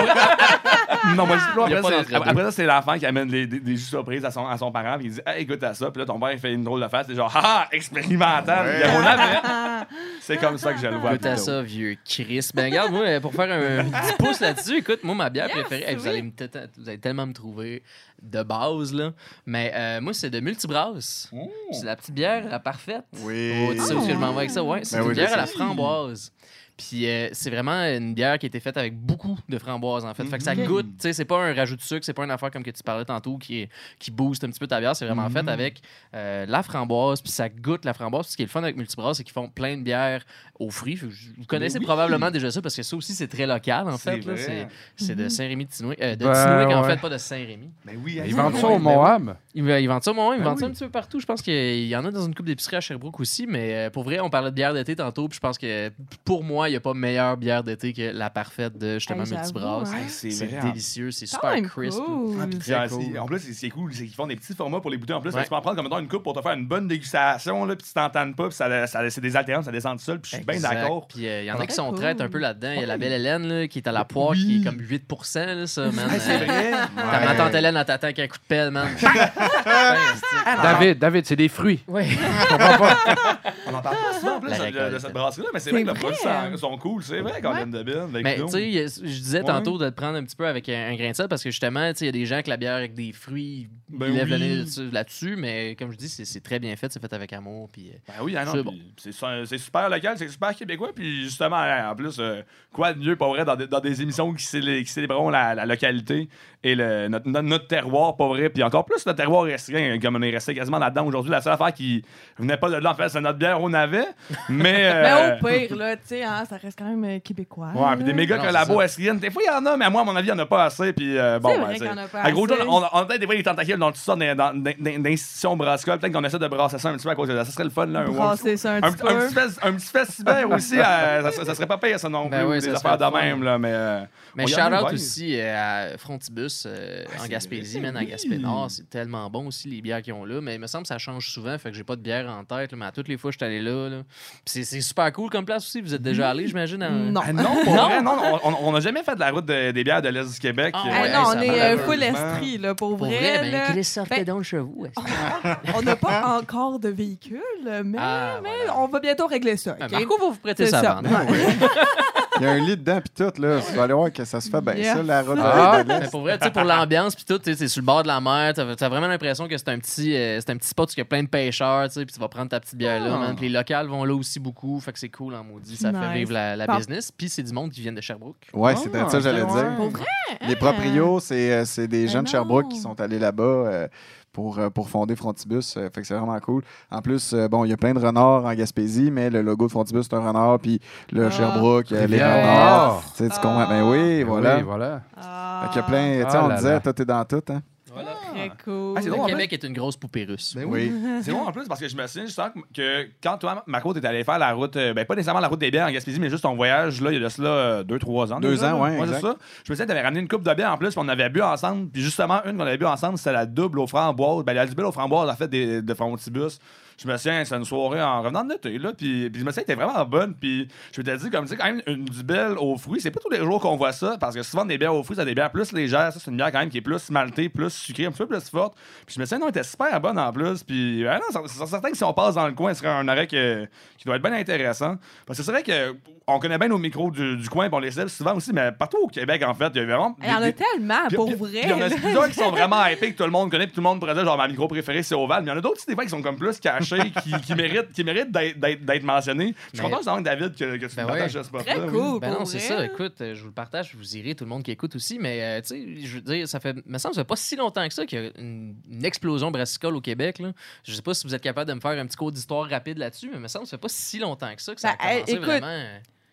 non, 1.14 1.26
moi, 1.26 1.38
je 1.38 1.74
dis 1.74 2.12
pas, 2.12 2.18
après, 2.18 2.42
ça, 2.44 2.50
c'est 2.50 2.66
l'enfant 2.66 2.98
qui 2.98 3.06
amène 3.06 3.28
des, 3.28 3.76
surprises 3.78 4.24
à 4.24 4.30
son, 4.30 4.46
à 4.46 4.58
son 4.58 4.70
parent, 4.70 4.98
puis 4.98 5.06
il 5.06 5.12
dit 5.12 5.20
Hey, 5.26 5.44
écoute 5.44 5.62
à 5.62 5.72
ça. 5.72 5.90
Puis 5.90 6.00
là, 6.00 6.06
ton 6.06 6.20
père, 6.20 6.32
il 6.32 6.38
fait 6.38 6.52
une 6.52 6.64
drôle 6.64 6.82
de 6.82 6.88
face, 6.88 7.06
c'est 7.08 7.14
genre 7.14 7.32
Ah, 7.34 7.66
expérimental. 7.72 8.66
Ouais. 8.66 8.74
Il 8.76 8.80
y 8.80 8.82
a 8.82 8.92
mon 8.92 9.06
avait. 9.06 9.86
C'est 10.20 10.36
comme 10.36 10.58
ça 10.58 10.74
que 10.74 10.80
je 10.80 10.86
le 10.86 10.96
vois. 10.96 11.12
Goûte 11.12 11.26
à 11.26 11.36
ça, 11.38 11.62
vieux 11.62 11.96
Chris. 12.04 12.50
Ben, 12.54 12.66
regarde, 12.66 12.92
moi, 12.92 13.20
pour 13.20 13.32
faire 13.32 13.50
un 13.50 13.84
petit 13.84 14.12
pouce 14.18 14.40
là-dessus, 14.40 14.78
écoute, 14.78 15.02
moi, 15.02 15.14
ma 15.14 15.30
bière 15.30 15.46
Yes, 15.46 15.54
préférée, 15.54 15.90
hey, 15.90 15.96
vous, 15.96 16.06
allez 16.06 16.22
me 16.22 16.30
vous 16.76 16.88
allez 16.88 16.98
tellement 16.98 17.26
me 17.26 17.32
trouver. 17.32 17.82
De 18.22 18.42
base. 18.42 18.92
Là. 18.92 19.12
Mais 19.46 19.72
euh, 19.74 20.00
moi, 20.00 20.12
c'est 20.14 20.30
de 20.30 20.40
Multibrass. 20.40 21.30
C'est 21.72 21.84
la 21.84 21.96
petite 21.96 22.14
bière 22.14 22.52
euh, 22.52 22.58
parfaite. 22.58 23.04
Oui. 23.20 23.66
Oh, 23.68 23.72
tu 23.74 23.80
sais 23.80 23.94
que 23.94 24.00
je 24.00 24.12
m'en 24.14 24.32
vais 24.32 24.38
avec 24.38 24.50
ça? 24.50 24.62
Ouais, 24.62 24.84
c'est 24.84 24.96
Ben 24.96 25.02
une 25.02 25.08
oui, 25.08 25.14
bière 25.14 25.32
à 25.32 25.36
la 25.36 25.46
framboise. 25.46 26.32
Puis 26.76 27.08
euh, 27.08 27.28
c'est 27.32 27.48
vraiment 27.48 27.72
une 27.84 28.12
bière 28.12 28.38
qui 28.38 28.44
a 28.44 28.48
été 28.48 28.60
faite 28.60 28.76
avec 28.76 28.94
beaucoup 28.94 29.38
de 29.48 29.56
framboises, 29.58 30.04
en 30.04 30.12
fait. 30.12 30.24
Fait 30.26 30.36
que 30.36 30.44
ça 30.44 30.54
Mhm. 30.54 30.66
goûte, 30.66 30.86
tu 30.86 30.92
sais, 30.98 31.12
c'est 31.14 31.24
pas 31.24 31.38
un 31.42 31.54
rajout 31.54 31.76
de 31.76 31.80
sucre, 31.80 32.04
c'est 32.04 32.12
pas 32.12 32.24
une 32.24 32.30
affaire 32.30 32.50
comme 32.50 32.62
que 32.62 32.70
tu 32.70 32.82
parlais 32.82 33.04
tantôt 33.06 33.38
qui, 33.38 33.60
est- 33.62 33.68
qui 33.98 34.10
booste 34.10 34.44
un 34.44 34.48
petit 34.48 34.58
peu 34.60 34.66
ta 34.66 34.78
bière. 34.78 34.94
C'est 34.94 35.06
vraiment 35.06 35.28
fait 35.30 35.48
avec 35.48 35.80
euh, 36.14 36.44
la 36.46 36.62
framboise, 36.62 37.22
puis 37.22 37.32
ça 37.32 37.48
goûte 37.48 37.84
la 37.86 37.94
framboise. 37.94 38.26
Puis 38.26 38.32
ce 38.32 38.36
qui 38.36 38.42
est 38.42 38.46
le 38.46 38.50
fun 38.50 38.62
avec 38.62 38.76
Multibrass, 38.76 39.16
c'est 39.16 39.24
qu'ils 39.24 39.32
font 39.32 39.48
plein 39.48 39.76
de 39.78 39.82
bières 39.82 40.24
aux 40.58 40.70
fruits. 40.70 40.96
Vous 40.96 41.44
connaissez 41.46 41.80
probablement 41.80 42.30
déjà 42.30 42.50
ça 42.50 42.60
parce 42.60 42.76
que 42.76 42.82
ça 42.82 42.94
aussi, 42.96 43.14
c'est 43.14 43.28
très 43.28 43.46
local, 43.46 43.88
en 43.88 43.96
C'est 43.96 44.20
fait. 44.22 44.68
C'est 44.96 45.14
de 45.14 45.28
Saint-Rémy 45.28 45.64
de 45.64 45.70
Tinouic. 45.70 46.00
euh, 46.02 46.14
de 46.14 46.24
Ben, 46.26 46.32
Tinouic, 46.32 46.76
en 46.76 46.84
fait, 46.84 47.00
pas 47.00 47.08
de 47.08 47.18
Saint-Rémy. 47.18 47.70
Ben 47.84 47.98
oui, 48.04 48.20
Ils 48.26 48.34
vendent 48.34 48.56
ça 48.56 48.66
au 48.68 48.78
Moham. 48.78 49.36
Ils, 49.54 49.64
ils 49.66 49.86
vendent 49.88 50.02
ça, 50.04 50.12
moi, 50.12 50.34
ils 50.34 50.38
Ben 50.40 50.44
vendent 50.50 50.58
ça 50.60 50.66
un 50.66 50.70
petit 50.70 50.84
peu 50.84 50.90
partout. 50.90 51.20
Je 51.20 51.26
pense 51.26 51.40
qu'il 51.42 51.86
y 51.86 51.96
en 51.96 52.04
a 52.04 52.10
dans 52.10 52.26
une 52.26 52.34
coupe 52.34 52.46
d'épicerie 52.46 52.76
à 52.76 52.80
Sherbrooke 52.80 53.18
aussi, 53.20 53.46
mais 53.46 53.74
euh, 53.86 53.90
pour 53.90 54.04
vrai, 54.04 54.20
on 54.20 54.28
parlait 54.30 54.50
de 54.50 54.54
bière 54.54 54.74
d'été 54.74 54.94
tantôt, 54.94 55.26
puis 55.28 55.36
je 55.36 55.40
pense 55.40 55.56
que 55.58 55.90
pour 56.24 56.44
moi, 56.44 56.65
il 56.68 56.72
n'y 56.72 56.76
a 56.76 56.80
pas 56.80 56.94
meilleure 56.94 57.36
bière 57.36 57.62
d'été 57.62 57.92
que 57.92 58.10
la 58.12 58.30
parfaite 58.30 58.76
de 58.78 58.94
justement 58.94 59.20
Hey, 59.22 59.26
j'avoue, 59.30 59.40
Multibrass. 59.42 59.88
hein. 59.90 59.96
Hey, 59.98 60.08
c'est 60.32 60.46
vrai. 60.46 60.60
délicieux, 60.70 61.10
c'est 61.10 61.26
super 61.26 61.60
crisp. 61.62 61.98
cool. 62.04 62.36
Ah, 62.72 62.88
cool. 62.88 63.18
En 63.18 63.26
plus, 63.26 63.38
c'est- 63.54 63.70
cool, 63.70 63.92
c'est 63.94 64.04
qu'ils 64.04 64.14
font 64.14 64.26
des 64.26 64.36
petits 64.36 64.54
formats 64.54 64.80
pour 64.80 64.90
les 64.90 64.96
bouteilles. 64.98 65.16
En 65.16 65.20
plus, 65.20 65.34
Ouais. 65.34 65.42
tu 65.42 65.48
peux 65.48 65.54
en 65.54 65.60
prendre 65.60 65.76
comme 65.76 65.84
mettons, 65.86 65.98
une 65.98 66.08
coupe 66.08 66.22
pour 66.22 66.32
te 66.34 66.40
faire 66.42 66.52
une 66.52 66.66
bonne 66.66 66.86
dégustation, 66.88 67.64
là, 67.64 67.76
puis 67.76 67.86
tu 67.86 67.92
t'entends 67.94 68.32
pas, 68.32 68.44
puis 68.48 68.54
ça, 68.54 68.86
ça, 68.86 69.08
c'est 69.10 69.20
des 69.20 69.36
alternances, 69.36 69.64
ça 69.66 69.72
descend 69.72 69.98
tout 69.98 70.04
seul, 70.04 70.20
puis 70.20 70.30
je 70.30 70.36
suis 70.36 70.44
bien 70.44 70.60
d'accord. 70.60 71.06
Puis 71.08 71.26
euh, 71.26 71.42
il 71.42 71.46
y 71.46 71.52
en 71.52 71.58
a 71.58 71.66
qui 71.66 71.74
sont 71.74 71.90
cool. 71.90 71.98
traites 71.98 72.20
un 72.20 72.28
peu 72.28 72.38
là-dedans. 72.38 72.72
Il 72.74 72.80
y 72.80 72.84
a 72.84 72.86
la 72.86 72.98
belle 72.98 73.12
Hélène 73.12 73.46
là, 73.46 73.68
qui 73.68 73.78
est 73.78 73.88
à 73.88 73.92
la 73.92 74.04
poire, 74.04 74.34
qui 74.34 74.60
est 74.60 74.64
comme 74.64 74.78
8 74.80 75.04
là, 75.36 75.66
ça, 75.66 75.90
man. 75.90 76.10
Hey, 76.10 76.20
c'est 76.20 76.44
vrai. 76.44 76.70
Ta 76.96 77.20
ma 77.26 77.34
tante 77.34 77.54
Hélène, 77.54 77.76
elle 77.76 77.84
t'attend 77.84 78.06
avec 78.06 78.18
un 78.18 78.26
coup 78.28 78.38
de 78.38 78.46
pelle, 78.48 78.70
man. 78.70 78.88
David, 80.62 80.98
David, 80.98 81.26
c'est 81.26 81.36
des 81.36 81.48
fruits. 81.48 81.80
On 81.88 83.74
en 83.74 83.82
parle 83.82 83.96
pas 83.96 84.18
souvent 84.20 84.36
en 84.36 84.40
plus 84.40 84.50
de, 84.50 84.98
cette 84.98 85.12
brasserie-là, 85.12 85.50
mais 85.52 85.60
c'est 85.60 85.70
vrai 85.70 85.82
que 85.82 85.88
les 85.90 85.98
vrai. 85.98 86.55
Sont, 86.56 86.76
cool, 86.78 87.02
c'est 87.02 87.20
vrai, 87.20 87.40
quand 87.42 87.52
Ouais. 87.52 87.60
même 87.60 87.70
de 87.70 87.82
bien. 87.82 88.06
Mais 88.12 88.36
tu 88.36 88.48
sais, 88.48 88.70
je 88.72 89.00
disais 89.04 89.38
Ouais. 89.40 89.44
tantôt 89.44 89.78
de 89.78 89.88
te 89.88 89.94
prendre 89.94 90.16
un 90.18 90.24
petit 90.24 90.36
peu 90.36 90.46
avec 90.46 90.68
un, 90.68 90.90
un 90.90 90.96
grain 90.96 91.10
de 91.10 91.16
sel 91.16 91.28
parce 91.28 91.42
que 91.42 91.50
justement, 91.50 91.90
tu 91.92 91.98
sais, 91.98 92.04
il 92.04 92.06
y 92.06 92.08
a 92.08 92.12
des 92.12 92.26
gens 92.26 92.42
que 92.42 92.48
la 92.50 92.56
bière 92.56 92.74
avec 92.76 92.94
des 92.94 93.12
fruits, 93.12 93.68
Ben 93.88 94.06
ils 94.08 94.14
lèvent 94.16 94.28
le 94.28 94.36
oui. 94.36 94.40
nez 94.84 94.90
là-dessus- 94.92 95.36
mais 95.36 95.76
comme 95.78 95.92
je 95.92 95.96
dis, 95.96 96.08
c'est- 96.08 96.24
c'est 96.24 96.40
très 96.40 96.58
bien 96.58 96.74
fait, 96.76 96.92
c'est 96.92 97.00
fait 97.00 97.12
avec 97.12 97.32
amour. 97.32 97.68
Puis, 97.72 97.90
euh, 97.94 97.98
Ben 98.08 98.14
oui, 98.22 98.34
ah 98.36 98.44
non, 98.44 98.52
C'est 98.52 98.62
puis 98.62 99.12
c'est 99.12 99.44
c'est 99.46 99.58
super 99.58 99.88
local, 99.88 100.14
c'est 100.16 100.28
super 100.28 100.54
québécois, 100.54 100.90
puis 100.94 101.24
justement, 101.24 101.56
en 101.90 101.94
plus, 101.94 102.16
euh, 102.18 102.42
quoi 102.72 102.92
de 102.92 102.98
mieux, 102.98 103.16
pas 103.16 103.28
vrai, 103.28 103.44
dans 103.44 103.56
des, 103.56 103.66
dans 103.66 103.80
des 103.80 104.02
émissions 104.02 104.32
qui, 104.34 104.44
célé- 104.44 104.82
qui 104.84 104.90
célébreront 104.92 105.30
la, 105.30 105.54
la 105.54 105.66
localité 105.66 106.28
et 106.62 106.74
le, 106.74 107.08
notre, 107.08 107.28
notre, 107.28 107.46
notre 107.48 107.66
terroir, 107.66 108.16
pas 108.16 108.26
vrai, 108.26 108.48
puis 108.50 108.62
encore 108.62 108.84
plus 108.84 109.04
le 109.06 109.14
terroir 109.14 109.44
restreint, 109.44 109.98
comme 110.00 110.16
on 110.16 110.22
est 110.22 110.30
resté 110.30 110.54
quasiment 110.54 110.78
là-dedans 110.78 111.06
aujourd'hui. 111.06 111.30
La 111.30 111.40
seule 111.40 111.52
affaire 111.52 111.72
qui 111.72 112.02
venait 112.38 112.56
pas 112.56 112.68
de 112.68 112.76
là, 112.76 112.90
en 112.90 112.94
fait, 112.94 113.08
c'est 113.08 113.20
notre 113.20 113.38
bière, 113.38 113.60
on 113.60 113.72
avait, 113.72 114.06
mais. 114.48 114.86
euh, 114.86 115.02
Mais 115.40 115.58
au 115.58 115.66
pire, 115.68 115.76
là, 115.76 115.96
tu 115.96 116.02
sais, 116.06 116.24
hein, 116.24 116.44
ça 116.48 116.56
reste 116.56 116.78
quand 116.78 116.84
même 116.88 117.04
euh, 117.04 117.18
québécois. 117.20 117.68
Ouais, 117.74 117.96
puis 117.96 118.04
des 118.04 118.12
méga 118.12 118.36
c'est 118.40 118.46
collabos. 118.46 118.86
SRN. 118.86 119.18
Des 119.18 119.30
fois, 119.30 119.42
il 119.44 119.46
y 119.46 119.50
en 119.50 119.66
a, 119.66 119.76
mais 119.76 119.84
à 119.84 119.90
moi, 119.90 120.02
à 120.02 120.04
mon 120.04 120.16
avis, 120.16 120.28
il 120.28 120.32
n'y 120.34 120.38
en 120.40 120.42
a 120.42 120.46
pas 120.46 120.64
assez. 120.64 120.92
Puis 120.92 121.16
euh, 121.18 121.38
bon, 121.38 121.50
C'est 121.50 121.58
ben, 121.58 121.64
vrai 121.64 121.74
qu'il 121.76 121.86
y 121.86 121.88
en 121.90 121.96
a 121.98 122.06
pas 122.08 122.20
À 122.22 122.32
gros 122.32 122.46
on, 122.50 122.70
on 122.70 122.82
a 122.82 123.04
peut-être 123.04 123.20
des 123.20 123.26
fois 123.26 123.34
des 123.36 123.42
tentacules 123.42 123.76
dans 123.76 123.92
tout 123.92 123.98
ça, 123.98 124.16
dans, 124.16 124.36
dans, 124.36 124.54
dans- 124.54 124.72
dans- 124.78 125.02
d'institutions 125.02 125.56
brassicole. 125.56 125.98
Peut-être 125.98 126.12
qu'on 126.12 126.24
essaie 126.24 126.38
de 126.38 126.48
brasser 126.48 126.78
ça 126.78 126.88
un 126.90 126.96
petit 126.96 127.04
peu 127.04 127.10
à 127.10 127.14
cause 127.14 127.28
de 127.28 127.36
ça. 127.36 127.44
Ça 127.44 127.52
serait 127.52 127.64
le 127.64 127.70
fun, 127.70 127.86
là. 127.86 128.00
un- 128.00 128.10
Brasser 128.10 128.56
ça 128.56 128.72
un 128.74 128.82
un, 128.82 128.92
petit 128.92 129.02
un 129.06 129.14
peu. 129.14 129.26
petit 129.28 129.58
un 129.62 129.72
petit 129.74 129.86
festival 129.86 130.44
aussi, 130.52 130.78
euh, 130.78 131.22
ça, 131.22 131.32
serait- 131.32 131.44
ça 131.46 131.54
serait 131.54 131.66
pas 131.66 131.78
pire, 131.78 131.98
ça 131.98 132.08
non 132.08 132.26
Ben 132.28 132.40
plus. 132.40 132.48
oui, 132.48 132.60
des 132.60 132.68
affaires 132.68 132.98
de 132.98 133.16
même, 133.16 133.42
là. 133.42 133.58
Mais, 133.58 133.72
euh, 133.72 134.00
Mais 134.34 134.44
le 134.44 134.48
vibe. 134.50 134.92
aussi 134.94 135.40
à 135.40 135.96
Frontibus 135.98 136.64
euh, 136.66 137.04
en 137.18 137.22
c'est 137.22 137.28
Gaspésie, 137.28 137.80
man, 137.80 137.96
à 137.96 138.00
oui. 138.00 138.06
Gaspé-Nord. 138.06 138.70
C'est 138.70 138.88
tellement 138.88 139.28
bon 139.30 139.46
aussi, 139.48 139.68
les 139.68 139.80
bières 139.80 140.02
qu'ils 140.02 140.12
ont 140.12 140.24
là. 140.24 140.40
Mais 140.40 140.54
il 140.54 140.60
me 140.60 140.66
semble 140.66 140.82
que 140.82 140.88
ça 140.88 140.98
change 140.98 141.28
souvent, 141.30 141.56
fait 141.58 141.70
que 141.70 141.76
j'ai 141.76 141.84
pas 141.84 141.96
de 141.96 142.00
bière 142.02 142.28
en 142.28 142.44
tête. 142.44 142.72
mais 142.74 142.84
à 142.86 142.92
toutes 142.92 143.08
les 143.08 143.16
fois, 143.16 143.30
je 143.30 143.36
suis 143.38 143.44
allé 143.44 143.60
là. 143.60 144.02
c'est- 144.44 144.64
c'est 144.64 144.80
super 144.80 145.12
cool 145.12 145.30
comme 145.30 145.44
place 145.44 145.64
aussi. 145.64 145.80
Vous 145.80 145.94
êtes 145.94 146.02
déjà 146.02 146.30
j'imagine? 146.44 146.78
Non. 147.10 147.20
Ah 147.26 147.32
non, 147.32 147.44
pour 147.64 147.74
vrai, 147.74 148.02
non, 148.02 148.16
on- 148.42 148.48
on 148.50 148.56
on 148.68 148.72
n'a 148.72 148.80
jamais 148.80 149.02
fait 149.02 149.14
de 149.14 149.20
la 149.20 149.30
route 149.30 149.46
de- 149.46 149.70
des 149.70 149.84
bières 149.84 150.02
de 150.02 150.08
l'Est 150.08 150.32
du 150.34 150.38
Québec. 150.38 150.74
Ah 150.76 150.82
Euh, 150.86 150.90
Ah 150.92 151.02
ouais, 151.02 151.12
non, 151.12 151.24
ça 151.24 151.34
on 151.36 151.40
est 151.40 151.60
euh, 151.60 151.78
full 151.78 151.98
malheureusement. 151.98 152.30
estrie, 152.32 152.58
là, 152.58 152.74
pour, 152.74 152.96
Pour 152.96 153.06
vrai. 153.06 153.16
vrai, 153.18 153.38
ben, 153.40 153.52
là. 153.52 154.04
Ben- 154.10 154.24
donc 154.24 154.42
chez 154.42 154.58
vous? 154.58 154.86
est-ce 154.86 154.94
que- 155.04 155.72
on 155.78 155.82
n'a 155.82 155.96
pas 155.96 156.38
encore 156.38 156.78
de 156.78 156.88
véhicule, 156.88 157.40
mais, 157.84 157.98
Ah, 158.00 158.40
mais 158.42 158.50
voilà. 158.66 158.78
on 158.80 158.88
va 158.88 159.00
bientôt 159.00 159.26
régler 159.26 159.56
ça. 159.56 159.76
Ah, 159.80 159.86
OK? 159.86 159.92
Marco 159.92 160.18
va 160.18 160.26
vous 160.26 160.36
prêter 160.36 160.64
C'est 160.66 160.70
sa 160.72 160.80
ça. 160.82 160.94
bande. 160.94 161.06
Il 162.38 162.42
y 162.44 162.46
a 162.46 162.52
un 162.52 162.58
lit 162.58 162.76
dedans, 162.76 163.00
puis 163.00 163.10
tout, 163.14 163.40
là. 163.40 163.60
Tu 163.60 163.72
vas 163.74 163.82
aller 163.84 163.94
voir 163.94 164.12
que 164.12 164.24
ça 164.24 164.40
se 164.40 164.50
fait 164.50 164.60
bien, 164.60 164.74
Yes. 164.74 164.94
ça, 164.96 165.02
la 165.02 165.22
route 165.22 165.38
Ah. 165.40 165.82
de. 165.82 165.88
Mais 165.88 166.08
pour 166.10 166.20
vrai, 166.20 166.38
tu 166.38 166.44
sais, 166.44 166.50
pour 166.50 166.64
l'ambiance 166.64 167.14
puis 167.14 167.24
tout, 167.24 167.38
tu 167.38 167.50
sais, 167.50 167.56
c'est 167.56 167.68
sur 167.68 167.80
le 167.82 167.86
bord 167.86 168.02
de 168.02 168.08
la 168.08 168.20
mer, 168.20 168.52
t'as 168.54 168.62
as 168.64 168.88
vraiment 168.88 169.06
l'impression 169.08 169.48
que 169.48 169.56
c'est 169.56 169.68
un 169.68 169.78
petit 169.78 170.14
euh, 170.16 170.38
c'est 170.40 170.50
un 170.50 170.56
petit 170.56 170.68
spot 170.68 170.88
où 170.90 170.92
il 170.96 170.98
y 170.98 171.02
a 171.02 171.04
plein 171.04 171.22
de 171.22 171.28
pêcheurs, 171.28 171.86
tu 171.88 171.94
sais, 171.94 172.04
puis 172.04 172.14
tu 172.14 172.20
vas 172.20 172.28
prendre 172.28 172.48
ta 172.50 172.60
petite 172.60 172.76
bière 172.76 173.00
là, 173.00 173.18
Ah. 173.30 173.32
Puis 173.36 173.48
les 173.48 173.54
locales 173.56 173.86
vont 173.86 174.04
là 174.04 174.14
aussi 174.14 174.38
beaucoup, 174.40 174.78
fait 174.80 174.92
que 174.92 174.98
c'est 174.98 175.08
cool 175.08 175.34
en 175.34 175.44
maudit, 175.44 175.76
ça 175.76 175.92
fait 175.92 176.14
vivre 176.18 176.32
la, 176.32 176.56
la 176.56 176.66
Par- 176.66 176.78
business, 176.78 177.10
puis 177.12 177.28
c'est 177.28 177.42
du 177.42 177.52
monde 177.52 177.70
qui 177.70 177.80
vient 177.80 177.92
de 177.92 178.00
Sherbrooke. 178.00 178.36
Ouais, 178.52 178.72
Ah, 178.74 178.80
c'est 178.82 178.90
peut-être 178.90 179.10
ça 179.10 179.18
que 179.18 179.24
j'allais 179.24 179.44
dire. 179.44 179.74
Pour 179.76 179.90
vrai? 179.90 180.04
Les 180.48 180.56
proprios, 180.56 181.20
c'est 181.20 181.52
euh, 181.52 181.64
c'est 181.64 181.88
des 181.88 182.08
jeunes 182.08 182.24
de 182.24 182.28
Sherbrooke 182.28 182.68
qui 182.68 182.78
sont 182.78 183.00
allés 183.00 183.18
là-bas 183.18 183.42
euh, 183.42 183.88
pour, 184.36 184.58
euh, 184.58 184.68
pour 184.68 184.90
fonder 184.90 185.16
Frontibus. 185.16 185.76
euh, 185.78 185.88
fait 185.92 186.02
que 186.02 186.06
c'est 186.06 186.14
vraiment 186.14 186.38
cool. 186.40 186.62
En 186.90 187.00
plus, 187.00 187.32
euh, 187.32 187.48
bon, 187.48 187.64
il 187.64 187.70
y 187.70 187.72
a 187.72 187.78
plein 187.78 187.94
de 187.94 187.98
renards 187.98 188.44
en 188.44 188.54
Gaspésie, 188.54 189.10
mais 189.10 189.30
le 189.30 189.40
logo 189.40 189.64
de 189.66 189.70
Frontibus, 189.70 190.06
c'est 190.10 190.14
un 190.14 190.20
renard. 190.28 190.58
Puis 190.58 190.78
le 191.10 191.26
Ah. 191.26 191.30
Sherbrooke, 191.30 191.88
les 191.90 192.00
Rivière. 192.00 192.28
renards. 192.28 193.02
Ah. 193.02 193.08
Tu 193.16 193.24
sais, 193.24 193.30
tu 193.30 193.40
comprends? 193.40 193.66
Ben 193.66 193.82
oui, 193.90 194.22
voilà. 194.24 194.56
Oui, 194.58 194.62
voilà. 194.62 195.00
Ah, 195.16 195.62
Fait 195.62 195.68
qu'il 195.70 195.76
y 195.76 195.84
a 195.84 195.88
plein. 195.88 196.24
Tu 196.26 196.30
sais, 196.30 196.36
Ah 196.38 196.44
on 196.44 196.48
là 196.48 196.56
disait, 196.56 196.72
là. 196.72 196.80
toi, 196.80 196.92
t'es 196.92 197.04
dans 197.06 197.24
tout, 197.24 197.42
hein? 197.48 197.62
Très 198.04 198.50
cool. 198.64 198.94
Ah, 198.96 199.00
c'est 199.00 199.06
Le 199.08 199.12
drôle, 199.12 199.24
en 199.24 199.28
Québec 199.28 199.52
est 199.52 199.64
une 199.64 199.72
grosse 199.72 199.96
poupée 199.96 200.24
russe. 200.24 200.56
Oui. 200.56 200.92
C'est 201.22 201.32
bon 201.32 201.46
en 201.46 201.52
plus 201.52 201.66
parce 201.66 201.80
que 201.80 201.88
je 201.88 201.96
me 201.96 202.06
souviens 202.06 202.26
justement 202.26 202.50
que 202.74 203.08
quand 203.22 203.38
toi, 203.38 203.62
Marco, 203.66 203.92
t'es 203.94 204.04
allé 204.06 204.24
faire 204.24 204.38
la 204.38 204.52
route, 204.52 204.76
euh, 204.76 204.92
ben 204.92 205.04
pas 205.04 205.14
nécessairement 205.14 205.40
la 205.40 205.48
route 205.48 205.58
des 205.58 205.70
bières 205.70 205.86
en 205.86 205.90
Gaspésie, 205.90 206.20
mais 206.20 206.28
juste 206.30 206.42
ton 206.42 206.54
voyage, 206.54 207.00
là, 207.00 207.10
il 207.10 207.14
y 207.14 207.20
a 207.20 207.24
de 207.24 207.28
cela 207.28 207.82
2-3 207.84 208.32
ans. 208.34 208.40
Deux 208.40 208.50
déjà, 208.50 208.74
ans, 208.74 208.78
là. 208.78 208.82
ouais, 208.84 208.96
c'est 208.98 209.02
exact. 209.04 209.20
ça. 209.20 209.36
Je 209.64 209.72
me 209.72 209.76
souviens 209.76 209.84
que 209.84 209.88
t'avais 209.88 210.02
ramené 210.02 210.20
une 210.20 210.28
coupe 210.28 210.42
de 210.42 210.54
bière 210.54 210.72
en 210.72 210.76
plus, 210.78 210.90
puis 210.90 210.98
on 211.02 211.08
avait 211.08 211.28
bu 211.28 211.42
ensemble. 211.42 211.88
Puis 211.90 212.02
justement, 212.02 212.40
une 212.44 212.56
qu'on 212.56 212.66
avait 212.66 212.78
bu 212.78 212.86
ensemble, 212.86 213.18
c'était 213.18 213.32
la 213.32 213.46
double 213.46 213.78
aux 213.78 213.86
framboises. 213.86 214.44
Ben, 214.44 214.54
la 214.54 214.66
double 214.66 214.84
aux 214.84 214.92
framboises, 214.92 215.30
en 215.30 215.36
fait, 215.36 215.48
des, 215.48 215.82
de 215.82 215.94
Frontibus. 215.94 216.58
Je 216.98 217.06
me 217.06 217.16
souviens, 217.18 217.44
c'est 217.44 217.54
une 217.54 217.64
soirée 217.66 218.02
en 218.02 218.22
revenant 218.22 218.42
de 218.42 218.52
l'été, 218.54 218.78
là. 218.78 218.92
Puis, 218.96 219.28
puis 219.28 219.40
je 219.40 219.44
me 219.44 219.50
souviens 219.50 219.62
était 219.64 219.74
vraiment 219.74 220.02
bonne. 220.06 220.34
Puis 220.34 220.66
je 220.92 221.00
m'étais 221.00 221.16
dit, 221.18 221.28
comme 221.30 221.44
tu 221.44 221.50
sais, 221.50 221.56
quand 221.56 221.66
même, 221.66 221.82
une 221.86 222.04
du 222.06 222.22
belle 222.22 222.54
aux 222.58 222.76
fruits, 222.78 223.00
c'est 223.02 223.10
pas 223.10 223.20
tous 223.20 223.28
les 223.30 223.38
jours 223.38 223.60
qu'on 223.60 223.76
voit 223.76 223.92
ça, 223.92 224.16
parce 224.18 224.34
que 224.34 224.42
souvent, 224.42 224.64
des 224.64 224.78
bières 224.78 224.94
aux 224.94 225.02
fruits, 225.02 225.16
c'est 225.16 225.24
des 225.26 225.34
bières 225.34 225.50
plus 225.52 225.72
légères. 225.72 226.12
Ça, 226.12 226.18
c'est 226.18 226.30
une 226.30 226.36
bière 226.38 226.50
quand 226.50 226.60
même 226.60 226.70
qui 226.70 226.78
est 226.78 226.82
plus 226.82 227.10
maltée, 227.10 227.48
plus 227.50 227.70
sucrée, 227.70 228.06
un 228.06 228.12
peu 228.12 228.26
plus 228.26 228.48
forte. 228.48 228.74
Puis 229.04 229.14
je 229.14 229.20
me 229.20 229.26
souviens, 229.26 229.40
non, 229.40 229.46
elle 229.46 229.50
était 229.50 229.62
super 229.62 230.00
bonne 230.00 230.18
en 230.18 230.32
plus. 230.32 230.62
Puis, 230.64 231.06
ah 231.06 231.18
non, 231.18 231.42
c'est 231.46 231.66
certain 231.66 231.90
que 231.90 231.96
si 231.96 232.04
on 232.04 232.14
passe 232.14 232.34
dans 232.36 232.46
le 232.46 232.54
coin, 232.54 232.72
ce 232.72 232.80
serait 232.80 232.88
un 232.90 233.06
arrêt 233.08 233.26
que- 233.26 233.66
qui 233.98 234.04
doit 234.06 234.16
être 234.16 234.22
bien 234.22 234.32
intéressant. 234.32 234.96
Parce 235.26 235.38
que 235.38 235.44
c'est 235.44 235.52
vrai 235.52 235.62
que 235.62 235.94
on 236.28 236.38
connaît 236.40 236.58
bien 236.58 236.68
nos 236.68 236.78
micros 236.78 237.10
du, 237.12 237.36
du 237.36 237.48
coin, 237.48 237.66
puis 237.68 237.76
on 237.76 237.78
les 237.78 237.90
célèbre 237.92 238.10
souvent 238.10 238.34
aussi, 238.34 238.52
mais 238.52 238.72
partout 238.72 238.98
au 239.02 239.06
Québec, 239.06 239.44
en 239.46 239.54
fait, 239.54 239.70
il 239.74 239.76
y 239.76 239.80
a 239.80 239.84
vraiment. 239.84 240.16
Il 240.22 240.28
y 240.28 240.32
en 240.32 240.42
a 240.42 240.50
tellement, 240.52 241.06
pour 241.14 241.36
vrai. 241.36 241.60
Il 241.62 241.68
y 241.68 241.72
en 241.72 241.80
a 241.80 241.88
plusieurs 241.90 242.28
qui 242.28 242.34
sont 242.34 242.50
vraiment 242.50 242.84
hypés, 242.86 243.12
que 243.12 243.16
tout 243.18 243.24
le 243.24 243.30
monde 243.30 243.50
connaît, 243.50 243.66
puis 243.66 243.74
tout 243.74 243.80
le 243.80 243.84
monde 243.84 244.00
pourrait 244.00 244.14
dire, 244.14 244.24
genre, 244.24 244.36
ma 244.36 244.48
micro 244.48 244.66
préférée, 244.66 245.02
c'est 245.04 245.14
Oval. 245.14 245.42
Mais 245.44 245.50
il 245.50 245.52
y 245.52 245.54
en 245.54 245.58
a 245.58 245.60
d'autres 245.60 245.80
des 245.86 245.94
fois, 245.94 246.02
qui 246.04 246.10
sont 246.10 246.22
comme 246.22 246.36
plus 246.36 246.58
cachés, 246.58 246.85
qui, 247.22 247.32
qui 247.40 247.54
méritent, 247.54 247.92
qui 247.92 248.04
méritent 248.04 248.30
d'être- 248.30 249.02
mentionnés. 249.04 249.54
Je 249.72 249.78
suis 249.78 249.84
content 249.84 249.96
justement, 249.98 250.20
David, 250.20 250.54
que, 250.54 250.76
que 250.76 250.86
tu 250.86 250.96
Ben 250.96 251.02
me 251.02 251.08
partages 251.08 251.36
ouais. 251.36 251.42
ce 251.44 251.50
Très 251.64 251.86
cool. 251.86 252.20
Ben 252.20 252.30
non, 252.32 252.44
c'est 252.44 252.58
vrai. 252.58 252.66
ça. 252.68 252.84
Écoute, 252.86 253.20
euh, 253.20 253.34
je 253.34 253.40
vous 253.42 253.48
le 253.48 253.52
partage, 253.54 253.94
vous 253.94 254.16
irez, 254.16 254.34
tout 254.34 254.44
le 254.44 254.50
monde 254.50 254.62
qui 254.62 254.70
écoute 254.70 254.94
aussi. 254.96 255.18
Mais, 255.18 255.42
euh, 255.42 255.60
tu 255.60 255.68
sais, 255.68 256.06
je 256.06 256.14
veux 256.16 256.20
dire, 256.22 256.48
ça 256.48 256.60
fait, 256.60 256.74
me 256.86 256.98
semble, 256.98 257.12
que 257.12 257.16
ça 257.16 257.20
fait 257.22 257.28
pas 257.28 257.36
si 257.36 257.56
longtemps 257.56 257.86
que 257.86 257.94
ça 257.94 258.06
qu'il 258.06 258.18
y 258.22 258.26
a 258.26 258.30
une, 258.40 258.74
une 258.90 259.04
explosion 259.04 259.50
brassicole 259.50 259.96
au 259.96 260.00
Québec. 260.00 260.38
Là. 260.38 260.52
Je 260.84 260.92
sais 260.92 261.02
pas 261.02 261.14
si 261.14 261.26
vous 261.26 261.34
êtes 261.34 261.42
capable 261.42 261.68
de 261.68 261.74
me 261.74 261.80
faire 261.80 261.92
un 261.92 262.06
petit 262.06 262.16
cours 262.16 262.32
d'histoire 262.32 262.68
rapide 262.68 262.98
là-dessus, 262.98 263.30
mais 263.32 263.38
me 263.38 263.48
semble 263.48 263.64
que 263.64 263.70
ça 263.70 263.76
fait 263.76 263.80
pas 263.82 263.88
si 263.88 264.18
longtemps 264.18 264.54
que 264.54 264.62
ça 264.62 264.74
que 264.74 264.80
ça 264.80 264.90
a 264.90 264.96
Ben, 264.96 265.04
hey, 265.04 265.14
commencé 265.24 265.32
écoute, 265.32 265.46
vraiment. 265.46 265.88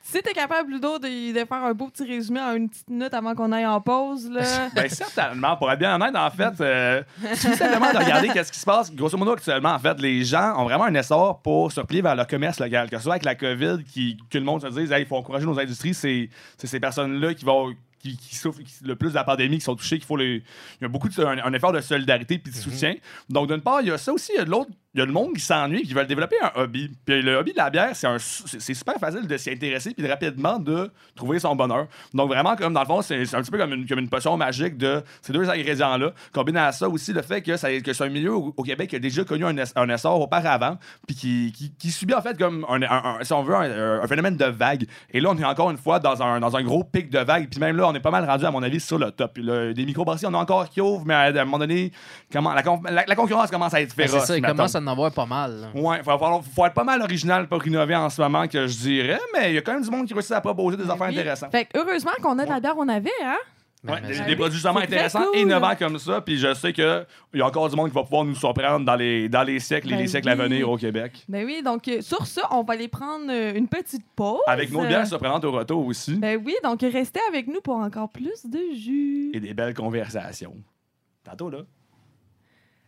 Si 0.05 0.21
t'es 0.21 0.33
capable, 0.33 0.69
Ludo, 0.73 0.99
de, 0.99 1.31
de 1.31 1.45
faire 1.45 1.63
un 1.63 1.73
beau 1.73 1.87
petit 1.87 2.03
résumé 2.03 2.41
en 2.41 2.55
une 2.55 2.67
petite 2.69 2.89
minute 2.89 3.13
avant 3.13 3.33
qu'on 3.35 3.51
aille 3.53 3.65
en 3.65 3.79
pause, 3.79 4.29
là. 4.29 4.41
Ben 4.75 4.89
certainement, 4.89 5.55
pour 5.55 5.71
être 5.71 5.79
bien 5.79 5.95
honnête, 5.95 6.13
en 6.15 6.29
fait, 6.29 6.59
euh, 6.59 7.01
simplement 7.35 7.91
de 7.93 7.97
regarder 7.97 8.27
qu'est-ce 8.27 8.51
qui 8.51 8.59
se 8.59 8.65
passe, 8.65 8.93
grosso 8.93 9.17
modo 9.17 9.31
actuellement, 9.31 9.69
en 9.71 9.79
fait, 9.79 9.99
les 10.01 10.25
gens 10.25 10.59
ont 10.59 10.65
vraiment 10.65 10.83
un 10.83 10.93
essor 10.95 11.41
pour 11.41 11.71
se 11.71 11.79
replier 11.79 12.01
vers 12.01 12.15
le 12.17 12.25
commerce 12.25 12.59
local. 12.59 12.89
Que 12.89 12.97
ce 12.97 13.03
soit 13.03 13.13
avec 13.13 13.23
la 13.23 13.35
COVID, 13.35 13.83
qui, 13.85 14.17
que 14.29 14.37
le 14.37 14.43
monde 14.43 14.61
se 14.61 14.67
dise, 14.67 14.91
hey, 14.91 15.03
il 15.03 15.07
faut 15.07 15.15
encourager 15.15 15.45
nos 15.45 15.57
industries, 15.57 15.93
c'est 15.93 16.29
c'est 16.57 16.67
ces 16.67 16.79
personnes-là 16.81 17.33
qui 17.33 17.45
vont 17.45 17.73
qui, 17.99 18.17
qui 18.17 18.35
souffrent 18.35 18.59
qui- 18.61 18.83
le 18.83 18.97
plus 18.97 19.11
de 19.11 19.15
la 19.15 19.23
pandémie, 19.23 19.59
qui 19.59 19.63
sont 19.63 19.77
touchés, 19.77 19.97
qu'il 19.97 20.05
faut 20.05 20.17
les. 20.17 20.43
Il 20.81 20.81
y 20.81 20.85
a 20.85 20.89
beaucoup 20.89 21.07
de, 21.07 21.23
un, 21.23 21.37
un 21.45 21.53
effort 21.53 21.71
de 21.71 21.79
solidarité 21.79 22.37
puis 22.37 22.51
de 22.51 22.57
soutien. 22.57 22.95
Donc, 23.29 23.47
d'une 23.47 23.61
part, 23.61 23.79
il 23.79 23.87
y 23.87 23.91
a 23.91 23.97
ça 23.97 24.11
aussi, 24.11 24.33
il 24.35 24.39
y 24.39 24.41
a 24.41 24.45
de 24.45 24.49
l'autre 24.49 24.69
il 24.95 24.99
y 24.99 25.01
a 25.01 25.05
le 25.05 25.11
monde 25.11 25.33
qui 25.33 25.41
s'ennuie 25.41 25.79
et 25.79 25.83
qui 25.83 25.93
veulent 25.93 26.05
développer 26.07 26.35
un 26.41 26.51
hobby. 26.61 26.91
Puis 27.05 27.21
le 27.21 27.35
hobby 27.37 27.51
de 27.53 27.57
la 27.57 27.69
bière, 27.69 27.89
c'est 27.95 28.05
un- 28.07 28.19
c'est 28.19 28.59
c'est 28.61 28.73
super 28.73 28.95
facile 28.99 29.25
de 29.27 29.37
s'y 29.37 29.49
intéresser 29.49 29.93
puis 29.93 30.03
de 30.03 30.09
rapidement 30.09 30.59
de 30.59 30.91
trouver 31.15 31.39
son 31.39 31.55
bonheur. 31.55 31.87
Donc 32.13 32.29
vraiment, 32.29 32.55
comme 32.55 32.73
dans 32.73 32.81
le 32.81 32.85
fond, 32.85 33.01
c'est 33.01 33.25
c'est 33.25 33.35
un 33.35 33.41
petit 33.41 33.49
peu 33.51 33.57
comme 33.57 33.73
une, 33.73 33.87
comme 33.87 33.99
une 33.99 34.09
potion 34.09 34.37
magique 34.37 34.77
de 34.77 35.01
ces 35.21 35.33
deux 35.33 35.49
ingrédients-là. 35.49 36.11
Combiné 36.31 36.59
à 36.59 36.71
ça 36.71 36.87
aussi 36.87 37.11
le 37.13 37.21
fait 37.23 37.41
que, 37.41 37.57
ça- 37.57 37.79
que 37.81 37.91
c'est 37.93 38.03
un 38.03 38.09
milieu 38.09 38.33
au, 38.35 38.53
au 38.55 38.63
Québec 38.63 38.89
qui 38.89 38.95
a 38.95 38.99
déjà 38.99 39.23
connu 39.23 39.45
un, 39.45 39.55
un 39.75 39.89
essor 39.89 40.21
auparavant 40.21 40.77
puis 41.07 41.15
qui, 41.15 41.51
qui, 41.55 41.71
qui 41.77 41.89
subit 41.91 42.13
en 42.13 42.21
fait 42.21 42.37
comme, 42.37 42.65
un, 42.69 42.79
si 43.23 43.33
on 43.33 43.41
veut, 43.43 43.55
un, 43.55 44.05
phénomène 44.07 44.37
de 44.37 44.45
vague. 44.45 44.85
Et 45.11 45.19
là, 45.21 45.29
on 45.31 45.37
est 45.37 45.45
encore 45.45 45.71
une 45.71 45.77
fois 45.77 45.99
dans 45.99 46.21
un, 46.21 46.39
dans 46.39 46.55
un 46.55 46.63
gros 46.63 46.83
pic 46.83 47.09
de 47.09 47.19
vague. 47.19 47.49
Puis 47.49 47.59
même 47.59 47.75
là, 47.77 47.87
on 47.87 47.93
est 47.95 47.99
pas 47.99 48.11
mal 48.11 48.25
rendu, 48.25 48.45
à 48.45 48.51
mon 48.51 48.61
avis, 48.61 48.79
sur 48.79 48.99
le 48.99 49.09
top. 49.11 49.33
Puis 49.33 49.43
là, 49.43 49.73
des 49.73 49.85
microbrasseries, 49.85 50.27
on 50.29 50.33
a 50.35 50.37
encore 50.37 50.69
qui 50.69 50.81
ouvrent, 50.81 51.05
mais 51.05 51.13
à, 51.15 51.21
un 51.41 51.45
moment 51.45 51.57
donné, 51.59 51.91
comment, 52.31 52.53
la, 52.53 52.61
con- 52.63 52.81
la- 52.89 53.05
la 53.07 53.15
concurrence 53.15 53.49
commence 53.49 53.73
à 53.73 53.81
être 53.81 53.95
Ben, 53.95 54.07
féroce. 54.07 54.21
c'est 54.21 54.27
ça, 54.27 54.37
il 54.37 54.41
mettons. 54.41 54.55
commence 54.55 54.75
à 54.75 54.81
en 54.83 54.87
avoir 54.91 55.11
pas 55.11 55.25
mal. 55.25 55.61
là. 55.61 55.81
Ouais, 55.81 55.97
il 55.99 56.03
faut, 56.03 56.65
être 56.65 56.73
pas 56.73 56.83
mal 56.83 57.01
original 57.01 57.47
pour 57.47 57.65
innover 57.65 57.95
en 57.95 58.09
ce 58.09 58.21
moment, 58.21 58.47
que 58.47 58.67
je 58.67 58.77
dirais, 58.77 59.19
mais 59.33 59.51
il 59.51 59.55
y 59.55 59.57
a 59.57 59.61
quand 59.61 59.73
même 59.73 59.83
du 59.83 59.89
monde 59.89 60.07
qui 60.07 60.13
réussit 60.13 60.31
à 60.33 60.41
proposer 60.41 60.77
des 60.77 60.89
affaires 60.89 61.07
Oui. 61.09 61.17
intéressantes. 61.19 61.51
Fait 61.51 61.65
que 61.65 61.77
heureusement 61.79 62.11
qu'on 62.21 62.37
a 62.39 62.45
de 62.45 62.49
la 62.49 62.59
bière, 62.59 62.75
on 62.77 62.87
avait, 62.87 63.09
hein? 63.23 63.37
Ben, 63.83 63.95
Ouais, 63.95 64.25
des, 64.25 64.35
produits 64.37 64.61
très 64.61 64.69
intéressants, 64.81 65.25
cool. 65.25 65.39
innovants 65.41 65.75
comme 65.77 65.99
ça, 65.99 66.21
puis 66.21 66.37
je 66.37 66.53
sais 66.53 66.71
qu'il 66.71 67.05
y 67.33 67.41
a 67.41 67.45
encore 67.45 67.67
du 67.69 67.75
monde 67.75 67.89
qui 67.89 67.93
va 67.95 68.03
pouvoir 68.03 68.23
nous 68.23 68.33
surprendre 68.33 68.85
dans 68.85 68.95
les, 68.95 69.27
dans 69.27 69.43
les 69.43 69.59
siècles 69.59 69.89
et 69.89 69.95
Ben 69.95 69.99
les 69.99 70.07
siècles 70.07 70.29
à 70.29 70.35
venir 70.35 70.69
au 70.69 70.77
Québec. 70.77 71.25
Ben 71.27 71.45
oui, 71.45 71.61
donc 71.61 71.85
euh, 71.89 71.99
sur 71.99 72.25
ça, 72.25 72.43
on 72.51 72.63
va 72.63 72.75
aller 72.75 72.87
prendre 72.87 73.25
euh, 73.29 73.53
une 73.53 73.67
petite 73.67 74.05
pause. 74.15 74.39
Avec 74.47 74.71
nos 74.71 74.85
bières 74.85 75.05
surprenantes 75.05 75.43
au 75.43 75.51
retour 75.51 75.85
aussi, 75.85 76.13
Ben 76.15 76.41
oui, 76.45 76.55
donc 76.63 76.79
restez 76.81 77.19
avec 77.27 77.47
nous 77.47 77.59
pour 77.59 77.75
encore 77.75 78.07
plus 78.07 78.45
de 78.45 78.59
jus. 78.73 79.31
et 79.33 79.41
des 79.41 79.53
belles 79.53 79.73
conversations. 79.73 80.55
Tantôt, 81.25 81.49
là. 81.49 81.59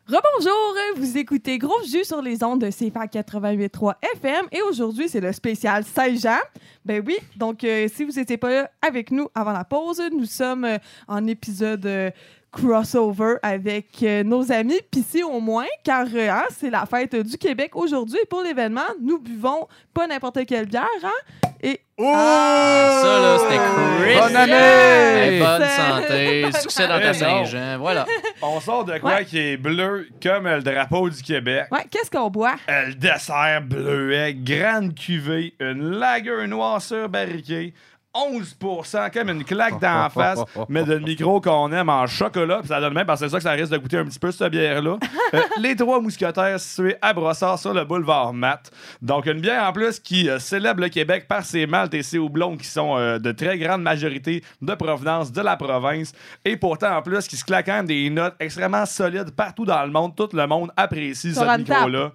Rebonjour, 0.07 0.75
vous 0.97 1.17
écoutez 1.17 1.57
Gros 1.57 1.81
Jus 1.83 2.03
sur 2.03 2.21
les 2.21 2.43
ondes 2.43 2.61
de 2.61 2.69
CFA 2.69 3.07
88.3 3.07 3.95
FM 4.17 4.45
et 4.51 4.61
aujourd'hui 4.61 5.09
c'est 5.09 5.19
le 5.19 5.33
spécial 5.33 5.83
16 5.83 6.27
ans. 6.27 6.43
Ben 6.85 7.03
oui, 7.03 7.17
donc 7.37 7.63
euh, 7.63 7.87
si 7.91 8.03
vous 8.03 8.11
n'étiez 8.11 8.37
pas 8.37 8.69
avec 8.83 9.09
nous 9.09 9.29
avant 9.33 9.51
la 9.51 9.63
pause, 9.63 10.03
nous 10.15 10.25
sommes 10.25 10.63
euh, 10.63 10.77
en 11.07 11.25
épisode 11.25 11.87
euh, 11.87 12.11
crossover 12.55 13.35
avec 13.43 13.87
euh, 14.03 14.23
nos 14.23 14.49
amis 14.51 14.79
Pissy 14.89 15.23
au 15.23 15.39
moins, 15.41 15.65
car 15.83 16.05
euh, 16.13 16.29
hein, 16.29 16.45
c'est 16.57 16.69
la 16.69 16.85
fête 16.85 17.13
du 17.15 17.37
Québec 17.37 17.75
aujourd'hui 17.75 18.17
et 18.23 18.25
pour 18.25 18.41
l'événement, 18.41 18.81
nous 19.01 19.19
buvons 19.19 19.67
pas 19.93 20.07
n'importe 20.07 20.45
quelle 20.45 20.65
bière, 20.65 20.87
hein? 21.03 21.49
Et 21.61 21.81
Ah, 21.99 22.99
ça, 23.01 23.19
là, 23.19 23.37
c'était 23.39 23.57
crisp. 23.57 24.21
Bonne 24.21 24.35
année! 24.35 24.53
Hey, 24.53 25.39
bonne 25.39 25.67
santé, 25.69 26.59
succès 26.61 26.87
dans 26.87 26.99
ta. 26.99 27.13
Saint-Jean. 27.13 27.77
Voilà. 27.79 28.05
On 28.41 28.59
sort 28.59 28.85
de 28.85 28.97
quoi 28.99 29.15
Ouais. 29.15 29.25
qui 29.25 29.39
est 29.39 29.57
bleu 29.57 30.07
comme 30.21 30.47
le 30.47 30.61
drapeau 30.61 31.09
du 31.09 31.21
Québec. 31.23 31.65
ouais, 31.71 31.85
qu'est-ce 31.89 32.11
qu'on 32.11 32.29
boit? 32.29 32.55
Le 32.67 32.93
dessert 32.93 33.61
bleuet, 33.63 34.33
grande 34.35 34.93
cuvée, 34.95 35.53
une 35.59 35.91
lager 35.97 36.45
noire 36.47 36.81
surbarriquée, 36.81 37.73
11% 38.15 39.11
comme 39.11 39.29
une 39.29 39.43
claque 39.43 39.79
d'en 39.79 40.09
face, 40.09 40.39
mais 40.69 40.83
de 40.83 40.93
le 40.93 40.99
micro 40.99 41.41
qu'on 41.41 41.71
aime 41.71 41.89
en 41.89 42.07
chocolat, 42.07 42.59
puis 42.59 42.69
ça 42.69 42.79
donne 42.79 42.93
même 42.93 43.05
parce 43.05 43.19
que 43.19 43.27
c'est 43.27 43.31
ça 43.31 43.37
que 43.37 43.43
ça 43.43 43.51
risque 43.51 43.71
de 43.71 43.77
goûter 43.77 43.97
un 43.97 44.05
petit 44.05 44.19
peu 44.19 44.31
cette 44.31 44.51
bière-là. 44.51 44.97
Euh, 45.33 45.41
les 45.59 45.75
trois 45.75 45.99
mousquetaires 45.99 46.59
situés 46.59 46.95
à 47.01 47.13
Brossard 47.13 47.59
sur 47.59 47.73
le 47.73 47.83
boulevard 47.83 48.33
Mat. 48.33 48.71
Donc 49.01 49.25
une 49.25 49.41
bière 49.41 49.63
en 49.67 49.73
plus 49.73 49.99
qui 49.99 50.29
euh, 50.29 50.39
célèbre 50.39 50.81
le 50.81 50.89
Québec 50.89 51.27
par 51.27 51.43
ses 51.43 51.67
maltes 51.67 51.93
et 51.93 52.03
ses 52.03 52.17
houblons 52.17 52.55
qui 52.55 52.67
sont 52.67 52.97
euh, 52.97 53.19
de 53.19 53.31
très 53.31 53.57
grande 53.57 53.81
majorité 53.81 54.43
de 54.61 54.73
provenance 54.73 55.31
de 55.31 55.41
la 55.41 55.57
province 55.57 56.13
et 56.45 56.57
pourtant 56.57 56.97
en 56.97 57.01
plus 57.01 57.27
qui 57.27 57.35
se 57.35 57.43
claquent 57.43 57.65
quand 57.65 57.73
même 57.73 57.87
des 57.87 58.09
notes 58.09 58.35
extrêmement 58.39 58.85
solides 58.85 59.31
partout 59.31 59.65
dans 59.65 59.83
le 59.83 59.91
monde. 59.91 60.15
Tout 60.15 60.29
le 60.33 60.47
monde 60.47 60.71
apprécie 60.77 61.33
ce 61.33 61.57
micro-là 61.57 62.11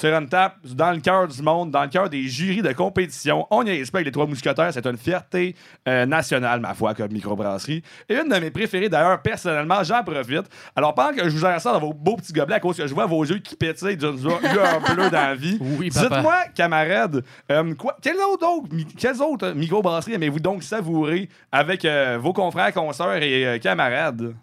sur 0.00 0.14
une 0.16 0.28
table, 0.28 0.54
dans 0.64 0.92
le 0.92 1.00
cœur 1.00 1.28
du 1.28 1.42
monde, 1.42 1.70
dans 1.70 1.82
le 1.82 1.88
cœur 1.88 2.08
des 2.08 2.22
jurys 2.22 2.62
de 2.62 2.72
compétition. 2.72 3.46
On 3.50 3.62
y 3.66 3.70
avec 3.70 4.06
les 4.06 4.10
Trois 4.10 4.26
Mousquetaires. 4.26 4.70
C'est 4.72 4.86
une 4.86 4.96
fierté 4.96 5.54
euh, 5.86 6.06
nationale, 6.06 6.60
ma 6.60 6.72
foi, 6.72 6.94
comme 6.94 7.12
microbrasserie. 7.12 7.82
Et 8.08 8.14
une 8.14 8.28
de 8.30 8.36
mes 8.38 8.50
préférées, 8.50 8.88
d'ailleurs, 8.88 9.20
personnellement, 9.20 9.82
j'en 9.84 10.02
profite. 10.02 10.44
Alors, 10.74 10.94
pendant 10.94 11.12
que 11.14 11.24
je 11.24 11.28
vous 11.34 11.38
gère 11.40 11.60
ça 11.60 11.72
dans 11.72 11.80
vos 11.80 11.92
beaux 11.92 12.16
petits 12.16 12.32
gobelets, 12.32 12.54
à 12.56 12.60
cause 12.60 12.78
que 12.78 12.86
je 12.86 12.94
vois 12.94 13.04
vos 13.06 13.22
yeux 13.24 13.38
qui 13.40 13.56
pétillent 13.56 13.96
d'une 13.98 14.16
lueur 14.16 14.80
bleue 14.80 15.10
dans 15.10 15.20
la 15.20 15.34
vie, 15.34 15.58
Oui, 15.78 15.90
dites-moi, 15.90 16.44
camarades, 16.54 17.22
euh, 17.50 17.74
quoi, 17.74 17.96
quelles 18.00 18.16
autres, 18.16 18.46
autres 18.46 18.74
mi- 18.74 18.86
quelles 18.86 19.20
autres 19.20 19.50
microbrasseries 19.52 20.14
aimez-vous 20.14 20.40
donc 20.40 20.62
savourer 20.62 21.28
avec 21.52 21.84
euh, 21.84 22.18
vos 22.20 22.32
confrères, 22.32 22.72
consoeurs 22.72 23.22
et 23.22 23.46
euh, 23.46 23.58
camarades? 23.58 24.34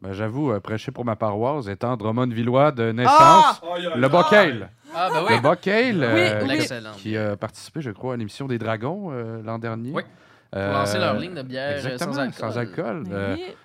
Ben, 0.00 0.12
J'avoue, 0.12 0.52
euh, 0.52 0.60
prêcher 0.60 0.92
pour 0.92 1.04
ma 1.04 1.16
paroisse, 1.16 1.66
étant 1.66 1.96
Drummond-Villois 1.96 2.70
de 2.70 2.90
Ah! 2.90 2.92
naissance, 2.92 3.62
le 3.96 4.08
Bocale. 4.08 4.70
Ah, 4.94 5.08
ben 5.12 5.24
oui. 5.28 5.36
Le 5.36 5.42
Bocale, 5.42 6.02
euh, 6.02 6.40
oui. 6.42 6.48
L'excellent. 6.48 6.92
qui 6.96 7.16
a 7.16 7.36
participé, 7.36 7.80
je 7.80 7.90
crois, 7.90 8.14
à 8.14 8.16
l'émission 8.16 8.46
des 8.46 8.58
Dragons 8.58 9.10
euh, 9.12 9.42
l'an 9.44 9.58
dernier. 9.58 9.92
Oui. 9.92 10.02
Pour 10.50 10.58
Euh, 10.60 10.72
lancer 10.72 10.98
leur 10.98 11.14
ligne 11.18 11.34
de 11.34 11.42
bière 11.42 11.76
Exactement, 11.76 12.12
sans 12.14 12.20
alcool. 12.20 12.34
sans 12.52 12.58
alcool. 12.58 13.04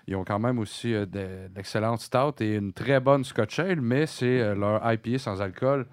Ils 0.06 0.16
ont 0.18 0.26
quand 0.26 0.40
même 0.40 0.60
aussi 0.60 0.94
euh, 0.94 1.06
de, 1.06 1.48
d'excellentes 1.56 2.02
stouts 2.02 2.42
et 2.42 2.56
une 2.56 2.74
très 2.74 3.00
bonne 3.00 3.24
Scotch 3.24 3.58
Ale, 3.60 3.80
mais 3.80 4.06
c'est 4.06 4.42
euh, 4.42 4.54
leur 4.54 4.82
IPA 4.92 5.18
sans 5.18 5.42
alcool 5.42 5.86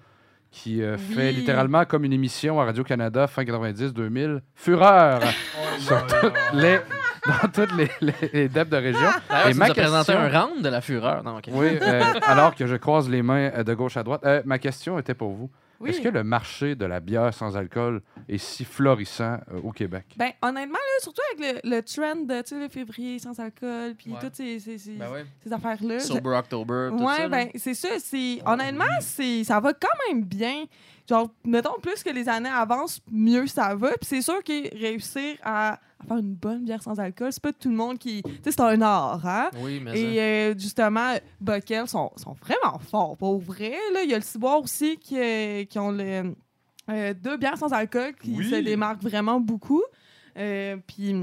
qui 0.51 0.83
euh, 0.83 0.97
Oui. 0.97 1.15
fait 1.15 1.31
littéralement 1.31 1.85
comme 1.85 2.03
une 2.03 2.11
émission 2.11 2.59
à 2.59 2.65
Radio-Canada 2.65 3.25
fin 3.27 3.43
90-2000. 3.43 4.41
Fureur 4.53 5.21
sur 5.79 6.05
toutes 6.07 6.33
les, 6.55 6.79
dans 7.27 7.49
toutes 7.49 7.73
les, 7.75 7.89
les, 8.33 8.49
de 8.49 8.75
région. 8.75 8.99
D'ailleurs, 9.29 9.47
Et 9.49 9.53
ma 9.53 9.69
question- 9.69 10.15
un 10.15 10.29
round 10.45 10.61
de 10.63 10.69
la 10.69 10.81
fureur. 10.81 11.23
Non, 11.23 11.37
ok. 11.37 11.45
Oui, 11.51 11.77
euh, 11.81 12.03
alors 12.23 12.55
que 12.55 12.65
je 12.67 12.75
croise 12.75 13.09
les 13.09 13.21
mains 13.21 13.51
euh, 13.55 13.63
de 13.63 13.73
gauche 13.73 13.97
à 13.97 14.03
droite. 14.03 14.21
Euh, 14.25 14.41
ma 14.45 14.59
question 14.59 14.97
était 14.99 15.13
pour 15.13 15.31
vous. 15.31 15.49
Oui. 15.79 15.89
Est-ce 15.89 16.01
que 16.01 16.09
le 16.09 16.23
marché 16.23 16.75
de 16.75 16.85
la 16.85 16.99
bière 16.99 17.33
sans 17.33 17.57
alcool 17.57 18.03
est 18.29 18.37
si 18.37 18.65
florissant 18.65 19.39
euh, 19.51 19.59
au 19.63 19.71
Québec? 19.71 20.05
Ben, 20.15 20.29
honnêtement, 20.43 20.73
là, 20.75 20.99
surtout 21.01 21.21
avec 21.33 21.63
le, 21.63 21.69
le 21.77 21.81
trend 21.81 22.21
de, 22.23 22.41
tu 22.43 22.49
sais, 22.49 22.59
le 22.59 22.69
février 22.69 23.17
sans 23.17 23.39
alcool, 23.39 23.95
puis 23.97 24.11
Ouais. 24.11 24.19
toutes 24.21 24.35
ces, 24.35 24.59
ces, 24.59 24.77
ces, 24.77 24.91
Ben 24.91 25.07
oui. 25.11 25.21
ces 25.43 25.51
affaires-là. 25.51 25.99
Sober 25.99 26.35
October, 26.37 26.89
tout 26.91 27.03
ouais, 27.03 27.15
ça. 27.15 27.21
là. 27.23 27.29
ben, 27.29 27.49
c'est 27.55 27.73
ça. 27.73 27.87
C'est, 27.97 28.39
honnêtement, 28.45 28.85
c'est, 28.99 29.43
ça 29.43 29.59
va 29.59 29.73
quand 29.73 29.87
même 30.13 30.23
bien. 30.23 30.65
Genre, 31.09 31.29
mettons, 31.45 31.79
plus 31.81 32.03
que 32.03 32.09
les 32.09 32.27
années 32.29 32.49
avancent, 32.49 32.99
mieux 33.11 33.47
ça 33.47 33.75
va. 33.75 33.89
Puis 33.89 33.99
c'est 34.03 34.21
sûr 34.21 34.43
que 34.43 34.77
réussir 34.77 35.35
à, 35.43 35.73
à 35.73 36.03
faire 36.07 36.17
une 36.17 36.33
bonne 36.35 36.63
bière 36.63 36.81
sans 36.81 36.99
alcool, 36.99 37.31
c'est 37.33 37.41
pas 37.41 37.51
tout 37.53 37.69
le 37.69 37.75
monde 37.75 37.97
qui. 37.97 38.23
Tu 38.23 38.31
sais, 38.43 38.51
c'est 38.51 38.61
un 38.61 38.81
art, 38.81 39.25
hein? 39.25 39.49
Oui, 39.61 39.79
mais 39.83 39.99
Et 39.99 40.21
euh, 40.21 40.53
justement, 40.57 41.15
Bockel 41.39 41.87
sont, 41.87 42.11
sont 42.15 42.33
vraiment 42.33 42.79
forts, 42.79 43.17
pour 43.17 43.39
vrai. 43.39 43.73
Là. 43.93 44.03
Il 44.03 44.09
y 44.09 44.13
a 44.13 44.17
le 44.17 44.23
Ciboire 44.23 44.61
aussi 44.61 44.97
qui, 44.97 45.17
euh, 45.19 45.65
qui 45.65 45.79
ont 45.79 45.91
le, 45.91 46.33
euh, 46.89 47.13
deux 47.13 47.37
bières 47.37 47.57
sans 47.57 47.71
alcool 47.73 48.13
qui 48.21 48.35
Oui. 48.37 48.49
se 48.49 48.55
démarquent 48.55 49.03
vraiment 49.03 49.39
beaucoup. 49.39 49.83
Euh, 50.37 50.77
Puis. 50.87 51.15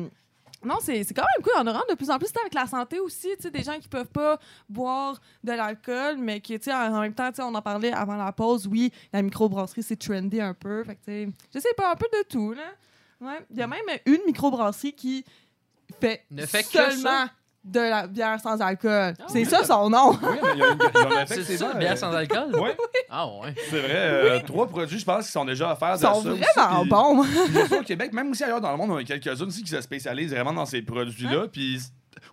Non, 0.64 0.76
c'est 0.80 1.04
quand 1.14 1.22
même 1.22 1.44
cool. 1.44 1.52
On 1.56 1.66
en 1.66 1.72
rentre 1.72 1.88
de 1.88 1.94
plus 1.94 2.10
en 2.10 2.18
plus 2.18 2.30
avec 2.40 2.52
la 2.52 2.66
santé 2.66 2.98
aussi. 2.98 3.28
tu 3.36 3.42
sais, 3.42 3.50
Des 3.50 3.62
gens 3.62 3.78
qui 3.78 3.88
peuvent 3.88 4.08
pas 4.08 4.38
boire 4.68 5.20
de 5.44 5.52
l'alcool, 5.52 6.16
mais 6.18 6.40
qui, 6.40 6.58
tu 6.58 6.64
sais, 6.64 6.74
en 6.74 7.00
même 7.00 7.14
temps, 7.14 7.28
tu 7.30 7.36
sais, 7.36 7.42
on 7.42 7.54
en 7.54 7.62
parlait 7.62 7.92
avant 7.92 8.16
la 8.16 8.32
pause. 8.32 8.66
Oui, 8.66 8.92
la 9.12 9.22
microbrasserie, 9.22 9.82
c'est 9.84 9.96
trendy 9.96 10.40
un 10.40 10.54
peu. 10.54 10.82
Fait 10.84 10.96
que, 10.96 11.04
tu 11.04 11.12
sais, 11.12 11.28
je 11.54 11.58
sais 11.60 11.74
pas, 11.76 11.92
un 11.92 11.96
peu 11.96 12.06
de 12.12 12.24
tout. 12.28 12.52
Là. 12.52 12.72
Ouais. 13.20 13.46
Il 13.50 13.56
y 13.56 13.62
a 13.62 13.66
même 13.66 13.80
une 14.06 14.20
microbrasserie 14.26 14.94
qui 14.94 15.24
fait, 16.00 16.24
Ne 16.30 16.44
fait 16.44 16.64
que 16.64 16.70
seulement 16.70 17.26
de 17.64 17.80
la 17.80 18.06
bière 18.06 18.40
sans 18.40 18.60
alcool. 18.60 19.14
Ah 19.18 19.24
c'est 19.28 19.40
oui. 19.40 19.44
ça 19.44 19.62
son 19.64 19.90
nom. 19.90 20.12
Oui, 20.12 20.18
mais 20.42 20.48
il 20.54 20.58
y 20.58 20.62
a 20.62 20.68
une- 20.68 20.78
il 20.78 21.32
y 21.40 21.44
C'est 21.44 21.56
ça, 21.58 21.70
euh, 21.74 21.78
bière 21.78 21.98
sans 21.98 22.12
alcool? 22.12 22.54
Ouais. 22.56 22.76
Ah 23.10 23.26
ouais. 23.26 23.54
C'est 23.68 23.80
vrai, 23.80 23.92
euh, 23.94 24.40
trois 24.46 24.66
produits, 24.68 24.98
je 24.98 25.04
pense, 25.04 25.26
qui 25.26 25.32
sont 25.32 25.44
déjà 25.44 25.72
offerts 25.72 25.96
Ils 25.96 26.00
de 26.00 26.06
sont 26.06 26.22
ça. 26.22 26.30
vraiment 26.64 26.84
bons. 26.86 27.24
au 27.80 27.82
Québec, 27.82 28.12
même 28.12 28.30
aussi 28.30 28.44
ailleurs 28.44 28.60
dans 28.60 28.70
le 28.72 28.76
monde, 28.78 28.90
on 28.92 28.96
a 28.96 29.04
quelques-unes 29.04 29.48
aussi 29.48 29.62
qui 29.62 29.70
se 29.70 29.80
spécialisent 29.80 30.30
vraiment 30.32 30.52
dans 30.52 30.66
ces 30.66 30.82
produits-là. 30.82 31.42
Hein? 31.44 31.48
Puis 31.52 31.80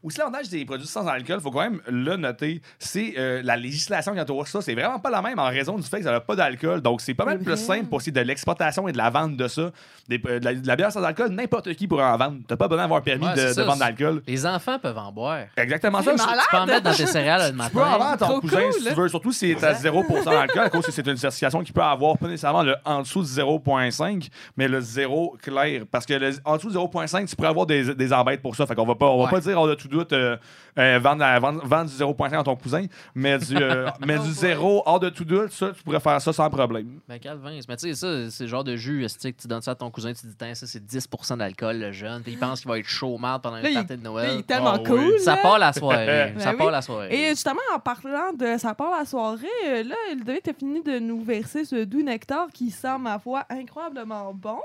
aussi, 0.04 0.18
l'avantage 0.20 0.50
des 0.50 0.66
produits 0.66 0.88
sans 0.88 1.08
alcool, 1.08 1.40
faut 1.42 1.52
quand 1.52 1.62
même 1.62 1.82
le 1.88 2.16
noter, 2.16 2.62
c'est 2.80 3.14
euh, 3.18 3.42
la 3.44 3.56
législation 3.58 4.14
qui 4.14 4.20
entoure 4.22 4.48
ça. 4.48 4.62
C'est 4.62 4.74
vraiment 4.76 5.00
pas 5.00 5.10
la 5.10 5.22
même 5.22 5.40
en 5.40 5.46
raison 5.50 5.76
du 5.78 5.84
fait 5.84 5.98
que 6.00 6.04
ça 6.04 6.12
n'a 6.12 6.20
pas 6.22 6.36
d'alcool. 6.36 6.82
Donc, 6.82 7.02
c'est 7.02 7.14
pas 7.14 7.26
mal 7.26 7.40
plus 7.40 7.56
simple 7.58 7.86
pour 7.86 8.02
ce 8.02 8.10
de 8.12 8.22
l'exportation 8.22 8.88
et 8.88 8.92
de 8.92 8.98
la 8.98 9.10
vente 9.10 9.36
de 9.38 9.48
ça. 9.48 9.72
Des- 10.08 10.22
euh, 10.28 10.40
de, 10.40 10.46
la, 10.46 10.54
de 10.54 10.68
la 10.68 10.76
bière 10.76 10.92
sans 10.92 11.04
alcool, 11.04 11.30
n'importe 11.32 11.74
qui 11.74 11.88
pourrait 11.88 12.04
en 12.06 12.18
vendre. 12.18 12.38
T'as 12.48 12.56
pas 12.56 12.68
besoin 12.68 12.84
d'avoir 12.84 13.02
permis 13.02 13.26
Ouais, 13.26 13.34
de, 13.36 13.54
de 13.54 13.62
vendre 13.62 13.74
c'est- 13.74 13.80
d'alcool. 13.80 14.22
Les 14.28 14.46
enfants 14.46 14.78
peuvent 14.80 14.98
en 14.98 15.12
boire. 15.12 15.40
Exactement 15.58 16.02
C'est 16.04 16.16
ça. 16.18 16.26
malade. 16.28 16.44
Tu 16.44 16.56
peux 16.56 16.58
en 16.62 16.66
mettre 16.68 16.84
dans 16.84 16.94
tes 16.94 17.06
céréales 17.08 17.42
le 17.54 17.64
Tu 17.64 17.72
peux 17.72 17.80
en 17.82 17.86
matin. 17.86 17.98
vendre 17.98 18.18
ton 18.18 18.26
Trop 18.28 18.42
cousin 18.42 18.62
cool, 18.62 18.74
si 18.74 18.84
tu 18.84 18.90
hein? 18.90 18.94
veux, 18.96 19.08
surtout 19.10 19.32
si 19.32 19.56
c'est 19.60 19.66
à 19.66 19.74
0% 19.74 20.24
d'alcool, 20.26 20.62
à 20.64 20.70
cause 20.70 20.86
que 20.86 20.92
c'est 20.92 21.08
une 21.08 21.18
certification 21.18 21.64
qui 21.64 21.72
peut 21.72 21.82
avoir 21.82 22.18
pas 22.18 22.28
nécessairement 22.28 22.64
le 22.64 22.76
en 22.86 23.02
dessous 23.02 23.22
de 23.22 23.28
0.5, 23.28 24.30
mais 24.58 24.68
le 24.68 24.80
0 24.82 25.38
clair. 25.42 25.84
Parce 25.92 26.06
que 26.06 26.14
le, 26.14 26.32
en 26.46 26.58
dessous 26.58 26.70
de 26.70 26.76
0.5, 26.78 27.28
tu 27.28 27.36
pourrais 27.36 27.50
avoir 27.50 27.66
des, 27.66 27.96
des 27.96 28.14
embêtes 28.14 28.42
pour 28.42 28.56
ça. 28.56 28.66
Fait 28.66 28.76
qu'on 28.76 28.86
va 28.86 28.96
pas, 28.96 29.08
on 29.08 29.18
va 29.20 29.26
Ouais. 29.26 29.32
pas 29.32 29.40
dire 29.40 29.60
on 29.60 29.66
tout 29.76 29.88
doute, 29.88 30.12
euh, 30.14 30.36
euh, 30.80 31.00
vendre, 31.02 31.20
la- 31.22 31.40
vendre, 31.40 31.66
vendre 31.66 31.90
du 31.90 31.96
0.5 31.96 32.40
à 32.40 32.44
ton 32.44 32.56
cousin, 32.56 32.86
mais 33.14 33.38
du, 33.38 33.56
euh, 33.56 33.90
mais 34.06 34.18
du 34.20 34.32
zéro, 34.32 34.82
hors 34.86 35.00
de 35.00 35.10
tout 35.10 35.24
doute, 35.26 35.52
ça, 35.52 35.72
tu 35.76 35.84
pourrais 35.84 36.00
faire 36.00 36.20
ça 36.22 36.34
sans 36.34 36.50
problème. 36.50 37.00
Ben, 37.08 37.20
Calvin, 37.20 37.52
mais 37.70 37.78
tu 37.78 37.88
sais, 37.88 37.94
ça, 37.94 38.30
c'est 38.32 38.44
le 38.44 38.50
genre 38.50 38.64
de 38.64 38.76
jus, 38.76 39.04
esti, 39.06 39.34
que 39.34 39.42
tu 39.42 39.48
donnes 39.48 39.62
ça 39.62 39.72
à 39.72 39.76
ton 39.76 39.90
cousin, 39.92 40.12
tu 40.14 40.26
dis, 40.28 40.36
Tiens, 40.38 40.54
ça, 40.56 40.66
c'est 40.68 40.84
10 40.84 41.08
d'alcool, 41.38 41.78
le 41.80 41.92
jeune, 41.92 42.22
puis 42.24 42.34
il 42.34 42.40
pense 42.40 42.62
qu'il 42.62 42.70
va 42.70 42.80
être 42.80 42.88
chaud 42.88 43.18
mal 43.18 43.40
pendant 43.42 43.58
Là, 43.58 43.70
une 43.70 43.74
partie 43.76 43.98
de 43.98 44.04
Là, 44.04 44.10
Noël. 44.10 44.30
il 44.34 44.40
est 44.40 44.44
tellement 44.44 44.74
Ah 44.76 44.80
oui. 44.80 44.90
cool. 44.90 45.20
Ça 45.20 45.36
là. 45.36 45.42
part 45.42 45.60
la 45.60 45.74
soirée. 45.74 46.06
Ben 46.36 46.40
ça 46.40 46.52
oui. 46.52 46.58
part 46.58 46.72
la 46.72 46.82
soirée. 46.82 47.14
Et 47.14 47.30
justement, 47.30 47.60
en 47.74 47.80
parlant 47.80 48.34
de 48.38 48.58
ça 48.58 48.74
part 48.74 48.92
la 48.98 49.06
soirée, 49.06 49.48
euh, 49.68 49.84
là, 49.84 49.96
Ludovic 50.14 50.48
a 50.48 50.54
fini 50.54 50.82
de 50.84 51.00
nous 51.00 51.22
verser 51.24 51.66
ce 51.66 51.84
doux 51.84 52.02
nectar 52.04 52.48
qui 52.54 52.70
sent, 52.72 52.98
ma 53.00 53.20
foi, 53.20 53.44
incroyablement 53.50 54.34
bon. 54.34 54.60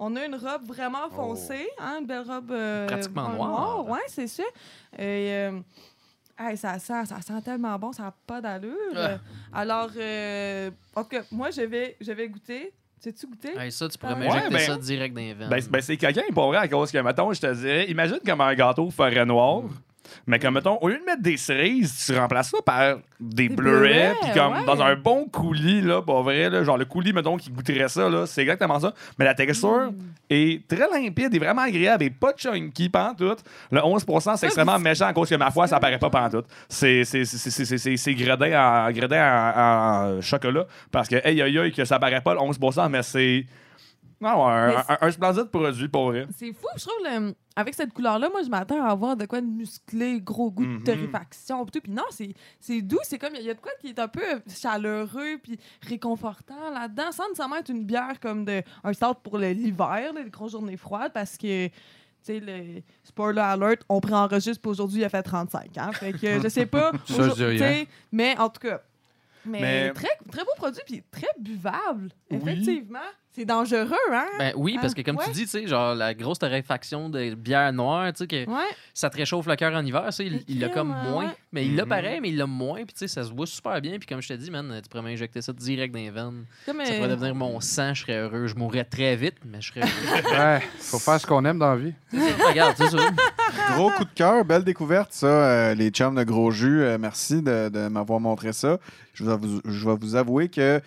Euh, 0.00 0.04
On 0.04 0.16
a 0.16 0.24
une 0.24 0.34
robe 0.34 0.64
vraiment 0.64 1.08
foncée, 1.10 1.68
hein, 1.78 1.98
une 2.00 2.06
belle 2.06 2.24
robe 2.26 2.50
euh, 2.50 2.86
Pratiquement 2.86 3.28
noire. 3.28 3.86
Ouais, 3.88 4.00
c'est 4.08 4.26
ça. 4.26 4.42
Et, 4.98 5.32
euh, 5.32 5.60
hey, 6.38 6.56
ça, 6.56 6.78
sent, 6.78 7.06
ça 7.06 7.20
sent 7.20 7.42
tellement 7.44 7.78
bon, 7.78 7.92
ça 7.92 8.04
n'a 8.04 8.14
pas 8.26 8.40
d'allure. 8.40 8.74
Ah. 8.96 9.18
Alors, 9.52 9.90
euh, 9.96 10.70
en 10.96 11.02
tout 11.02 11.10
cas, 11.10 11.22
moi, 11.30 11.50
je 11.50 11.62
vais, 11.62 11.96
je 12.00 12.12
vais 12.12 12.28
goûter. 12.28 12.72
Sais-tu 12.98 13.26
goûter? 13.26 13.56
Hey, 13.58 13.72
ça, 13.72 13.88
tu 13.88 13.96
pourrais 13.96 14.12
Ouais, 14.12 14.26
m'injecter 14.28 14.50
ben- 14.50 14.58
ça 14.66 14.76
direct 14.76 15.14
dans 15.14 15.20
les 15.22 15.32
veines. 15.32 15.48
Ben, 15.48 15.60
c'est- 15.60 15.70
ben, 15.70 15.80
c'est 15.80 15.96
quelqu'un 15.96 16.22
pour 16.34 16.48
vrai, 16.48 16.58
à 16.58 16.68
cause 16.68 16.90
que, 16.92 16.98
mettons, 16.98 17.32
je 17.32 17.40
te 17.40 17.54
dirais, 17.54 17.86
imagine 17.90 18.18
comme 18.24 18.40
un 18.42 18.54
gâteau 18.54 18.90
forêt 18.90 19.24
noire. 19.24 19.62
Mais 20.26 20.38
comme, 20.38 20.54
mettons, 20.54 20.78
au 20.80 20.88
lieu 20.88 20.98
de 20.98 21.04
mettre 21.04 21.22
des 21.22 21.36
cerises, 21.36 22.06
tu 22.06 22.18
remplaces 22.18 22.50
ça 22.50 22.58
par 22.64 22.96
des, 23.18 23.48
Des 23.48 23.54
bleuets, 23.54 24.14
puis 24.22 24.32
comme 24.32 24.54
ouais. 24.54 24.64
dans 24.64 24.80
un 24.82 24.96
bon 24.96 25.26
coulis, 25.26 25.80
là, 25.82 26.02
pour 26.02 26.22
vrai, 26.22 26.50
là, 26.50 26.64
genre 26.64 26.78
le 26.78 26.84
coulis, 26.84 27.12
mettons, 27.12 27.36
qui 27.36 27.50
goûterait 27.50 27.88
ça, 27.88 28.08
là, 28.08 28.26
c'est 28.26 28.42
exactement 28.42 28.80
ça. 28.80 28.92
Mais 29.18 29.24
la 29.24 29.34
texture 29.34 29.90
Mm. 29.90 29.94
est 30.30 30.68
très 30.68 30.88
limpide 30.92 31.34
et 31.34 31.38
vraiment 31.38 31.62
agréable 31.62 32.04
et 32.04 32.10
pas 32.10 32.32
chunky, 32.36 32.88
pantoute. 32.88 33.42
Le 33.70 33.80
11% 33.80 34.36
c'est 34.36 34.46
extrêmement 34.46 34.78
méchant 34.78 35.06
à 35.06 35.12
cause 35.12 35.28
que 35.28 35.34
ma 35.34 35.50
foi, 35.50 35.66
ça 35.66 35.78
paraît 35.80 35.98
pas 35.98 36.10
pantoute. 36.10 36.46
C'est 36.68 37.02
gredin, 38.14 38.86
en, 38.86 38.90
gredin 38.92 39.52
en, 39.56 40.16
en 40.18 40.20
chocolat 40.20 40.66
parce 40.90 41.08
que, 41.08 41.16
hey, 41.16 41.40
aïe, 41.42 41.58
aïe, 41.58 41.72
que 41.72 41.84
ça 41.84 41.98
paraît 41.98 42.20
pas 42.20 42.34
le 42.34 42.40
11% 42.40 42.88
mais 42.90 43.02
c'est. 43.02 43.44
Non, 44.20 44.46
un, 44.46 44.68
Mais 44.68 44.74
un- 44.88 44.98
un 45.00 45.10
splendide 45.10 45.44
produit 45.46 45.88
pour 45.88 46.08
vrai. 46.10 46.26
C'est 46.36 46.52
fou, 46.52 46.66
je 46.76 46.80
trouve, 46.84 46.94
le- 47.04 47.34
avec 47.56 47.72
cette 47.74 47.92
couleur-là, 47.94 48.28
moi, 48.30 48.42
je 48.42 48.50
m'attends 48.50 48.84
à 48.84 48.90
avoir 48.90 49.16
de 49.16 49.24
quoi 49.24 49.40
de 49.40 49.46
musclé, 49.46 50.20
gros 50.20 50.50
goût 50.50 50.64
de 50.64 50.68
Mhm. 50.72 50.82
torréfaction. 50.84 51.64
Puis 51.64 51.80
non, 51.88 52.02
c'est 52.10 52.34
c'est 52.60 52.82
doux, 52.82 52.98
c'est 53.02 53.18
comme, 53.18 53.34
il 53.34 53.42
y 53.46 53.50
a 53.50 53.54
de 53.54 53.60
quoi 53.60 53.72
qui 53.80 53.88
est 53.88 53.98
un 53.98 54.08
peu 54.08 54.20
chaleureux, 54.48 55.38
puis 55.42 55.58
réconfortant 55.86 56.70
là-dedans, 56.72 57.12
sans 57.12 57.24
nécessairement 57.28 57.56
être 57.56 57.70
une 57.70 57.84
bière 57.84 58.18
comme 58.20 58.44
de, 58.44 58.62
un 58.84 58.92
stout 58.92 59.14
pour 59.22 59.38
l'hiver, 59.38 60.12
les 60.14 60.30
grosses 60.30 60.52
journées 60.52 60.76
froides, 60.76 61.12
parce 61.12 61.36
que, 61.36 61.66
tu 61.68 61.72
sais, 62.22 62.40
le 62.40 62.82
spoiler 63.04 63.40
alert, 63.40 63.82
on 63.88 64.00
préenregistre, 64.00 64.60
puis 64.60 64.70
aujourd'hui, 64.70 65.00
il 65.00 65.04
a 65.04 65.08
fait 65.08 65.22
35, 65.22 65.76
hein. 65.78 65.92
Fait 65.92 66.12
que, 66.12 66.40
je 66.42 66.48
sais 66.48 66.66
pas. 66.66 66.92
Ça, 67.06 67.28
je 67.30 67.34
dis 67.34 67.44
rien. 67.44 67.84
Mais 68.12 68.36
en 68.38 68.48
tout 68.50 68.60
cas. 68.60 68.82
Mais, 69.46 69.60
Mais- 69.60 69.92
Très, 69.92 70.08
très 70.30 70.44
beau 70.44 70.50
produit, 70.56 70.80
puis 70.86 71.02
très 71.10 71.28
buvable. 71.38 72.10
Oui. 72.30 72.38
Effectivement. 72.42 72.98
C'est 73.32 73.44
dangereux, 73.44 73.94
hein? 74.12 74.26
Ben 74.40 74.52
oui, 74.56 74.76
parce 74.82 74.92
que 74.92 75.02
comme 75.02 75.16
tu 75.24 75.30
dis, 75.30 75.42
tu 75.44 75.50
sais, 75.50 75.66
genre 75.68 75.94
la 75.94 76.14
grosse 76.14 76.40
torréfaction 76.40 77.08
de 77.08 77.34
bière 77.36 77.72
noire, 77.72 78.12
tu 78.12 78.18
sais, 78.18 78.26
que 78.26 78.50
Ouais. 78.50 78.64
ça 78.92 79.08
te 79.08 79.16
réchauffe 79.16 79.46
le 79.46 79.54
cœur 79.54 79.72
en 79.72 79.86
hiver, 79.86 80.12
ça, 80.12 80.24
il 80.24 80.42
il 80.48 80.58
l'a 80.58 80.68
comme 80.68 80.88
moins. 80.88 81.32
Mais 81.52 81.64
il 81.64 81.76
l'a 81.76 81.84
Mhm. 81.84 81.88
pareil, 81.88 82.18
mais 82.20 82.30
il 82.30 82.36
l'a 82.36 82.46
moins, 82.48 82.78
puis 82.84 82.86
tu 82.92 82.98
sais, 82.98 83.08
ça 83.08 83.22
se 83.22 83.32
voit 83.32 83.46
super 83.46 83.80
bien. 83.80 83.98
Puis 84.00 84.08
comme 84.08 84.20
je 84.20 84.26
te 84.28 84.32
dis, 84.32 84.50
man, 84.50 84.80
tu 84.82 84.88
pourrais 84.88 85.04
m'injecter 85.04 85.40
ça 85.42 85.52
direct 85.52 85.94
dans 85.94 86.00
les 86.00 86.10
veines. 86.10 86.44
Comme, 86.66 86.84
Ça 86.84 86.92
euh, 86.92 86.96
pourrait 86.96 87.08
devenir 87.08 87.34
mon 87.36 87.60
sang, 87.60 87.94
je 87.94 88.02
serais 88.02 88.18
heureux. 88.18 88.48
Je 88.48 88.56
mourrais 88.56 88.84
très 88.84 89.14
vite, 89.14 89.36
mais 89.44 89.60
je 89.60 89.72
serais 89.72 89.82
heureux. 89.82 89.90
Ouais, 90.40 90.60
faut 90.80 90.98
faire 90.98 91.20
ce 91.20 91.26
qu'on 91.26 91.44
aime 91.44 91.58
dans 91.60 91.70
la 91.70 91.76
vie. 91.76 91.94
Ça, 92.12 92.48
regarde, 92.48 92.74
c'est 92.76 92.88
ça. 92.90 92.98
Gros 93.74 93.90
coup 93.90 94.04
de 94.04 94.10
cœur, 94.14 94.44
belle 94.44 94.64
découverte, 94.64 95.12
ça, 95.12 95.26
euh, 95.26 95.74
les 95.74 95.90
chums 95.90 96.14
de 96.16 96.24
gros 96.24 96.50
jus. 96.50 96.82
euh, 96.82 96.98
merci 96.98 97.40
de, 97.40 97.68
de 97.68 97.88
m'avoir 97.88 98.18
montré 98.20 98.52
ça. 98.52 98.78
Je 99.14 99.24
vais 99.24 99.36
vous, 99.36 99.60
je 99.64 99.88
vais 99.88 99.96
vous 99.96 100.16
avouer 100.16 100.48
que 100.48 100.80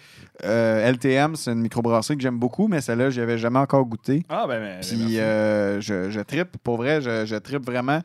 euh, 0.43 0.91
LTM, 0.91 1.35
c'est 1.35 1.51
une 1.53 1.61
microbrasserie 1.61 2.17
que 2.17 2.21
j'aime 2.23 2.37
beaucoup, 2.37 2.67
mais 2.67 2.81
celle-là, 2.81 3.09
je 3.09 3.21
avais 3.21 3.37
jamais 3.37 3.59
encore 3.59 3.85
goûté. 3.85 4.23
Ah, 4.29 4.45
ben, 4.47 4.59
ben, 4.59 4.79
Puis 4.81 4.97
merci. 4.97 5.19
euh, 5.19 5.81
je, 5.81 6.09
je 6.09 6.19
trippe, 6.19 6.57
pour 6.63 6.77
vrai, 6.77 7.01
je, 7.01 7.25
je 7.25 7.35
trippe 7.35 7.65
vraiment. 7.65 8.01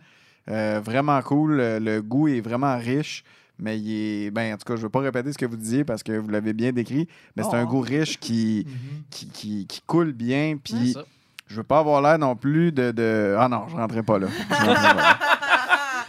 Euh, 0.51 0.81
vraiment 0.83 1.21
cool. 1.23 1.57
Le, 1.57 1.79
le 1.79 2.01
goût 2.01 2.29
est 2.29 2.41
vraiment 2.41 2.79
riche. 2.79 3.25
Mais 3.59 3.79
il 3.79 3.91
est. 4.27 4.31
Ben, 4.31 4.55
en 4.55 4.57
tout 4.57 4.65
cas, 4.65 4.75
je 4.77 4.81
ne 4.81 4.83
veux 4.85 4.89
pas 4.89 5.01
répéter 5.01 5.33
ce 5.33 5.37
que 5.39 5.45
vous 5.45 5.57
disiez 5.57 5.85
parce 5.85 6.03
que 6.05 6.13
vous 6.13 6.29
l'avez 6.31 6.53
bien 6.53 6.73
décrit. 6.73 7.09
Mais 7.37 7.43
c'est 7.43 7.57
un 7.57 7.65
goût 7.65 7.81
riche 7.81 8.19
qui, 8.21 8.65
qui, 9.11 9.27
qui, 9.29 9.67
qui 9.67 9.83
coule 9.87 10.13
bien. 10.13 10.57
Puis 10.63 10.93
ça. 10.93 11.05
Je 11.49 11.57
veux 11.57 11.65
pas 11.65 11.79
avoir 11.81 12.01
l'air 12.03 12.19
non 12.19 12.37
plus 12.37 12.71
de. 12.73 12.91
de... 12.93 13.37
Ah 13.39 13.49
non, 13.49 13.65
je 13.69 13.77
rentrerai 13.77 14.03
pas 14.03 14.19
là. 14.19 14.27
Je 14.49 14.55
rentrerai 14.55 14.75
pas 14.75 14.95
là. 14.95 15.19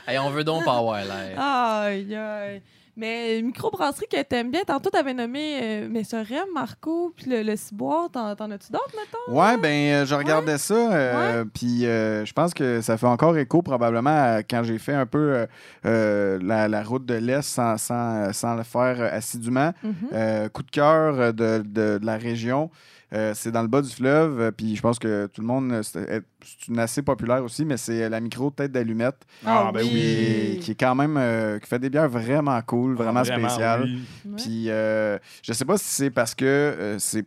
Hey, 0.08 0.18
on 0.18 0.32
veut 0.32 0.44
donc 0.44 0.66
pas 0.66 0.78
avoir 0.78 0.98
l'air. 1.04 1.40
Aïe, 1.40 2.16
aïe. 2.16 2.62
Mais 2.98 3.42
microbrasserie 3.44 4.08
que 4.12 4.22
t'aimes 4.24 4.50
bien, 4.50 4.62
tantôt 4.66 4.90
t'avais 4.90 5.14
nommé 5.14 5.60
euh, 5.62 5.88
Messerem, 5.88 6.48
Marco, 6.54 7.14
puis 7.16 7.28
le, 7.30 7.44
le 7.44 7.56
ciboire, 7.56 8.10
t'en, 8.12 8.36
t'en 8.36 8.50
as-tu 8.50 8.72
d'autres, 8.72 8.92
mettons? 8.96 9.40
Ouais, 9.40 9.56
ben, 9.58 10.02
euh, 10.02 10.06
je 10.08 10.16
regardais 10.16 10.58
ça. 10.58 10.74
euh, 10.74 11.46
Puis 11.54 11.86
euh, 11.86 12.26
je 12.26 12.34
pense 12.34 12.54
que 12.56 12.82
ça 12.82 12.98
fait 12.98 13.06
encore 13.06 13.38
écho 13.38 13.62
probablement 13.62 14.10
à 14.38 14.44
quand 14.44 14.64
j'ai 14.64 14.80
fait 14.80 14.96
un 14.96 15.06
peu 15.06 15.46
la, 15.84 16.68
la 16.68 16.84
route 16.84 17.06
de 17.06 17.14
l'Est 17.14 17.44
sans, 17.44 17.78
sans, 17.78 18.34
sans 18.34 18.56
le 18.56 18.64
faire 18.64 19.14
assidûment. 19.14 19.74
Mhm. 19.84 19.94
Euh, 20.12 20.50
coup 20.50 20.64
de 20.64 20.72
cœur 20.72 21.34
de, 21.34 21.60
de- 21.64 22.00
de 22.00 22.06
la 22.06 22.18
région. 22.18 22.70
Euh, 23.12 23.34
c'est 23.36 23.52
dans 23.52 23.64
le 23.64 23.68
bas 23.68 23.82
du 23.82 23.90
fleuve, 23.90 24.40
euh, 24.40 24.52
puis 24.52 24.76
je 24.76 24.82
pense 24.84 25.00
que 25.00 25.26
tout 25.28 25.42
le 25.42 25.48
monde, 25.48 25.72
euh, 25.72 25.82
c'est 25.84 26.22
c'est 26.44 26.68
une 26.68 26.78
assez 26.78 27.02
populaire 27.02 27.44
aussi, 27.44 27.66
mais 27.66 27.76
c'est 27.78 28.08
la 28.08 28.20
micro 28.20 28.52
tête 28.52 28.72
d'allumette 28.72 29.26
Ah, 29.44 29.72
ben 29.74 29.82
qui, 29.82 29.92
oui. 29.94 30.02
est- 30.02 30.60
qui 30.62 30.72
est 30.72 30.76
quand 30.80 30.94
même 30.94 31.18
euh, 31.18 31.58
qui 31.58 31.68
fait 31.68 31.80
des 31.80 31.90
bières 31.90 32.08
vraiment 32.10 32.62
cool, 32.62 32.96
vraiment, 32.96 33.24
spéciales. 33.24 33.84
oui. 33.86 34.06
Puis 34.38 34.66
euh, 34.70 35.18
je 35.42 35.54
sais 35.54 35.66
pas 35.66 35.78
si 35.80 35.86
c'est 35.90 36.12
parce 36.12 36.36
que 36.36 36.46
euh, 36.46 37.00
c'est. 37.00 37.26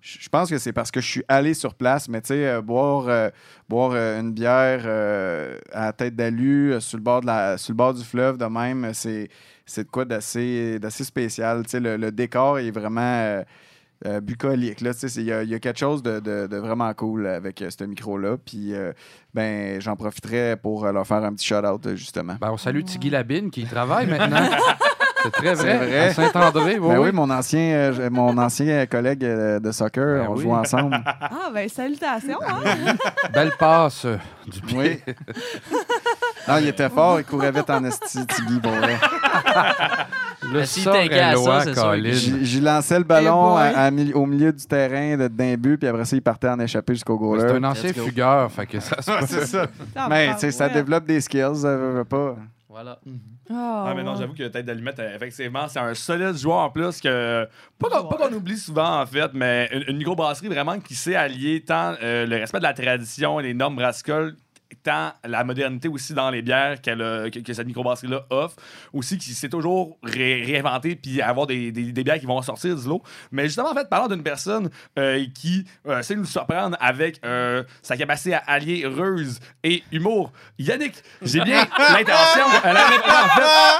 Je 0.00 0.28
pense 0.30 0.50
que 0.50 0.58
c'est 0.58 0.72
parce 0.72 0.90
que 0.90 1.00
je 1.00 1.06
suis 1.08 1.24
allé 1.28 1.54
sur 1.54 1.74
place, 1.74 2.08
mais 2.08 2.20
tu 2.22 2.28
sais, 2.28 2.48
euh, 2.48 2.60
boire, 2.60 3.04
euh, 3.08 3.28
boire 3.68 3.92
euh, 3.94 4.18
une 4.18 4.32
bière 4.32 4.80
euh, 4.84 5.56
à 5.72 5.84
la 5.84 5.92
tête 5.92 6.16
d'alu 6.16 6.72
euh, 6.72 6.80
sur, 6.80 6.96
le 6.98 7.04
bord 7.04 7.20
de 7.20 7.26
la, 7.26 7.56
sur 7.56 7.70
le 7.72 7.76
bord 7.76 7.94
du 7.94 8.02
fleuve 8.02 8.36
de 8.36 8.44
même, 8.46 8.92
c'est, 8.94 9.28
c'est 9.64 9.84
de 9.84 9.88
quoi 9.90 10.04
d'assez, 10.04 10.80
d'assez 10.80 11.04
spécial. 11.04 11.62
Tu 11.64 11.70
sais, 11.70 11.80
le, 11.80 11.96
le 11.96 12.10
décor 12.10 12.58
est 12.58 12.72
vraiment 12.72 13.00
euh, 13.02 13.42
euh, 14.06 14.20
bucolique. 14.20 14.80
là. 14.80 14.92
Tu 14.94 15.00
sais, 15.00 15.08
c'est- 15.08 15.20
Il 15.20 15.26
y, 15.26 15.32
a- 15.32 15.42
il 15.42 15.48
y 15.50 15.54
a 15.54 15.58
quelque 15.58 15.78
chose 15.78 16.02
de, 16.02 16.20
de- 16.20 16.46
de 16.46 16.56
vraiment 16.56 16.92
cool 16.94 17.26
avec 17.26 17.60
euh, 17.62 17.68
ce 17.70 17.84
micro-là. 17.84 18.36
Puis 18.44 18.74
euh, 18.74 18.92
ben, 19.34 19.80
j'en 19.80 19.96
profiterai 19.96 20.56
pour 20.60 20.84
euh, 20.84 20.92
leur 20.92 21.06
faire 21.06 21.22
un 21.24 21.32
petit 21.32 21.46
shout-out, 21.46 21.88
justement. 21.94 22.36
Ben, 22.40 22.50
on 22.50 22.56
salue 22.56 22.82
Tiggy 22.82 23.10
Labine 23.10 23.50
qui 23.50 23.64
travaille 23.64 24.06
maintenant. 24.06 24.48
C'est 25.24 25.30
très 25.30 25.54
vrai. 25.54 25.78
C'est 25.78 25.86
vrai. 25.86 25.98
À 26.08 26.14
Saint-André, 26.14 26.78
oui, 26.80 26.88
Ben 26.94 26.98
oui. 26.98 27.12
mon 27.12 27.30
ancien, 27.30 27.60
euh, 27.60 28.10
mon 28.10 28.36
ancien 28.38 28.86
collègue 28.86 29.20
de 29.20 29.70
soccer, 29.70 30.24
Ben 30.24 30.26
on 30.28 30.34
oui. 30.34 30.42
joue 30.42 30.52
ensemble. 30.52 31.00
Ah, 31.06 31.48
ben 31.54 31.68
salutations, 31.68 32.40
hein? 32.44 32.96
Belle 33.32 33.52
passe 33.56 34.04
euh, 34.04 34.16
du 34.48 34.60
pied. 34.62 35.00
Oui. 35.06 35.14
Non, 36.48 36.56
il 36.58 36.68
était 36.68 36.88
fort, 36.88 37.20
il 37.20 37.24
courait 37.24 37.52
vite 37.52 37.70
en 37.70 37.84
esti, 37.84 38.26
Tiggy, 38.26 38.58
pour 38.60 38.72
vrai. 38.72 38.96
Le 40.42 40.58
Mais 40.58 40.66
s'il 40.66 40.84
t'inquiète 40.84 41.12
à 41.22 41.30
ça, 41.30 41.36
Sorellois, 41.36 41.60
c'est 41.60 41.74
sûr 41.74 41.82
que- 41.82 41.88
Colin. 41.88 42.12
J'y 42.12 42.44
j'y 42.46 42.60
lançais 42.60 42.98
le 42.98 43.04
ballon 43.04 43.52
boy. 43.52 43.62
à- 43.62 43.82
à 43.84 43.90
mi- 43.92 44.12
au 44.12 44.26
milieu 44.26 44.52
du 44.52 44.66
terrain 44.66 45.16
de- 45.16 45.28
d'un 45.28 45.54
but, 45.56 45.78
puis 45.78 45.88
après 45.88 46.04
ça, 46.04 46.16
il 46.16 46.22
partait 46.22 46.48
en 46.48 46.58
échappé 46.58 46.94
jusqu'au 46.94 47.16
goaler. 47.16 47.42
C'est 47.48 47.54
un 47.56 47.64
ancien 47.64 47.90
Let's 47.90 47.98
go. 47.98 48.04
fugueur, 48.06 48.50
fait 48.50 48.66
que 48.66 48.80
ça 48.80 49.00
se 49.00 49.10
Ouais, 49.10 49.20
peut. 49.20 49.26
c'est 49.28 49.46
ça. 49.46 49.66
Mais 50.10 50.32
tu 50.34 50.40
sais, 50.40 50.50
ça 50.50 50.68
développe 50.68 51.06
des 51.06 51.20
skills, 51.20 51.62
veux, 51.62 51.92
veux 51.98 52.04
pas. 52.04 52.36
Voilà. 52.68 52.98
Ah, 53.50 53.84
Ah, 53.88 53.92
mais 53.94 54.02
non, 54.02 54.14
j'avoue 54.16 54.32
que 54.32 54.44
Tête 54.44 54.64
d'Allumette, 54.64 54.98
euh, 54.98 55.14
effectivement, 55.14 55.68
c'est 55.68 55.78
un 55.78 55.92
solide 55.92 56.34
joueur 56.38 56.56
en 56.58 56.70
plus 56.70 57.00
que. 57.02 57.46
Pas 57.78 57.88
qu'on 57.90 58.08
pas 58.08 58.16
qu'on 58.16 58.32
oublie 58.34 58.56
souvent, 58.56 59.02
en 59.02 59.04
fait, 59.04 59.30
mais 59.34 59.68
une, 59.74 59.84
une 59.88 59.96
microbrasserie 59.98 60.48
vraiment 60.48 60.78
qui 60.80 60.94
sait 60.94 61.14
allier 61.14 61.62
tant 61.66 61.92
euh, 62.02 62.24
le 62.24 62.36
respect 62.36 62.58
de 62.58 62.62
la 62.62 62.72
tradition 62.72 63.38
et 63.40 63.42
les 63.42 63.52
normes 63.52 63.76
brassicoles 63.76 64.36
tant 64.82 65.12
la 65.24 65.44
modernité 65.44 65.88
aussi 65.88 66.14
dans 66.14 66.30
les 66.30 66.42
bières 66.42 66.72
a- 66.72 66.76
que, 67.30 67.38
que 67.40 67.52
cette 67.52 67.66
microbrasserie-là 67.66 68.22
offre. 68.30 68.56
Aussi, 68.92 69.18
qui 69.18 69.30
s'est 69.34 69.48
toujours 69.48 69.96
ré- 70.02 70.42
réinventé 70.44 70.96
puis 70.96 71.20
avoir 71.22 71.46
des, 71.46 71.72
des- 71.72 71.92
des 71.92 72.04
bières 72.04 72.18
qui 72.18 72.26
vont 72.26 72.40
sortir 72.42 72.74
du 72.76 72.86
lot. 72.88 73.02
Mais 73.30 73.44
justement, 73.44 73.70
en 73.70 73.74
fait, 73.74 73.88
parlant 73.88 74.08
d'une 74.08 74.22
personne 74.22 74.70
euh, 74.98 75.24
qui 75.34 75.64
euh, 75.86 76.02
sait 76.02 76.14
nous 76.16 76.24
surprendre 76.24 76.76
avec 76.80 77.20
euh, 77.24 77.62
sa 77.82 77.96
capacité 77.96 78.34
à 78.34 78.42
allier 78.46 78.84
ruse 78.86 79.38
et 79.62 79.82
humour, 79.92 80.32
Yannick, 80.58 80.94
j'ai 81.22 81.40
bien 81.40 81.60
l'intention, 81.78 82.44
euh, 82.64 82.70
en 82.72 83.28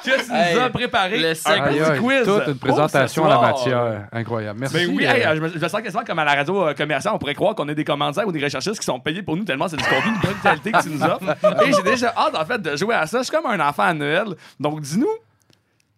fait, 0.05 0.11
que 0.11 0.25
tu 0.25 0.55
nous 0.55 0.61
as 0.61 0.71
préparé 0.71 1.19
le 1.19 1.31
un 1.31 1.33
petit 1.33 2.01
quiz. 2.01 2.25
toute 2.25 2.47
une 2.49 2.59
présentation 2.59 3.25
à 3.27 3.29
la 3.29 3.41
matière. 3.41 4.09
Incroyable. 4.13 4.61
Merci. 4.61 4.75
Ben 4.87 4.91
oui, 4.97 5.07
euh, 5.07 5.11
hey, 5.13 5.37
je, 5.37 5.41
me, 5.41 5.49
je 5.49 5.59
me 5.59 5.69
sens 5.69 5.81
quasiment 5.83 6.05
comme 6.05 6.19
à 6.19 6.25
la 6.25 6.35
radio 6.35 6.69
euh, 6.69 6.75
commerciale. 6.75 7.15
On 7.15 7.19
pourrait 7.19 7.35
croire 7.35 7.55
qu'on 7.55 7.69
est 7.69 7.75
des 7.75 7.85
commanditaires 7.85 8.27
ou 8.27 8.33
des 8.33 8.43
recherchistes 8.43 8.79
qui 8.79 8.85
sont 8.87 9.01
payés 9.01 9.23
pour 9.23 9.37
nous 9.37 9.45
tellement 9.45 9.69
c'est 9.69 9.77
du 9.77 9.85
contenu 9.85 10.13
de 10.17 10.27
bonne 10.27 10.39
qualité 10.43 10.73
que 10.85 10.89
tu 10.89 10.95
nous 10.97 11.03
offres. 11.05 11.37
Et 11.67 11.73
j'ai 11.73 11.83
déjà 11.83 12.13
hâte, 12.17 12.35
en 12.35 12.45
fait, 12.45 12.61
de 12.61 12.77
jouer 12.77 12.95
à 12.95 13.07
ça. 13.07 13.19
Je 13.19 13.25
suis 13.25 13.33
comme 13.37 13.47
un 13.47 13.61
enfant 13.67 13.85
à 13.85 13.95
Noël. 13.95 14.27
Donc, 14.61 14.81
dis-nous, 14.81 15.09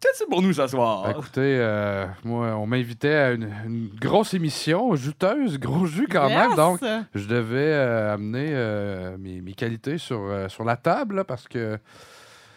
Qu'est-ce 0.00 0.24
que 0.24 0.28
pour 0.28 0.42
nous 0.42 0.52
ce 0.52 0.66
soir? 0.66 1.04
Ben, 1.04 1.10
écoutez, 1.12 1.40
euh, 1.58 2.04
moi, 2.24 2.48
on 2.58 2.66
m'invitait 2.66 3.14
à 3.14 3.30
une, 3.30 3.48
une 3.64 3.88
grosse 3.98 4.34
émission, 4.34 4.94
juteuse, 4.96 5.58
gros 5.58 5.86
jus 5.86 6.08
quand 6.12 6.28
même. 6.28 6.54
Donc, 6.56 6.80
je 7.14 7.26
devais 7.26 7.56
euh, 7.72 8.12
amener 8.12 8.50
euh, 8.52 9.16
mes, 9.18 9.40
mes 9.40 9.54
qualités 9.54 9.96
sur, 9.96 10.18
euh, 10.20 10.48
sur 10.50 10.62
la 10.64 10.76
table 10.76 11.16
là, 11.16 11.24
parce 11.24 11.48
que. 11.48 11.78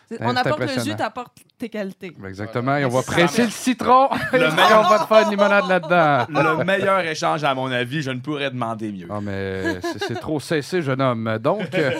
C'est 0.10 0.18
On 0.22 0.34
apporte 0.38 0.60
le 0.62 0.68
jus, 0.84 0.96
t'apportes 0.96 1.38
tes 1.58 1.68
qualités. 1.68 2.14
ben, 2.18 2.28
Exactement. 2.30 2.76
Et 2.78 2.86
on 2.86 2.90
va 2.90 3.02
presser 3.02 3.44
le 3.44 3.50
citron. 3.50 4.08
Le 4.32 4.38
et 4.40 4.52
meilleur- 4.52 4.86
on 4.86 4.90
va 4.90 5.00
te 5.00 5.06
faire 5.08 5.24
une 5.24 5.32
limonade 5.32 5.68
là-dedans? 5.68 6.58
Le 6.58 6.64
meilleur 6.64 7.00
échange, 7.02 7.44
à 7.44 7.54
mon 7.54 7.70
avis, 7.72 8.02
je 8.02 8.12
ne 8.12 8.20
pourrais 8.20 8.50
demander 8.50 8.92
mieux. 8.92 9.08
Ah, 9.10 9.20
mais 9.22 9.80
c'est 9.82 10.00
c'est 10.04 10.16
trop 10.20 10.40
cessé, 10.40 10.82
jeune 10.82 11.02
homme. 11.02 11.38
Donc, 11.40 11.74
euh, 11.76 11.92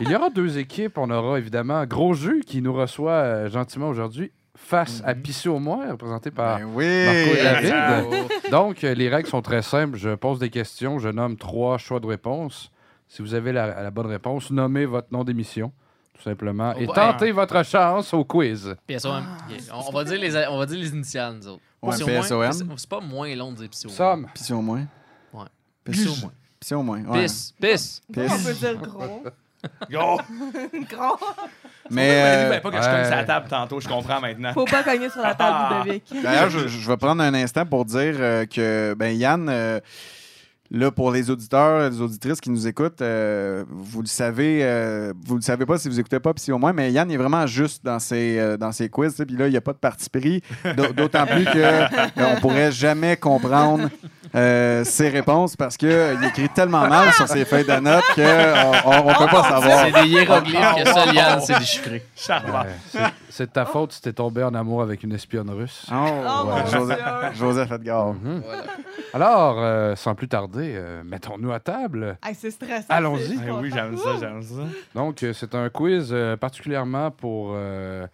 il 0.00 0.08
y 0.10 0.14
aura 0.14 0.30
deux 0.30 0.58
équipes. 0.58 0.98
On 0.98 1.10
aura 1.10 1.38
évidemment 1.38 1.84
Gros 1.86 2.14
Jus 2.14 2.42
qui 2.46 2.60
nous 2.62 2.72
reçoit 2.72 3.12
euh, 3.12 3.48
gentiment 3.50 3.88
aujourd'hui 3.88 4.32
face 4.56 5.02
à 5.04 5.14
Pissé 5.14 5.48
au 5.50 5.58
moins, 5.58 5.90
représenté 5.92 6.30
par 6.30 6.58
Ben 6.58 6.64
oui. 6.74 7.04
Marco 7.04 7.36
et 7.38 7.42
David. 7.42 8.50
Donc, 8.50 8.84
euh, 8.84 8.94
les 8.94 9.08
règles 9.08 9.28
sont 9.28 9.42
très 9.42 9.60
simples. 9.62 9.98
Je 9.98 10.14
pose 10.14 10.38
des 10.38 10.48
questions, 10.50 10.98
je 10.98 11.08
nomme 11.10 11.36
trois 11.36 11.76
choix 11.78 12.00
de 12.00 12.06
réponse. 12.06 12.70
Si 13.08 13.20
vous 13.22 13.34
avez 13.34 13.52
la, 13.52 13.82
la 13.82 13.90
bonne 13.90 14.06
réponse, 14.06 14.50
nommez 14.50 14.84
votre 14.86 15.08
nom 15.12 15.24
d'émission, 15.24 15.72
tout 16.14 16.22
simplement, 16.22 16.74
et 16.74 16.86
Oh, 16.88 16.92
tentez 16.92 17.30
votre 17.32 17.62
chance 17.64 18.12
au 18.14 18.24
quiz. 18.24 18.74
PSOM. 18.86 19.24
Yeah. 19.50 19.58
On, 19.74 19.88
on 19.88 19.92
va 19.92 20.04
dire 20.04 20.18
les, 20.18 20.46
on 20.48 20.58
va 20.58 20.66
dire 20.66 20.78
les 20.78 20.88
initiales, 20.88 21.34
nous 21.36 21.48
autres. 21.48 21.60
Ouais, 21.82 21.94
C'est 21.94 22.02
au 22.02 22.06
moins- 22.08 22.20
PSOM. 22.22 22.52
c'est- 22.52 22.64
C'est 22.78 22.88
pas 22.88 23.00
moins 23.00 23.32
long 23.36 23.52
de 23.52 23.58
dire 23.58 23.68
PSOM. 23.68 23.90
Somme. 23.90 24.26
Pis 24.34 24.42
si 24.42 24.52
au 24.52 24.62
moins. 24.62 24.86
Ouais. 25.34 25.44
Pis 25.84 25.92
PSOM. 25.92 26.20
moins. 26.22 26.32
Pis 26.58 26.66
si 26.66 26.74
au 26.74 26.82
moins. 26.82 27.02
ouais. 27.04 27.22
Pisse. 27.24 27.52
Pisse. 27.60 28.02
On 28.08 28.12
peut 28.14 28.54
dire 28.54 28.76
gros. 28.78 29.22
Gros! 29.90 30.20
gros. 30.90 31.16
Mais 31.90 32.48
Mais 32.50 32.56
euh, 32.56 32.60
pas 32.60 32.70
que 32.70 32.76
je 32.76 32.82
cogne 32.82 33.04
sa 33.04 33.24
table 33.24 33.46
tantôt, 33.48 33.80
je 33.80 33.88
comprends 33.88 34.20
maintenant. 34.20 34.52
Faut 34.52 34.64
pas 34.64 34.82
cogner 34.82 35.08
sur 35.08 35.22
la 35.22 35.34
table, 35.34 35.56
Ludovic. 35.84 36.22
D'ailleurs, 36.22 36.50
je, 36.50 36.66
je 36.68 36.88
vais 36.90 36.96
prendre 36.96 37.22
un 37.22 37.34
instant 37.34 37.64
pour 37.64 37.84
dire 37.84 38.14
euh, 38.18 38.44
que 38.46 38.94
ben, 38.98 39.16
Yann, 39.16 39.48
euh, 39.48 39.78
là, 40.72 40.90
pour 40.90 41.12
les 41.12 41.30
auditeurs, 41.30 41.88
les 41.88 42.00
auditrices 42.00 42.40
qui 42.40 42.50
nous 42.50 42.66
écoutent, 42.66 43.00
euh, 43.02 43.64
vous 43.68 44.00
le 44.00 44.08
savez, 44.08 44.60
euh, 44.64 45.12
vous 45.24 45.36
le 45.36 45.42
savez 45.42 45.64
pas 45.64 45.78
si 45.78 45.88
vous 45.88 46.00
écoutez 46.00 46.18
pas, 46.18 46.34
puis 46.34 46.42
si 46.42 46.50
au 46.50 46.58
moins, 46.58 46.72
mais 46.72 46.90
Yann 46.90 47.08
est 47.08 47.16
vraiment 47.16 47.46
juste 47.46 47.84
dans 47.84 48.00
ses, 48.00 48.36
euh, 48.40 48.56
dans 48.56 48.72
ses 48.72 48.88
quiz, 48.88 49.14
puis 49.24 49.36
là, 49.36 49.46
il 49.46 49.52
n'y 49.52 49.56
a 49.56 49.60
pas 49.60 49.72
de 49.72 49.78
parti 49.78 50.10
pris, 50.10 50.42
d'au- 50.76 50.92
d'autant 50.92 51.24
plus 51.24 51.44
que 51.44 51.50
euh, 51.56 51.86
on 52.16 52.40
pourrait 52.40 52.72
jamais 52.72 53.16
comprendre 53.16 53.88
euh, 54.36 54.84
ses 54.84 55.08
réponses 55.08 55.56
parce 55.56 55.76
qu'il 55.76 56.18
écrit 56.24 56.48
tellement 56.50 56.86
mal 56.86 57.12
sur 57.14 57.26
ses 57.26 57.44
feuilles 57.44 57.64
de 57.64 57.80
notes 57.80 58.04
qu'on 58.14 58.22
ne 58.22 59.18
peut 59.18 59.26
pas 59.30 59.42
savoir. 59.44 59.86
C'est 59.86 60.02
des 60.02 60.08
hiéroglyphes 60.08 60.74
que 60.74 61.14
Yann 61.14 61.40
sait 61.40 61.58
déchiffrer. 61.58 62.04
Charmant. 62.14 62.60
Ouais, 62.60 62.66
c'est- 62.90 62.98
c'est 63.30 63.46
de 63.46 63.52
ta 63.52 63.64
faute 63.64 63.92
si 63.92 64.00
t'es 64.02 64.12
tombé 64.12 64.42
en 64.42 64.54
amour 64.54 64.82
avec 64.82 65.02
une 65.02 65.12
espionne 65.12 65.50
russe. 65.50 65.86
Oh, 65.90 65.94
Oh, 65.94 66.48
ouais, 66.48 66.62
Joseph, 66.70 66.98
Dieu. 66.98 67.34
Joseph 67.34 67.70
Edgar. 67.72 68.06
Mhm. 68.12 68.42
Alors, 69.14 69.56
euh, 69.58 69.96
sans 69.96 70.14
plus 70.14 70.28
tarder, 70.28 70.74
euh, 70.76 71.02
mettons-nous 71.04 71.52
à 71.52 71.60
table. 71.60 72.18
Hey, 72.26 72.34
c'est 72.34 72.50
stressant. 72.50 72.84
Allons-y. 72.90 73.36
c'est 73.36 73.44
Eh 73.46 73.50
oui, 73.50 73.70
j'aime 73.72 73.96
ça, 73.96 74.10
j'aime 74.20 74.42
ça. 74.42 74.62
Donc, 74.94 75.22
euh, 75.22 75.32
c'est 75.32 75.54
un 75.54 75.68
quiz 75.70 76.08
euh, 76.12 76.36
particulièrement 76.36 77.10
pour, 77.10 77.52
euh, 77.54 78.06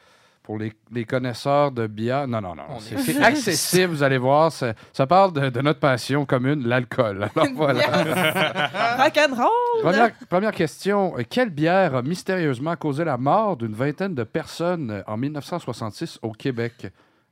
pour 0.53 0.59
les, 0.59 0.71
les 0.91 1.07
connaisseurs 1.07 1.73
de 1.73 1.87
bière. 1.87 2.29
Non, 2.29 2.43
non, 2.43 2.55
non. 2.55 2.65
On 2.69 2.79
C'est 2.79 2.95
est- 2.97 2.99
c'est 2.99 3.23
accessible, 3.23 3.95
vous 3.95 4.03
allez 4.03 4.19
voir. 4.19 4.53
Ça, 4.53 4.75
ça 4.93 5.07
parle 5.07 5.33
de, 5.33 5.49
de 5.49 5.61
notre 5.63 5.81
passion 5.81 6.27
commune, 6.27 6.69
l'alcool. 6.69 7.27
Alors, 7.37 7.49
voilà. 7.55 9.03
Rock'n'roll. 9.03 9.49
Première, 9.81 10.11
première 10.29 10.53
question. 10.53 11.15
Quelle 11.31 11.49
bière 11.49 11.95
a 11.95 12.03
mystérieusement 12.03 12.77
causé 12.77 13.03
la 13.03 13.17
mort 13.17 13.57
d'une 13.57 13.73
vingtaine 13.73 14.15
de 14.15 14.25
personnes 14.25 14.91
euh, 14.91 15.03
en 15.07 15.17
1966 15.17 16.19
au 16.21 16.33
Québec? 16.33 16.87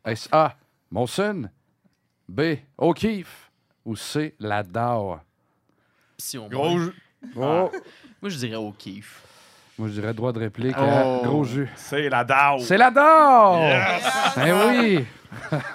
Est-ce 0.07 0.27
A. 0.33 0.55
Molson? 0.91 1.51
B. 2.27 2.41
O'Keeffe? 2.79 3.51
Ou 3.85 3.97
C. 3.97 4.35
La 4.41 4.63
Dow? 4.63 5.17
Si 6.17 6.39
on 6.39 6.49
Gros. 6.49 6.79
Oh. 7.37 7.71
Moi, 8.23 8.31
je 8.31 8.39
dirais 8.39 8.57
kiff. 8.79 9.23
Moi, 9.81 9.89
je 9.89 9.95
dirais 9.95 10.13
droit 10.13 10.31
de 10.33 10.39
réplique. 10.41 10.77
Oh. 10.79 10.83
à 10.83 11.21
Gros 11.27 11.43
jus. 11.45 11.67
c'est 11.75 12.11
la 12.11 12.23
DAO. 12.23 12.59
C'est 12.59 12.77
la 12.77 12.91
Dow! 12.91 14.43
Eh 14.47 14.53
oui! 14.53 15.05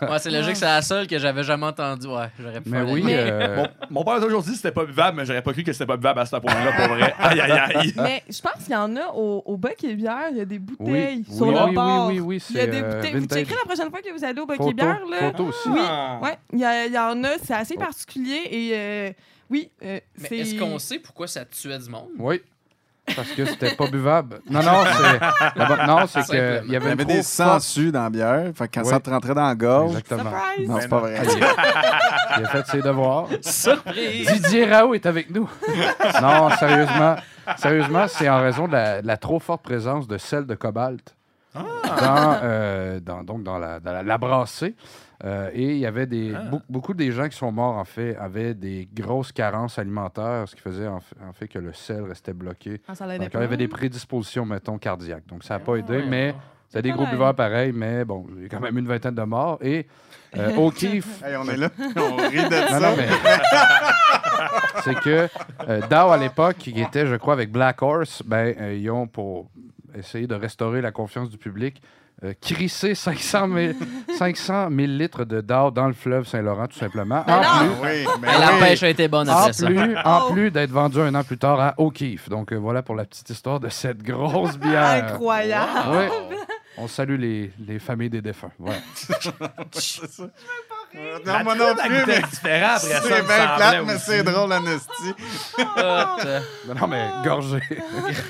Ouais, 0.02 0.19
c'est 0.19 0.30
logique, 0.32 0.57
c'est 0.57 0.65
la 0.65 0.82
seule 0.82 1.07
que 1.07 1.18
j'avais 1.18 1.41
jamais 1.44 1.65
entendue. 1.65 2.07
Ouais, 2.07 2.27
j'aurais 2.38 2.60
pu 2.60 2.69
Mais 2.69 2.82
oui. 2.82 3.03
euh, 3.07 3.56
Mon, 3.56 3.68
mon 3.90 4.03
père 4.03 4.15
a 4.15 4.19
toujours 4.22 4.41
dit 4.44 4.49
que 4.52 4.56
c'était 4.57 4.72
pas 4.73 4.84
buvable, 4.86 5.15
mais 5.18 5.26
j'aurais 5.26 5.41
pas 5.41 5.53
cru 5.53 5.64
que 5.64 5.72
c'était 5.72 5.86
pas 5.86 5.95
buvable 5.95 6.19
à 6.19 6.26
ce 6.26 6.36
point-là, 6.36 6.72
pour 6.73 6.95
vrai. 6.95 7.14
Aïe, 7.19 7.40
aïe, 7.40 7.52
aïe. 7.73 7.94
Mais 7.95 8.22
je 8.30 8.41
pense 8.41 8.64
qu'il 8.65 8.73
y 8.73 8.76
en 8.76 8.94
a 8.98 9.07
au, 9.14 9.41
au 9.45 9.56
Buck 9.57 9.82
et 9.86 9.95
Bière, 9.95 10.27
il 10.32 10.38
y 10.38 10.41
a 10.41 10.45
des 10.45 10.57
Oui, 10.57 10.61
bouteilles 10.77 11.23
oui, 11.30 11.36
sur 11.38 11.48
oui, 11.48 11.53
le 11.53 11.64
oui, 11.68 11.73
bord. 11.73 12.07
oui, 12.07 12.19
oui, 12.19 12.44
Il 12.49 12.56
y 12.57 12.60
a 12.60 12.61
c'est, 12.64 12.68
des 12.68 12.82
euh, 12.82 12.95
bouteilles. 12.95 13.14
Vous 13.19 13.26
checkerez 13.27 13.56
la 13.56 13.65
prochaine 13.65 13.90
fois 13.90 14.02
que 14.02 14.11
vous 14.18 14.26
allez 14.26 14.41
au 14.41 14.45
Buck 14.45 14.60
et 14.60 14.73
Bière, 14.73 14.99
là. 15.10 15.18
photo 15.32 15.45
aussi. 15.45 15.69
Oui, 15.69 15.80
Ah. 15.82 16.19
ouais, 16.22 16.38
il 16.52 16.60
y, 16.60 16.65
a- 16.65 16.86
il 16.88 16.94
y 16.94 16.99
en 16.99 17.23
a, 17.23 17.30
c'est 17.41 17.53
assez 17.56 17.76
Oh. 17.77 17.82
particulier 17.82 18.41
et 18.52 18.72
euh, 18.73 19.11
oui, 19.49 19.72
euh, 19.84 19.99
c'est... 20.18 20.38
est-ce 20.38 20.56
qu'on 20.60 20.77
sait 20.80 20.99
pourquoi 20.99 21.27
ça 21.27 21.45
tuait 21.45 21.80
du 21.80 21.90
monde? 21.90 22.10
Oui. 22.19 22.41
Parce 23.15 23.30
que 23.34 23.45
c'était 23.45 23.76
pas 23.76 23.88
buvable. 23.88 24.40
Non, 24.49 24.64
non, 24.64 24.84
c'est. 24.98 25.86
Non, 25.88 26.07
c'est 26.07 26.23
qu'il 26.23 26.36
y 26.36 26.40
avait 26.40 26.61
Il 26.65 26.72
y 26.72 26.76
avait 26.76 26.95
trop 26.95 27.06
des 27.06 27.22
sangsues 27.22 27.91
dans 27.91 28.03
la 28.03 28.10
bière. 28.10 28.52
Fait 28.56 28.68
que 28.68 28.73
quand 28.80 28.86
Oui. 28.86 28.90
ça 28.90 28.99
te 28.99 29.10
rentrait 29.10 29.36
dans 29.36 29.45
la 29.45 29.53
gorge. 29.56 29.91
Exactement. 29.91 30.32
Surprise! 30.32 30.69
Non, 30.69 30.77
c'est 30.82 30.88
pas 30.88 30.99
vrai. 30.99 31.22
Il 32.38 32.45
a 32.45 32.48
fait 32.49 32.65
ses 32.68 32.82
devoirs. 32.82 33.27
Surprise! 33.41 34.32
Didier 34.32 34.65
Raoult 34.65 34.95
est 34.95 35.06
avec 35.06 35.30
nous. 35.30 35.48
non, 36.22 36.49
sérieusement. 36.57 37.15
Sérieusement, 37.57 38.06
c'est 38.07 38.27
en 38.27 38.41
raison 38.41 38.68
de 38.68 38.72
la, 38.73 39.02
de 39.03 39.07
la 39.07 39.18
trop 39.18 39.40
forte 39.40 39.61
présence 39.61 40.07
de 40.07 40.18
sel 40.18 40.48
de 40.48 40.56
cobalt 40.56 41.15
dans, 41.53 42.38
euh, 42.44 42.99
dans- 42.99 43.23
donc 43.23 43.44
dans 43.44 43.60
la, 43.60 43.80
dans 43.80 43.91
la- 43.94 44.03
la 44.03 44.18
brassée. 44.18 44.76
Euh, 45.24 45.50
et 45.54 45.72
il 45.72 45.78
y 45.78 45.86
avait 45.86 46.06
des, 46.08 46.34
beau- 46.52 46.62
beaucoup 46.70 46.94
des 46.94 47.12
gens 47.12 47.30
qui 47.30 47.38
sont 47.38 47.52
morts, 47.52 47.78
en 47.78 47.86
fait, 47.86 48.16
avaient 48.18 48.54
des 48.54 48.88
grosses 48.94 49.32
carences 49.32 49.80
alimentaires, 49.80 50.44
ce 50.48 50.56
qui 50.56 50.62
faisait 50.62 50.88
en 50.88 51.00
fait, 51.00 51.16
en 51.28 51.32
fait 51.32 51.48
que 51.48 51.58
le 51.60 51.72
sel 51.74 52.04
restait 52.04 52.34
bloqué. 52.34 52.82
Ah, 52.88 52.96
ça 52.96 53.06
Donc, 53.18 53.30
il 53.34 53.40
y 53.40 53.44
avait 53.44 53.56
des 53.58 53.70
prédispositions, 53.70 54.46
mettons, 54.46 54.78
cardiaques. 54.78 55.26
Donc, 55.28 55.44
ça 55.44 55.54
n'a 55.56 55.60
pas 55.62 55.74
Ah, 55.76 55.78
aidé, 55.78 55.98
ouais. 55.98 56.06
mais 56.10 56.36
c'est 56.68 56.82
des 56.82 56.92
gros 56.92 57.06
buveurs 57.06 57.34
pareils, 57.34 57.72
mais 57.72 58.04
bon, 58.04 58.26
il 58.36 58.44
y 58.44 58.46
a 58.46 58.50
quand 58.50 58.60
même 58.60 58.78
une 58.78 58.88
vingtaine 58.88 59.16
de 59.16 59.22
morts. 59.24 59.58
Et 59.62 59.88
euh, 60.38 60.54
O'Keeffe, 60.58 61.24
Hey, 61.24 61.38
on 61.38 61.46
est 61.48 61.56
là. 61.58 61.70
On 61.96 62.16
rit 62.18 62.36
de 62.50 62.62
non, 62.62 62.68
ça. 62.68 62.80
non, 62.82 62.96
mais. 62.98 63.08
c'est 64.84 64.96
que 65.00 65.28
euh, 65.70 65.82
Dow, 65.90 66.12
à 66.12 66.18
l'époque, 66.18 66.58
qui 66.58 66.80
était, 66.82 67.06
je 67.08 67.16
crois, 67.16 67.34
avec 67.34 67.52
Black 67.52 67.82
Horse, 67.82 68.22
ben, 68.26 68.54
euh, 68.60 68.74
ils 68.76 68.90
ont, 68.92 69.08
pour 69.08 69.50
essayer 69.98 70.28
de 70.28 70.36
restaurer 70.36 70.82
la 70.82 70.92
confiance 70.92 71.30
du 71.30 71.38
public, 71.38 71.82
euh, 72.26 72.34
crissé 72.41 72.95
500 72.95 73.47
000, 73.53 73.73
500 74.18 74.69
000 74.69 74.88
litres 74.88 75.23
de 75.26 75.41
Dow 75.41 75.72
dans 75.72 75.88
le 75.88 75.93
fleuve 75.93 76.27
Saint-Laurent, 76.27 76.68
tout 76.68 76.77
simplement. 76.80 77.23
En 77.27 77.38
non! 77.41 77.76
plus, 77.81 77.88
Oui, 77.89 78.06
mais 78.22 78.27
Et 78.35 78.39
la 78.39 78.53
oui. 78.53 78.60
pêche 78.60 78.84
a 78.84 78.89
été 78.89 79.07
bonne 79.07 79.30
en 79.30 79.52
ça. 79.53 79.65
plus, 79.65 79.97
en 80.03 80.31
plus 80.31 80.52
d'être 80.52 80.72
vendu 80.72 80.99
un 81.02 81.14
an 81.15 81.23
plus 81.23 81.38
tard 81.38 81.60
à 81.60 81.73
O'Keeffe. 81.77 82.30
Donc 82.30 82.52
euh, 82.52 82.56
voilà 82.57 82.81
pour 82.81 82.95
la 82.95 83.06
petite 83.06 83.30
histoire 83.30 83.60
de 83.60 83.69
cette 83.69 84.02
grosse 84.03 84.57
bière. 84.57 85.03
Incroyable! 85.06 85.89
Ouais. 85.91 86.10
On 86.77 86.88
salue 86.89 87.18
les, 87.18 87.52
les 87.65 87.80
familles 87.80 88.10
des 88.10 88.22
défunts. 88.22 88.52
Voilà. 88.60 88.80
Non, 91.26 91.44
moi 91.44 91.56
non 91.56 91.76
plus, 91.76 92.04
mais 92.08 92.22
différent 92.22 92.76
après 92.76 92.80
ça. 92.90 93.02
c'est 93.02 93.10
bien 93.10 93.24
plate, 93.24 93.86
mais 93.86 93.98
c'est 94.00 94.24
drôle, 94.24 94.52
Anastie. 94.54 95.14
Non, 95.58 96.76
non, 96.80 96.88
mais 96.88 97.10
gorgé. 97.24 97.60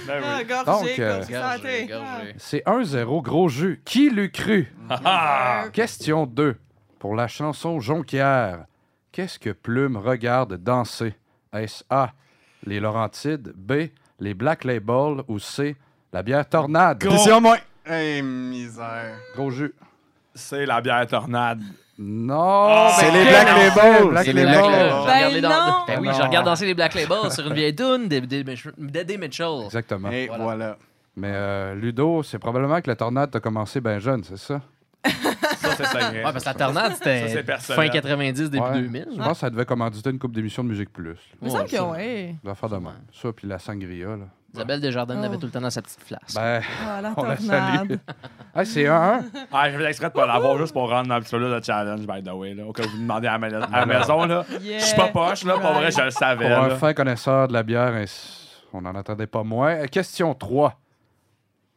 Ben 0.08 0.22
Ah, 0.24 0.38
oui. 0.40 0.46
gorgé, 0.46 0.66
Donc, 0.66 1.00
euh, 1.00 1.18
gorgé, 1.20 1.34
Gorgé, 1.34 1.58
santé. 1.58 1.88
gorgé. 1.88 2.36
C'est 2.38 2.64
1-0, 2.66 3.22
gros 3.22 3.50
jus. 3.50 3.82
Qui 3.86 4.10
l'eût 4.10 4.32
cru? 4.32 4.74
Ah! 4.90 5.66
Question 5.74 6.26
2. 6.26 6.56
Pour 7.00 7.16
la 7.16 7.28
chanson 7.28 7.80
Jonquière, 7.80 8.66
qu'est-ce 9.12 9.38
que 9.40 9.52
Plume 9.52 9.98
regarde 9.98 10.56
danser? 10.58 11.14
Est-ce 11.54 11.84
A, 11.90 12.12
les 12.66 12.80
Laurentides, 12.80 13.54
B, 13.56 13.90
les 14.20 14.34
Black 14.34 14.64
Label 14.64 15.22
ou 15.28 15.40
C, 15.40 15.76
la 16.12 16.24
bière 16.24 16.48
Tornade? 16.50 17.04
Au 17.06 17.40
moins. 17.40 17.58
Hey, 17.86 18.22
misère. 18.24 19.16
Gros 19.36 19.52
jus. 19.52 19.74
C'est 20.34 20.66
la 20.66 20.82
bière 20.82 21.06
tornade. 21.08 21.62
Non! 21.98 22.36
Ah, 22.40 22.98
mais 22.98 23.04
c'est 23.06 23.12
les 23.12 23.30
Black 23.30 23.48
enfant, 23.48 23.82
Label, 23.92 24.10
Black 24.10 24.26
c'est 24.26 24.34
Les. 24.34 24.42
Black 24.44 24.56
Label. 24.56 24.72
Label. 24.72 25.36
Je 25.36 25.42
Ben. 25.42 25.84
Ben 25.88 26.00
oui, 26.02 26.08
Non. 26.08 26.14
je 26.14 26.22
regarde 26.22 26.46
danser 26.46 26.66
les 26.66 26.74
Black 26.74 26.94
Label 26.96 27.32
sur 27.32 27.48
une 27.48 27.54
vieille 27.54 27.76
tune 27.76 28.08
d'Eddie 28.10 29.18
Mitchell-. 29.18 29.64
Exactement. 29.66 30.12
Et 30.12 30.28
Voilà. 30.28 30.44
voilà. 30.44 30.78
Mais 31.16 31.32
euh, 31.32 31.76
Ludo, 31.76 32.24
c'est 32.24 32.40
probablement 32.40 32.82
que 32.82 32.90
la 32.90 32.98
Tornade 32.98 33.32
t'a 33.32 33.40
commencé 33.40 33.80
bien 33.80 34.00
jeune, 34.00 34.24
c'est 34.26 34.38
ça? 34.38 34.60
Ça, 35.06 35.12
c'est 35.78 35.86
ça. 35.86 36.12
Ouais, 36.12 36.22
parce 36.24 36.44
que 36.44 36.50
la 36.50 36.54
tornade, 36.56 36.92
Ça, 36.96 37.28
c'était 37.28 37.44
fin 37.60 37.88
90, 37.90 38.50
début 38.50 38.64
Ouais. 38.64 38.82
2000. 38.82 39.08
Je 39.14 39.18
pense 39.18 39.28
que 39.34 39.38
ça 39.38 39.50
devait 39.50 39.66
commanditer 39.66 40.10
une 40.10 40.20
coupe 40.20 40.34
d'émissions 40.34 40.64
de 40.64 40.70
Musique 40.70 40.92
Plus. 40.92 41.18
Il 41.42 41.46
me 41.46 41.50
semble 41.50 41.70
que 41.70 41.76
oui. 41.78 42.36
Ça 42.60 42.68
de 42.68 42.74
même. 42.76 42.92
Ça, 43.14 43.32
puis 43.32 43.48
la 43.48 43.60
sangria, 43.60 44.08
là. 44.10 44.26
Isabelle 44.56 44.82
Desjardins 44.82 45.16
Oh. 45.18 45.22
l'avait 45.22 45.38
tout 45.38 45.46
le 45.46 45.52
temps 45.52 45.62
dans 45.62 45.70
sa 45.70 45.82
petite 45.82 46.02
flasque. 46.02 46.36
Ben, 46.36 46.62
Ah, 46.88 47.02
la 47.02 47.14
on 47.18 47.24
la 47.24 47.38
salue. 47.38 47.50
tornade. 48.54 48.66
c'est 48.66 48.84
1-1. 48.86 49.24
Ah, 49.52 49.70
j'ai 49.72 49.78
fait 49.78 49.86
exprès 49.86 50.08
de 50.10 50.14
pas 50.14 50.26
l'avoir 50.26 50.58
juste 50.58 50.74
pour 50.74 50.90
rendre 50.90 51.12
un 51.14 51.20
petit 51.22 51.32
peu 51.32 51.38
là, 51.40 51.58
le 51.58 51.64
challenge, 51.64 52.06
by 52.08 52.24
the 52.24 52.32
way. 52.34 52.54
Là, 52.54 52.66
au 52.66 52.74
cas 52.74 52.84
où 52.86 52.90
vous 52.90 52.98
demandez 53.00 53.28
à 53.28 53.38
la, 53.38 53.40
ma- 53.40 53.48
à 53.66 53.80
la 53.80 53.86
maison. 53.86 54.26
Là. 54.26 54.46
Yeah. 54.62 54.80
Je 54.80 54.86
suis 54.86 54.96
pas 54.98 55.08
poche, 55.10 55.44
là. 55.44 55.54
Pour 55.60 55.74
vrai, 55.74 55.92
je 55.92 56.02
le 56.02 56.10
savais. 56.12 56.48
Pour 56.48 56.58
un 56.64 56.68
là. 56.70 56.76
fin 56.76 56.94
connaisseur 56.94 57.48
de 57.48 57.54
la 57.54 57.64
bière, 57.64 57.94
ainsi- 57.94 58.50
on 58.74 58.82
n'en 58.82 58.96
attendait 58.96 59.28
pas 59.28 59.44
moins. 59.44 59.76
Euh, 59.76 59.86
Question 59.88 60.34
3. 60.34 60.80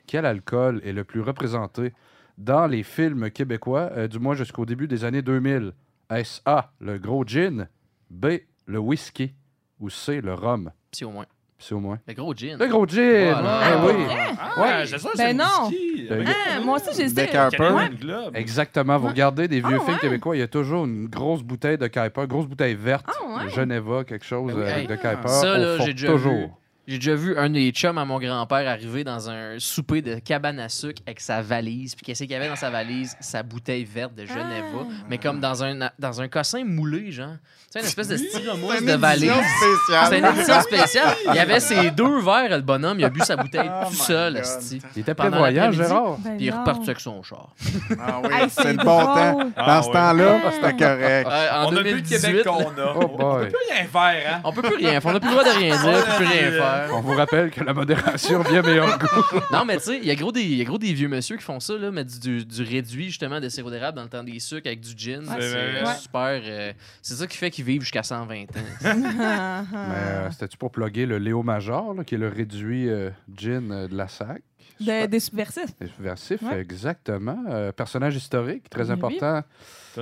Quel 0.07 0.25
alcool 0.25 0.81
est 0.85 0.93
le 0.93 1.05
plus 1.05 1.21
représenté 1.21 1.93
dans 2.39 2.67
les 2.67 2.83
films 2.83 3.31
québécois, 3.31 3.91
euh, 3.97 4.09
du 4.09 4.19
moins 4.19 4.35
jusqu'au 4.35 4.65
début 4.65 4.89
des 4.89 5.05
années 5.05 5.23
2000? 5.23 5.73
Est-ce 6.11 6.41
A, 6.47 6.71
le 6.81 6.99
gros 6.99 7.25
gin, 7.27 7.69
B, 8.11 8.27
le 8.67 8.79
whisky? 8.79 9.35
Ou 9.81 9.91
C, 9.91 10.21
le 10.21 10.35
rhum? 10.35 10.71
Puis 10.91 11.05
au 11.05 11.11
moins. 11.11 11.27
C'est 11.61 11.75
au 11.75 11.81
moins. 11.81 11.99
Le 12.07 12.15
gros 12.15 12.33
gin. 12.35 12.57
Le 12.59 12.67
gros 12.69 12.87
gin! 12.87 13.33
Voilà. 13.33 13.83
Oui. 13.85 13.93
Ah, 14.39 14.61
Ouais. 14.61 14.87
j'ai 14.87 14.97
ça, 14.99 15.09
Ben 15.17 15.27
c'est 15.27 15.35
non. 15.35 16.25
Ah, 16.27 16.61
moi 16.65 16.77
aussi, 16.77 17.09
j'ai. 17.09 17.27
Canadian 17.27 17.89
Globe. 18.01 18.37
Exactement. 18.37 18.97
Vous 18.99 19.09
regardez 19.09 19.49
des 19.49 19.57
vieux 19.61 19.79
Ah, 19.81 19.85
films 19.85 19.95
ouais. 19.95 20.01
québécois, 20.01 20.37
il 20.37 20.39
y 20.39 20.43
a 20.43 20.47
toujours 20.49 20.85
une 20.85 21.07
grosse 21.09 21.43
bouteille 21.43 21.77
de 21.77 21.89
Kuiper, 21.89 22.27
grosse 22.29 22.47
bouteille 22.47 22.75
verte, 22.77 23.07
Ah, 23.09 23.45
ouais. 23.45 23.51
Geneva, 23.51 24.05
quelque 24.05 24.25
chose 24.25 24.53
Ben 24.55 24.61
oui. 24.63 24.85
euh, 24.85 24.87
de 24.87 24.95
Kuiper. 24.97 25.29
ça, 25.29 25.55
au 25.55 25.59
là, 25.59 25.77
fond, 25.79 25.85
j'ai 25.85 25.95
déjà 25.95 26.07
toujours. 26.09 26.59
J'ai 26.89 26.97
déjà 26.97 27.15
vu 27.15 27.37
un 27.37 27.51
des 27.51 27.71
chums 27.71 27.99
à 27.99 28.07
mon 28.07 28.19
grand-père 28.19 28.67
arriver 28.67 29.05
dans 29.05 29.29
un 29.29 29.59
souper 29.59 30.01
de 30.01 30.15
cabane 30.21 30.59
à 30.59 30.71
sucre 30.71 31.03
avec 31.07 31.21
sa 31.21 31.43
valise. 31.43 31.95
Puis 31.95 32.07
qu'est-ce 32.07 32.23
qu'il 32.25 32.33
y 32.33 32.35
avait 32.35 32.49
dans 32.49 32.57
sa 32.57 32.71
valise? 32.71 33.15
Sa 33.21 33.43
bouteille 33.43 33.85
verte 33.85 34.15
de 34.15 34.25
Geneva. 34.25 34.87
Mais 35.11 35.19
comme 35.19 35.39
dans 35.39 35.63
un, 35.63 35.91
dans 35.99 36.21
un 36.23 36.29
cossin 36.29 36.65
moulé, 36.65 37.13
genre. 37.13 37.35
Tu 37.71 37.73
sais, 37.73 37.81
une 37.81 37.85
espèce 37.87 38.09
de 38.09 38.17
styromousse 38.17 38.83
de 38.83 38.93
valise. 38.95 39.31
C'est 40.09 40.19
une 40.19 40.25
édition 40.25 40.61
spéciale. 40.63 41.15
Il 41.29 41.35
y 41.35 41.39
avait 41.39 41.61
ses 41.61 41.91
deux 41.91 42.21
verres, 42.23 42.49
le 42.57 42.63
bonhomme. 42.63 42.99
Il 42.99 43.05
a 43.05 43.11
bu 43.11 43.21
sa 43.21 43.37
bouteille 43.37 43.71
Oh 43.71 43.85
tout 43.85 43.91
my 43.91 43.97
seul. 43.99 44.43
Il 44.97 45.01
était 45.03 45.15
Pendant 45.15 45.31
prévoyant. 45.33 45.71
Gérard. 45.73 46.17
Ben 46.21 46.37
Puis 46.39 46.47
il 46.47 46.49
est 46.49 46.53
reparti 46.53 46.85
avec 46.89 47.01
son 47.01 47.23
char. 47.23 47.51
Ah 48.01 48.21
oui, 48.25 48.31
Hey, 48.33 48.49
c'est 48.49 48.63
c'est 48.63 48.73
le 48.73 48.79
bon 48.79 48.85
temps. 49.05 49.35
Dans 49.45 49.53
Ah, 49.59 49.83
ce 49.83 49.89
oui. 49.89 49.93
temps-là, 49.93 50.39
c'était 50.53 50.73
correct. 50.85 51.29
Euh, 51.31 51.51
en 51.53 51.65
On 51.67 51.67
a 51.67 51.69
plus 51.69 51.77
le 51.77 51.83
2018, 51.91 52.27
Québec 52.27 52.47
qu'on 52.47 52.61
a. 52.61 52.95
Oh 52.97 53.01
On 53.03 53.17
boy. 53.37 53.49
peut 53.51 53.57
rien 53.71 53.85
faire, 53.87 54.35
hein? 54.37 54.41
on 54.45 54.53
peut 54.53 54.63
plus 54.63 54.77
rien 54.77 55.01
faire. 55.03 55.11
On 55.11 55.13
n'a 55.13 55.21
plus 55.21 55.29
le 55.29 55.35
droit 55.37 55.45
de 55.45 55.59
rien 55.59 55.77
dire, 55.77 55.85
on 55.87 55.93
peut 56.11 56.17
plus 56.17 56.27
rien 56.27 56.51
faire. 56.53 56.78
On 56.93 57.01
vous 57.01 57.13
rappelle 57.15 57.51
que 57.51 57.63
la 57.65 57.75
modération 57.75 58.43
bien 58.43 58.63
meilleur 58.63 58.99
goût. 58.99 59.07
Non, 59.53 59.65
mais 59.65 59.77
tu 59.79 59.85
sais, 59.85 59.99
il 59.99 60.05
y, 60.07 60.11
a 60.11 60.15
gros 60.15 60.33
des- 60.33 60.65
des 60.65 60.93
vieux 60.93 61.09
monsieur 61.09 61.37
qui 61.37 61.43
font 61.43 61.61
ça, 61.61 61.77
là, 61.77 61.91
mettre 61.91 62.19
du, 62.21 62.45
du 62.45 62.63
réduit 62.63 63.07
justement 63.07 63.41
de 63.41 63.49
sirop 63.49 63.71
d'érable 63.71 63.97
dans 63.97 64.03
le 64.05 64.09
temps 64.09 64.23
des 64.23 64.39
sucres 64.41 64.67
avec 64.67 64.81
du 64.81 64.93
gin. 64.97 65.21
Ouais, 65.29 65.37
c'est 65.41 65.55
euh, 65.57 65.85
super. 65.95 66.41
euh, 66.45 66.73
c'est 67.03 67.15
ça 67.15 67.27
qui 67.27 67.37
fait 67.37 67.51
qu'ils 67.51 67.65
vivent 67.65 67.83
jusqu'à 67.83 68.03
120 68.03 68.43
ans. 68.43 68.47
Mais 68.83 68.91
euh, 69.75 70.31
c'était-tu 70.31 70.57
pour 70.57 70.71
plugger 70.71 71.07
le 71.07 71.19
Léo 71.19 71.43
Major, 71.43 71.95
là, 71.95 72.05
qui 72.05 72.15
est 72.15 72.19
le 72.19 72.29
réduit 72.29 72.89
euh, 72.89 73.11
gin 73.37 73.71
euh, 73.73 73.89
de 73.89 73.97
la 73.97 74.09
SAC? 74.09 74.43
De- 74.81 75.07
des 75.07 75.19
subversifs. 75.21 75.75
Subversif, 75.97 76.41
Ouais. 76.43 76.61
exactement. 76.61 77.37
Euh, 77.51 77.73
personnage 77.73 78.15
historique, 78.15 78.71
très 78.71 78.91
important, 78.93 79.43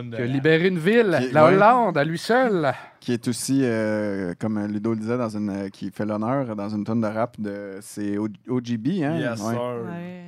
qui 0.03 0.23
a 0.23 0.27
libéré 0.27 0.69
une 0.69 0.79
ville, 0.79 1.17
Qui- 1.21 1.33
la 1.33 1.45
ouais. 1.47 1.55
Hollande, 1.55 1.97
à 1.99 2.05
lui 2.05 2.19
seul. 2.19 2.73
Qui 3.01 3.13
est 3.13 3.29
aussi, 3.29 3.61
euh, 3.65 4.35
comme 4.41 4.65
Ludo 4.67 4.91
le 4.95 5.01
disait, 5.01 5.19
dans 5.19 5.29
une, 5.29 5.51
euh, 5.51 5.69
qui 5.69 5.91
fait 5.91 6.05
l'honneur 6.07 6.55
dans 6.57 6.69
une 6.69 6.85
tonne 6.85 7.01
de 7.01 7.07
rap 7.07 7.41
de. 7.41 7.79
C'est 7.81 8.17
OGB, 8.19 9.03
hein? 9.05 9.17
Yes, 9.19 9.41
Ouais. 9.43 9.53
sir. 9.53 9.61
Ouais. 9.91 10.23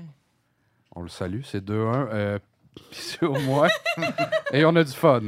On 0.94 1.02
le 1.02 1.08
salue, 1.08 1.40
c'est 1.44 1.64
2-1. 1.64 2.08
euh, 2.12 2.38
puis 2.74 2.84
c'est 2.92 3.24
au 3.26 3.38
moins. 3.40 3.68
Et 4.52 4.64
on 4.64 4.74
a 4.76 4.84
du 4.84 4.92
fun. 4.92 5.20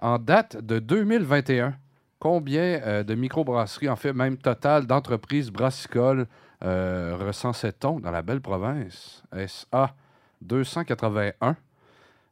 En 0.00 0.18
date 0.18 0.56
de 0.64 0.78
2021, 0.78 1.74
combien 2.18 2.62
euh, 2.84 3.02
de 3.02 3.14
microbrasseries, 3.14 3.88
en 3.88 3.96
fait, 3.96 4.12
même 4.12 4.36
total, 4.36 4.86
d'entreprises 4.86 5.50
brassicoles 5.50 6.26
euh, 6.62 7.16
recensait-on 7.20 8.00
dans 8.00 8.10
la 8.10 8.22
belle 8.22 8.40
province? 8.40 9.22
Est-ce 9.34 9.66
A, 9.72 9.94
281, 10.42 11.56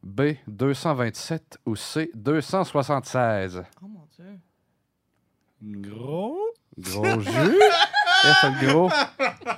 B, 0.03 0.33
227 0.49 1.59
ou 1.67 1.77
C, 1.77 2.11
276? 2.15 3.63
Oh 3.83 3.87
mon 3.89 4.07
Dieu. 4.17 4.39
Gros. 5.63 6.39
Gros 6.79 7.21
jus? 7.21 7.59
Le 8.25 8.67
gros? 8.67 8.91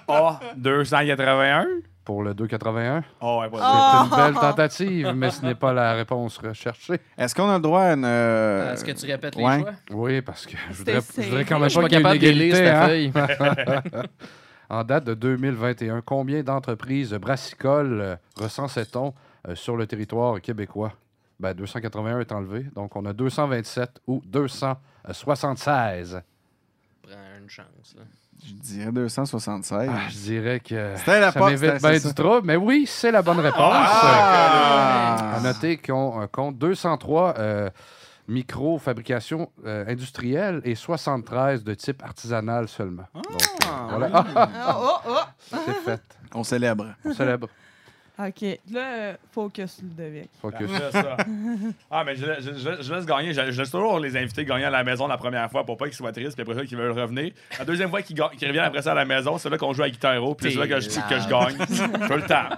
A, 0.09 0.41
281. 0.57 1.66
Pour 2.05 2.23
le 2.23 2.35
281? 2.35 3.03
Ah, 3.23 3.39
ouais. 3.39 3.49
C'est 3.51 3.57
une 4.05 4.11
belle 4.16 4.35
tentative, 4.35 5.12
mais 5.16 5.31
ce 5.31 5.43
n'est 5.43 5.55
pas 5.55 5.73
la 5.73 5.95
réponse 5.95 6.37
recherchée. 6.37 7.01
Est-ce 7.16 7.35
qu'on 7.35 7.49
a 7.49 7.55
le 7.57 7.62
droit 7.62 7.81
à 7.81 7.93
une. 7.95 8.05
euh, 8.05 8.75
Est-ce 8.75 8.85
que 8.85 8.91
tu 8.93 9.07
répètes 9.11 9.37
ouais. 9.37 9.57
les 9.57 9.62
choix? 9.62 9.73
Oui, 9.93 10.21
parce 10.21 10.45
que 10.45 10.57
je 10.71 10.75
C'était 10.75 10.99
voudrais, 10.99 11.23
je 11.23 11.29
voudrais 11.31 11.45
quand 11.47 11.59
même 11.59 12.03
pas 12.03 12.11
pas 12.11 12.19
qu'il 12.19 12.37
y 12.37 12.43
ait 12.43 12.47
une 12.49 12.53
capable 12.53 12.79
de 13.01 13.07
lire 13.09 13.12
égalité. 13.12 13.12
cette 13.15 13.41
hein. 13.41 13.83
feuille. 13.93 14.09
En 14.71 14.83
date 14.83 15.05
de 15.05 15.12
2021, 15.15 16.01
combien 16.01 16.43
d'entreprises 16.43 17.12
brassicoles 17.12 18.01
euh, 18.01 18.16
recensait-on 18.41 19.12
sur 19.55 19.77
le 19.77 19.87
territoire 19.87 20.41
québécois? 20.41 20.93
Ben, 21.41 21.53
281 21.53 22.21
est 22.21 22.33
enlevé, 22.33 22.66
donc 22.75 22.95
on 22.97 23.05
a 23.05 23.12
227 23.12 24.01
ou 24.07 24.23
276. 24.25 26.23
Prends 27.03 27.12
une 27.41 27.51
chance. 27.51 27.95
Là. 27.97 28.03
Je 28.47 28.53
dirais 28.53 28.93
276. 28.93 29.91
Ah, 29.93 29.99
je 30.11 30.15
dirais 30.16 30.61
que 30.61 30.95
C'était 30.97 31.21
la 31.21 31.33
ça 31.33 31.39
porte, 31.39 31.51
m'évite 31.53 31.73
c'était- 31.77 31.89
bien 31.91 31.99
c'est 31.99 32.09
du 32.09 32.15
trouble, 32.15 32.47
mais 32.47 32.57
oui, 32.57 32.85
c'est 32.87 33.11
la 33.11 33.23
bonne 33.23 33.41
réponse. 33.41 33.75
Ah! 33.75 35.35
À 35.37 35.41
noter 35.41 35.77
qu'on 35.79 36.23
euh, 36.23 36.27
compte 36.27 36.57
203 36.59 37.35
euh, 37.39 37.71
micro-fabrications 38.29 39.51
euh, 39.66 39.85
industrielles 39.89 40.61
et 40.65 40.75
73 40.75 41.65
de 41.65 41.75
type 41.75 42.03
artisanal 42.03 42.69
seulement. 42.69 43.05
Donc, 43.15 43.25
euh, 43.27 43.39
voilà. 43.91 44.11
Ah, 44.12 44.25
ah, 44.37 44.49
Ah, 44.55 44.79
oh, 44.81 44.97
oh. 45.09 45.19
c'est 45.66 45.73
fait. 45.85 46.01
On 46.35 46.45
célèbre. 46.45 46.95
On 47.05 47.12
célèbre. 47.15 47.49
OK. 48.16 48.43
Là, 48.70 48.81
euh, 48.81 49.15
focus, 49.32 49.81
Ludovic. 49.82 50.28
Focus. 50.41 50.70
Ça. 50.93 51.16
Ah, 51.91 52.05
mais 52.05 52.15
je, 52.15 52.24
je- 52.39 52.53
je- 52.59 52.82
je 52.82 52.95
laisse 52.95 53.07
gagner. 53.07 53.32
Je, 53.32 53.51
je 53.51 53.61
laisse 53.61 53.70
toujours 53.73 53.99
les 53.99 54.16
invités 54.16 54.45
gagner 54.45 54.66
à 54.66 54.70
la 54.70 54.85
maison 54.85 55.09
la 55.09 55.16
première 55.19 55.51
fois 55.51 55.65
pour 55.66 55.77
pas 55.77 55.86
qu'ils 55.86 55.97
soient 55.97 56.12
tristes, 56.12 56.35
puis 56.35 56.43
après 56.43 56.55
ça, 56.55 56.65
qu'ils 56.65 56.78
veulent 56.78 56.93
revenir. 56.97 57.32
La 57.59 57.65
deuxième 57.65 57.91
fois 57.91 58.03
qu'ils 58.03 58.20
reviennent 58.23 58.59
après 58.59 58.82
ça 58.82 58.93
à 58.93 58.95
la 58.95 59.05
maison, 59.05 59.36
c'est 59.39 59.51
là 59.51 59.59
qu'on 59.59 59.73
joue 59.73 59.82
à 59.82 59.91
Guitar 59.91 60.15
Hero, 60.15 60.35
puis 60.36 60.53
c'est 60.53 60.59
là 60.61 60.69
que 60.69 60.81
je, 60.81 60.89
que 60.89 61.19
je 61.20 61.28
gagne. 61.28 62.07
Tout 62.07 62.15
le 62.15 62.23
temps. 62.23 62.49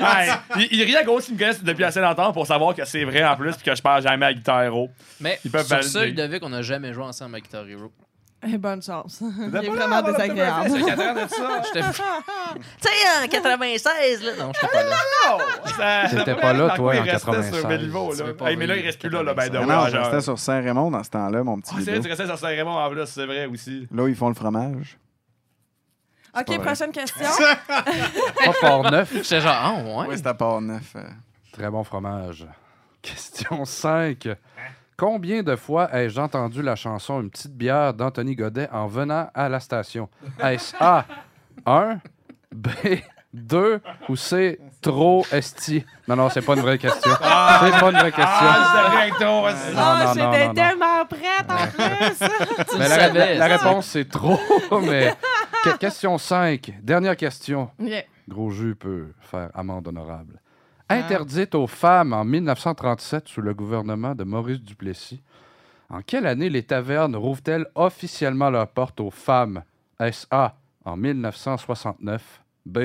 Ouais, 0.00 0.28
il, 0.70 0.78
il 0.80 0.82
rit 0.82 0.96
à 0.96 1.04
gauche 1.04 1.28
me 1.28 1.38
connaissent 1.38 1.62
depuis 1.62 1.84
assez 1.84 2.00
longtemps 2.00 2.32
pour 2.32 2.46
savoir 2.46 2.74
que 2.74 2.84
c'est 2.84 3.04
vrai 3.04 3.24
en 3.24 3.36
plus, 3.36 3.54
puis 3.56 3.64
que 3.66 3.74
je 3.76 3.82
perds 3.82 4.00
jamais 4.00 4.26
à 4.26 4.34
Guitar 4.34 4.62
Hero. 4.64 4.90
Mais 5.20 5.38
sur 5.44 5.84
ça. 5.84 6.04
Ludovic, 6.04 6.42
on 6.44 6.48
n'a 6.48 6.62
jamais 6.62 6.92
joué 6.92 7.04
ensemble 7.04 7.36
avec 7.36 7.44
Guitar 7.44 7.64
Hero. 7.68 7.92
Eh, 8.42 8.56
bonne 8.56 8.82
chance. 8.82 9.20
Il 9.20 9.54
est 9.54 9.68
vraiment 9.68 10.00
désagréable. 10.00 10.70
C'est 10.70 10.82
quatre 10.82 11.02
ans 11.02 11.14
de 11.14 11.28
ça? 11.28 11.62
J'étais- 11.74 11.86
Tu 12.80 12.88
sais, 12.88 13.24
en 13.24 13.28
96, 13.28 14.22
là. 14.24 14.30
Non, 14.38 14.52
j'étais 14.54 14.66
pas 14.72 14.82
là. 14.82 16.08
T'étais 16.08 16.24
ça 16.24 16.34
pas 16.36 16.52
là, 16.54 16.70
toi, 16.70 16.90
en 16.90 16.94
il 16.94 16.98
restait 17.00 17.26
96. 17.26 17.58
sur 17.60 17.68
Belleville, 17.68 18.08
Tu 18.12 18.18
là. 18.18 18.24
veux 18.24 18.36
pas 18.36 18.50
Hey, 18.50 18.56
mais 18.56 18.66
là, 18.66 18.76
il 18.76 18.84
reste 18.86 18.98
plus 19.00 19.10
là, 19.10 19.22
là, 19.22 19.34
ben, 19.34 19.52
non, 19.52 19.80
restais 19.82 20.20
sur 20.22 20.38
Saint-Raymond 20.38 20.90
dans 20.90 21.04
ce 21.04 21.10
temps-là, 21.10 21.44
mon 21.44 21.60
petit 21.60 21.70
Ah, 21.76 21.80
c'est 21.84 21.90
vrai, 21.90 22.00
tu 22.00 22.08
restais 22.08 22.26
sur 22.26 22.38
Saint-Raymond 22.38 22.78
en 22.78 22.90
plus, 22.90 23.06
c'est 23.06 23.26
vrai 23.26 23.44
aussi. 23.46 23.86
Là 23.92 24.02
où 24.04 24.08
ils 24.08 24.16
font 24.16 24.28
le 24.28 24.34
fromage. 24.34 24.96
OK, 26.38 26.58
prochaine 26.60 26.92
question. 26.92 27.26
Pas 27.68 28.52
fort 28.54 28.90
neuf. 28.90 29.12
J'étais 29.12 29.40
genre, 29.40 29.52
ah, 29.54 29.74
ouais. 29.74 30.06
Oui, 30.08 30.14
c'est 30.16 30.26
à 30.28 30.34
Port-Neuf. 30.34 30.92
euh. 30.96 31.02
Très 31.52 31.68
bon 31.68 31.82
fromage. 31.84 32.46
Question 33.02 33.64
5. 33.64 34.28
Combien 35.00 35.42
de 35.42 35.56
fois 35.56 35.88
ai-je 35.96 36.20
entendu 36.20 36.60
la 36.60 36.76
chanson 36.76 37.22
Une 37.22 37.30
petite 37.30 37.54
bière 37.56 37.94
d'Anthony 37.94 38.36
Godet 38.36 38.68
en 38.70 38.86
venant 38.86 39.30
à 39.32 39.48
la 39.48 39.58
station? 39.58 40.10
Est-ce 40.44 40.76
A, 40.78 41.06
1, 41.64 42.00
B, 42.54 42.68
2 43.32 43.80
ou 44.10 44.16
C, 44.16 44.60
trop 44.82 45.24
esti? 45.32 45.86
Non, 46.06 46.16
non, 46.16 46.28
c'est 46.28 46.42
pas 46.42 46.52
une 46.54 46.60
vraie 46.60 46.76
question. 46.76 47.10
C'est 47.12 47.18
pas 47.80 47.90
une 47.90 47.96
vraie 47.96 48.12
question. 48.12 48.24
Ah, 48.26 48.60
c'est 49.54 49.74
Ah, 49.74 50.14
non, 50.14 50.22
non, 50.22 50.32
j'étais 50.32 50.52
tellement 50.52 51.06
prête 51.06 51.48
en 51.48 51.66
plus. 51.66 52.66
Tu 52.70 52.78
Mais 52.78 52.88
la, 52.90 52.98
savais, 52.98 53.38
la- 53.38 53.48
la 53.48 53.58
c'est- 53.58 53.64
réponse, 53.64 53.86
c'est 53.86 54.08
trop. 54.10 54.38
Mais 54.82 55.14
que- 55.64 55.78
question 55.78 56.18
5. 56.18 56.74
Dernière 56.82 57.16
question. 57.16 57.70
Gros 58.28 58.50
jus 58.50 58.74
peut 58.74 59.14
faire 59.22 59.48
amende 59.54 59.88
honorable. 59.88 60.40
Interdite 60.90 61.54
aux 61.54 61.68
femmes 61.68 62.12
en 62.12 62.24
1937 62.24 63.28
sous 63.28 63.40
le 63.40 63.54
gouvernement 63.54 64.16
de 64.16 64.24
Maurice 64.24 64.60
Duplessis, 64.60 65.22
en 65.88 66.02
quelle 66.02 66.26
année 66.26 66.50
les 66.50 66.64
tavernes 66.64 67.14
rouvrent-elles 67.14 67.66
officiellement 67.76 68.50
leurs 68.50 68.66
portes 68.66 68.98
aux 68.98 69.12
femmes? 69.12 69.62
Est-ce 70.00 70.26
A 70.32 70.56
en 70.84 70.96
1969, 70.96 72.42
B 72.66 72.78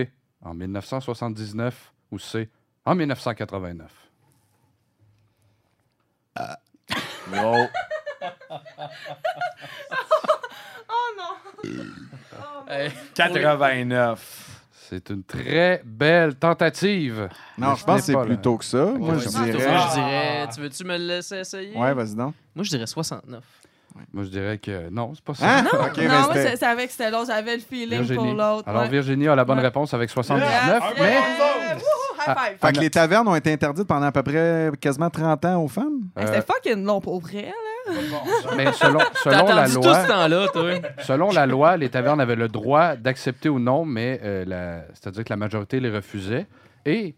en 0.44 0.54
1979 0.54 1.94
ou 2.12 2.20
C 2.20 2.48
en 2.86 2.94
1989? 2.94 3.92
Gros. 7.32 7.66
Oh 10.88 11.10
non. 11.18 11.34
Hey, 12.68 12.92
89. 13.16 14.55
C'est 14.90 15.10
une 15.10 15.24
très 15.24 15.82
belle 15.84 16.36
tentative. 16.36 17.30
Non, 17.58 17.76
je 17.76 17.84
pense 17.84 18.02
que 18.02 18.06
c'est 18.06 18.18
plus 18.26 18.38
tôt 18.38 18.58
que 18.58 18.66
ça. 18.66 18.78
Moi, 18.86 19.14
ouais, 19.16 19.20
je 19.20 19.30
Moi, 19.30 19.46
dirais. 19.46 19.60
je 19.60 19.94
dirais, 19.96 20.48
tu 20.54 20.62
veux-tu 20.62 20.84
me 20.84 20.98
le 20.98 21.06
laisser 21.08 21.38
essayer? 21.40 21.76
Ouais, 21.76 21.94
vas-y 21.94 22.16
donc. 22.16 22.34
Moi, 22.56 22.64
je 22.64 22.70
dirais 22.70 22.86
69. 22.88 23.44
Moi, 24.14 24.24
je 24.26 24.30
dirais 24.30 24.58
que 24.58 24.90
non, 24.90 25.14
c'est 25.16 25.24
pas 25.24 25.34
ça. 25.34 25.60
Hein? 25.60 25.66
Ok, 25.72 25.92
mais 25.98 26.08
non, 26.08 26.14
moi, 26.20 26.28
c'était- 26.34 26.50
c'est- 26.50 26.56
c'est 26.58 26.66
avec 26.66 26.92
c'était 26.92 27.10
l'autre. 27.12 27.28
J'avais 27.28 27.56
le 27.56 27.62
feeling 27.62 28.14
pour 28.14 28.26
l'autre. 28.26 28.68
Alors, 28.68 28.82
ouais. 28.84 28.90
Virginie 28.90 29.28
a 29.28 29.36
la 29.36 29.46
bonne 29.46 29.58
Ouais. 29.58 29.64
réponse 29.64 29.94
avec 29.94 30.10
79, 30.10 30.50
Yeah, 30.50 30.80
mais 31.00 31.12
yeah, 31.12 31.22
high 32.32 32.50
five. 32.52 32.58
Fait 32.60 32.74
que 32.74 32.80
les 32.80 32.90
tavernes 32.90 33.28
ont 33.28 33.36
été 33.36 33.52
interdites 33.54 33.88
pendant 33.88 34.06
à 34.08 34.12
peu 34.12 34.24
près 34.24 34.72
quasiment 34.80 35.10
30 35.10 35.46
ans 35.46 35.64
aux 35.64 35.68
femmes? 35.68 36.02
Euh, 36.18 36.26
C'était 36.26 36.42
fucking 36.42 36.84
long 36.86 37.02
pour 37.02 37.20
vrai, 37.22 37.52
là. 37.88 37.94
mais 38.58 38.72
selon, 38.74 39.00
la 39.26 39.68
tout 39.70 39.82
loi, 39.82 40.02
ce 40.04 40.08
temps-là, 40.08 40.48
toi? 40.52 40.72
selon 41.04 41.32
la 41.32 41.46
loi, 41.46 41.78
les 41.78 41.90
tavernes 41.90 42.20
avaient 42.22 42.36
le 42.36 42.48
droit 42.48 42.96
d'accepter 42.96 43.50
ou 43.50 43.60
non, 43.60 43.86
mais 43.86 44.20
euh, 44.24 44.44
la- 44.46 44.86
c'est-à-dire 44.94 45.24
que 45.24 45.30
la 45.30 45.38
majorité 45.38 45.80
les 45.80 45.90
refusait. 45.92 46.48
Et 46.86 47.16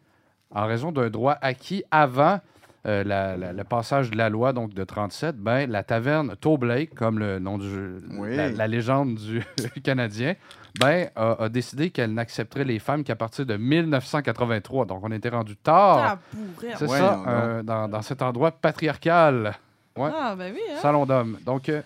en 0.54 0.66
raison 0.66 0.92
d'un 0.92 1.10
droit 1.10 1.38
acquis 1.42 1.84
avant 1.92 2.40
euh, 2.86 3.04
la- 3.04 3.36
la- 3.36 3.52
le 3.52 3.64
passage 3.66 4.12
de 4.12 4.18
la 4.18 4.30
loi 4.30 4.54
donc 4.54 4.74
de 4.74 4.84
37, 4.86 5.36
ben, 5.38 5.70
la 5.70 5.84
taverne 5.84 6.36
Toe 6.40 6.58
Blake, 6.58 6.96
comme 6.96 7.20
le 7.20 7.38
nom 7.40 7.58
du 7.58 7.70
jeu, 7.70 8.02
Oui. 8.18 8.34
la, 8.36 8.50
la 8.50 8.68
légende 8.68 9.16
du 9.16 9.44
Canadien, 9.84 10.36
ben, 10.80 11.10
a, 11.16 11.44
a 11.44 11.50
décidé 11.50 11.90
qu'elle 11.90 12.14
n'accepterait 12.14 12.64
les 12.64 12.80
femmes 12.80 13.04
qu'à 13.04 13.16
partir 13.16 13.46
de 13.46 13.58
1983. 13.58 14.86
Donc, 14.86 15.00
on 15.04 15.12
était 15.12 15.30
rendu 15.30 15.56
tard. 15.56 16.20
Tabourette. 16.32 16.78
C'est 16.78 16.88
Ouais, 16.88 16.98
ça, 16.98 17.24
euh, 17.28 17.64
dans, 17.64 17.88
dans 17.88 18.02
cet 18.02 18.22
endroit 18.22 18.52
patriarcal. 18.52 19.58
Ouais. 19.96 20.10
Ah, 20.14 20.36
ben 20.38 20.54
oui, 20.54 20.62
hein. 20.72 20.78
Salon 20.82 21.06
d'hommes. 21.06 21.38
Donc, 21.46 21.70
euh, 21.70 21.82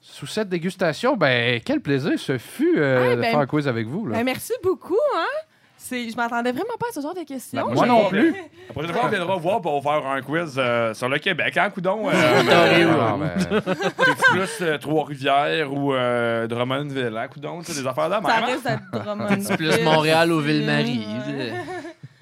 sous 0.00 0.26
cette 0.26 0.48
dégustation, 0.48 1.16
ben, 1.16 1.60
quel 1.64 1.80
plaisir 1.80 2.18
ce 2.18 2.38
fut 2.38 2.78
euh, 2.78 3.12
Ah, 3.12 3.16
de 3.16 3.20
ben, 3.20 3.30
faire 3.30 3.40
un 3.40 3.46
quiz 3.46 3.68
avec 3.68 3.86
vous. 3.86 4.06
Là. 4.06 4.16
Ben, 4.18 4.24
merci 4.24 4.52
beaucoup, 4.62 4.96
hein. 5.16 5.46
C'est... 5.78 6.08
Je 6.10 6.16
m'attendais 6.16 6.50
vraiment 6.52 6.76
pas 6.80 6.86
à 6.90 6.92
ce 6.94 7.00
genre 7.00 7.14
de 7.14 7.22
questions. 7.22 7.66
Ben, 7.68 7.74
moi 7.74 7.86
non 7.86 8.08
plus. 8.08 8.32
La 8.32 8.72
prochaine 8.72 8.92
fois, 8.92 9.02
on 9.04 9.08
viendra 9.08 9.36
voir 9.36 9.60
pour 9.60 9.82
faire 9.82 10.04
un 10.06 10.20
quiz 10.22 10.54
euh, 10.58 10.92
sur 10.94 11.08
le 11.08 11.18
Québec, 11.18 11.56
hein, 11.56 11.70
coudon? 11.70 12.08
Euh, 12.08 12.40
Ontario. 12.42 12.88
Ah, 13.00 13.16
ben, 13.18 13.60
T'es-tu 13.60 14.30
plus 14.32 14.58
euh, 14.62 14.78
Trois-Rivières 14.78 15.72
ou 15.72 15.94
euh, 15.94 16.46
Drummondville, 16.46 17.16
hein, 17.16 17.28
coudon? 17.28 17.62
Sais, 17.62 17.80
des 17.80 17.86
affaires 17.86 18.08
de 18.08 18.14
même. 18.14 18.24
Ça 18.24 18.36
hein? 18.36 18.46
reste 18.46 19.04
Drummondville. 19.04 19.56
Plus 19.56 19.84
Montréal 19.84 20.32
ou 20.32 20.40
Ville-Marie? 20.40 21.06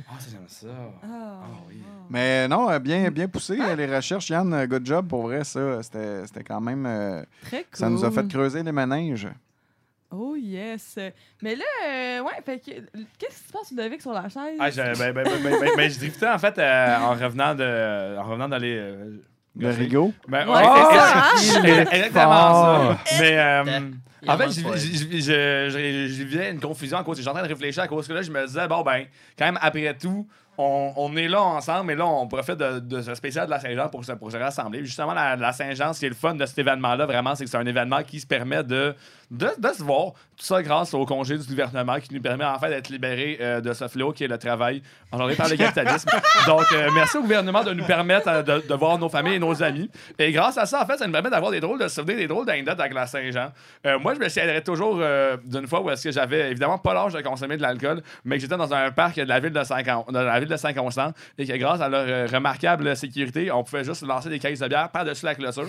Ah, 0.07 0.21
ça, 0.21 0.29
j'aime 0.31 0.47
ça. 0.47 0.67
Ah. 1.03 1.41
Mais 2.11 2.47
non, 2.47 2.71
euh, 2.71 2.79
bien, 2.79 3.11
bien 3.11 3.27
poussé 3.27 3.59
euh, 3.61 3.75
les 3.75 3.87
recherches, 3.97 4.29
Yann. 4.31 4.53
euh, 4.53 4.67
Good 4.67 4.87
job 4.87 5.09
pour 5.09 5.23
vrai, 5.23 5.43
ça. 5.43 5.83
C'était 5.83 6.25
c'était 6.27 6.45
quand 6.45 6.61
même. 6.61 6.85
euh, 6.87 7.23
Très 7.47 7.59
cool. 7.65 7.67
Ça 7.73 7.89
nous 7.89 8.05
a 8.05 8.11
fait 8.13 8.29
creuser 8.29 8.63
les 8.63 8.71
manèges. 8.71 9.27
Oh 10.17 10.37
yes. 10.37 10.99
Mais 11.43 11.57
là, 11.57 11.65
euh, 11.87 12.21
ouais, 12.21 12.33
fait 12.45 12.59
que 12.61 12.71
qu'est-ce 13.19 13.41
qui 13.43 13.47
se 13.49 13.53
passe 13.53 13.71
Ludovic 13.71 14.01
sur 14.03 14.13
la 14.13 14.29
chaise? 14.29 14.57
Ah, 14.61 14.71
j'ai- 14.71 14.83
ben, 14.83 15.13
ben, 15.13 15.25
ben, 15.25 15.43
ben, 15.43 15.57
ben, 15.61 15.71
ben, 15.77 15.91
je 15.91 15.99
driftais 15.99 16.29
en 16.29 16.39
fait 16.39 16.59
euh, 16.59 16.97
en 16.99 17.11
revenant 17.15 17.55
de. 17.55 18.19
En 18.19 18.23
revenant 18.25 18.49
d'aller. 18.49 18.77
euh, 18.79 19.17
Le 19.59 19.69
rigot. 19.71 20.13
Ben, 20.29 20.49
Ouais, 20.49 20.55
ouais, 20.55 20.63
c'est 20.65 21.45
c'est- 21.45 21.51
ça, 21.53 21.61
c'est- 21.63 21.71
hein? 21.71 21.85
exactement 21.93 22.95
ça. 22.97 22.99
Mais 23.21 23.39
euh, 23.39 23.81
en 24.27 24.39
fait, 24.39 24.51
je, 24.51 24.61
je, 24.61 24.77
je, 24.77 25.19
je, 25.21 25.69
je- 25.71 26.07
je 26.13 26.23
vivais 26.25 26.51
une 26.51 26.61
confusion 26.61 26.99
à 26.99 27.05
cause. 27.05 27.19
J'étais 27.19 27.29
en 27.31 27.35
train 27.35 27.43
de 27.43 27.49
réfléchir 27.49 27.83
à 27.83 27.89
cause 27.89 28.09
que 28.09 28.13
là, 28.13 28.23
je 28.23 28.31
me 28.31 28.47
disais, 28.47 28.67
bon, 28.69 28.83
ben, 28.83 29.05
quand 29.39 29.45
même, 29.45 29.59
après 29.61 29.95
tout, 29.95 30.27
on, 30.57 30.93
on 30.97 31.17
est 31.17 31.27
là 31.29 31.43
ensemble, 31.43 31.87
mais 31.89 31.95
là, 31.97 32.07
on 32.07 32.27
profite 32.29 32.57
de, 32.57 32.79
de 32.79 33.03
ce 33.03 33.15
spécial 33.17 33.47
de 33.47 33.51
la 33.51 33.59
Saint-Jean 33.61 33.89
pour, 33.89 34.05
se- 34.05 34.13
pour 34.13 34.31
se 34.33 34.37
rassembler. 34.37 34.85
Justement, 34.85 35.13
la, 35.13 35.35
la 35.37 35.53
Saint-Jean, 35.53 35.93
ce 35.93 35.99
qui 36.01 36.07
est 36.07 36.11
le 36.11 36.15
fun 36.15 36.35
de 36.37 36.47
cet 36.47 36.59
événement-là, 36.59 37.07
vraiment, 37.07 37.35
c'est 37.35 37.45
que 37.45 37.51
c'est 37.51 37.57
un 37.57 37.67
événement 37.67 38.03
qui 38.05 38.21
se 38.21 38.27
permet 38.27 38.63
de, 38.63 38.95
de, 39.39 39.49
de 39.59 39.69
se 39.75 39.83
voir. 39.83 40.13
Tout 40.37 40.45
ça 40.45 40.61
grâce 40.65 40.93
au 40.95 41.07
congé 41.07 41.39
du 41.39 41.47
gouvernement 41.47 42.01
qui 42.01 42.13
nous 42.13 42.21
permet 42.21 42.45
en 42.45 42.59
fait 42.59 42.69
d'être 42.69 42.89
libérés 42.89 43.39
euh, 43.41 43.61
de 43.61 43.73
ce 43.73 43.87
fléau 43.87 44.11
qui 44.13 44.25
est 44.25 44.29
le 44.29 44.37
travail 44.37 44.83
engendré 45.13 45.37
par 45.37 45.49
le 45.49 45.57
capitalisme. 45.57 46.09
Donc, 46.49 46.65
euh, 46.73 46.89
merci 46.93 47.17
au 47.19 47.21
gouvernement 47.23 47.63
de 47.63 47.73
nous 47.73 47.85
permettre 47.85 48.27
euh, 48.29 48.43
de, 48.43 48.65
de 48.69 48.75
voir 48.75 48.99
nos 48.99 49.09
familles 49.09 49.35
et 49.35 49.39
nos 49.39 49.63
amis. 49.63 49.89
Et 50.19 50.33
grâce 50.33 50.59
à 50.59 50.67
ça, 50.67 50.83
en 50.83 50.87
fait, 50.87 50.97
ça 50.99 51.07
nous 51.07 51.13
permet 51.13 51.31
d'avoir 51.31 51.53
des 51.53 51.61
drôles 51.61 51.79
de 51.81 51.87
souvenirs, 51.87 52.17
des 52.17 52.27
drôles 52.27 52.47
d'anecdotes 52.47 52.81
avec 52.81 52.95
la 52.95 53.07
Saint-Jean. 53.07 53.53
Moi, 54.01 54.15
je 54.15 54.19
me 54.21 54.29
souviendrai 54.29 54.61
toujours 54.63 55.01
d'une 55.45 55.69
fois 55.69 55.83
où 55.83 55.91
est-ce 55.91 56.03
que 56.05 56.11
j'avais 56.11 56.51
évidemment 56.51 56.79
pas 56.79 56.95
l'âge 56.95 57.13
de 57.13 57.21
consommer 57.21 57.57
de 57.57 57.63
l'alcool, 57.63 58.03
mais 58.25 58.37
que 58.37 58.43
j'étais 58.43 58.57
dans 58.57 58.73
un 58.75 58.91
parc 58.91 59.17
de 59.17 59.23
la 59.29 59.39
ville 59.39 59.53
de 59.53 59.63
Saint-Con- 59.63 60.07
de 60.11 60.19
la 60.19 60.41
ville 60.41 60.49
de 60.49 60.57
Saint-Constant 60.57 61.13
et 61.39 61.47
que 61.47 61.53
grâce 61.57 61.81
à 61.81 61.89
leur 61.89 62.29
remarquable 62.31 62.97
sécurité, 62.97 63.53
on 63.53 63.63
pouvait 63.63 63.85
juste 63.85 64.05
lancer 64.05 64.29
des 64.31 64.39
caisses 64.41 64.59
de 64.61 64.67
bière 64.69 64.89
par-dessus 64.89 65.25
la 65.27 65.35
clôture. 65.37 65.69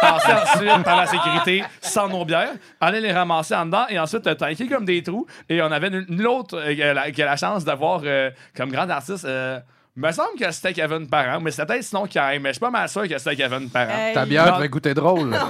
Passer 0.00 0.32
ensuite 0.32 0.84
par 0.84 0.96
la 0.98 1.06
sécurité 1.06 1.64
sans 1.80 2.08
nos 2.08 2.24
bières, 2.26 2.52
aller 2.80 3.00
les 3.02 3.12
ramasser 3.12 3.54
en 3.54 3.66
dedans 3.66 3.86
et 3.88 3.98
ensuite 3.98 4.26
euh, 4.26 4.34
tanker 4.34 4.66
comme 4.66 4.84
des 4.84 5.02
trous. 5.02 5.26
Et 5.48 5.60
on 5.62 5.70
avait 5.70 5.90
nul 5.90 6.06
nul 6.08 6.26
autre 6.26 6.56
euh, 6.56 7.10
qui 7.10 7.22
a 7.22 7.26
la, 7.26 7.36
chance 7.36 7.64
d'avoir 7.64 8.02
euh, 8.04 8.30
comme 8.56 8.70
grand 8.70 8.88
artiste. 8.88 9.26
Me 9.94 10.10
semble 10.10 10.38
que 10.38 10.50
c'était 10.50 10.72
Kevin 10.72 11.06
Parent, 11.06 11.38
mais 11.40 11.50
c'était 11.50 11.66
peut-être 11.66 11.84
sinon 11.84 12.06
Kai, 12.06 12.38
mais 12.40 12.48
je 12.48 12.52
suis 12.54 12.60
pas 12.60 12.70
mal 12.70 12.88
sûr 12.88 13.06
que 13.06 13.18
c'était 13.18 13.36
Kevin 13.36 13.68
Parent. 13.68 13.90
Hey. 13.94 14.14
ta 14.14 14.24
bière 14.24 14.56
devait 14.56 14.68
goûter 14.70 14.94
drôle. 14.94 15.30
là. 15.30 15.38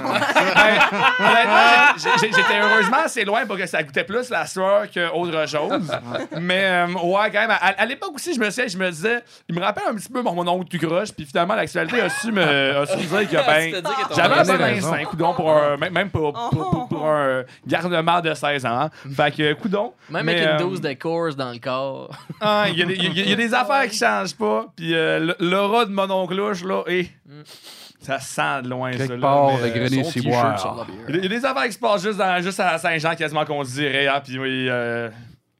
Ben, 0.53 1.25
honnêtement, 1.25 1.97
j'ai- 1.97 2.09
j'ai- 2.27 2.33
j'étais 2.33 2.59
heureusement 2.61 2.97
assez 3.05 3.23
loin 3.25 3.45
pour 3.45 3.57
que 3.57 3.65
ça 3.65 3.81
goûtait 3.83 4.03
plus 4.03 4.29
la 4.29 4.45
sueur 4.45 4.83
qu'autre 4.93 5.47
chose. 5.47 5.91
Mais 6.39 6.63
euh, 6.65 6.87
ouais, 6.87 7.31
quand 7.31 7.39
même, 7.39 7.51
à, 7.51 7.55
à 7.55 7.85
l'époque 7.85 8.11
aussi, 8.15 8.33
je 8.33 8.39
me 8.39 8.49
sais, 8.49 8.67
je 8.67 8.77
me 8.77 8.89
disais, 8.89 9.21
il 9.47 9.55
me 9.55 9.61
rappelle 9.61 9.83
un 9.89 9.95
petit 9.95 10.09
peu 10.09 10.21
mon, 10.21 10.33
mon 10.33 10.47
oncle 10.47 10.77
tout 10.77 10.85
croche, 10.85 11.11
puis 11.11 11.25
finalement, 11.25 11.55
l'actualité 11.55 12.01
a 12.01 12.09
su 12.09 12.31
me, 12.31 12.41
a 12.77 12.85
su 12.85 12.97
me 12.97 13.03
dire 13.03 13.29
que 13.29 13.45
ben, 13.45 13.81
j'avais 14.15 14.35
un 14.35 14.41
oncle 14.41 14.63
raison. 14.63 14.95
coudon, 15.09 15.33
pour 15.33 15.51
un, 15.55 15.77
même- 15.77 15.93
même 15.93 16.09
pour, 16.09 16.33
pour, 16.33 16.49
pour- 16.69 16.87
pour 16.89 17.05
un 17.07 17.43
garnement 17.65 18.19
de 18.21 18.33
16 18.33 18.65
ans. 18.65 18.81
hein. 18.81 18.89
Fait 19.15 19.33
que, 19.35 19.53
coudon. 19.53 19.93
Même 20.09 20.25
mais, 20.25 20.33
avec 20.33 20.43
une 20.43 20.49
euh, 20.55 20.57
dose 20.57 20.81
de 20.81 20.93
course 20.93 21.35
dans 21.35 21.51
le 21.51 21.59
corps. 21.59 22.09
ah, 22.41 22.65
Il 22.69 22.77
y, 22.77 22.83
a 22.83 22.85
des- 22.85 22.95
il 22.95 23.03
y 23.03 23.21
a- 23.21 23.23
il 23.23 23.29
y 23.29 23.33
a 23.33 23.35
des 23.37 23.53
affaires 23.53 23.87
qui 23.89 23.97
changent 23.97 24.32
pas, 24.37 24.67
puis 24.75 24.93
euh, 24.93 25.33
l'aura 25.39 25.85
de 25.85 25.91
mon 25.91 26.09
oncle 26.11 26.35
louche, 26.35 26.63
là, 26.63 26.83
et 26.87 27.07
ça 27.99 28.19
sent 28.19 28.63
de 28.63 28.69
loin, 28.69 28.91
ça. 28.91 28.97
Quelque 28.99 29.13
là, 29.13 29.19
part 29.21 29.47
mais, 29.53 29.57
de 29.61 29.63
euh, 29.63 29.69
Grenet 29.69 30.03
Son 30.03 30.11
t-shirt 30.11 30.11
Ciboire. 30.11 30.59
sur 30.59 30.75
la 30.75 30.83
bière. 30.85 30.95
il 31.09 31.15
y 31.15 31.17
a- 31.17 31.21
il 31.21 31.23
y 31.23 31.35
a 31.35 31.39
des 31.39 31.45
affaires 31.45 31.65
qui 31.65 31.71
se 31.73 31.79
passent 31.79 32.03
juste, 32.03 32.17
dans- 32.17 32.41
juste 32.41 32.59
à 32.59 32.77
Saint-Jean, 32.77 33.15
quasiment 33.15 33.45
qu'on 33.45 33.63
se 33.63 33.71
dirait. 33.73 34.07
Hein, 34.07 34.21
puis 34.23 34.37
oui, 34.39 34.67
euh, 34.69 35.09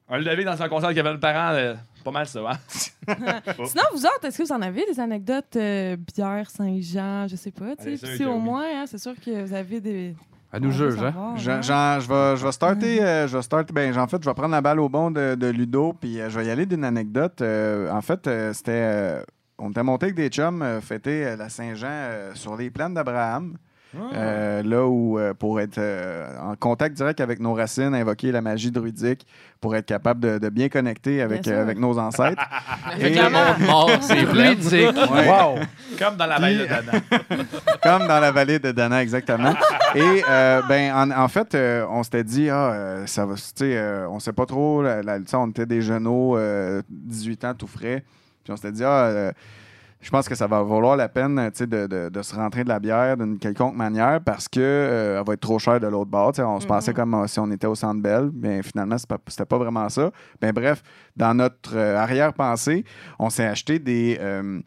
un 0.08 0.18
levé 0.18 0.44
dans 0.44 0.60
un 0.62 0.68
concert 0.68 0.92
qui 0.92 1.00
avait 1.00 1.12
le 1.12 1.20
parent, 1.20 1.54
euh, 1.54 1.74
pas 2.04 2.10
mal 2.10 2.26
ça. 2.26 2.40
Hein? 2.40 2.58
Sinon, 3.64 3.82
vous 3.94 4.04
autres, 4.04 4.24
est-ce 4.24 4.38
que 4.38 4.42
vous 4.42 4.52
en 4.52 4.60
avez 4.60 4.84
des 4.86 5.00
anecdotes 5.00 5.56
euh, 5.56 5.96
bière, 5.96 6.50
Saint-Jean, 6.50 7.26
je 7.28 7.36
sais 7.36 7.50
pas, 7.50 7.74
tu 7.76 7.82
Allez, 7.86 7.96
sais, 7.96 8.06
puis 8.06 8.16
si 8.18 8.24
au 8.26 8.34
oui. 8.34 8.40
moins, 8.40 8.64
hein, 8.82 8.84
c'est 8.86 8.98
sûr 8.98 9.14
que 9.24 9.44
vous 9.44 9.54
avez 9.54 9.80
des... 9.80 10.14
À 10.54 10.60
nous 10.60 10.70
juge, 10.70 11.02
hein? 11.02 11.34
Jean- 11.36 11.52
hein. 11.54 11.62
Jean, 11.62 11.98
je 12.00 12.08
vais, 12.08 12.36
je 12.36 12.44
vais 12.46 12.52
starter, 12.52 13.02
euh, 13.02 13.26
je 13.26 13.36
vais 13.36 13.42
starter, 13.42 13.72
ben, 13.72 13.98
en 13.98 14.06
fait, 14.06 14.22
je 14.22 14.28
vais 14.30 14.34
prendre 14.34 14.52
la 14.52 14.60
balle 14.60 14.78
au 14.78 14.88
bon 14.88 15.10
de, 15.10 15.34
de 15.34 15.46
Ludo, 15.48 15.94
puis 16.00 16.20
euh, 16.20 16.30
je 16.30 16.38
vais 16.38 16.46
y 16.46 16.50
aller 16.50 16.64
d'une 16.64 16.84
anecdote. 16.84 17.42
Euh, 17.42 17.90
en 17.90 18.00
fait, 18.00 18.26
euh, 18.28 18.52
c'était, 18.52 18.70
euh, 18.72 19.22
on 19.58 19.70
était 19.70 19.82
monté 19.82 20.04
avec 20.06 20.14
des 20.16 20.28
chums 20.28 20.62
euh, 20.62 20.80
fêter 20.80 21.26
euh, 21.26 21.36
la 21.36 21.48
Saint-Jean 21.48 21.88
euh, 21.90 22.30
sur 22.34 22.56
les 22.56 22.70
plaines 22.70 22.94
d'Abraham. 22.94 23.56
Euh, 24.14 24.62
là 24.62 24.86
où, 24.86 25.18
euh, 25.18 25.34
pour 25.34 25.60
être 25.60 25.78
euh, 25.78 26.28
en 26.40 26.56
contact 26.56 26.96
direct 26.96 27.20
avec 27.20 27.40
nos 27.40 27.54
racines, 27.54 27.94
invoquer 27.94 28.32
la 28.32 28.40
magie 28.40 28.70
druidique, 28.70 29.26
pour 29.60 29.74
être 29.76 29.86
capable 29.86 30.20
de, 30.20 30.38
de 30.38 30.48
bien 30.50 30.68
connecter 30.68 31.22
avec, 31.22 31.42
Bien 31.42 31.54
euh, 31.54 31.62
avec 31.62 31.78
nos 31.78 31.98
ancêtres. 31.98 32.42
Mort, 33.60 33.90
c'est. 34.00 34.24
Ouais. 34.84 35.28
Wow! 35.28 35.58
Comme 35.98 36.16
dans 36.16 36.26
la 36.26 36.38
veille 36.38 36.58
de 36.58 36.66
Dana. 36.66 36.92
Comme 37.82 38.06
dans 38.06 38.20
la 38.20 38.30
vallée 38.30 38.58
de 38.58 38.72
Dana, 38.72 39.02
exactement. 39.02 39.54
Et 39.94 40.22
euh, 40.28 40.62
ben, 40.68 40.92
en, 40.94 41.10
en 41.10 41.28
fait, 41.28 41.54
euh, 41.54 41.86
on 41.88 42.02
s'était 42.02 42.24
dit, 42.24 42.50
ah, 42.50 42.72
euh, 42.72 43.06
ça 43.06 43.26
va, 43.26 43.34
tu 43.34 43.42
sais, 43.54 43.76
euh, 43.76 44.08
on 44.08 44.18
sait 44.18 44.32
pas 44.32 44.46
trop, 44.46 44.82
la, 44.82 45.00
on 45.34 45.48
était 45.50 45.66
des 45.66 45.80
genoux, 45.82 46.36
euh, 46.36 46.82
18 46.88 47.44
ans 47.44 47.54
tout 47.54 47.66
frais. 47.66 48.04
Puis 48.42 48.52
on 48.52 48.56
s'était 48.56 48.72
dit, 48.72 48.84
ah, 48.84 49.04
euh, 49.06 49.32
je 50.04 50.10
pense 50.10 50.28
que 50.28 50.34
ça 50.34 50.46
va 50.46 50.62
valoir 50.62 50.96
la 50.96 51.08
peine 51.08 51.36
tu 51.50 51.58
sais, 51.58 51.66
de, 51.66 51.86
de- 51.86 52.08
de 52.10 52.22
se 52.22 52.34
rentrer 52.36 52.62
de 52.62 52.68
la 52.68 52.78
bière 52.78 53.16
d'une 53.16 53.38
quelconque 53.38 53.74
manière 53.74 54.20
parce 54.20 54.46
que 54.48 54.60
euh, 54.60 55.18
elle 55.18 55.26
va 55.26 55.32
être 55.32 55.40
trop 55.40 55.58
chère 55.58 55.80
de 55.80 55.86
l'autre 55.86 56.10
bord. 56.10 56.32
On 56.38 56.60
se 56.60 56.66
pensait 56.66 56.92
comme 56.92 57.14
euh, 57.14 57.26
si 57.26 57.40
on 57.40 57.50
était 57.50 57.66
au 57.66 57.74
Centre 57.74 58.00
Bell, 58.02 58.30
mais 58.34 58.62
finalement, 58.62 58.98
c'est 58.98 59.08
pas- 59.08 59.18
c'était 59.28 59.46
pas 59.46 59.58
vraiment 59.58 59.88
ça. 59.88 60.10
Ben, 60.40 60.52
bref, 60.52 60.82
dans 61.16 61.34
notre 61.34 61.74
euh, 61.74 61.96
arrière-pensée, 61.96 62.84
on 63.18 63.30
s'est 63.30 63.46
acheté 63.46 63.78
des. 63.78 64.18
euh, 64.20 64.60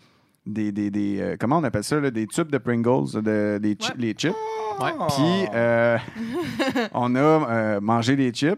des, 0.45 0.72
des, 0.72 0.89
des, 0.89 1.18
euh, 1.19 1.35
comment 1.38 1.57
on 1.57 1.64
appelle 1.65 1.84
ça, 1.84 1.99
là, 1.99 2.09
des 2.09 2.26
tubes 2.26 2.49
de 2.49 2.57
Pringles, 2.57 3.22
de, 3.22 3.57
des 3.61 3.76
chi- 3.77 3.89
Ouais. 3.91 3.95
les 3.97 4.14
chips. 4.14 4.34
Ouais. 4.81 4.91
Puis, 5.09 5.47
euh, 5.53 5.97
on 6.93 7.15
a 7.15 7.19
euh, 7.19 7.80
mangé 7.81 8.15
des 8.15 8.31
chips. 8.31 8.57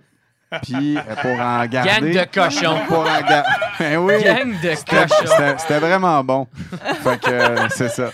Puis, 0.64 0.98
euh, 0.98 1.02
pour 1.22 1.40
en 1.40 1.66
garder. 1.68 1.90
Gang 1.90 2.12
de 2.12 2.28
cochons. 2.34 2.80
Pour 2.88 3.00
en 3.02 3.22
ga- 3.22 3.44
Ben 3.80 3.98
oui. 3.98 4.24
Gang 4.24 4.60
de 4.62 4.76
C'était- 4.76 4.96
cochons. 5.06 5.56
C'était 5.60 5.80
vraiment 5.80 6.24
bon. 6.24 6.48
Fait 7.04 7.20
que 7.22 7.30
euh, 7.30 7.68
c'est 7.70 7.90
ça. 7.90 8.06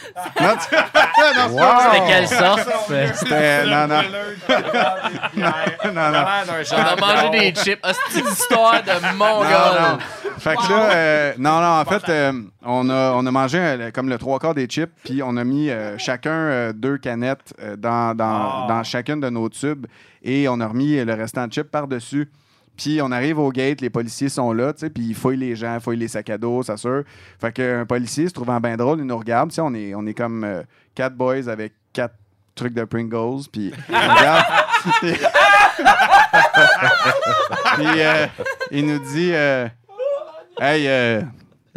Non, 0.42 0.54
tu- 0.70 0.76
non, 0.76 1.48
c'est 1.50 1.56
pas 1.58 1.92
C'était 1.94 2.06
quelle 2.08 2.28
sorte? 2.28 2.70
C'était. 3.16 3.66
Non, 3.66 3.88
non. 3.88 4.02
Non, 5.94 6.12
non. 6.12 6.26
On 6.74 6.78
a 6.78 6.96
mangé 6.96 7.30
des 7.30 7.54
chips. 7.62 7.80
Hostie 7.86 8.22
d'histoire 8.22 8.82
de 8.84 8.92
Non, 8.92 9.14
mongol. 9.18 9.98
Fait 10.38 10.56
que 10.56 10.70
là, 10.70 10.92
euh, 10.92 11.34
non, 11.38 11.62
non, 11.62 11.80
en 11.80 11.86
fait, 11.86 12.10
euh, 12.10 12.34
on, 12.64 12.90
a, 12.90 13.14
on 13.14 13.26
a 13.26 13.32
mangé 13.32 13.58
euh, 13.60 13.92
comme 13.92 14.10
le 14.10 14.18
trois 14.18 14.40
quarts 14.40 14.54
des 14.54 14.68
chips, 14.68 14.92
puis 15.04 15.22
on 15.24 15.38
a 15.38 15.44
mis 15.44 15.70
euh, 15.70 15.98
chacun 15.98 16.32
euh, 16.32 16.74
deux 16.74 16.98
canettes 16.98 17.54
euh, 17.62 17.76
dans, 17.76 18.16
dans, 18.16 18.68
dans 18.68 18.84
chacune 18.84 19.20
de 19.20 19.30
nos 19.30 19.50
tubes 19.50 19.86
et 20.24 20.48
on 20.48 20.60
a 20.60 20.68
remis 20.68 21.04
le 21.04 21.14
restant 21.14 21.48
de 21.48 21.54
chips 21.54 21.70
par-dessus. 21.70 22.30
Puis 22.78 23.00
on 23.02 23.12
arrive 23.12 23.40
au 23.40 23.52
gate, 23.52 23.80
les 23.80 23.90
policiers 23.90 24.30
sont 24.30 24.52
là, 24.52 24.74
tu 24.74 24.82
sais, 24.82 24.90
puis 24.90 25.04
ils 25.04 25.16
fouillent 25.16 25.38
les 25.38 25.56
gens, 25.56 25.80
fouillent 25.80 25.98
les 25.98 26.10
sacs 26.10 26.30
à 26.30 26.38
dos, 26.38 26.62
ça 26.62 26.76
sûr. 26.76 27.04
Fait 27.40 27.54
qu'un 27.54 27.86
policier 27.86 28.28
se 28.28 28.34
trouvant 28.34 28.60
bien 28.60 28.76
drôle, 28.76 29.00
il 29.00 29.06
nous 29.06 29.18
regarde, 29.18 29.50
tu 29.50 29.56
sais, 29.56 29.62
on 29.62 29.74
est, 29.74 29.96
on 29.96 30.06
est 30.06 30.14
comme 30.14 30.44
euh, 30.44 30.62
quatre 30.94 31.16
boys 31.16 31.48
avec 31.48 31.74
quatre 31.94 32.16
trucs 32.54 32.74
de 32.74 32.84
Pringles, 32.84 33.48
puis 33.52 33.72
il 33.90 33.94
nous 33.94 34.16
regarde. 34.16 34.46
puis 35.00 35.14
puis, 37.76 38.02
euh, 38.02 38.28
il 38.72 38.86
nous 38.86 39.00
dit 39.00 39.32
euh, 39.34 39.68
Hey, 40.60 40.88
euh, 40.88 41.22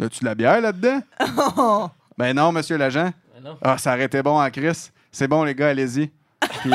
as-tu 0.01 0.19
de 0.21 0.25
la 0.25 0.35
bière 0.35 0.61
là-dedans? 0.61 1.01
ben 2.17 2.33
non, 2.35 2.51
monsieur 2.51 2.77
l'agent. 2.77 3.11
Ben 3.35 3.43
non. 3.49 3.57
Ah, 3.61 3.77
ça 3.77 3.93
aurait 3.93 4.05
été 4.05 4.21
bon 4.21 4.41
en 4.41 4.49
Chris. 4.49 4.89
C'est 5.11 5.27
bon, 5.27 5.43
les 5.43 5.55
gars, 5.55 5.69
allez-y. 5.69 6.09
Puis 6.61 6.71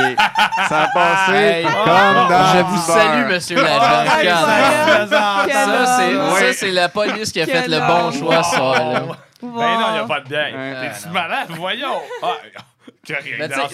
ça 0.68 0.82
a 0.82 0.88
passé 0.88 1.32
Hey, 1.32 1.64
comme 1.64 2.28
dans 2.28 2.46
Je 2.54 2.62
vous 2.64 2.86
beurre. 2.86 2.96
salue, 2.96 3.32
monsieur 3.32 3.62
l'agent. 3.62 4.10
Quel 4.20 5.54
Ça, 5.54 5.98
c'est 5.98 6.14
homme. 6.16 6.36
ça, 6.38 6.52
c'est 6.52 6.70
la 6.70 6.88
police 6.90 7.32
qui 7.32 7.40
a 7.40 7.46
fait 7.46 7.66
le 7.68 7.78
bon 7.80 8.06
homme. 8.08 8.12
choix, 8.12 8.42
ça. 8.42 8.58
là. 8.58 9.00
Ben 9.42 9.48
non, 9.50 9.86
il 9.88 9.92
n'y 9.94 9.98
a 9.98 10.04
pas 10.06 10.20
de. 10.20 10.34
Ouais. 10.34 10.88
T'es-tu 10.88 11.08
malade? 11.10 11.48
Voyons. 11.50 12.00
Ah, 12.22 12.32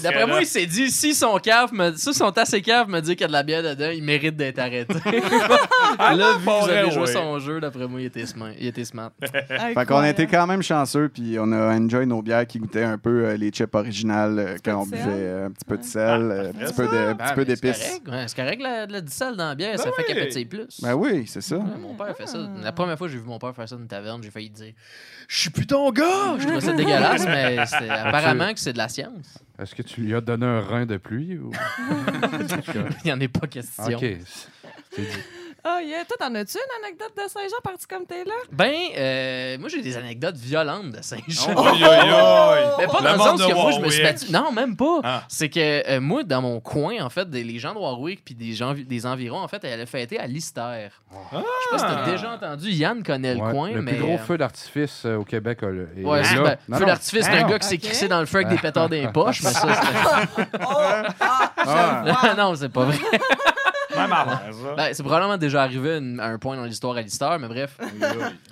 D'après 0.02 0.26
moi, 0.26 0.40
il 0.40 0.46
s'est 0.46 0.66
dit 0.66 0.90
si 0.90 1.14
son 1.14 1.36
cave, 1.38 1.72
me, 1.72 1.94
si 1.96 2.12
son 2.14 2.30
assez 2.30 2.60
cave 2.62 2.88
me 2.88 3.00
dit 3.00 3.12
qu'il 3.16 3.22
y 3.22 3.24
a 3.24 3.28
de 3.28 3.32
la 3.32 3.42
bière 3.42 3.62
dedans, 3.62 3.90
il 3.92 4.02
mérite 4.02 4.36
d'être 4.36 4.58
arrêté. 4.58 4.94
Ah, 5.98 6.14
là, 6.14 6.32
vu 6.38 6.44
que 6.44 6.50
vous 6.50 6.60
vrai, 6.66 6.78
avez 6.78 6.90
joué 6.92 7.00
ouais. 7.02 7.12
son 7.12 7.38
jeu, 7.40 7.60
d'après 7.60 7.86
moi, 7.86 8.00
il 8.00 8.06
était 8.06 8.24
smart. 8.24 8.50
Il 8.58 8.66
était 8.66 8.84
smart. 8.84 9.10
Fait 9.22 9.86
qu'on 9.86 9.98
a 9.98 10.08
été 10.10 10.26
quand 10.26 10.46
même 10.46 10.62
chanceux, 10.62 11.08
puis 11.12 11.36
on 11.38 11.50
a 11.52 11.74
enjoy 11.76 12.06
nos 12.06 12.22
bières 12.22 12.46
qui 12.46 12.58
goûtaient 12.58 12.84
un 12.84 12.96
peu 12.96 13.26
euh, 13.26 13.36
les 13.36 13.50
chips 13.50 13.74
originales 13.74 14.38
euh, 14.38 14.56
quand 14.64 14.82
on 14.82 14.86
buvait 14.86 15.02
euh, 15.06 15.46
un 15.46 15.50
petit 15.50 15.64
peu 15.66 15.76
de 15.76 15.82
sel, 15.82 16.20
euh, 16.30 16.50
un 16.50 16.52
petit 16.52 16.72
peu 16.74 16.84
de- 16.86 16.96
un 16.96 17.14
petit 17.14 17.26
Ah, 17.30 17.32
peu 17.34 17.44
d'épices. 17.44 17.78
correct, 17.78 18.08
ouais, 18.08 18.24
C'est 18.28 18.36
correct, 18.36 18.62
la, 18.62 18.86
la 18.86 19.00
du 19.00 19.12
sel 19.12 19.36
dans 19.36 19.48
la 19.48 19.54
bière, 19.54 19.78
ça 19.78 19.84
Ben 19.86 19.92
fait 19.96 20.04
qu'elle 20.04 20.24
pétille 20.24 20.44
plus. 20.46 20.80
Ben 20.80 20.94
oui, 20.94 21.24
c'est 21.26 21.40
ça. 21.42 21.56
Ouais, 21.56 21.64
mon 21.80 21.94
père 21.94 22.16
fait 22.16 22.26
ça. 22.26 22.38
La 22.62 22.72
première 22.72 22.96
fois 22.96 23.06
que 23.08 23.12
j'ai 23.12 23.18
vu 23.18 23.26
mon 23.26 23.38
père 23.38 23.54
faire 23.54 23.68
ça 23.68 23.74
dans 23.74 23.82
une 23.82 23.88
taverne, 23.88 24.22
j'ai 24.22 24.30
failli 24.30 24.50
dire 24.50 24.72
Je 25.28 25.38
suis 25.40 25.50
plus 25.50 25.66
ton 25.66 25.90
gars 25.90 26.36
Je 26.38 26.44
trouvais 26.44 26.60
ça 26.60 26.72
dégueulasse, 26.76 27.26
mais 27.26 27.58
apparemment 27.90 28.52
que 28.54 28.60
c'est 28.60 28.72
de 28.72 28.78
la 28.78 28.88
science. 28.88 28.99
Est-ce 29.58 29.74
que 29.74 29.82
tu 29.82 30.02
lui 30.02 30.14
as 30.14 30.20
donné 30.20 30.46
un 30.46 30.60
rein 30.60 30.86
de 30.86 30.96
pluie 30.96 31.38
ou? 31.38 31.50
Il 33.04 33.06
n'y 33.06 33.12
en 33.12 33.20
est 33.20 33.28
pas 33.28 33.46
question. 33.46 33.84
Ok. 33.84 34.04
C'est 34.90 35.02
dit. 35.02 35.18
Oh 35.64 35.78
yeah, 35.84 36.04
toi, 36.06 36.16
t'en 36.18 36.34
as-tu 36.36 36.56
une 36.56 36.84
anecdote 36.84 37.12
de 37.16 37.28
Saint-Jean 37.28 37.60
parti 37.62 37.86
comme 37.86 38.06
t'es 38.06 38.24
là? 38.24 38.32
Ben, 38.50 38.72
euh, 38.96 39.58
moi, 39.58 39.68
j'ai 39.68 39.82
des 39.82 39.96
anecdotes 39.96 40.36
violentes 40.36 40.90
de 40.92 41.02
Saint-Jean. 41.02 41.54
Oi. 41.54 41.72
Mais 42.78 42.86
pas 42.86 42.98
Le 43.00 43.04
dans 43.04 43.12
le 43.12 43.18
sens 43.18 43.46
que 43.46 43.52
moi, 43.54 43.70
je 43.72 43.80
me 43.80 43.90
suis 43.90 44.02
battu. 44.02 44.32
Non, 44.32 44.52
même 44.52 44.74
pas. 44.76 45.00
Ah. 45.04 45.22
C'est 45.28 45.50
que 45.50 45.60
euh, 45.90 46.00
moi, 46.00 46.22
dans 46.24 46.40
mon 46.40 46.60
coin, 46.60 47.00
en 47.02 47.10
fait, 47.10 47.28
des, 47.28 47.44
les 47.44 47.58
gens 47.58 47.74
de 47.74 47.78
Warwick 47.78 48.24
puis 48.24 48.34
des 48.34 48.52
gens 48.54 48.74
des 48.74 49.06
environs, 49.06 49.40
en 49.40 49.48
fait, 49.48 49.62
elle 49.64 49.80
a 49.80 49.86
fêté 49.86 50.18
à 50.18 50.26
Lister. 50.26 50.88
Je 51.10 51.36
sais 51.38 51.42
pas 51.72 51.78
si 51.78 51.84
t'as 51.84 52.10
déjà 52.10 52.30
entendu. 52.32 52.70
Yann 52.70 53.02
connaît 53.02 53.34
le 53.34 53.40
coin, 53.40 53.70
le 53.70 53.82
mais. 53.82 53.92
plus 53.92 54.00
gros 54.02 54.14
euh, 54.14 54.18
feu 54.18 54.38
d'artifice 54.38 55.02
euh, 55.04 55.16
au 55.16 55.24
Québec. 55.24 55.58
est 55.62 56.04
Ouais, 56.04 56.22
là. 56.22 56.24
c'est- 56.24 56.36
ben, 56.40 56.56
Non, 56.68 56.78
feu 56.78 56.86
d'artifice 56.86 57.26
Ah, 57.28 57.32
d'un 57.34 57.42
non. 57.42 57.48
gars 57.48 57.58
qui 57.58 57.68
s'est 57.68 57.78
crissé 57.78 58.08
dans 58.08 58.20
le 58.20 58.26
feu 58.26 58.36
avec 58.38 58.48
des 58.48 58.56
pétards 58.58 58.88
dans 58.88 58.96
les 58.96 59.08
poches, 59.08 59.42
mais 59.42 59.50
ça, 59.50 59.68
Oh! 60.60 60.74
Ah! 61.58 62.34
non, 62.36 62.54
c'est 62.54 62.68
pas 62.70 62.84
vrai. 62.84 62.96
Même 64.02 64.12
avant 64.12 64.30
ça. 64.32 64.74
Ben, 64.76 64.88
c'est 64.92 65.02
probablement 65.02 65.36
déjà 65.38 65.62
arrivé 65.62 65.96
une- 65.98 66.20
à 66.20 66.26
un 66.26 66.38
point 66.38 66.56
dans 66.56 66.64
l'histoire 66.64 66.96
à 66.96 67.02
Lister, 67.02 67.36
mais 67.40 67.48
bref. 67.48 67.76
Ben, 67.78 67.88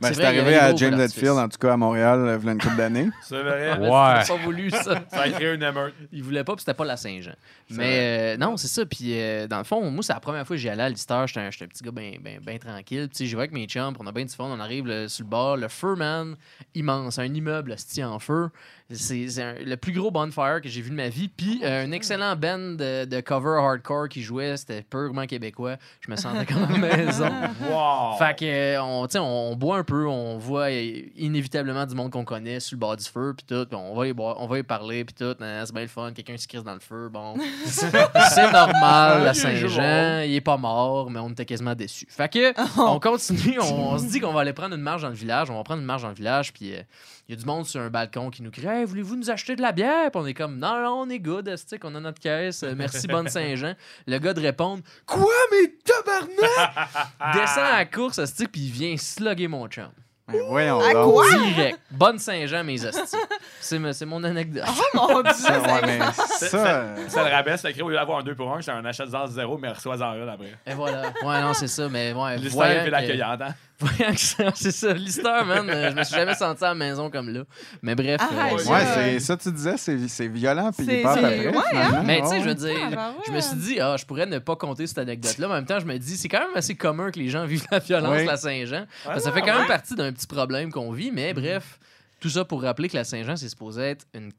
C'est 0.02 0.14
c'est 0.14 0.22
vrai, 0.22 0.32
il 0.32 0.36
y 0.36 0.40
arrivé 0.40 0.56
à 0.56 0.66
des 0.66 0.68
gros 0.70 0.78
James 0.78 0.94
feux 0.96 1.02
Hetfield, 1.04 1.38
en 1.38 1.48
tout 1.48 1.58
cas 1.58 1.72
à 1.72 1.76
Montréal, 1.76 2.18
euh, 2.20 2.38
il 2.40 2.46
y 2.46 2.48
a 2.48 2.52
une 2.52 2.60
couple 2.60 2.76
d'années. 2.76 3.08
C'est 3.22 3.42
vrai. 3.42 3.78
Ouais. 3.78 4.22
C'est 4.24 4.32
pas 4.36 4.42
voulu, 4.44 4.70
ça. 4.70 5.02
Ça 5.10 5.20
a 5.22 5.28
créé 5.30 5.54
une 5.54 5.62
émeute. 5.62 5.94
Il 6.12 6.22
voulait 6.22 6.44
pas, 6.44 6.54
puis 6.54 6.60
c'était 6.60 6.74
pas 6.74 6.84
la 6.84 6.96
Saint-Jean. 6.96 7.32
Mais 7.70 8.34
euh, 8.34 8.36
non, 8.38 8.56
c'est 8.56 8.68
ça. 8.68 8.86
Puis 8.86 9.12
euh, 9.20 9.46
dans 9.46 9.58
le 9.58 9.64
fond, 9.64 9.90
moi, 9.90 10.02
c'est 10.02 10.12
la 10.14 10.20
première 10.20 10.46
fois 10.46 10.56
que 10.56 10.60
j'y 10.62 10.68
allais 10.68 10.84
à 10.84 10.88
Lister. 10.88 11.22
J'étais 11.26 11.40
un, 11.40 11.50
j'étais 11.50 11.64
un 11.66 11.68
petit 11.68 11.84
gars 11.84 11.90
bien 11.90 12.12
ben, 12.22 12.40
ben 12.44 12.58
tranquille. 12.58 13.08
Puis 13.08 13.08
tu 13.10 13.16
sais, 13.18 13.26
j'y 13.26 13.34
vais 13.34 13.40
avec 13.42 13.52
mes 13.52 13.66
chums, 13.66 13.92
puis 13.92 14.02
on 14.02 14.06
a 14.06 14.12
bien 14.12 14.24
du 14.24 14.34
fun. 14.34 14.44
On 14.48 14.60
arrive 14.60 14.86
là, 14.86 15.08
sur 15.08 15.24
le 15.24 15.30
bord. 15.30 15.56
Le 15.56 15.68
feu, 15.68 15.94
man, 15.94 16.36
immense. 16.74 17.18
Un 17.18 17.24
immeuble 17.34 17.74
sti 17.78 18.02
en 18.04 18.18
feu. 18.18 18.48
C'est 18.90 19.26
le 19.64 19.76
plus 19.76 19.92
gros 19.92 20.10
bonfire 20.10 20.60
que 20.62 20.68
j'ai 20.70 20.80
vu 20.80 20.88
de 20.88 20.94
ma 20.94 21.10
vie. 21.10 21.28
Puis 21.28 21.60
euh, 21.62 21.84
un 21.84 21.92
excellent 21.92 22.34
band 22.36 22.58
de, 22.58 23.04
de 23.04 23.20
cover 23.20 23.58
hardcore 23.58 24.08
qui 24.08 24.22
jouait. 24.22 24.56
C'était 24.56 24.80
purement 24.80 25.26
québécois. 25.26 25.76
Je 26.00 26.10
me 26.10 26.16
sentais 26.16 26.46
comme 26.46 26.64
à 26.64 26.72
la 26.72 26.78
maison. 26.78 27.28
Wow. 27.68 28.16
Fait 28.18 28.38
que, 28.38 28.44
euh, 28.44 28.82
on, 28.82 29.06
tu 29.06 29.12
sais, 29.12 29.18
on, 29.18 29.52
on 29.52 29.56
boit 29.56 29.78
un 29.78 29.84
peu, 29.84 30.06
on 30.06 30.38
voit 30.38 30.70
euh, 30.70 31.02
inévitablement 31.16 31.84
du 31.84 31.94
monde 31.94 32.10
qu'on 32.10 32.24
connaît 32.24 32.60
sur 32.60 32.76
le 32.76 32.80
bord 32.80 32.96
du 32.96 33.04
feu, 33.04 33.34
puis 33.36 33.44
tout, 33.46 33.66
puis 33.66 33.76
on 33.76 33.94
va 33.94 34.06
y 34.06 34.12
boire, 34.12 34.36
on 34.38 34.46
va 34.46 34.58
y 34.58 34.62
parler, 34.62 35.04
puis 35.04 35.14
tout, 35.14 35.34
nan, 35.40 35.66
c'est 35.66 35.72
bien 35.72 35.82
le 35.82 35.88
fun, 35.88 36.12
quelqu'un 36.12 36.36
se 36.36 36.46
crisse 36.46 36.62
dans 36.62 36.74
le 36.74 36.80
feu, 36.80 37.08
bon. 37.08 37.34
c'est 37.66 38.52
normal, 38.52 39.24
la 39.24 39.34
Saint-Jean, 39.34 40.20
il 40.20 40.34
est 40.34 40.40
pas 40.40 40.56
mort, 40.56 41.10
mais 41.10 41.20
on 41.20 41.30
était 41.30 41.44
quasiment 41.44 41.74
déçus. 41.74 42.06
Fait 42.08 42.32
que, 42.32 42.54
on 42.80 42.98
continue, 43.00 43.58
on, 43.60 43.92
on 43.92 43.98
se 43.98 44.06
dit 44.06 44.20
qu'on 44.20 44.32
va 44.32 44.40
aller 44.40 44.52
prendre 44.52 44.74
une 44.74 44.82
marche 44.82 45.02
dans 45.02 45.08
le 45.08 45.14
village, 45.14 45.50
on 45.50 45.56
va 45.56 45.64
prendre 45.64 45.80
une 45.80 45.86
marche 45.86 46.02
dans 46.02 46.08
le 46.08 46.14
village, 46.14 46.52
puis 46.52 46.74
euh, 46.74 46.82
il 47.28 47.34
y 47.34 47.38
a 47.38 47.40
du 47.40 47.44
monde 47.46 47.66
sur 47.66 47.82
un 47.82 47.90
balcon 47.90 48.30
qui 48.30 48.42
nous 48.42 48.50
crie 48.50 48.66
Hey, 48.66 48.86
voulez-vous 48.86 49.14
nous 49.16 49.30
acheter 49.30 49.54
de 49.54 49.60
la 49.60 49.72
bière? 49.72 50.10
Puis 50.10 50.18
on 50.20 50.26
est 50.26 50.32
comme 50.32 50.58
Non, 50.58 50.80
non, 50.82 51.02
on 51.02 51.10
est 51.10 51.18
good, 51.18 51.46
esti, 51.46 51.76
on 51.84 51.94
a 51.94 52.00
notre 52.00 52.20
caisse, 52.20 52.62
euh, 52.62 52.72
merci, 52.74 53.06
bonne 53.08 53.28
Saint-Jean. 53.28 53.74
Le 54.06 54.18
gars 54.18 54.32
de 54.32 54.40
répondre 54.40 54.82
Quoi, 55.04 55.30
mais 55.52 55.74
tabarnak? 55.84 56.88
Descend 57.34 57.64
à 57.64 57.76
la 57.80 57.84
course, 57.84 58.18
esti, 58.18 58.46
puis 58.48 58.62
il 58.62 58.70
vient 58.72 58.96
slugger 58.96 59.46
mon 59.46 59.68
chum. 59.68 59.88
Ben, 60.26 60.42
voyons 60.46 60.80
À 60.80 60.92
donc. 60.94 61.12
quoi? 61.12 61.24
Direct. 61.38 61.78
Bonne 61.90 62.18
Saint-Jean, 62.18 62.64
mes 62.64 62.82
hosties. 62.84 63.16
C'est 63.60 64.06
mon 64.06 64.24
anecdote. 64.24 64.64
Oh 64.66 64.82
mon 64.94 65.22
dieu! 65.22 65.32
Ça, 65.34 65.60
ouais, 65.60 65.80
mais 65.86 65.98
Ça, 66.12 66.26
ça, 66.48 66.66
euh, 66.66 67.08
ça 67.08 67.24
le 67.28 67.34
rabaisse, 67.34 67.60
ça 67.62 67.72
crée 67.72 67.80
au 67.82 67.88
lieu 67.90 67.94
d'avoir 67.96 68.18
un 68.18 68.22
2 68.22 68.34
pour 68.34 68.54
1, 68.54 68.60
c'est 68.62 68.70
un 68.70 68.84
achat 68.86 69.04
de 69.06 69.12
0, 69.28 69.56
mais 69.58 69.70
reçois-en 69.70 70.02
un 70.02 70.28
après. 70.28 70.52
Et 70.66 70.74
voilà. 70.74 71.12
Ouais, 71.24 71.40
non, 71.42 71.52
c'est 71.54 71.68
ça, 71.68 71.88
mais 71.90 72.12
ouais. 72.12 72.36
L'histoire 72.38 72.68
que- 72.84 72.90
l'accueillante, 72.90 73.40
hein? 73.42 73.54
Voyant 73.80 74.12
que 74.12 74.20
ça- 74.20 74.52
c'est 74.54 74.70
ça. 74.72 74.92
L'histoire, 74.92 75.44
man, 75.46 75.68
euh, 75.70 75.90
je 75.90 75.96
me 75.96 76.04
suis 76.04 76.14
jamais 76.14 76.34
senti 76.34 76.64
à 76.64 76.68
la 76.68 76.74
maison 76.74 77.10
comme 77.10 77.28
là. 77.30 77.42
Mais 77.82 77.94
bref. 77.94 78.20
Arrête, 78.20 78.54
euh, 78.66 78.70
ouais, 78.72 78.84
c'est 78.94 79.20
ça 79.20 79.36
tu 79.36 79.52
disais, 79.52 79.76
c'est 79.76 80.28
violent 80.28 80.70
puis 80.76 80.86
c'est- 80.86 81.00
hyper 81.00 81.14
c'est- 81.14 81.18
après, 81.24 81.48
ouais, 81.48 81.62
finalement. 81.70 82.02
Mais 82.04 82.20
tu 82.22 82.28
sais, 82.28 82.40
je 82.40 82.44
veux 82.48 82.54
dire, 82.54 82.76
Ah, 82.86 82.94
bah 82.94 83.14
ouais. 83.16 83.24
je 83.26 83.32
me 83.32 83.40
suis 83.40 83.56
dit, 83.56 83.80
ah, 83.80 83.96
je 83.98 84.04
pourrais 84.04 84.26
ne 84.26 84.38
pas 84.38 84.56
compter 84.56 84.86
cette 84.86 84.98
anecdote-là. 84.98 85.46
Mais 85.48 85.52
en 85.52 85.56
même 85.56 85.66
temps, 85.66 85.78
je 85.80 85.86
me 85.86 85.96
dis, 85.98 86.16
c'est 86.16 86.28
quand 86.28 86.40
même 86.40 86.56
assez 86.56 86.74
commun 86.74 87.10
que 87.10 87.18
les 87.18 87.28
gens 87.28 87.44
vivent 87.46 87.66
la 87.70 87.78
violence, 87.78 88.16
Oui. 88.18 88.24
la 88.26 88.36
Saint-Jean. 88.36 88.84
Que 89.14 89.20
ça 89.20 89.32
fait 89.32 89.42
quand 89.42 89.58
même 89.58 89.68
partie 89.68 89.94
d'un 89.94 90.12
petit 90.12 90.26
problème 90.26 90.70
qu'on 90.72 90.90
vit. 90.92 91.10
Mais 91.12 91.32
bref, 91.34 91.78
tout 92.20 92.30
ça 92.30 92.44
pour 92.44 92.62
rappeler 92.62 92.88
que 92.88 92.96
la 92.96 93.04
Saint-Jean, 93.04 93.36
c'est 93.36 93.48
supposé 93.48 93.82
être 93.82 94.04
une 94.14 94.32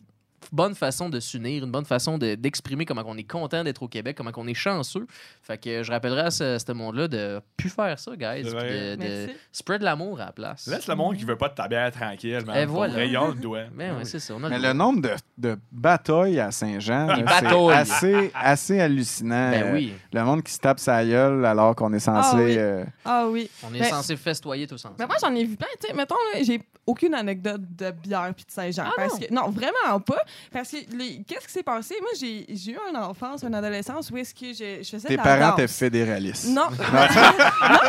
bonne 0.52 0.76
façon 0.76 1.10
de 1.10 1.20
s'unir, 1.20 1.64
une 1.64 1.72
bonne 1.72 1.86
façon 1.86 2.18
de- 2.18 2.36
d'exprimer 2.36 2.86
comment 2.86 3.04
on 3.06 3.18
est 3.18 3.24
content 3.30 3.64
d'être 3.64 3.84
au 3.84 3.88
Québec, 3.88 4.16
comment 4.18 4.32
on 4.38 4.48
est 4.48 4.54
chanceux. 4.54 5.06
Fait 5.42 5.58
que 5.58 5.84
je 5.84 5.92
rappellerai 5.92 6.22
à 6.22 6.32
ce, 6.32 6.58
ce 6.58 6.72
monde-là 6.72 7.08
de 7.08 7.42
plus 7.58 7.70
faire 7.70 7.98
ça, 8.00 8.12
guys. 8.16 8.44
C'est. 8.50 8.98
De, 8.98 9.04
de 9.28 9.32
spread 9.52 9.82
l'amour 9.82 10.20
à 10.22 10.26
la 10.28 10.32
place. 10.32 10.68
Laisse 10.68 10.88
le 10.88 10.96
monde 10.96 11.18
qui 11.18 11.26
veut 11.26 11.38
pas 11.38 11.50
de 11.50 11.56
ta 11.56 11.68
bière 11.68 11.92
tranquille, 11.92 12.44
man. 12.46 12.66
Voilà. 12.68 12.94
rayon 12.94 13.28
le 13.30 13.36
doigt. 13.36 13.64
Mais 13.76 13.92
ouais, 13.92 14.06
c'est 14.06 14.20
ça. 14.20 14.34
On 14.36 14.44
a 14.44 14.50
Mais 14.50 14.58
le 14.60 14.70
le 14.70 14.74
nombre 14.74 15.02
de, 15.02 15.10
de 15.38 15.58
batailles 15.72 16.40
à 16.40 16.52
Saint-Jean, 16.52 17.08
c'est 17.18 17.72
assez, 17.74 18.32
assez 18.36 18.80
hallucinant. 18.80 19.50
Ben 19.52 19.64
Euh, 19.64 19.74
oui, 19.74 19.94
Le 20.14 20.24
monde 20.24 20.44
qui 20.44 20.52
se 20.54 20.60
tape 20.60 20.80
sa 20.80 21.04
gueule 21.04 21.44
alors 21.46 21.76
qu'on 21.76 21.92
est 21.94 22.00
censé. 22.00 22.30
Ah 22.34 22.36
oui. 22.38 22.56
euh, 22.58 22.86
Ah 23.04 23.26
oui. 23.28 23.50
on 23.64 23.74
est 23.74 23.80
Ben- 23.80 23.90
censé 23.90 24.16
festoyer 24.16 24.68
tous 24.68 24.76
ensemble. 24.76 24.96
Mais 25.00 25.08
moi, 25.08 25.16
j'en 25.22 25.34
ai 25.34 25.44
vu 25.44 25.56
plein. 25.56 25.68
Sais, 25.80 25.94
mettons, 25.94 26.16
j'ai 26.44 26.62
aucune 26.86 27.14
anecdote 27.16 27.62
de 27.78 27.92
bière 27.92 28.32
puis 28.36 28.46
de 28.46 28.52
Saint-Jean. 28.52 28.84
Ah 28.88 28.94
parce 28.96 29.14
non? 29.14 29.20
que, 29.28 29.34
non, 29.34 29.50
vraiment 29.50 30.00
pas. 30.00 30.22
Parce 30.52 30.70
que, 30.72 30.78
les- 30.96 31.22
qu'est-ce 31.28 31.48
qui 31.48 31.54
s'est 31.54 31.64
passé? 31.64 31.96
Moi, 32.02 32.10
j'ai 32.20 32.46
j'ai 32.50 32.72
eu 32.72 32.78
une 32.90 32.98
enfance, 32.98 33.44
une 33.44 33.54
adolescence 33.56 34.10
où 34.12 34.18
est-ce 34.18 34.34
que 34.34 34.48
je, 34.54 34.84
je 34.84 34.90
faisais 34.90 35.08
tes 35.08 35.14
de 35.14 35.18
la 35.18 35.24
parents 35.24 35.50
danse. 35.52 35.60
étaient 35.60 35.68
fédéralistes. 35.68 36.48
Non. 36.50 36.70
non, 36.70 37.80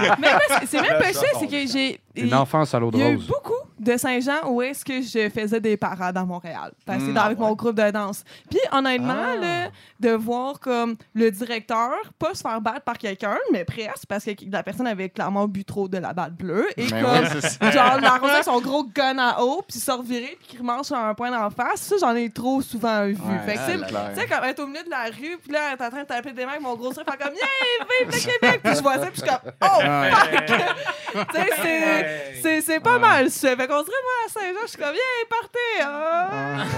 mais, 0.00 0.08
mais 0.18 0.32
moi, 0.32 0.40
c'est- 0.60 0.66
c'est 0.66 0.80
même 0.80 0.98
pas 0.98 1.12
ça. 1.12 1.26
C'est 1.38 1.46
que 1.46 1.66
j'ai... 1.66 2.00
Une 2.14 2.32
enfance 2.34 2.72
à 2.74 2.78
l'eau 2.80 2.90
de 2.90 2.96
Il 2.96 3.00
y 3.00 3.06
a 3.06 3.10
eu 3.10 3.16
rose. 3.16 3.26
beaucoup 3.26 3.52
de 3.78 3.96
Saint-Jean 3.96 4.48
où 4.48 4.62
est-ce 4.62 4.84
que 4.84 5.02
je 5.02 5.28
faisais 5.28 5.60
des 5.60 5.76
parades 5.76 6.16
à 6.16 6.24
Montréal. 6.24 6.72
Parce 6.84 6.98
que 6.98 7.02
Mm, 7.04 7.06
c'est 7.08 7.12
dans- 7.12 7.20
avec 7.22 7.38
ah 7.40 7.42
mon 7.44 7.52
groupe 7.54 7.76
de 7.76 7.90
danse. 7.90 8.24
Puis 8.50 8.58
honnêtement, 8.72 9.14
Ah. 9.34 9.36
là, 9.36 9.68
de 10.00 10.10
voir 10.10 10.58
comme 10.60 10.96
le 11.14 11.30
directeur 11.30 11.90
pas 12.18 12.34
se 12.34 12.40
faire 12.42 12.60
battre 12.60 12.82
par 12.82 12.96
quelqu'un, 12.98 13.36
mais 13.52 13.64
presque, 13.64 14.06
parce 14.08 14.24
que 14.24 14.30
la 14.50 14.62
personne 14.62 14.86
avait 14.86 15.08
clairement 15.10 15.46
bu 15.46 15.64
trop 15.64 15.88
de 15.88 15.98
la 15.98 16.12
batte 16.12 16.34
bleue. 16.34 16.66
Et 16.76 16.86
Ben 16.88 17.02
comme, 17.02 17.40
ça. 17.40 17.70
genre, 17.70 18.00
l'arroser 18.00 18.42
son 18.44 18.60
gros 18.60 18.84
gun 18.84 19.18
à 19.18 19.42
eau, 19.42 19.62
puis 19.68 19.78
se 19.78 19.90
revirer, 19.90 20.36
puis 20.38 20.48
qu'il 20.48 20.60
remange 20.60 20.86
sur 20.86 20.96
un 20.96 21.14
point 21.14 21.30
d'en 21.30 21.50
face, 21.50 21.80
ça, 21.82 21.96
j'en 22.00 22.14
ai 22.14 22.30
trop 22.30 22.62
souvent 22.62 23.04
vu. 23.06 23.14
Ouais, 23.16 23.38
fait 23.46 23.54
que, 23.54 23.72
tu 23.72 23.78
sais, 24.14 24.20
sais, 24.22 24.26
comme 24.26 24.44
être 24.44 24.60
au 24.60 24.66
milieu 24.66 24.82
de 24.84 24.90
la 24.90 25.04
rue, 25.04 25.36
puis 25.42 25.52
là, 25.52 25.76
t'es 25.76 25.84
en 25.84 25.90
train 25.90 26.02
de 26.02 26.06
taper 26.06 26.32
des 26.32 26.42
mecs 26.44 26.54
avec 26.54 26.62
mon 26.62 26.74
gros 26.76 26.92
truc, 26.92 27.04
faire 27.06 27.18
comme, 27.18 27.34
yeah, 27.34 27.86
vive 28.00 28.14
le 28.14 28.32
Québec! 28.32 28.60
Puis 28.64 28.76
je 28.76 28.82
vois 28.82 28.94
ça, 28.98 29.06
puis 29.06 29.16
je 29.16 29.20
suis 29.20 29.28
comme, 29.28 29.52
oh, 29.62 29.80
Ouais. 29.80 30.10
tu 30.46 31.40
sais, 31.40 31.50
c'est- 31.62 32.42
c'est- 32.42 32.60
c'est 32.60 32.80
pas 32.80 32.98
mal, 32.98 33.30
ça. 33.30 33.54
Fait 33.66 33.72
qu'on 33.72 33.82
dirait, 33.82 33.96
moi, 34.02 34.12
à 34.24 34.28
Saint-Jean, 34.28 34.60
je 34.62 34.68
suis 34.68 34.78
comme, 34.78 34.94
yeah, 34.94 35.26
partez! 35.28 35.82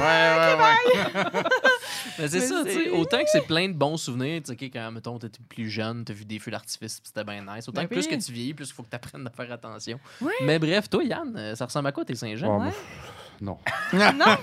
Ouais, 0.01 0.57
ouais, 0.57 1.35
ouais. 1.35 1.43
Mais 2.19 2.29
c'est 2.29 2.41
ça, 2.41 2.65
tu 2.65 2.73
sais. 2.73 2.91
Autant 2.91 3.19
que 3.19 3.29
c'est 3.31 3.47
plein 3.47 3.69
de 3.69 3.75
bons 3.75 3.99
souvenirs, 3.99 4.41
tu 4.43 4.57
sais, 4.57 4.71
quand, 4.71 4.91
mettons, 4.91 5.19
t'étais 5.19 5.41
plus 5.49 5.69
jeune, 5.69 6.05
t'as 6.05 6.15
vu 6.15 6.25
des 6.25 6.39
feux 6.39 6.51
d'artifice, 6.51 7.01
puis 7.01 7.11
c'était 7.15 7.25
bien 7.25 7.43
nice. 7.43 7.69
Autant 7.69 7.83
Ben 7.83 7.89
que 7.89 7.95
plus 7.95 8.07
que 8.07 8.15
tu 8.15 8.33
vieillis, 8.33 8.55
plus 8.55 8.71
il 8.71 8.73
faut 8.73 8.83
que 8.83 8.89
t'apprennes 8.89 9.27
à 9.27 9.31
faire 9.31 9.53
attention. 9.53 10.01
Oui. 10.23 10.33
Mais 10.43 10.59
bref, 10.59 10.89
toi, 10.89 11.05
Yann, 11.05 11.35
euh, 11.37 11.55
ça 11.55 11.67
ressemble 11.67 11.89
à 11.89 11.93
quoi 11.93 12.07
tes 12.07 12.15
Saint-Jean? 12.15 12.73
Non. 13.41 13.57
Non? 13.93 14.01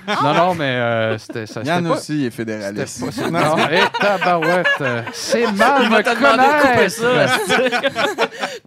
Non, 0.24 0.34
non, 0.34 0.56
mais 0.56 0.64
euh, 0.76 1.18
c'était 1.18 1.46
ça. 1.46 1.62
Yann 1.64 1.84
pas- 1.88 1.96
aussi 1.96 2.26
est 2.26 2.30
fédéraliste. 2.32 3.04
pas. 3.22 3.30
Non, 3.30 3.58
hé, 3.70 3.82
tabarouette, 4.00 4.68
euh, 4.82 5.02
c'est 5.14 5.52
mal 5.52 5.84
Il 5.84 5.90
me 5.90 6.02
connaître. 6.04 6.92
ça. 6.92 7.76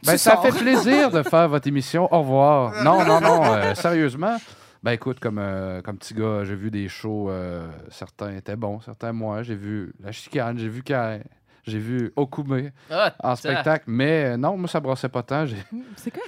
Ben, 0.05 0.13
Tu 0.13 0.19
ça 0.19 0.33
sors. 0.33 0.43
fait 0.43 0.53
plaisir 0.53 1.11
de 1.11 1.23
faire 1.23 1.49
votre 1.49 1.67
émission. 1.67 2.13
Au 2.13 2.21
revoir. 2.21 2.83
Non, 2.85 3.05
non, 3.05 3.21
non. 3.21 3.43
euh, 3.55 3.75
sérieusement, 3.75 4.37
ben 4.83 4.93
écoute, 4.93 5.19
comme, 5.21 5.39
euh, 5.41 5.81
comme 5.83 5.99
petit 5.99 6.15
gars, 6.15 6.45
j'ai 6.45 6.55
vu 6.55 6.71
des 6.71 6.89
shows. 6.89 7.31
euh, 7.31 7.67
certains 7.91 8.37
étaient 8.37 8.57
bons, 8.57 8.81
certains 8.81 9.13
moins. 9.13 9.43
J'ai 9.43 9.57
vu 9.57 9.93
La 10.05 10.13
Chicane, 10.13 10.59
j'ai 10.59 10.69
vu 10.69 10.83
Cain, 10.83 11.19
j'ai 11.67 11.79
vu 11.79 12.13
Okume 12.17 12.71
Ah, 12.91 13.13
en 13.23 13.35
ça. 13.35 13.51
spectacle. 13.51 13.85
Mais 13.89 14.37
non, 14.37 14.57
moi, 14.57 14.69
ça 14.69 14.81
brassait 14.81 15.09
pas 15.09 15.23
tant. 15.23 15.47
Je 15.47 15.55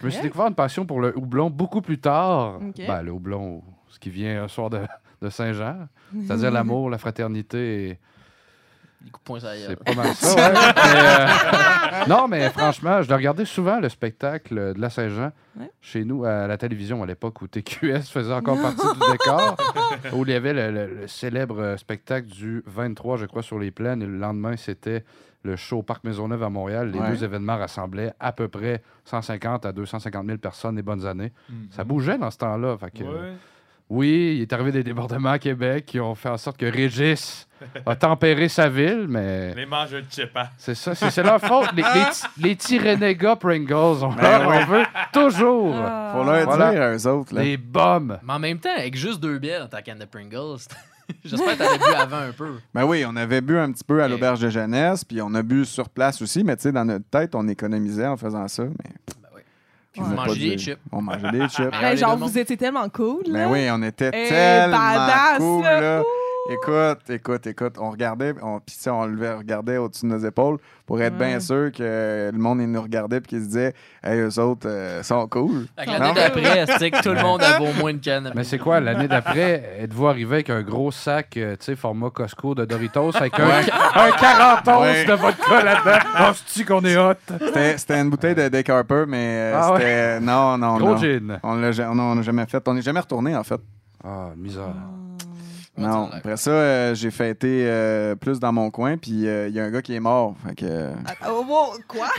me 0.03 0.11
suis 0.11 0.23
découvert 0.23 0.49
une 0.49 0.55
passion 0.55 0.85
pour 0.85 1.01
le 1.01 1.17
houblon 1.17 1.49
beaucoup 1.51 1.81
plus 1.81 1.99
tard. 1.99 2.57
Ok. 2.61 2.85
Ben, 2.87 3.03
le 3.03 3.13
houblon, 3.13 3.63
qui 4.01 4.11
vient 4.11 4.43
un 4.45 4.49
soir 4.49 4.71
de, 4.71 4.81
de 5.23 5.29
Saint-Jean, 5.29 5.87
c'est-à-dire 6.27 6.51
l'amour, 6.59 6.91
la 6.91 6.99
fraternité 6.99 7.89
et 7.91 7.99
coups 9.13 9.21
de 9.21 9.25
poing. 9.25 9.39
C'est 9.41 9.83
pas 9.83 9.95
mal 9.95 10.15
ça, 10.15 10.35
ouais. 10.35 10.53
Mais, 10.77 11.01
euh, 11.01 12.07
non, 12.09 12.29
mais 12.29 12.49
franchement, 12.51 13.03
je 13.03 13.09
le 13.09 13.15
regardais 13.15 13.45
souvent, 13.45 13.79
le 13.81 13.89
spectacle 13.89 14.75
de 14.75 14.81
la 14.81 14.91
Saint-Jean, 14.91 15.33
Ouais. 15.59 15.71
chez 15.81 16.05
nous, 16.05 16.25
à 16.25 16.47
la 16.47 16.57
télévision, 16.57 17.03
à 17.03 17.07
l'époque 17.07 17.43
où 17.43 17.47
TQS 17.49 18.03
faisait 18.13 18.33
encore 18.33 18.61
partie 18.63 18.87
du 18.87 19.11
décor, 19.11 19.57
où 20.13 20.25
il 20.25 20.31
y 20.31 20.35
avait 20.35 20.53
le, 20.53 20.71
le- 20.71 20.95
le 21.01 21.07
célèbre 21.09 21.75
spectacle 21.77 22.29
du 22.29 22.63
23, 22.67 23.17
je 23.17 23.27
crois, 23.27 23.43
sur 23.43 23.59
les 23.59 23.71
plaines, 23.73 24.01
et 24.03 24.07
le 24.07 24.17
lendemain, 24.17 24.57
c'était 24.57 25.05
le 25.43 25.57
show 25.57 25.79
au 25.79 25.83
Parc 25.83 26.05
Maisonneuve 26.05 26.43
à 26.45 26.49
Montréal. 26.51 26.91
Les 26.93 27.01
Ouais. 27.01 27.09
deux 27.11 27.25
événements 27.25 27.57
rassemblaient 27.59 28.13
à 28.21 28.31
peu 28.33 28.47
près 28.49 28.83
150 29.07 29.67
à 29.67 29.73
250 29.73 30.25
000 30.27 30.39
personnes 30.39 30.77
les 30.77 30.83
bonnes 30.83 31.05
années. 31.07 31.33
Ça 31.71 31.83
bougeait 31.83 32.19
dans 32.19 32.31
ce 32.31 32.39
temps-là. 32.39 32.77
fait 32.79 32.91
que. 32.91 33.05
Oui, 33.91 34.35
il 34.37 34.43
est 34.43 34.53
arrivé 34.53 34.71
des 34.71 34.85
débordements 34.85 35.31
à 35.33 35.39
Québec 35.41 35.85
qui 35.85 35.99
ont 35.99 36.15
fait 36.15 36.29
en 36.29 36.37
sorte 36.39 36.57
que 36.57 36.67
Régis 36.67 37.49
a 37.85 37.97
tempéré 37.97 38.49
sa 38.49 38.69
ville, 38.69 39.07
mais... 39.09 39.53
Les 39.55 39.67
mangeurs 39.67 40.03
de 40.03 40.07
chips, 40.09 40.31
hein? 40.37 40.47
C'est 40.57 40.77
ça, 40.77 40.95
c'est 40.95 41.23
leur 41.25 41.41
faute. 41.41 41.73
Les, 41.75 41.83
les, 41.83 41.89
petits- 42.05 42.27
les 42.41 42.55
petits 42.55 42.79
renégats 42.79 43.35
Pringles, 43.35 43.75
on, 44.05 44.13
Ben 44.13 44.39
leur 44.43 44.67
veut 44.67 44.85
toujours. 45.13 45.75
Ah. 45.77 46.13
Faut 46.17 46.23
leur 46.25 46.45
Voilà. 46.45 46.71
dire, 46.73 46.83
eux 46.83 47.07
autres. 47.13 47.35
Là. 47.35 47.43
Les 47.43 47.57
bombes. 47.57 48.19
Mais 48.23 48.33
en 48.33 48.39
même 48.39 48.61
temps, 48.61 48.71
avec 48.77 48.95
juste 48.97 49.19
deux 49.21 49.39
bières 49.41 49.63
dans 49.63 49.69
ta 49.69 49.83
canne 49.83 49.99
de 49.99 50.05
Pringles, 50.05 50.59
j'espère 51.25 51.55
que 51.55 51.59
t'avais 51.59 51.79
bu 51.79 51.85
avant 51.99 52.19
un 52.19 52.33
peu. 52.33 52.53
Ben 52.73 52.85
oui, 52.85 53.05
on 53.07 53.17
avait 53.17 53.41
bu 53.41 53.59
un 53.59 53.73
petit 53.73 53.83
peu 53.85 54.01
à 54.05 54.07
l'auberge 54.09 54.39
de 54.41 54.51
jeunesse, 54.51 55.05
puis 55.05 55.21
on 55.21 55.35
a 55.35 55.43
bu 55.43 55.65
sur 55.65 55.89
place 55.89 56.23
aussi, 56.23 56.45
mais 56.45 56.55
tu 56.55 56.63
sais, 56.63 56.73
dans 56.73 56.85
notre 56.85 57.09
tête, 57.11 57.35
on 57.35 57.49
économisait 57.49 58.07
en 58.07 58.17
faisant 58.17 58.47
ça. 58.47 58.63
Mais. 58.63 58.91
Puis 59.93 60.01
on 60.03 60.05
vous 60.05 60.15
mangez 60.15 60.51
des 60.51 60.59
chips. 60.59 60.79
On 60.93 61.03
mangeait 61.03 61.31
des 61.33 61.39
chips. 61.49 61.59
Meilleur 61.59 61.81
Ben, 61.81 61.91
des 61.91 61.97
genre, 61.97 62.17
vous 62.17 62.39
étiez 62.39 62.57
tellement 62.57 62.89
cool. 62.89 63.25
Ben 63.27 63.33
là. 63.33 63.49
oui, 63.49 63.69
on 63.73 63.83
était 63.83 64.11
Eh, 64.13 64.29
tellement 64.29 64.77
badass, 64.77 65.39
cool, 65.39 65.63
là. 65.65 66.03
Écoute, 66.51 67.09
écoute, 67.11 67.47
écoute, 67.47 67.75
on 67.79 67.91
regardait, 67.91 68.35
on, 68.43 68.59
puis 68.59 68.77
on 68.89 69.07
le 69.07 69.37
regardait 69.37 69.77
au-dessus 69.77 70.05
de 70.07 70.11
nos 70.11 70.19
épaules 70.19 70.59
pour 70.85 71.01
être 71.01 71.17
Ouais. 71.19 71.27
bien 71.29 71.39
sûr 71.41 71.71
que 71.71 72.31
le 72.33 72.39
monde 72.39 72.61
il 72.61 72.71
nous 72.71 72.83
regardait 72.83 73.21
puis 73.21 73.29
qu'il 73.31 73.41
se 73.43 73.47
disait, 73.47 73.75
hey, 74.03 74.19
eux 74.19 74.39
autres 74.41 74.67
euh, 74.69 75.01
sont 75.05 75.29
cool. 75.29 75.67
Fait 75.79 75.87
que 75.87 75.91
Non, 75.93 75.99
l'année 75.99 76.15
d'après, 76.15 76.67
c'est 76.79 76.91
que 76.91 77.03
tout 77.03 77.11
le 77.15 77.23
monde 77.23 77.41
avait 77.43 77.65
au 77.69 77.73
moins 77.75 77.91
une 77.91 78.01
canne? 78.01 78.33
Mais 78.35 78.43
c'est 78.43 78.59
quoi, 78.59 78.81
l'année 78.81 79.07
d'après, 79.07 79.77
êtes-vous 79.81 80.09
arrivé 80.09 80.35
avec 80.37 80.51
un 80.51 80.63
gros 80.63 80.91
sac, 80.91 81.37
euh, 81.37 81.55
tu 81.57 81.67
sais, 81.67 81.77
format 81.77 82.11
Costco 82.11 82.57
de 82.57 82.65
Doritos, 82.65 83.17
avec 83.17 83.39
un, 83.39 83.47
Ouais. 83.47 83.65
un 83.95 84.11
40 84.11 84.69
onces 84.69 84.81
Ouais. 84.83 85.05
de 85.05 85.13
vodka 85.13 85.63
là-dedans? 85.63 85.99
Oh, 86.21 86.33
c'est-tu 86.35 86.65
qu'on 86.67 86.85
est 86.85 86.97
hot? 86.97 87.15
C'était 87.29 87.79
c'était 87.79 88.01
une 88.01 88.11
bouteille 88.11 88.35
de 88.35 88.49
Dick 88.49 88.69
Harper, 88.69 89.05
mais 89.07 89.53
euh, 89.53 89.55
Ah 89.57 89.73
ouais? 89.73 89.79
c'était. 89.81 90.21
Non, 90.21 90.59
non, 90.59 90.79
Gros 90.79 90.89
non. 90.91 90.97
gin. 90.97 91.39
On 91.45 91.55
l'a 91.55 91.71
on 91.91 92.23
jamais 92.23 92.47
fait. 92.47 92.63
On 92.69 92.75
n'est 92.75 92.83
jamais 92.83 93.01
retourné, 93.01 93.37
en 93.37 93.45
fait. 93.45 93.61
Ah, 94.03 94.31
misère. 94.37 94.65
Non. 95.79 96.11
Après 96.13 96.37
ça, 96.37 96.51
euh, 96.51 96.95
j'ai 96.95 97.11
fêté 97.11 97.65
euh, 97.67 98.15
plus 98.15 98.39
dans 98.39 98.53
mon 98.53 98.71
coin, 98.71 98.99
puis 98.99 99.27
euh, 99.27 99.49
il 99.49 99.55
y 99.55 99.61
a 99.61 99.65
un 99.65 99.71
gars 99.71 99.81
qui 99.81 99.95
est 99.95 100.01
mort. 100.01 100.35
Fait 100.47 100.55
que, 100.55 100.91
Ah, 101.07 101.29
oh, 101.31 101.45
wow, 101.49 101.79
quoi? 101.89 102.07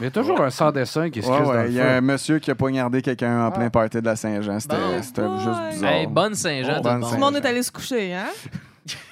il 0.00 0.04
y 0.04 0.06
a 0.06 0.10
toujours 0.10 0.40
un 0.40 0.50
sans 0.50 0.70
dessin 0.70 1.10
qui 1.10 1.20
se 1.22 1.28
ouais, 1.28 1.40
dans 1.42 1.48
ouais, 1.50 1.62
le 1.64 1.68
il 1.70 1.74
y 1.74 1.80
a 1.80 1.94
un 1.96 2.00
monsieur 2.00 2.38
qui 2.38 2.50
a 2.50 2.54
poignardé 2.54 3.02
quelqu'un 3.02 3.46
en 3.46 3.50
plein 3.50 3.68
party 3.68 4.00
de 4.00 4.06
la 4.06 4.14
Saint-Jean. 4.16 4.60
C'était 4.60 4.76
Bon. 4.76 5.02
c'était 5.02 5.22
boy. 5.22 5.38
juste 5.38 5.60
bizarre. 5.72 5.92
Hey, 5.92 6.06
bonne 6.06 6.34
Saint-Jean, 6.34 6.74
Oh, 6.74 6.76
tout 6.76 6.82
bonne 6.84 6.94
le 6.94 7.00
Tout 7.00 7.06
monde. 7.06 7.14
le 7.14 7.20
monde 7.20 7.36
est 7.36 7.46
allé 7.46 7.62
se 7.62 7.72
coucher, 7.72 8.14
hein? 8.14 8.26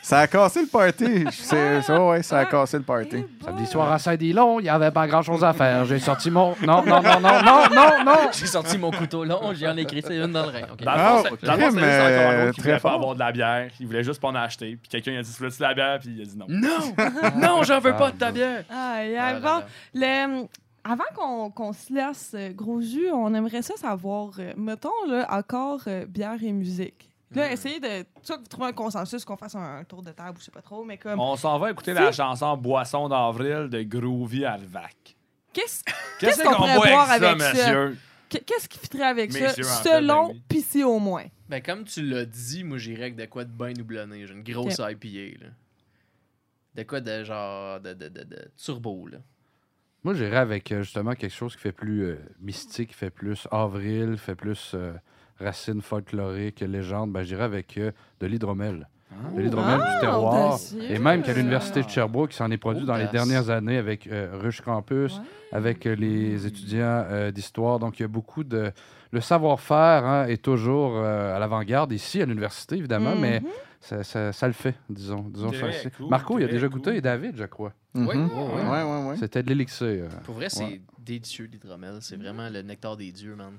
Ça 0.03 0.21
a 0.21 0.27
cassé 0.27 0.63
le 0.63 0.67
party. 0.69 1.25
C'est 1.31 1.83
ça, 1.83 2.03
ouais, 2.05 2.23
ça 2.23 2.39
a 2.39 2.45
cassé 2.47 2.79
le 2.79 2.83
party. 2.83 3.25
Samedi 3.45 3.67
soir 3.67 3.93
à 3.93 3.99
Saint-Dilon, 3.99 4.61
il 4.61 4.65
n'y 4.65 4.69
avait 4.69 4.91
pas 4.91 5.07
grand-chose 5.07 5.45
à 5.45 5.53
faire. 5.53 5.85
J'ai 5.85 5.99
sorti 5.99 6.31
mon... 6.31 6.55
Non, 6.67 6.83
non, 6.85 7.03
non, 7.03 7.21
non, 7.21 7.43
non, 7.45 7.63
non, 7.75 8.05
non! 8.05 8.17
J'ai 8.33 8.47
sorti 8.47 8.79
mon 8.79 8.91
couteau 8.91 9.25
long, 9.25 9.53
j'ai 9.55 9.69
en 9.69 9.77
écrit 9.77 10.03
une 10.09 10.33
dans 10.33 10.43
le 10.47 10.49
rein. 10.53 10.67
ok. 10.73 10.83
Dans 10.83 10.93
le 10.95 10.99
Ah, 11.01 11.17
fond, 11.17 11.37
c'est- 11.41 11.47
dans 11.47 11.55
le 11.55 11.61
fond, 11.61 11.69
encore 11.69 11.81
un 11.81 11.85
euh, 11.85 12.45
autre 12.47 12.55
qui 12.55 12.61
très 12.61 12.71
voulait 12.71 12.81
pas 12.81 12.93
avoir 12.95 13.15
de 13.15 13.19
la 13.21 13.33
bière. 13.33 13.71
Il 13.81 13.87
voulait 13.87 14.05
juste 14.05 14.21
pas 14.21 14.29
en 14.29 14.35
acheter. 14.35 14.77
Puis 14.81 14.89
quelqu'un 14.89 15.19
a 15.19 15.23
dit 15.23 15.35
Tu 15.35 15.43
veux-tu 15.43 15.59
de 15.59 15.63
la 15.63 15.75
bière? 15.75 15.99
Puis 16.01 16.11
il 16.17 16.23
a 16.23 16.25
dit 16.25 16.37
non. 16.37 16.47
Non! 16.49 16.95
non, 17.37 17.63
j'en 17.63 17.81
veux 17.81 17.95
pas 17.97 18.11
de 18.11 18.17
ta 18.19 18.31
bière! 18.31 18.65
Aïe, 18.71 19.17
Ah 19.19 19.35
bon. 19.41 19.63
Le, 19.95 20.47
avant 20.85 21.51
qu'on 21.55 21.73
se 21.73 21.93
laisse, 21.93 22.33
euh, 22.35 22.51
gros 22.53 22.81
jus, 22.81 23.11
on 23.13 23.35
aimerait 23.35 23.63
ça 23.63 23.75
savoir, 23.77 24.31
euh, 24.39 24.53
mettons, 24.57 24.89
là, 25.09 25.27
encore 25.31 25.81
euh, 25.87 26.07
bière 26.07 26.43
et 26.43 26.53
musique. 26.53 27.08
Là, 27.33 27.49
Hmm. 27.49 27.53
essayez 27.53 27.79
de 27.81 28.05
trouver 28.49 28.69
un 28.69 28.73
consensus, 28.73 29.25
qu'on 29.25 29.37
fasse 29.37 29.55
un, 29.55 29.85
tour 29.85 30.03
de 30.03 30.13
table, 30.13 30.39
je 30.39 30.45
sais 30.45 30.51
pas 30.51 30.63
trop, 30.63 30.85
mais 30.85 30.97
comme, 30.97 31.21
On 31.21 31.37
s'en 31.37 31.59
va 31.59 31.71
écouter 31.71 31.93
Si. 31.95 32.01
la 32.01 32.11
chanson 32.13 32.57
Boisson 32.57 33.09
d'avril 33.09 33.69
de 33.69 33.83
Groovy 33.83 34.45
Alvac. 34.47 35.17
qu'est-ce 35.53 35.83
Qu'est-ce 36.19 36.43
qu'on 36.43 36.55
pourrait 36.55 36.75
boire 36.91 37.11
avec 37.11 37.23
ça, 37.23 37.31
avec 37.31 37.43
ça? 37.43 37.53
monsieur? 37.53 37.99
Que- 38.31 38.39
qu'est-ce 38.39 38.69
qui 38.69 38.79
fitterait 38.79 39.05
avec 39.05 39.33
Messieurs, 39.33 39.63
ça, 39.63 39.83
selon 39.83 40.35
ben 40.49 40.61
si 40.61 40.85
au 40.85 40.99
moins? 40.99 41.25
Ben, 41.49 41.63
comme 41.63 41.85
tu 41.85 42.03
l'as 42.03 42.27
dit, 42.27 42.63
moi, 42.65 42.77
j'irais 42.79 43.03
avec 43.05 43.17
de 43.17 43.25
quoi 43.25 43.45
de 43.45 43.51
bien 43.51 43.73
doublonné. 43.73 44.27
J'ai 44.27 44.35
une 44.35 44.43
grosse 44.43 44.79
IPA, 44.79 45.39
là. 45.45 45.51
De 46.75 46.83
quoi 46.83 47.01
de 47.01 47.25
genre. 47.25 47.81
de, 47.81 47.95
de, 47.95 48.09
de, 48.09 48.25
de 48.25 48.51
turbo, 48.57 49.07
là. 49.09 49.19
Moi, 50.05 50.15
j'irais 50.15 50.37
avec 50.37 50.71
euh, 50.73 50.83
justement 50.83 51.15
quelque 51.15 51.35
chose 51.35 51.57
qui 51.57 51.63
fait 51.63 51.73
plus 51.73 52.05
euh, 52.05 52.19
mystique, 52.41 52.91
qui 52.91 52.95
fait 52.95 53.11
plus 53.11 53.49
avril, 53.51 54.17
fait 54.19 54.35
plus 54.37 54.73
euh, 54.75 54.93
racines 55.41 55.83
folkloriques, 55.83 56.61
légende. 56.61 57.13
Ben, 57.13 57.23
j'irais 57.23 57.45
avec 57.45 57.77
euh, 57.79 57.93
de 58.21 58.27
l'hydromel. 58.27 58.89
De 59.35 59.41
l'hydromel 59.41 59.81
Ah, 59.83 59.95
du 59.95 60.01
terroir. 60.01 60.49
audacieux. 60.51 60.83
Et 60.91 60.99
même 60.99 61.23
qu'à 61.23 61.33
l'Université 61.33 61.83
de 61.83 61.89
Sherbrooke, 61.89 62.31
qui 62.31 62.37
s'en 62.37 62.51
est 62.51 62.59
produit 62.59 62.85
dans 62.85 62.97
les 62.97 63.07
dernières 63.09 63.49
années 63.49 63.79
avec 63.79 64.07
euh, 64.07 64.29
Rush 64.43 64.61
Campus, 64.61 65.15
Ouais. 65.17 65.23
avec 65.53 65.87
euh, 65.87 65.95
les 65.95 66.47
étudiants 66.47 67.05
euh, 67.09 67.31
d'histoire. 67.31 67.79
Donc, 67.79 67.99
il 67.99 68.03
y 68.03 68.05
a 68.05 68.09
beaucoup 68.09 68.45
de. 68.45 68.71
Le 69.11 69.21
savoir-faire 69.23 70.05
hein, 70.05 70.27
est 70.27 70.43
toujours 70.43 70.93
euh, 70.97 71.35
à 71.35 71.39
l'avant-garde 71.39 71.91
ici, 71.93 72.21
à 72.21 72.27
l'université, 72.27 72.77
évidemment, 72.77 73.15
mais 73.17 73.41
Mhm. 73.41 73.47
ça, 73.81 74.05
ça- 74.05 74.33
ça 74.35 74.47
le 74.47 74.53
fait, 74.53 74.75
disons. 74.91 75.25
disons 75.31 75.51
ça 75.53 75.59
Très 75.61 75.69
aussi. 75.71 75.91
cool, 75.93 76.09
Marco, 76.11 76.39
il 76.39 76.45
a 76.45 76.49
déjà 76.49 76.69
cool. 76.69 76.81
goûté, 76.81 76.97
et 76.97 77.01
David, 77.01 77.35
je 77.39 77.45
crois. 77.45 77.73
Ouais. 77.95 78.05
ouais, 78.05 78.15
ouais, 78.15 79.07
ouais. 79.09 79.17
C'était 79.19 79.43
de 79.43 79.49
l'élixir. 79.49 80.09
Pour 80.25 80.35
vrai, 80.35 80.51
c'est 80.51 80.65
Ouais. 80.65 80.81
délicieux, 80.99 81.49
l'hydromel. 81.51 81.97
C'est 82.03 82.17
vraiment 82.17 82.51
le 82.51 82.61
nectar 82.61 82.99
des 82.99 83.11
dieux, 83.11 83.35
man. 83.35 83.55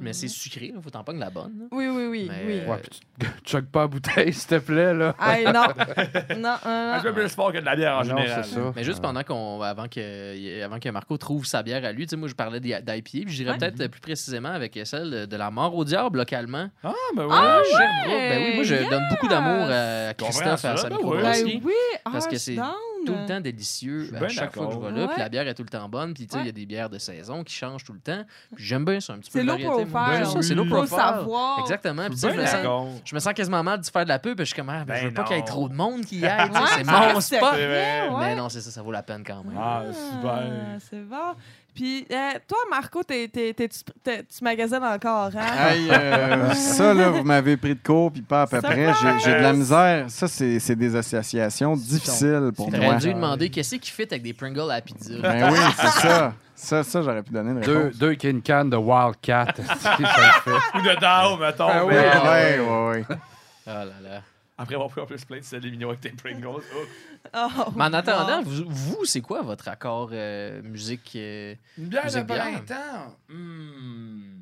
Mais 0.00 0.12
c'est 0.12 0.28
sucré, 0.28 0.68
là. 0.72 0.80
Faut 0.80 0.90
t'en 0.90 1.02
pogner 1.02 1.18
la 1.18 1.30
bonne, 1.30 1.58
là. 1.58 1.64
Oui, 1.72 1.88
oui, 1.88 2.06
oui, 2.06 2.26
Mais, 2.30 2.44
oui. 2.46 2.60
euh, 2.60 2.70
Ouais, 2.70 2.78
puis 2.78 3.00
tu 3.44 3.62
pas 3.72 3.80
la 3.80 3.86
bouteille, 3.88 4.32
s'il 4.32 4.46
te 4.48 4.58
plaît, 4.58 4.94
là. 4.94 5.14
Non. 5.52 6.36
non, 6.38 6.54
Un 6.64 6.98
euh, 6.98 7.02
peu 7.02 7.12
plus 7.12 7.28
fort 7.34 7.52
que 7.52 7.58
de 7.58 7.64
la 7.64 7.74
bière 7.74 7.96
en 7.96 8.04
Non, 8.04 8.16
général. 8.18 8.44
c'est 8.44 8.54
ça. 8.54 8.72
Mais 8.76 8.84
juste 8.84 9.00
Ah. 9.02 9.08
pendant 9.08 9.22
qu'on. 9.24 9.60
Avant 9.62 9.88
que, 9.88 10.62
avant 10.64 10.78
que 10.78 10.88
Marco 10.90 11.16
trouve 11.18 11.46
sa 11.46 11.64
bière 11.64 11.84
à 11.84 11.90
lui, 11.90 12.06
tu 12.06 12.10
sais, 12.10 12.16
moi, 12.16 12.28
je 12.28 12.34
parlais 12.34 12.60
d'IPA, 12.60 12.92
puis 13.02 13.24
j'irais 13.26 13.58
peut-être 13.58 13.88
plus 13.88 14.00
précisément 14.00 14.50
avec 14.50 14.78
celle 14.84 15.26
de 15.26 15.36
la 15.36 15.50
mort 15.50 15.74
au 15.74 15.84
diable 15.84 16.18
localement. 16.18 16.68
Ah, 16.84 16.92
ben 17.16 17.24
oui. 17.26 17.32
À 17.34 17.58
ouais! 17.58 17.64
Sherbrooke. 17.64 18.20
Ben 18.28 18.42
oui, 18.44 18.54
moi, 18.54 18.64
je 18.64 18.90
donne 18.90 19.04
beaucoup 19.10 19.28
d'amour 19.28 19.66
à 19.68 20.14
comprends 20.14 20.30
Christophe, 20.38 20.60
ça, 20.60 20.72
à 20.72 20.76
sa 20.76 20.88
ben 20.90 20.96
microbrasserie. 20.96 21.56
ben 21.56 21.62
oui, 21.64 21.72
Parce 22.04 22.26
ah, 22.26 22.28
que 22.28 22.36
je 22.36 22.40
suis 22.40 22.54
c'est. 22.54 22.60
Tout 23.12 23.18
le 23.20 23.26
temps 23.26 23.40
délicieux 23.40 24.10
à 24.20 24.28
chaque 24.28 24.54
fois 24.54 24.66
que 24.68 24.72
je 24.74 24.78
vais 24.78 24.90
là. 24.90 25.02
Ouais. 25.06 25.08
Puis 25.12 25.18
la 25.18 25.28
bière 25.28 25.46
est 25.48 25.54
tout 25.54 25.62
le 25.62 25.68
temps 25.68 25.88
bonne. 25.88 26.14
Puis 26.14 26.26
tu 26.26 26.34
sais, 26.34 26.40
il 26.42 26.46
y 26.46 26.48
a 26.48 26.52
des 26.52 26.66
bières 26.66 26.90
de 26.90 26.98
saison 26.98 27.42
qui 27.44 27.54
changent 27.54 27.84
tout 27.84 27.92
le 27.92 28.00
temps. 28.00 28.22
Puis 28.54 28.64
j'aime 28.64 28.84
bien 28.84 29.00
ça, 29.00 29.12
un 29.14 29.18
petit 29.18 29.30
peu 29.30 29.38
C'est 29.40 29.44
de 29.44 29.50
variété. 29.50 29.84
Ben, 29.92 30.24
c'est 30.42 30.54
Faut 30.56 30.64
profile. 30.64 30.96
savoir. 30.96 31.60
Exactement. 31.60 32.06
Puis 32.08 32.16
sais, 32.18 32.32
je 32.32 32.40
me 32.40 32.46
sens- 32.46 33.00
je 33.04 33.14
me 33.14 33.20
sens 33.20 33.32
quasiment 33.32 33.62
mal 33.62 33.80
de 33.80 33.86
faire 33.86 34.04
de 34.04 34.08
la 34.08 34.18
pub. 34.18 34.36
Puis 34.36 34.44
je 34.46 34.52
suis 34.52 34.56
comme, 34.56 34.68
ah, 34.70 34.84
ben, 34.84 34.94
je 34.96 35.04
veux 35.04 35.10
Ben 35.10 35.14
pas 35.14 35.24
qu'il 35.24 35.36
y 35.36 35.40
ait 35.40 35.44
trop 35.44 35.68
de 35.68 35.74
monde 35.74 36.04
qui 36.04 36.18
y 36.18 36.26
aille. 36.26 36.50
c'est 36.76 36.84
mon 36.84 37.20
spot. 37.20 37.40
C'est. 37.54 38.10
Mais 38.18 38.34
non, 38.36 38.48
c'est 38.48 38.60
ça, 38.60 38.70
ça 38.70 38.82
vaut 38.82 38.92
la 38.92 39.02
peine 39.02 39.22
quand 39.26 39.42
même. 39.44 39.56
Ah, 39.58 39.82
super. 39.92 40.32
Ah, 40.32 40.78
c'est 40.90 41.00
bon. 41.08 41.34
Puis, 41.74 42.06
euh, 42.10 42.30
toi, 42.48 42.58
Marco, 42.70 43.02
t'es, 43.04 43.28
t'es- 43.28 43.54
t'es- 43.54 43.68
tu, 43.68 43.78
t'es- 44.02 44.24
tu 44.24 44.42
magasines 44.42 44.82
encore, 44.82 45.30
hein? 45.36 45.68
Hey, 45.70 45.88
euh, 45.90 46.52
ça, 46.54 46.92
là, 46.92 47.10
vous 47.10 47.22
m'avez 47.22 47.56
pris 47.56 47.74
de 47.76 47.80
court, 47.82 48.10
puis 48.10 48.22
pas 48.22 48.42
à 48.42 48.46
peu 48.48 48.60
Ça 48.60 48.68
près. 48.68 48.92
J'ai 49.00 49.18
j'ai 49.24 49.34
de 49.38 49.42
la 49.42 49.52
misère. 49.52 50.04
Ça, 50.08 50.26
c'est 50.26 50.58
c'est 50.58 50.74
des 50.74 50.96
associations 50.96 51.76
difficiles 51.76 52.50
pour 52.56 52.70
moi. 52.72 52.94
dû 52.96 53.06
lui 53.08 53.14
demander 53.14 53.48
qu'est-ce 53.50 53.76
qui 53.76 53.90
fit 53.92 54.02
avec 54.02 54.22
des 54.22 54.32
Pringles 54.32 54.62
à 54.70 54.74
la 54.76 54.80
pizza? 54.80 55.14
Ben 55.22 55.52
oui, 55.52 55.58
c'est 55.78 56.00
ça. 56.08 56.34
Ça, 56.56 56.82
ça 56.82 57.02
j'aurais 57.02 57.22
pu 57.22 57.32
donner 57.32 57.52
une 57.52 57.60
Deux, 57.60 57.78
réponse. 57.78 57.98
deux 57.98 58.14
Kin 58.16 58.40
Can 58.44 58.64
de 58.64 58.76
Wildcat. 58.76 59.54
Ou 59.58 60.80
de 60.80 60.94
Dow, 61.00 61.36
mettons. 61.40 61.68
Ben 61.68 61.84
oui, 61.84 61.94
mais- 61.94 62.28
Ouais, 62.28 62.58
ouais, 62.58 62.88
ouais. 62.90 63.04
Oh 63.10 63.70
là 63.70 63.84
là. 64.02 64.20
Après 64.60 64.74
avoir 64.74 64.90
pris 64.90 65.00
en 65.00 65.06
plus 65.06 65.24
plein 65.24 65.38
de 65.38 65.44
sel 65.44 65.64
et 65.64 65.70
mignons 65.70 65.88
avec 65.88 66.00
tes 66.00 66.10
Pringles. 66.10 66.46
oh. 66.46 66.84
Oh, 67.34 67.70
Mais 67.76 67.84
en 67.84 67.92
attendant, 67.92 68.38
wow. 68.38 68.44
vous, 68.44 68.64
vous, 68.68 69.04
c'est 69.04 69.20
quoi 69.20 69.42
votre 69.42 69.68
accord 69.68 70.10
euh, 70.12 70.60
musique? 70.62 71.12
euh, 71.16 71.54
Une 71.76 71.86
bière 71.86 72.04
Musique 72.04 72.20
de 72.22 72.26
bière? 72.26 72.64
printemps. 72.64 73.16
Hmm. 73.28 74.40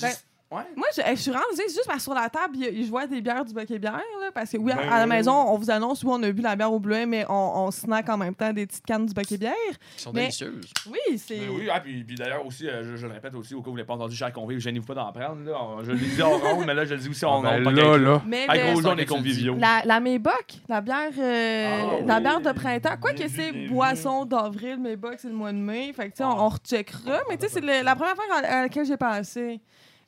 Ben, 0.00 0.12
Ouais. 0.52 0.62
Moi, 0.74 0.88
je, 0.96 1.00
je 1.10 1.14
suis 1.14 1.30
rendue, 1.30 1.44
c'est 1.54 1.68
juste 1.68 1.84
parce 1.86 1.98
que 1.98 2.02
sur 2.02 2.14
la 2.14 2.28
table, 2.28 2.56
je 2.60 2.88
vois 2.90 3.06
des 3.06 3.20
bières 3.20 3.44
du 3.44 3.54
Bucket 3.54 3.80
Bière, 3.80 3.92
là, 4.20 4.32
parce 4.34 4.50
que 4.50 4.56
oui, 4.56 4.72
à- 4.72 4.76
Ben 4.78 4.88
à 4.92 4.98
la 4.98 5.06
maison, 5.06 5.32
on 5.32 5.56
vous 5.56 5.70
annonce, 5.70 6.02
oui, 6.02 6.10
on 6.12 6.20
a 6.24 6.32
bu 6.32 6.42
la 6.42 6.56
bière 6.56 6.72
au 6.72 6.80
bleuet, 6.80 7.06
mais 7.06 7.24
on, 7.28 7.66
on 7.66 7.70
snack 7.70 8.08
en 8.08 8.16
même 8.16 8.34
temps 8.34 8.52
des 8.52 8.66
petites 8.66 8.84
cannes 8.84 9.06
du 9.06 9.14
Bucket 9.14 9.38
Bière. 9.38 9.52
qui 9.96 10.02
sont 10.02 10.10
Mais- 10.12 10.22
délicieuses. 10.22 10.68
Oui, 10.90 11.18
c'est... 11.18 11.38
Ben 11.38 11.50
oui, 11.54 11.68
ah, 11.72 11.78
puis, 11.78 12.02
puis 12.02 12.16
d'ailleurs 12.16 12.44
aussi, 12.44 12.66
euh, 12.68 12.82
je, 12.82 12.96
je 12.96 13.06
le 13.06 13.12
répète 13.12 13.32
aussi, 13.36 13.54
au 13.54 13.62
cas 13.62 13.68
où 13.68 13.70
vous 13.70 13.76
l'avez 13.76 13.86
pas 13.86 13.94
entendu, 13.94 14.16
cher 14.16 14.32
convive, 14.32 14.58
gênez-vous 14.58 14.86
pas 14.86 14.94
d'en 14.94 15.12
prendre. 15.12 15.40
Là. 15.44 15.52
On- 15.62 15.84
je 15.84 15.92
le 15.92 15.98
dis 15.98 16.20
en 16.20 16.30
ronde, 16.36 16.64
mais 16.66 16.74
là, 16.74 16.84
je 16.84 16.94
le 16.94 17.00
dis 17.00 17.08
aussi 17.10 17.24
en 17.24 17.42
Ben 17.42 17.62
ronde. 17.64 17.76
là, 17.76 17.96
là. 17.96 18.22
Mais 18.26 18.46
le- 18.48 18.72
gros 18.80 18.86
on 18.90 18.96
est 18.98 19.06
conviviaux. 19.06 19.54
La, 19.56 19.82
la 19.84 20.00
Méboc, 20.00 20.54
la 20.68 20.80
bière, 20.80 21.12
euh, 21.16 22.00
Ah, 22.00 22.04
la 22.04 22.16
oui. 22.16 22.20
bière 22.22 22.40
de 22.40 22.50
printemps. 22.50 22.96
Quoi 23.00 23.12
que 23.12 23.28
c'est 23.28 23.52
boisson 23.68 24.24
d'avril, 24.24 24.78
Méboc, 24.80 25.14
c'est 25.18 25.28
le 25.28 25.34
mois 25.34 25.52
de 25.52 25.58
mai. 25.58 25.92
Fait 25.92 26.06
que, 26.06 26.10
tu 26.10 26.16
sais, 26.16 26.24
on, 26.24 26.30
Ah. 26.30 26.42
on 26.42 26.48
recheckera. 26.48 27.20
Mais, 27.28 27.36
tu 27.36 27.46
sais, 27.46 27.60
c'est 27.62 27.82
la 27.84 27.94
première 27.94 28.16
fois 28.16 28.24
à, 28.34 28.38
à 28.38 28.62
laquelle 28.62 28.84
j'ai 28.84 28.96
pensé. 28.96 29.60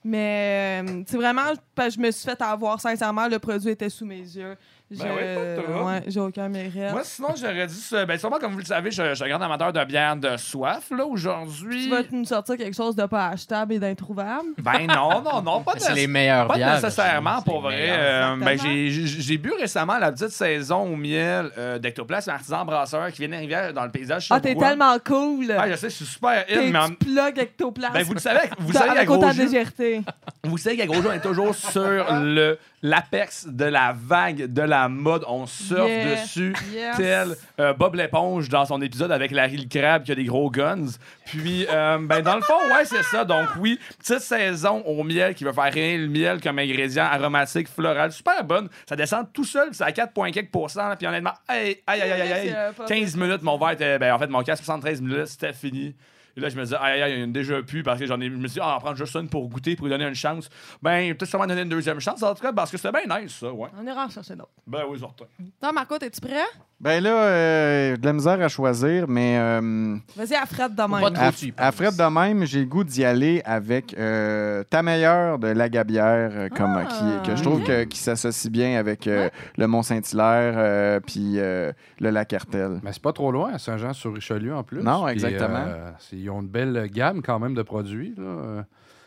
Mais, 0.05 0.83
euh, 0.85 1.03
c'est 1.07 1.17
vraiment, 1.17 1.53
je 1.79 1.99
me 1.99 2.11
suis 2.11 2.25
fait 2.25 2.41
avoir, 2.43 2.81
sincèrement, 2.81 3.29
le 3.29 3.39
produit 3.39 3.71
était 3.71 3.89
sous 3.89 4.05
mes 4.05 4.21
yeux. 4.21 4.57
Ben 4.99 5.63
pas 5.63 5.83
ouais, 5.85 6.03
j'ai 6.07 6.21
aucun 6.21 6.49
mérite. 6.49 6.91
Moi, 6.91 7.03
sinon, 7.05 7.29
j'aurais 7.41 7.67
dit. 7.67 7.75
ça- 7.75 8.05
Ben, 8.07 8.19
sûrement, 8.19 8.39
comme 8.39 8.53
vous 8.53 8.59
le 8.59 8.65
savez, 8.65 8.91
je, 8.91 9.03
je 9.11 9.15
suis 9.15 9.25
un 9.25 9.29
grand 9.37 9.41
amateur 9.45 9.73
de 9.73 9.85
bière 9.85 10.17
de 10.17 10.37
soif, 10.37 10.91
là, 10.91 11.05
aujourd'hui. 11.05 11.85
Tu 11.85 11.91
vas 11.91 12.03
nous 12.11 12.25
sortir 12.25 12.57
quelque 12.57 12.75
chose 12.77 12.95
de 12.97 13.07
pas 13.07 13.29
achetable 13.29 13.75
et 13.75 13.79
d'introuvable? 13.79 14.49
Ben, 14.59 14.87
non, 14.87 15.23
non, 15.23 15.43
non, 15.43 15.63
pas 15.63 15.75
de 15.77 15.81
C'est 15.81 15.95
les 15.95 16.07
meilleures 16.07 16.47
Pas 16.49 16.55
bières. 16.57 16.75
nécessairement, 16.75 17.39
c'est 17.39 17.45
pour 17.45 17.61
vrai. 17.63 17.89
Euh, 17.91 18.37
ben, 18.37 18.59
j'ai- 18.59 19.39
bu 19.39 19.53
récemment 19.59 19.99
la 19.99 20.13
petite 20.13 20.29
saison 20.31 20.83
au 20.93 20.97
miel 20.97 21.51
euh, 21.59 21.79
d'Ectoplasme, 21.79 22.31
un 22.31 22.35
artisan 22.35 22.65
brasseur 22.65 23.11
qui 23.11 23.27
vient 23.27 23.29
d'arriver 23.31 23.73
dans 23.75 23.85
le 23.85 23.91
paysage. 23.91 24.29
Ah, 24.31 24.41
t'es 24.41 24.55
tellement 24.55 24.97
cool! 25.05 25.53
Ah, 25.59 25.69
je 25.71 25.75
sais, 25.77 25.91
je 25.91 25.95
suis 25.97 26.05
super 26.05 26.45
T'es 26.47 26.71
mais 26.71 26.79
en- 26.79 26.89
tu 26.91 26.95
plug 26.97 27.39
ectoplasme. 27.39 27.95
ben, 27.95 28.03
vous 28.05 28.15
le 28.15 28.21
savez, 28.21 28.49
vous 28.59 28.73
savez 28.73 28.91
avec 28.91 29.07
gros 29.07 29.17
autant 29.17 29.29
de 29.29 29.33
jus, 29.35 29.43
légèreté. 29.47 30.03
vous 30.45 30.59
savez 30.59 30.77
qu'à 30.77 30.87
gros 30.87 31.03
est 31.11 31.21
toujours 31.21 31.55
sur 31.55 31.81
le 32.21 32.59
l'apex 32.83 33.47
de 33.47 33.65
la 33.65 33.95
vague 33.97 34.53
de 34.53 34.63
la 34.63 34.89
mode. 34.89 35.25
On 35.29 35.47
surfe 35.47 35.89
Yeah. 35.89 36.23
dessus 36.23 36.55
Yes. 36.73 36.97
tel 36.97 37.37
euh, 37.61 37.73
Bob 37.75 37.95
l'éponge 37.95 38.49
dans 38.49 38.65
son 38.65 38.81
épisode 38.83 39.13
avec 39.13 39.31
Larry 39.31 39.57
le 39.57 39.69
crabe 39.69 40.03
qui 40.05 40.13
a 40.13 40.15
des 40.15 40.25
gros 40.25 40.51
guns. 40.51 40.87
Puis, 41.27 41.67
euh, 41.71 41.99
ben, 42.01 42.21
dans 42.23 42.37
le 42.37 42.43
fond, 42.43 42.59
ouais, 42.73 42.85
c'est 42.85 43.03
ça. 43.05 43.25
Donc, 43.25 43.49
oui, 43.59 43.79
petite 43.99 44.21
saison 44.21 44.83
au 44.85 45.03
miel 45.05 45.35
qui 45.35 45.45
va 45.45 45.53
faire 45.53 45.73
rien 45.73 45.97
le 45.97 46.09
miel 46.09 46.41
comme 46.41 46.59
ingrédient 46.59 47.05
aromatique, 47.05 47.69
floral, 47.69 48.11
super 48.13 48.43
bonne. 48.45 48.69
Ça 48.89 48.97
descend 48.97 49.27
tout 49.33 49.45
seul, 49.45 49.69
c'est 49.73 49.85
à 49.85 49.93
4, 49.93 50.13
quelques 50.33 50.51
pourcents. 50.51 50.89
là, 50.89 50.97
Puis, 50.97 51.07
honnêtement, 51.07 51.35
aïe, 51.49 51.79
aïe, 51.87 52.01
aïe, 52.03 52.13
aïe, 52.13 52.33
aïe, 52.33 52.49
C'est, 52.49 52.57
euh, 52.57 52.73
pas 52.73 52.85
15 52.87 53.17
minutes, 53.17 53.43
mon 53.43 53.57
verre 53.59 53.71
était, 53.71 53.99
ben, 53.99 54.13
en 54.15 54.19
fait, 54.19 54.27
mon 54.27 54.43
cas, 54.43 54.57
73 54.57 55.01
minutes, 55.01 55.27
c'était 55.27 55.53
fini. 55.53 55.95
Et 56.37 56.41
là, 56.41 56.49
je 56.49 56.57
me 56.57 56.63
disais, 56.65 56.77
aïe, 56.81 57.03
aïe, 57.03 57.13
il 57.15 57.21
y 57.21 57.25
en 57.25 57.29
a 57.29 57.33
déjà 57.33 57.63
plus 57.63 57.83
parce 57.83 58.01
que 58.01 58.07
j'en 58.07 58.21
ai. 58.21 58.25
Je 58.27 58.31
me 58.31 58.47
suis 58.49 58.55
dit, 58.55 58.61
ah, 58.63 58.69
on 58.71 58.75
va 58.75 58.81
prendre 58.81 58.97
juste 58.97 59.15
une 59.17 59.29
pour 59.29 59.49
goûter, 59.49 59.77
pour 59.77 59.87
lui 59.87 59.93
donner 59.93 60.07
une 60.09 60.15
chance. 60.15 60.49
Ben, 60.83 61.15
peut-être 61.15 61.29
sûrement 61.29 61.47
donner 61.47 61.63
une 61.63 61.69
deuxième 61.69 62.01
chance, 62.01 62.23
en 62.23 62.35
tout 62.35 62.43
cas, 62.43 62.53
parce 62.53 62.71
que 62.71 62.79
c'était 62.79 62.91
bien 62.93 63.21
nice, 63.21 63.37
ça, 63.39 63.53
ouais. 63.53 63.69
On 63.79 63.87
ira 63.87 64.07
en 64.07 64.09
chercher 64.09 64.35
d'autres. 64.35 64.51
Ben 64.67 64.81
oui, 64.89 64.99
certain. 64.99 65.27
Toi, 65.61 65.73
Marco, 65.73 65.99
t'es-tu 65.99 66.21
prêt? 66.21 66.45
Ben 66.81 67.01
là, 67.01 67.11
euh, 67.11 67.97
de 67.97 68.05
la 68.05 68.13
misère 68.13 68.41
à 68.43 68.49
choisir, 68.49 69.07
mais 69.07 69.39
euh, 69.39 69.97
Vas-y, 70.17 70.35
à 70.35 70.47
Fred 70.47 70.75
de 70.75 70.83
même. 70.83 71.15
À, 71.59 71.67
à. 71.69 71.71
Fred 71.73 71.95
de 71.97 72.11
même, 72.13 72.45
j'ai 72.45 72.59
le 72.61 72.67
goût 72.67 72.83
d'y 72.83 73.05
aller 73.05 73.41
avec 73.45 73.95
euh, 73.97 74.65
ta 74.65 74.83
meilleure 74.83 75.39
de 75.39 75.47
la 75.49 75.69
Gabière, 75.69 76.31
euh, 76.33 76.49
comme, 76.49 76.75
Ah, 76.77 76.87
qui, 76.87 77.31
que 77.31 77.37
je 77.37 77.43
trouve 77.43 77.63
que- 77.63 77.85
qui 77.85 77.99
s'associe 77.99 78.51
bien 78.51 78.79
avec 78.81 79.07
euh, 79.07 79.29
le 79.59 79.67
Mont-Saint-Hilaire 79.69 80.55
euh, 80.57 80.99
puis 81.01 81.35
euh, 81.39 81.71
le 82.01 82.11
lac 82.11 82.33
Hertel. 82.33 82.81
Mais 82.83 82.93
c'est 82.93 83.03
pas 83.03 83.13
trop 83.13 83.31
loin, 83.31 83.53
à 83.55 83.59
Saint-Jean-sur-Richelieu 83.59 84.55
en 84.57 84.65
plus. 84.65 84.83
Non, 84.83 85.07
exactement. 85.07 85.65
euh, 85.69 85.91
c'est- 86.01 86.17
ils 86.23 86.31
ont 86.31 86.41
une 86.41 86.49
belle 86.49 86.89
gamme 86.93 87.23
quand 87.23 87.39
même 87.39 87.55
de 87.55 87.63
produits. 87.63 88.15
là. 88.17 88.23
Euh, 88.25 88.63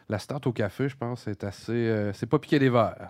La 0.10 0.20
start 0.20 0.46
au 0.46 0.52
café, 0.52 0.88
je 0.88 0.96
pense, 0.96 1.22
c'est 1.24 1.44
assez. 1.44 1.72
euh, 1.72 2.14
c'est 2.14 2.28
pas 2.28 2.38
piqué 2.38 2.60
des 2.60 2.70
verres. 2.70 3.08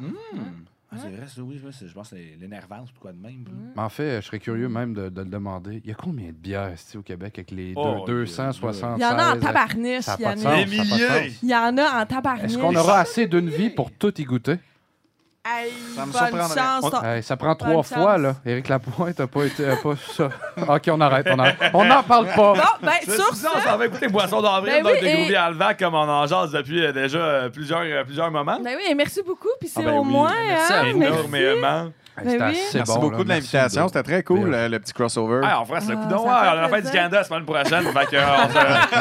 Ah, 0.91 0.98
c'est 1.02 1.10
vrai, 1.10 1.27
ça, 1.27 1.41
oui, 1.41 1.57
je 1.60 1.94
pense 1.94 2.10
que 2.11 2.15
c'est 2.15 2.38
l'énervance 2.40 2.90
ou 2.91 2.99
quoi 3.02 3.11
de 3.11 3.18
même. 3.18 3.44
Mais 3.76 3.82
en 3.82 3.90
fait, 3.90 4.22
je 4.22 4.27
serais 4.27 4.40
curieux 4.40 4.69
même 4.69 4.94
de, 4.94 5.10
de 5.10 5.22
le 5.23 5.27
demander. 5.27 5.82
Il 5.84 5.90
y 5.90 5.91
a 5.91 5.95
combien 5.95 6.27
de 6.27 6.32
bières 6.38 6.72
ici, 6.73 6.95
au 6.98 7.02
Québec 7.02 7.34
avec 7.38 7.52
les 7.52 7.73
Oh, 7.76 8.03
deux- 8.07 8.23
276? 8.23 8.94
Il 8.98 9.02
y 9.02 9.06
en 9.06 9.10
a 9.18 9.36
en 9.36 9.40
tabarniche, 9.40 10.02
sens, 10.06 10.18
Des 10.18 10.23
ça 10.23 10.30
a 10.30 10.36
pas 10.36 10.64
de 10.64 10.69
milliers. 10.69 11.34
Il 11.44 11.49
y 11.49 11.56
en 11.56 11.77
a 11.77 12.02
en 12.02 12.06
tabarniche. 12.06 12.45
Est-ce 12.45 12.57
qu'on 12.57 12.76
aura 12.76 12.99
assez 12.99 13.27
d'une 13.27 13.49
vie 13.49 13.72
pour 13.72 13.91
tout 13.91 14.14
y 14.22 14.23
goûter? 14.23 14.56
Hey, 15.47 15.72
Ça 15.95 16.05
me 16.07 16.11
surprendrait. 16.11 17.17
Hey, 17.17 17.22
ça 17.23 17.38
prend 17.38 17.49
Bonne 17.49 17.57
trois 17.57 17.84
chance. 17.84 17.93
fois, 17.93 18.17
là. 18.17 18.34
Éric 18.45 18.67
Lapointe 18.67 19.19
n'a 19.19 19.27
pas 19.27 19.43
été. 19.45 19.69
a 19.69 19.76
pas 19.76 19.93
ça. 19.95 20.30
OK, 20.67 20.81
on 20.89 20.99
arrête, 21.01 21.27
on 21.30 21.38
arrête. 21.38 21.57
On 21.76 21.85
n'en 21.85 22.01
parle 22.01 22.26
pas. 22.27 22.53
Bon, 22.53 22.61
ben, 22.81 22.91
sur 23.03 23.13
ça, 23.35 23.35
ça, 23.35 23.49
on 23.55 23.61
s'en 23.61 23.77
va 23.77 23.85
écouter 23.85 24.07
Boisson 24.07 24.41
d'avril, 24.41 24.73
Ben 24.77 24.84
donc 24.84 24.93
oui, 24.93 25.01
des 25.01 25.31
et- 25.34 25.35
Alvac, 25.35 25.77
comme 25.77 25.93
on 25.93 25.97
en 26.09 26.26
jase 26.26 26.51
depuis 26.51 26.84
euh, 26.84 26.91
déjà 26.91 27.19
euh, 27.19 27.49
plusieurs, 27.49 27.81
euh, 27.81 28.03
plusieurs 28.03 28.31
moments. 28.31 28.59
Ben 28.59 28.76
oui, 28.76 28.84
et 28.89 28.95
merci 28.95 29.22
beaucoup. 29.22 29.49
Puis 29.59 29.69
c'est 29.69 29.81
Ah 29.81 29.84
ben 29.91 29.97
au 29.97 30.01
oui. 30.01 30.07
moins, 30.11 30.34
Merci 30.47 30.73
hein, 30.73 30.80
à 30.80 30.91
vous. 30.91 30.97
merci. 30.97 31.91
Ben 32.23 32.31
c'était 32.31 32.43
oui. 32.43 32.49
assez 32.49 32.77
Merci 32.77 32.93
bon, 32.93 32.99
beaucoup 32.99 33.17
là. 33.17 33.23
de 33.25 33.29
l'invitation. 33.29 33.87
C'était 33.87 34.03
très 34.03 34.23
cool, 34.23 34.53
euh, 34.53 34.69
le 34.69 34.79
petit 34.79 34.93
crossover. 34.93 35.41
Ah, 35.43 35.61
on 35.61 35.65
fera 35.65 35.81
ce 35.81 35.91
Ah, 35.91 35.95
coup 35.95 36.07
d'on. 36.07 36.23
ça 36.25 36.31
Ouais, 36.31 36.39
fait 36.49 36.57
on 36.57 36.63
a 36.63 36.69
fait 36.69 36.81
du. 36.83 36.91
Canada 36.91 37.17
la 37.17 37.23
semaine 37.25 37.45
prochaine. 37.45 37.83
fait 37.83 38.05
que, 38.05 38.15
euh, 38.15 38.25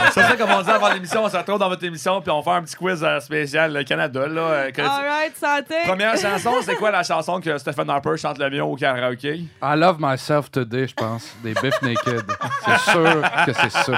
c'est 0.12 0.22
ça, 0.22 0.36
comme 0.36 0.50
on 0.50 0.62
dit 0.62 0.70
avant 0.70 0.92
l'émission, 0.92 1.24
on 1.24 1.28
se 1.28 1.36
retrouve 1.36 1.58
dans 1.60 1.68
votre 1.68 1.84
émission, 1.84 2.20
puis 2.20 2.30
on 2.30 2.42
fait 2.42 2.50
un 2.50 2.62
petit 2.62 2.74
quiz 2.76 3.04
euh, 3.04 3.20
spécial 3.20 3.72
le 3.72 3.84
Canada. 3.84 4.26
Là, 4.26 4.40
euh, 4.40 4.70
que- 4.72 4.82
All 4.82 4.88
right, 4.88 5.36
santé. 5.36 5.74
Première 5.86 6.16
chanson, 6.16 6.54
c'est 6.62 6.74
quoi 6.74 6.90
la 6.90 7.02
chanson 7.04 7.40
que 7.40 7.56
Stephen 7.58 7.88
Harper 7.88 8.16
chante 8.16 8.38
le 8.38 8.50
mieux 8.50 8.62
au 8.64 8.74
karaoké? 8.74 9.34
I 9.62 9.76
love 9.76 9.96
myself 10.00 10.50
today, 10.50 10.88
je 10.88 10.94
pense. 10.94 11.34
Des 11.42 11.54
Biff 11.54 11.80
Naked. 11.82 12.24
C'est 12.64 12.90
sûr 12.92 13.22
que 13.46 13.52
c'est 13.52 13.70
ça. 13.70 13.92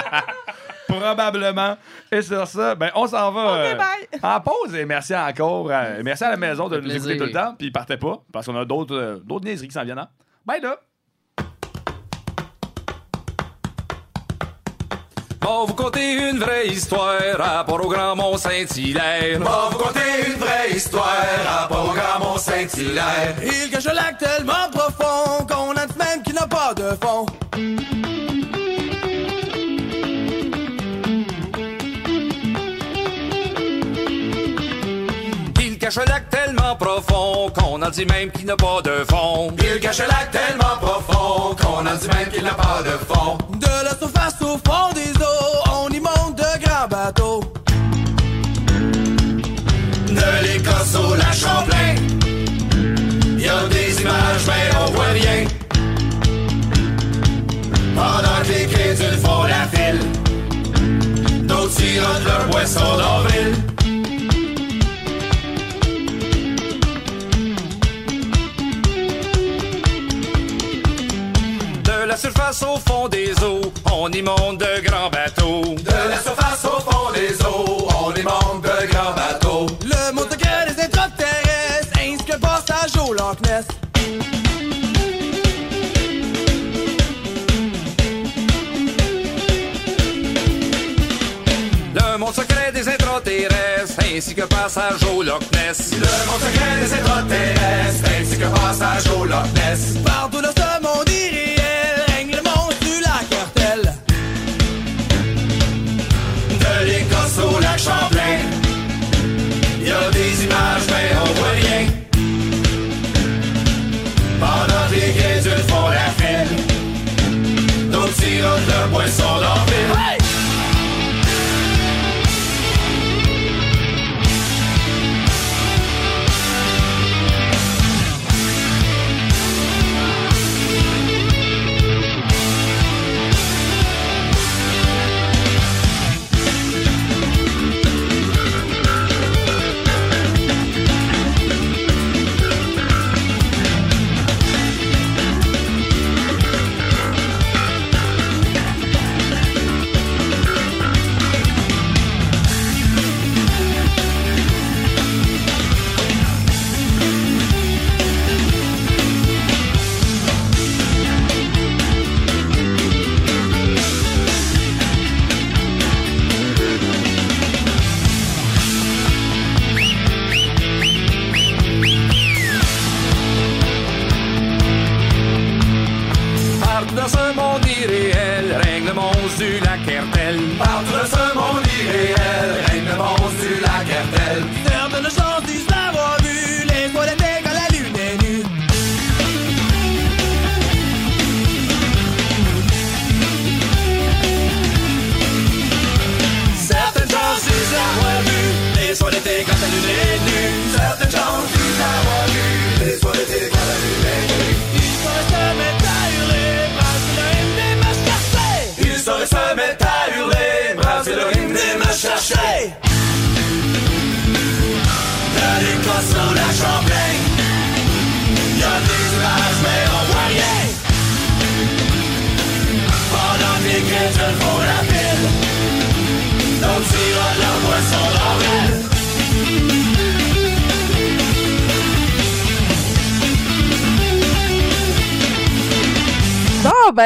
Probablement. 0.89 1.77
Et 2.13 2.23
sur 2.23 2.47
ça, 2.47 2.75
ben, 2.75 2.91
on 2.95 3.07
s'en 3.07 3.33
va 3.33 3.55
euh, 3.55 3.79
en 4.23 4.41
pause. 4.41 4.75
Et 4.75 4.85
merci 4.85 5.15
encore. 5.15 5.69
euh, 5.71 6.01
merci 6.05 6.25
à 6.25 6.31
la 6.31 6.37
maison 6.37 6.69
de 6.69 6.79
nous 6.79 6.91
écouter 6.95 7.17
plaisir. 7.17 7.19
tout 7.19 7.25
le 7.27 7.33
temps. 7.33 7.55
Puis 7.59 7.71
partez 7.71 7.97
pas, 7.97 8.19
parce 8.33 8.47
qu'on 8.47 8.57
a 8.57 8.65
d'autres 8.65 8.95
euh, 8.97 9.17
d'autres 9.25 9.45
niaiseries 9.45 9.69
qui 9.69 9.75
s'en 9.75 9.85
viennent. 9.85 9.99
hein. 9.99 10.09
Bye 10.45 10.61
là! 10.61 10.77
Va 15.43 15.65
vous 15.65 15.75
conter 15.75 16.29
une 16.31 16.39
vraie 16.41 16.67
histoire 16.67 17.21
rapport 17.39 17.85
au 17.85 17.89
Grand 17.89 18.17
Mont 18.17 18.37
Saint-Hilaire. 18.37 19.39
Va 19.39 19.69
vous 19.71 19.79
conter 19.79 20.01
une 20.27 20.35
vraie 20.41 20.73
histoire 20.73 21.07
rapport 21.47 21.89
au 21.89 21.93
Grand 21.95 22.19
Mont 22.19 22.37
Saint-Hilaire. 22.37 23.37
Il 23.45 23.71
cache 23.71 23.87
un 23.87 23.93
lac 23.95 24.19
tellement 24.19 24.69
profond 24.73 25.47
qu'on 25.47 25.71
a 25.77 25.87
dit 25.87 25.99
même 25.99 26.23
qu'il 26.25 26.35
n'a 26.35 26.49
pas 26.49 26.75
de 26.75 26.97
fond. 27.01 27.27
Cache 35.87 35.99
un 35.99 36.05
lac 36.07 36.29
tellement 36.31 36.75
profond 36.75 37.49
qu'on 37.55 37.81
en 37.81 37.91
dit 37.91 38.07
même 38.07 38.29
qu'il 38.33 38.47
n'a 38.47 38.57
pas 38.57 38.83
de 38.83 39.05
fond. 39.09 39.55
Il 39.59 39.79
cache 39.79 40.01
un 40.01 40.09
lac 40.09 40.33
tellement 40.33 40.77
profond 40.81 41.55
qu'on 41.55 41.87
en 41.87 41.95
dit 41.95 42.09
même 42.09 42.29
qu'il 42.29 42.43
n'a 42.43 42.55
pas 42.55 42.83
de 42.83 42.91
fond. 43.07 43.39
De 43.55 43.85
la 43.85 43.97
surface 43.97 44.35
au 44.41 44.59
fond 44.67 44.93
des 44.95 45.13
eaux, 45.23 45.85
on 45.85 45.89
y 45.91 46.01
monte 46.01 46.39
de 46.39 46.65
grands 46.65 46.89
bateaux. 46.89 47.45
De 50.09 50.43
l'Écosse 50.43 50.97
au 50.97 51.15
lac 51.15 51.35
Champlain. 51.35 51.95
Y 53.39 53.49
a 53.49 53.69
des 53.69 54.01
images, 54.01 54.45
mais 54.49 54.77
on 54.81 54.91
voit 54.91 55.05
rien. 55.13 55.47
Pendant 57.95 58.43
que 58.43 58.49
les 58.49 58.67
crédules 58.67 59.19
font 59.23 59.45
la 59.45 59.69
file, 59.73 60.01
d'autres 61.47 61.71
sirotent 61.71 62.25
leur 62.25 62.49
boisson 62.49 62.97
d'avril. 62.97 63.76
La 72.17 72.23
surface 72.23 72.63
au 72.63 72.79
fond 72.79 73.09
des 73.09 73.31
eaux, 73.45 73.61
on 73.93 74.11
y 74.11 74.23
monte 74.23 74.59
de 74.59 74.81
grands 74.83 75.11
bateaux. 75.11 75.75
De 75.75 76.09
la 76.09 76.19
surface 76.19 76.65
au 76.65 76.81
fond 76.81 77.13
des 77.13 77.35
eaux, 77.45 77.89
on 78.05 78.15
y 78.15 78.23
monte 78.23 78.63
de 78.63 78.87
grands 78.87 79.13
bateaux. 79.13 79.67
Le 79.85 80.15
mot 80.15 80.23
secret 80.23 80.65
des 80.67 80.83
extraterrestres, 80.83 81.93
ainsi 82.01 82.25
que 82.25 82.33
le 82.33 82.39
passage 82.39 82.97
au 83.07 83.13
Loch 83.13 83.39
Ness. 83.43 83.67
Le 91.95 92.19
monde 92.19 92.35
secret 92.35 92.73
des 92.73 92.89
intraterrestres, 92.89 94.01
ainsi 94.17 94.35
que 94.35 94.43
passage 94.43 95.05
au 95.15 95.23
Loch 95.23 95.43
Ness. 95.53 95.93
Le 95.93 95.99
monde 95.99 96.41
secret 96.41 96.81
des 96.81 96.95
intraterrestres, 96.95 98.11
ainsi 98.19 98.39
que 98.39 98.47
passage 98.47 99.07
au 99.19 99.25
Loch 99.27 99.53
Ness. 99.55 99.99
Partout 100.03 100.41
dans 100.41 100.49
ce 100.49 100.83
monde 100.83 101.07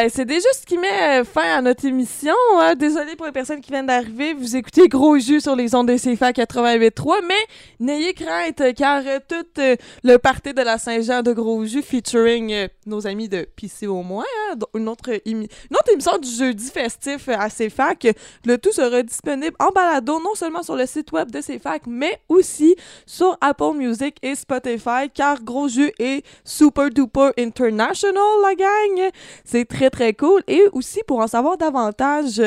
ben, 0.01 0.09
c'est 0.09 0.25
déjà 0.25 0.49
ce 0.59 0.65
qui 0.65 0.79
met 0.79 1.21
euh, 1.21 1.25
fin 1.25 1.59
à 1.59 1.61
notre 1.61 1.85
émission. 1.85 2.33
Hein. 2.71 2.75
Désolé 2.75 3.17
pour 3.17 3.27
les 3.27 3.33
personnes 3.33 3.61
qui 3.61 3.71
viennent 3.71 3.87
d'arriver. 3.87 4.35
Vous 4.35 4.57
écoutez 4.57 4.89
Gros 4.89 5.19
Jus 5.19 5.41
sur 5.41 5.57
les 5.57 5.75
ondes 5.75 5.89
de 5.89 5.97
CFA 5.97 6.33
88.3, 6.33 7.21
mais 7.27 7.35
n'ayez 7.79 8.15
crainte, 8.15 8.63
car 8.77 9.03
euh, 9.07 9.19
tout 9.27 9.61
euh, 9.61 9.77
le 10.03 10.17
party 10.19 10.55
de 10.55 10.63
la 10.63 10.79
Saint-Jean 10.79 11.23
de 11.23 11.33
Gros 11.33 11.65
Jus 11.65 11.83
featuring 11.83 12.53
euh, 12.53 12.69
nos 12.87 13.07
amis 13.07 13.29
de 13.29 13.47
PC 13.57 13.87
au 13.87 14.03
moins, 14.03 14.25
hein, 14.51 14.57
une, 14.75 14.89
autre 14.89 15.11
une 15.27 15.45
autre 15.73 15.93
émission 15.93 16.19
du 16.19 16.29
jeudi 16.29 16.71
festif 16.71 17.29
à 17.29 17.49
CFAC. 17.49 18.17
Le 18.45 18.59
tout 18.59 18.73
sera 18.73 19.03
disponible 19.03 19.57
en 19.59 19.71
balado, 19.71 20.21
non 20.21 20.35
seulement 20.35 20.63
sur 20.63 20.77
le 20.77 20.87
site 20.87 21.13
web 21.13 21.31
de 21.31 21.41
CFAC, 21.41 21.83
mais 21.87 22.21
aussi 22.29 22.77
sur 23.07 23.37
Apple 23.41 23.77
Music 23.77 24.17
et 24.23 24.35
Spotify, 24.35 25.11
car 25.13 25.43
Gros 25.43 25.69
Jus 25.69 25.93
est 25.99 26.25
super 26.45 26.91
duper 26.91 27.31
international, 27.39 28.23
la 28.43 28.55
gang. 28.55 29.11
C'est 29.45 29.65
très, 29.65 29.91
très 29.91 30.15
cool. 30.15 30.43
Et 30.47 30.63
aussi, 30.73 31.01
pour 31.07 31.21
en 31.21 31.27
savoir 31.27 31.57
davantage, 31.57 32.41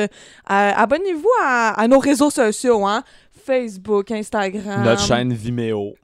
abonnez-vous 0.45 1.29
à, 1.41 1.79
à 1.79 1.87
nos 1.87 1.99
réseaux 1.99 2.29
sociaux, 2.29 2.85
hein? 2.85 3.03
Facebook, 3.45 4.11
Instagram. 4.11 4.83
Notre 4.83 5.01
chaîne 5.01 5.33
Vimeo. 5.33 5.95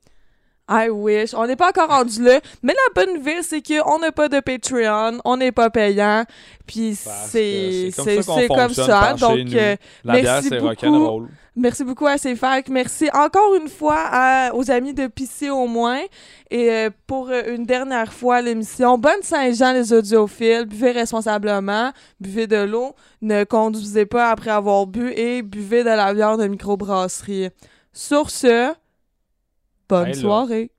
I 0.72 0.90
wish. 0.90 1.34
On 1.34 1.48
n'est 1.48 1.56
pas 1.56 1.70
encore 1.70 1.90
rendu 1.90 2.24
là. 2.24 2.40
Mais 2.62 2.74
la 2.74 3.04
bonne 3.04 3.16
nouvelle, 3.16 3.44
c'est 3.44 3.62
qu'on 3.62 3.98
n'a 3.98 4.12
pas 4.12 4.30
de 4.30 4.40
Patreon, 4.40 5.20
on 5.26 5.38
n'est 5.38 5.52
pas 5.52 5.72
payant. 5.72 6.26
Puis 6.68 6.96
c'est 6.96 7.90
comme 7.96 8.22
ça 8.22 8.48
comme 8.48 8.74
ça. 8.74 9.14
Donc, 9.16 9.52
euh, 9.54 9.76
La 10.04 10.14
bière, 10.14 10.34
merci 10.34 10.50
c'est 10.50 10.60
rock'n'roll. 10.60 11.28
Merci 11.60 11.84
beaucoup 11.84 12.08
à 12.08 12.18
CFAC. 12.18 12.70
Merci 12.70 13.10
encore 13.14 13.54
une 13.56 13.68
fois 13.68 13.98
à- 14.00 14.54
aux 14.56 14.72
amis 14.72 14.94
de 14.94 15.08
Pisser 15.08 15.50
au 15.50 15.68
moins. 15.68 16.00
Et 16.50 16.72
euh, 16.72 16.90
pour 17.06 17.30
euh, 17.30 17.54
une 17.56 17.66
dernière 17.66 18.14
fois 18.14 18.42
l'émission, 18.42 18.98
bonne 18.98 19.22
Saint-Jean 19.22 19.74
les 19.74 19.92
audiophiles. 19.92 20.66
Buvez 20.66 20.92
responsablement, 20.92 21.92
buvez 22.20 22.48
de 22.48 22.58
l'eau, 22.64 22.96
ne 23.22 23.44
conduisez 23.44 24.06
pas 24.06 24.30
après 24.30 24.52
avoir 24.52 24.88
bu 24.88 25.12
et 25.12 25.42
buvez 25.42 25.84
de 25.84 25.90
la 25.90 26.14
bière 26.14 26.38
de 26.38 26.48
microbrasserie. 26.48 27.50
Sur 27.92 28.30
ce, 28.30 28.74
bonne 29.90 30.06
soirée. 30.16 30.72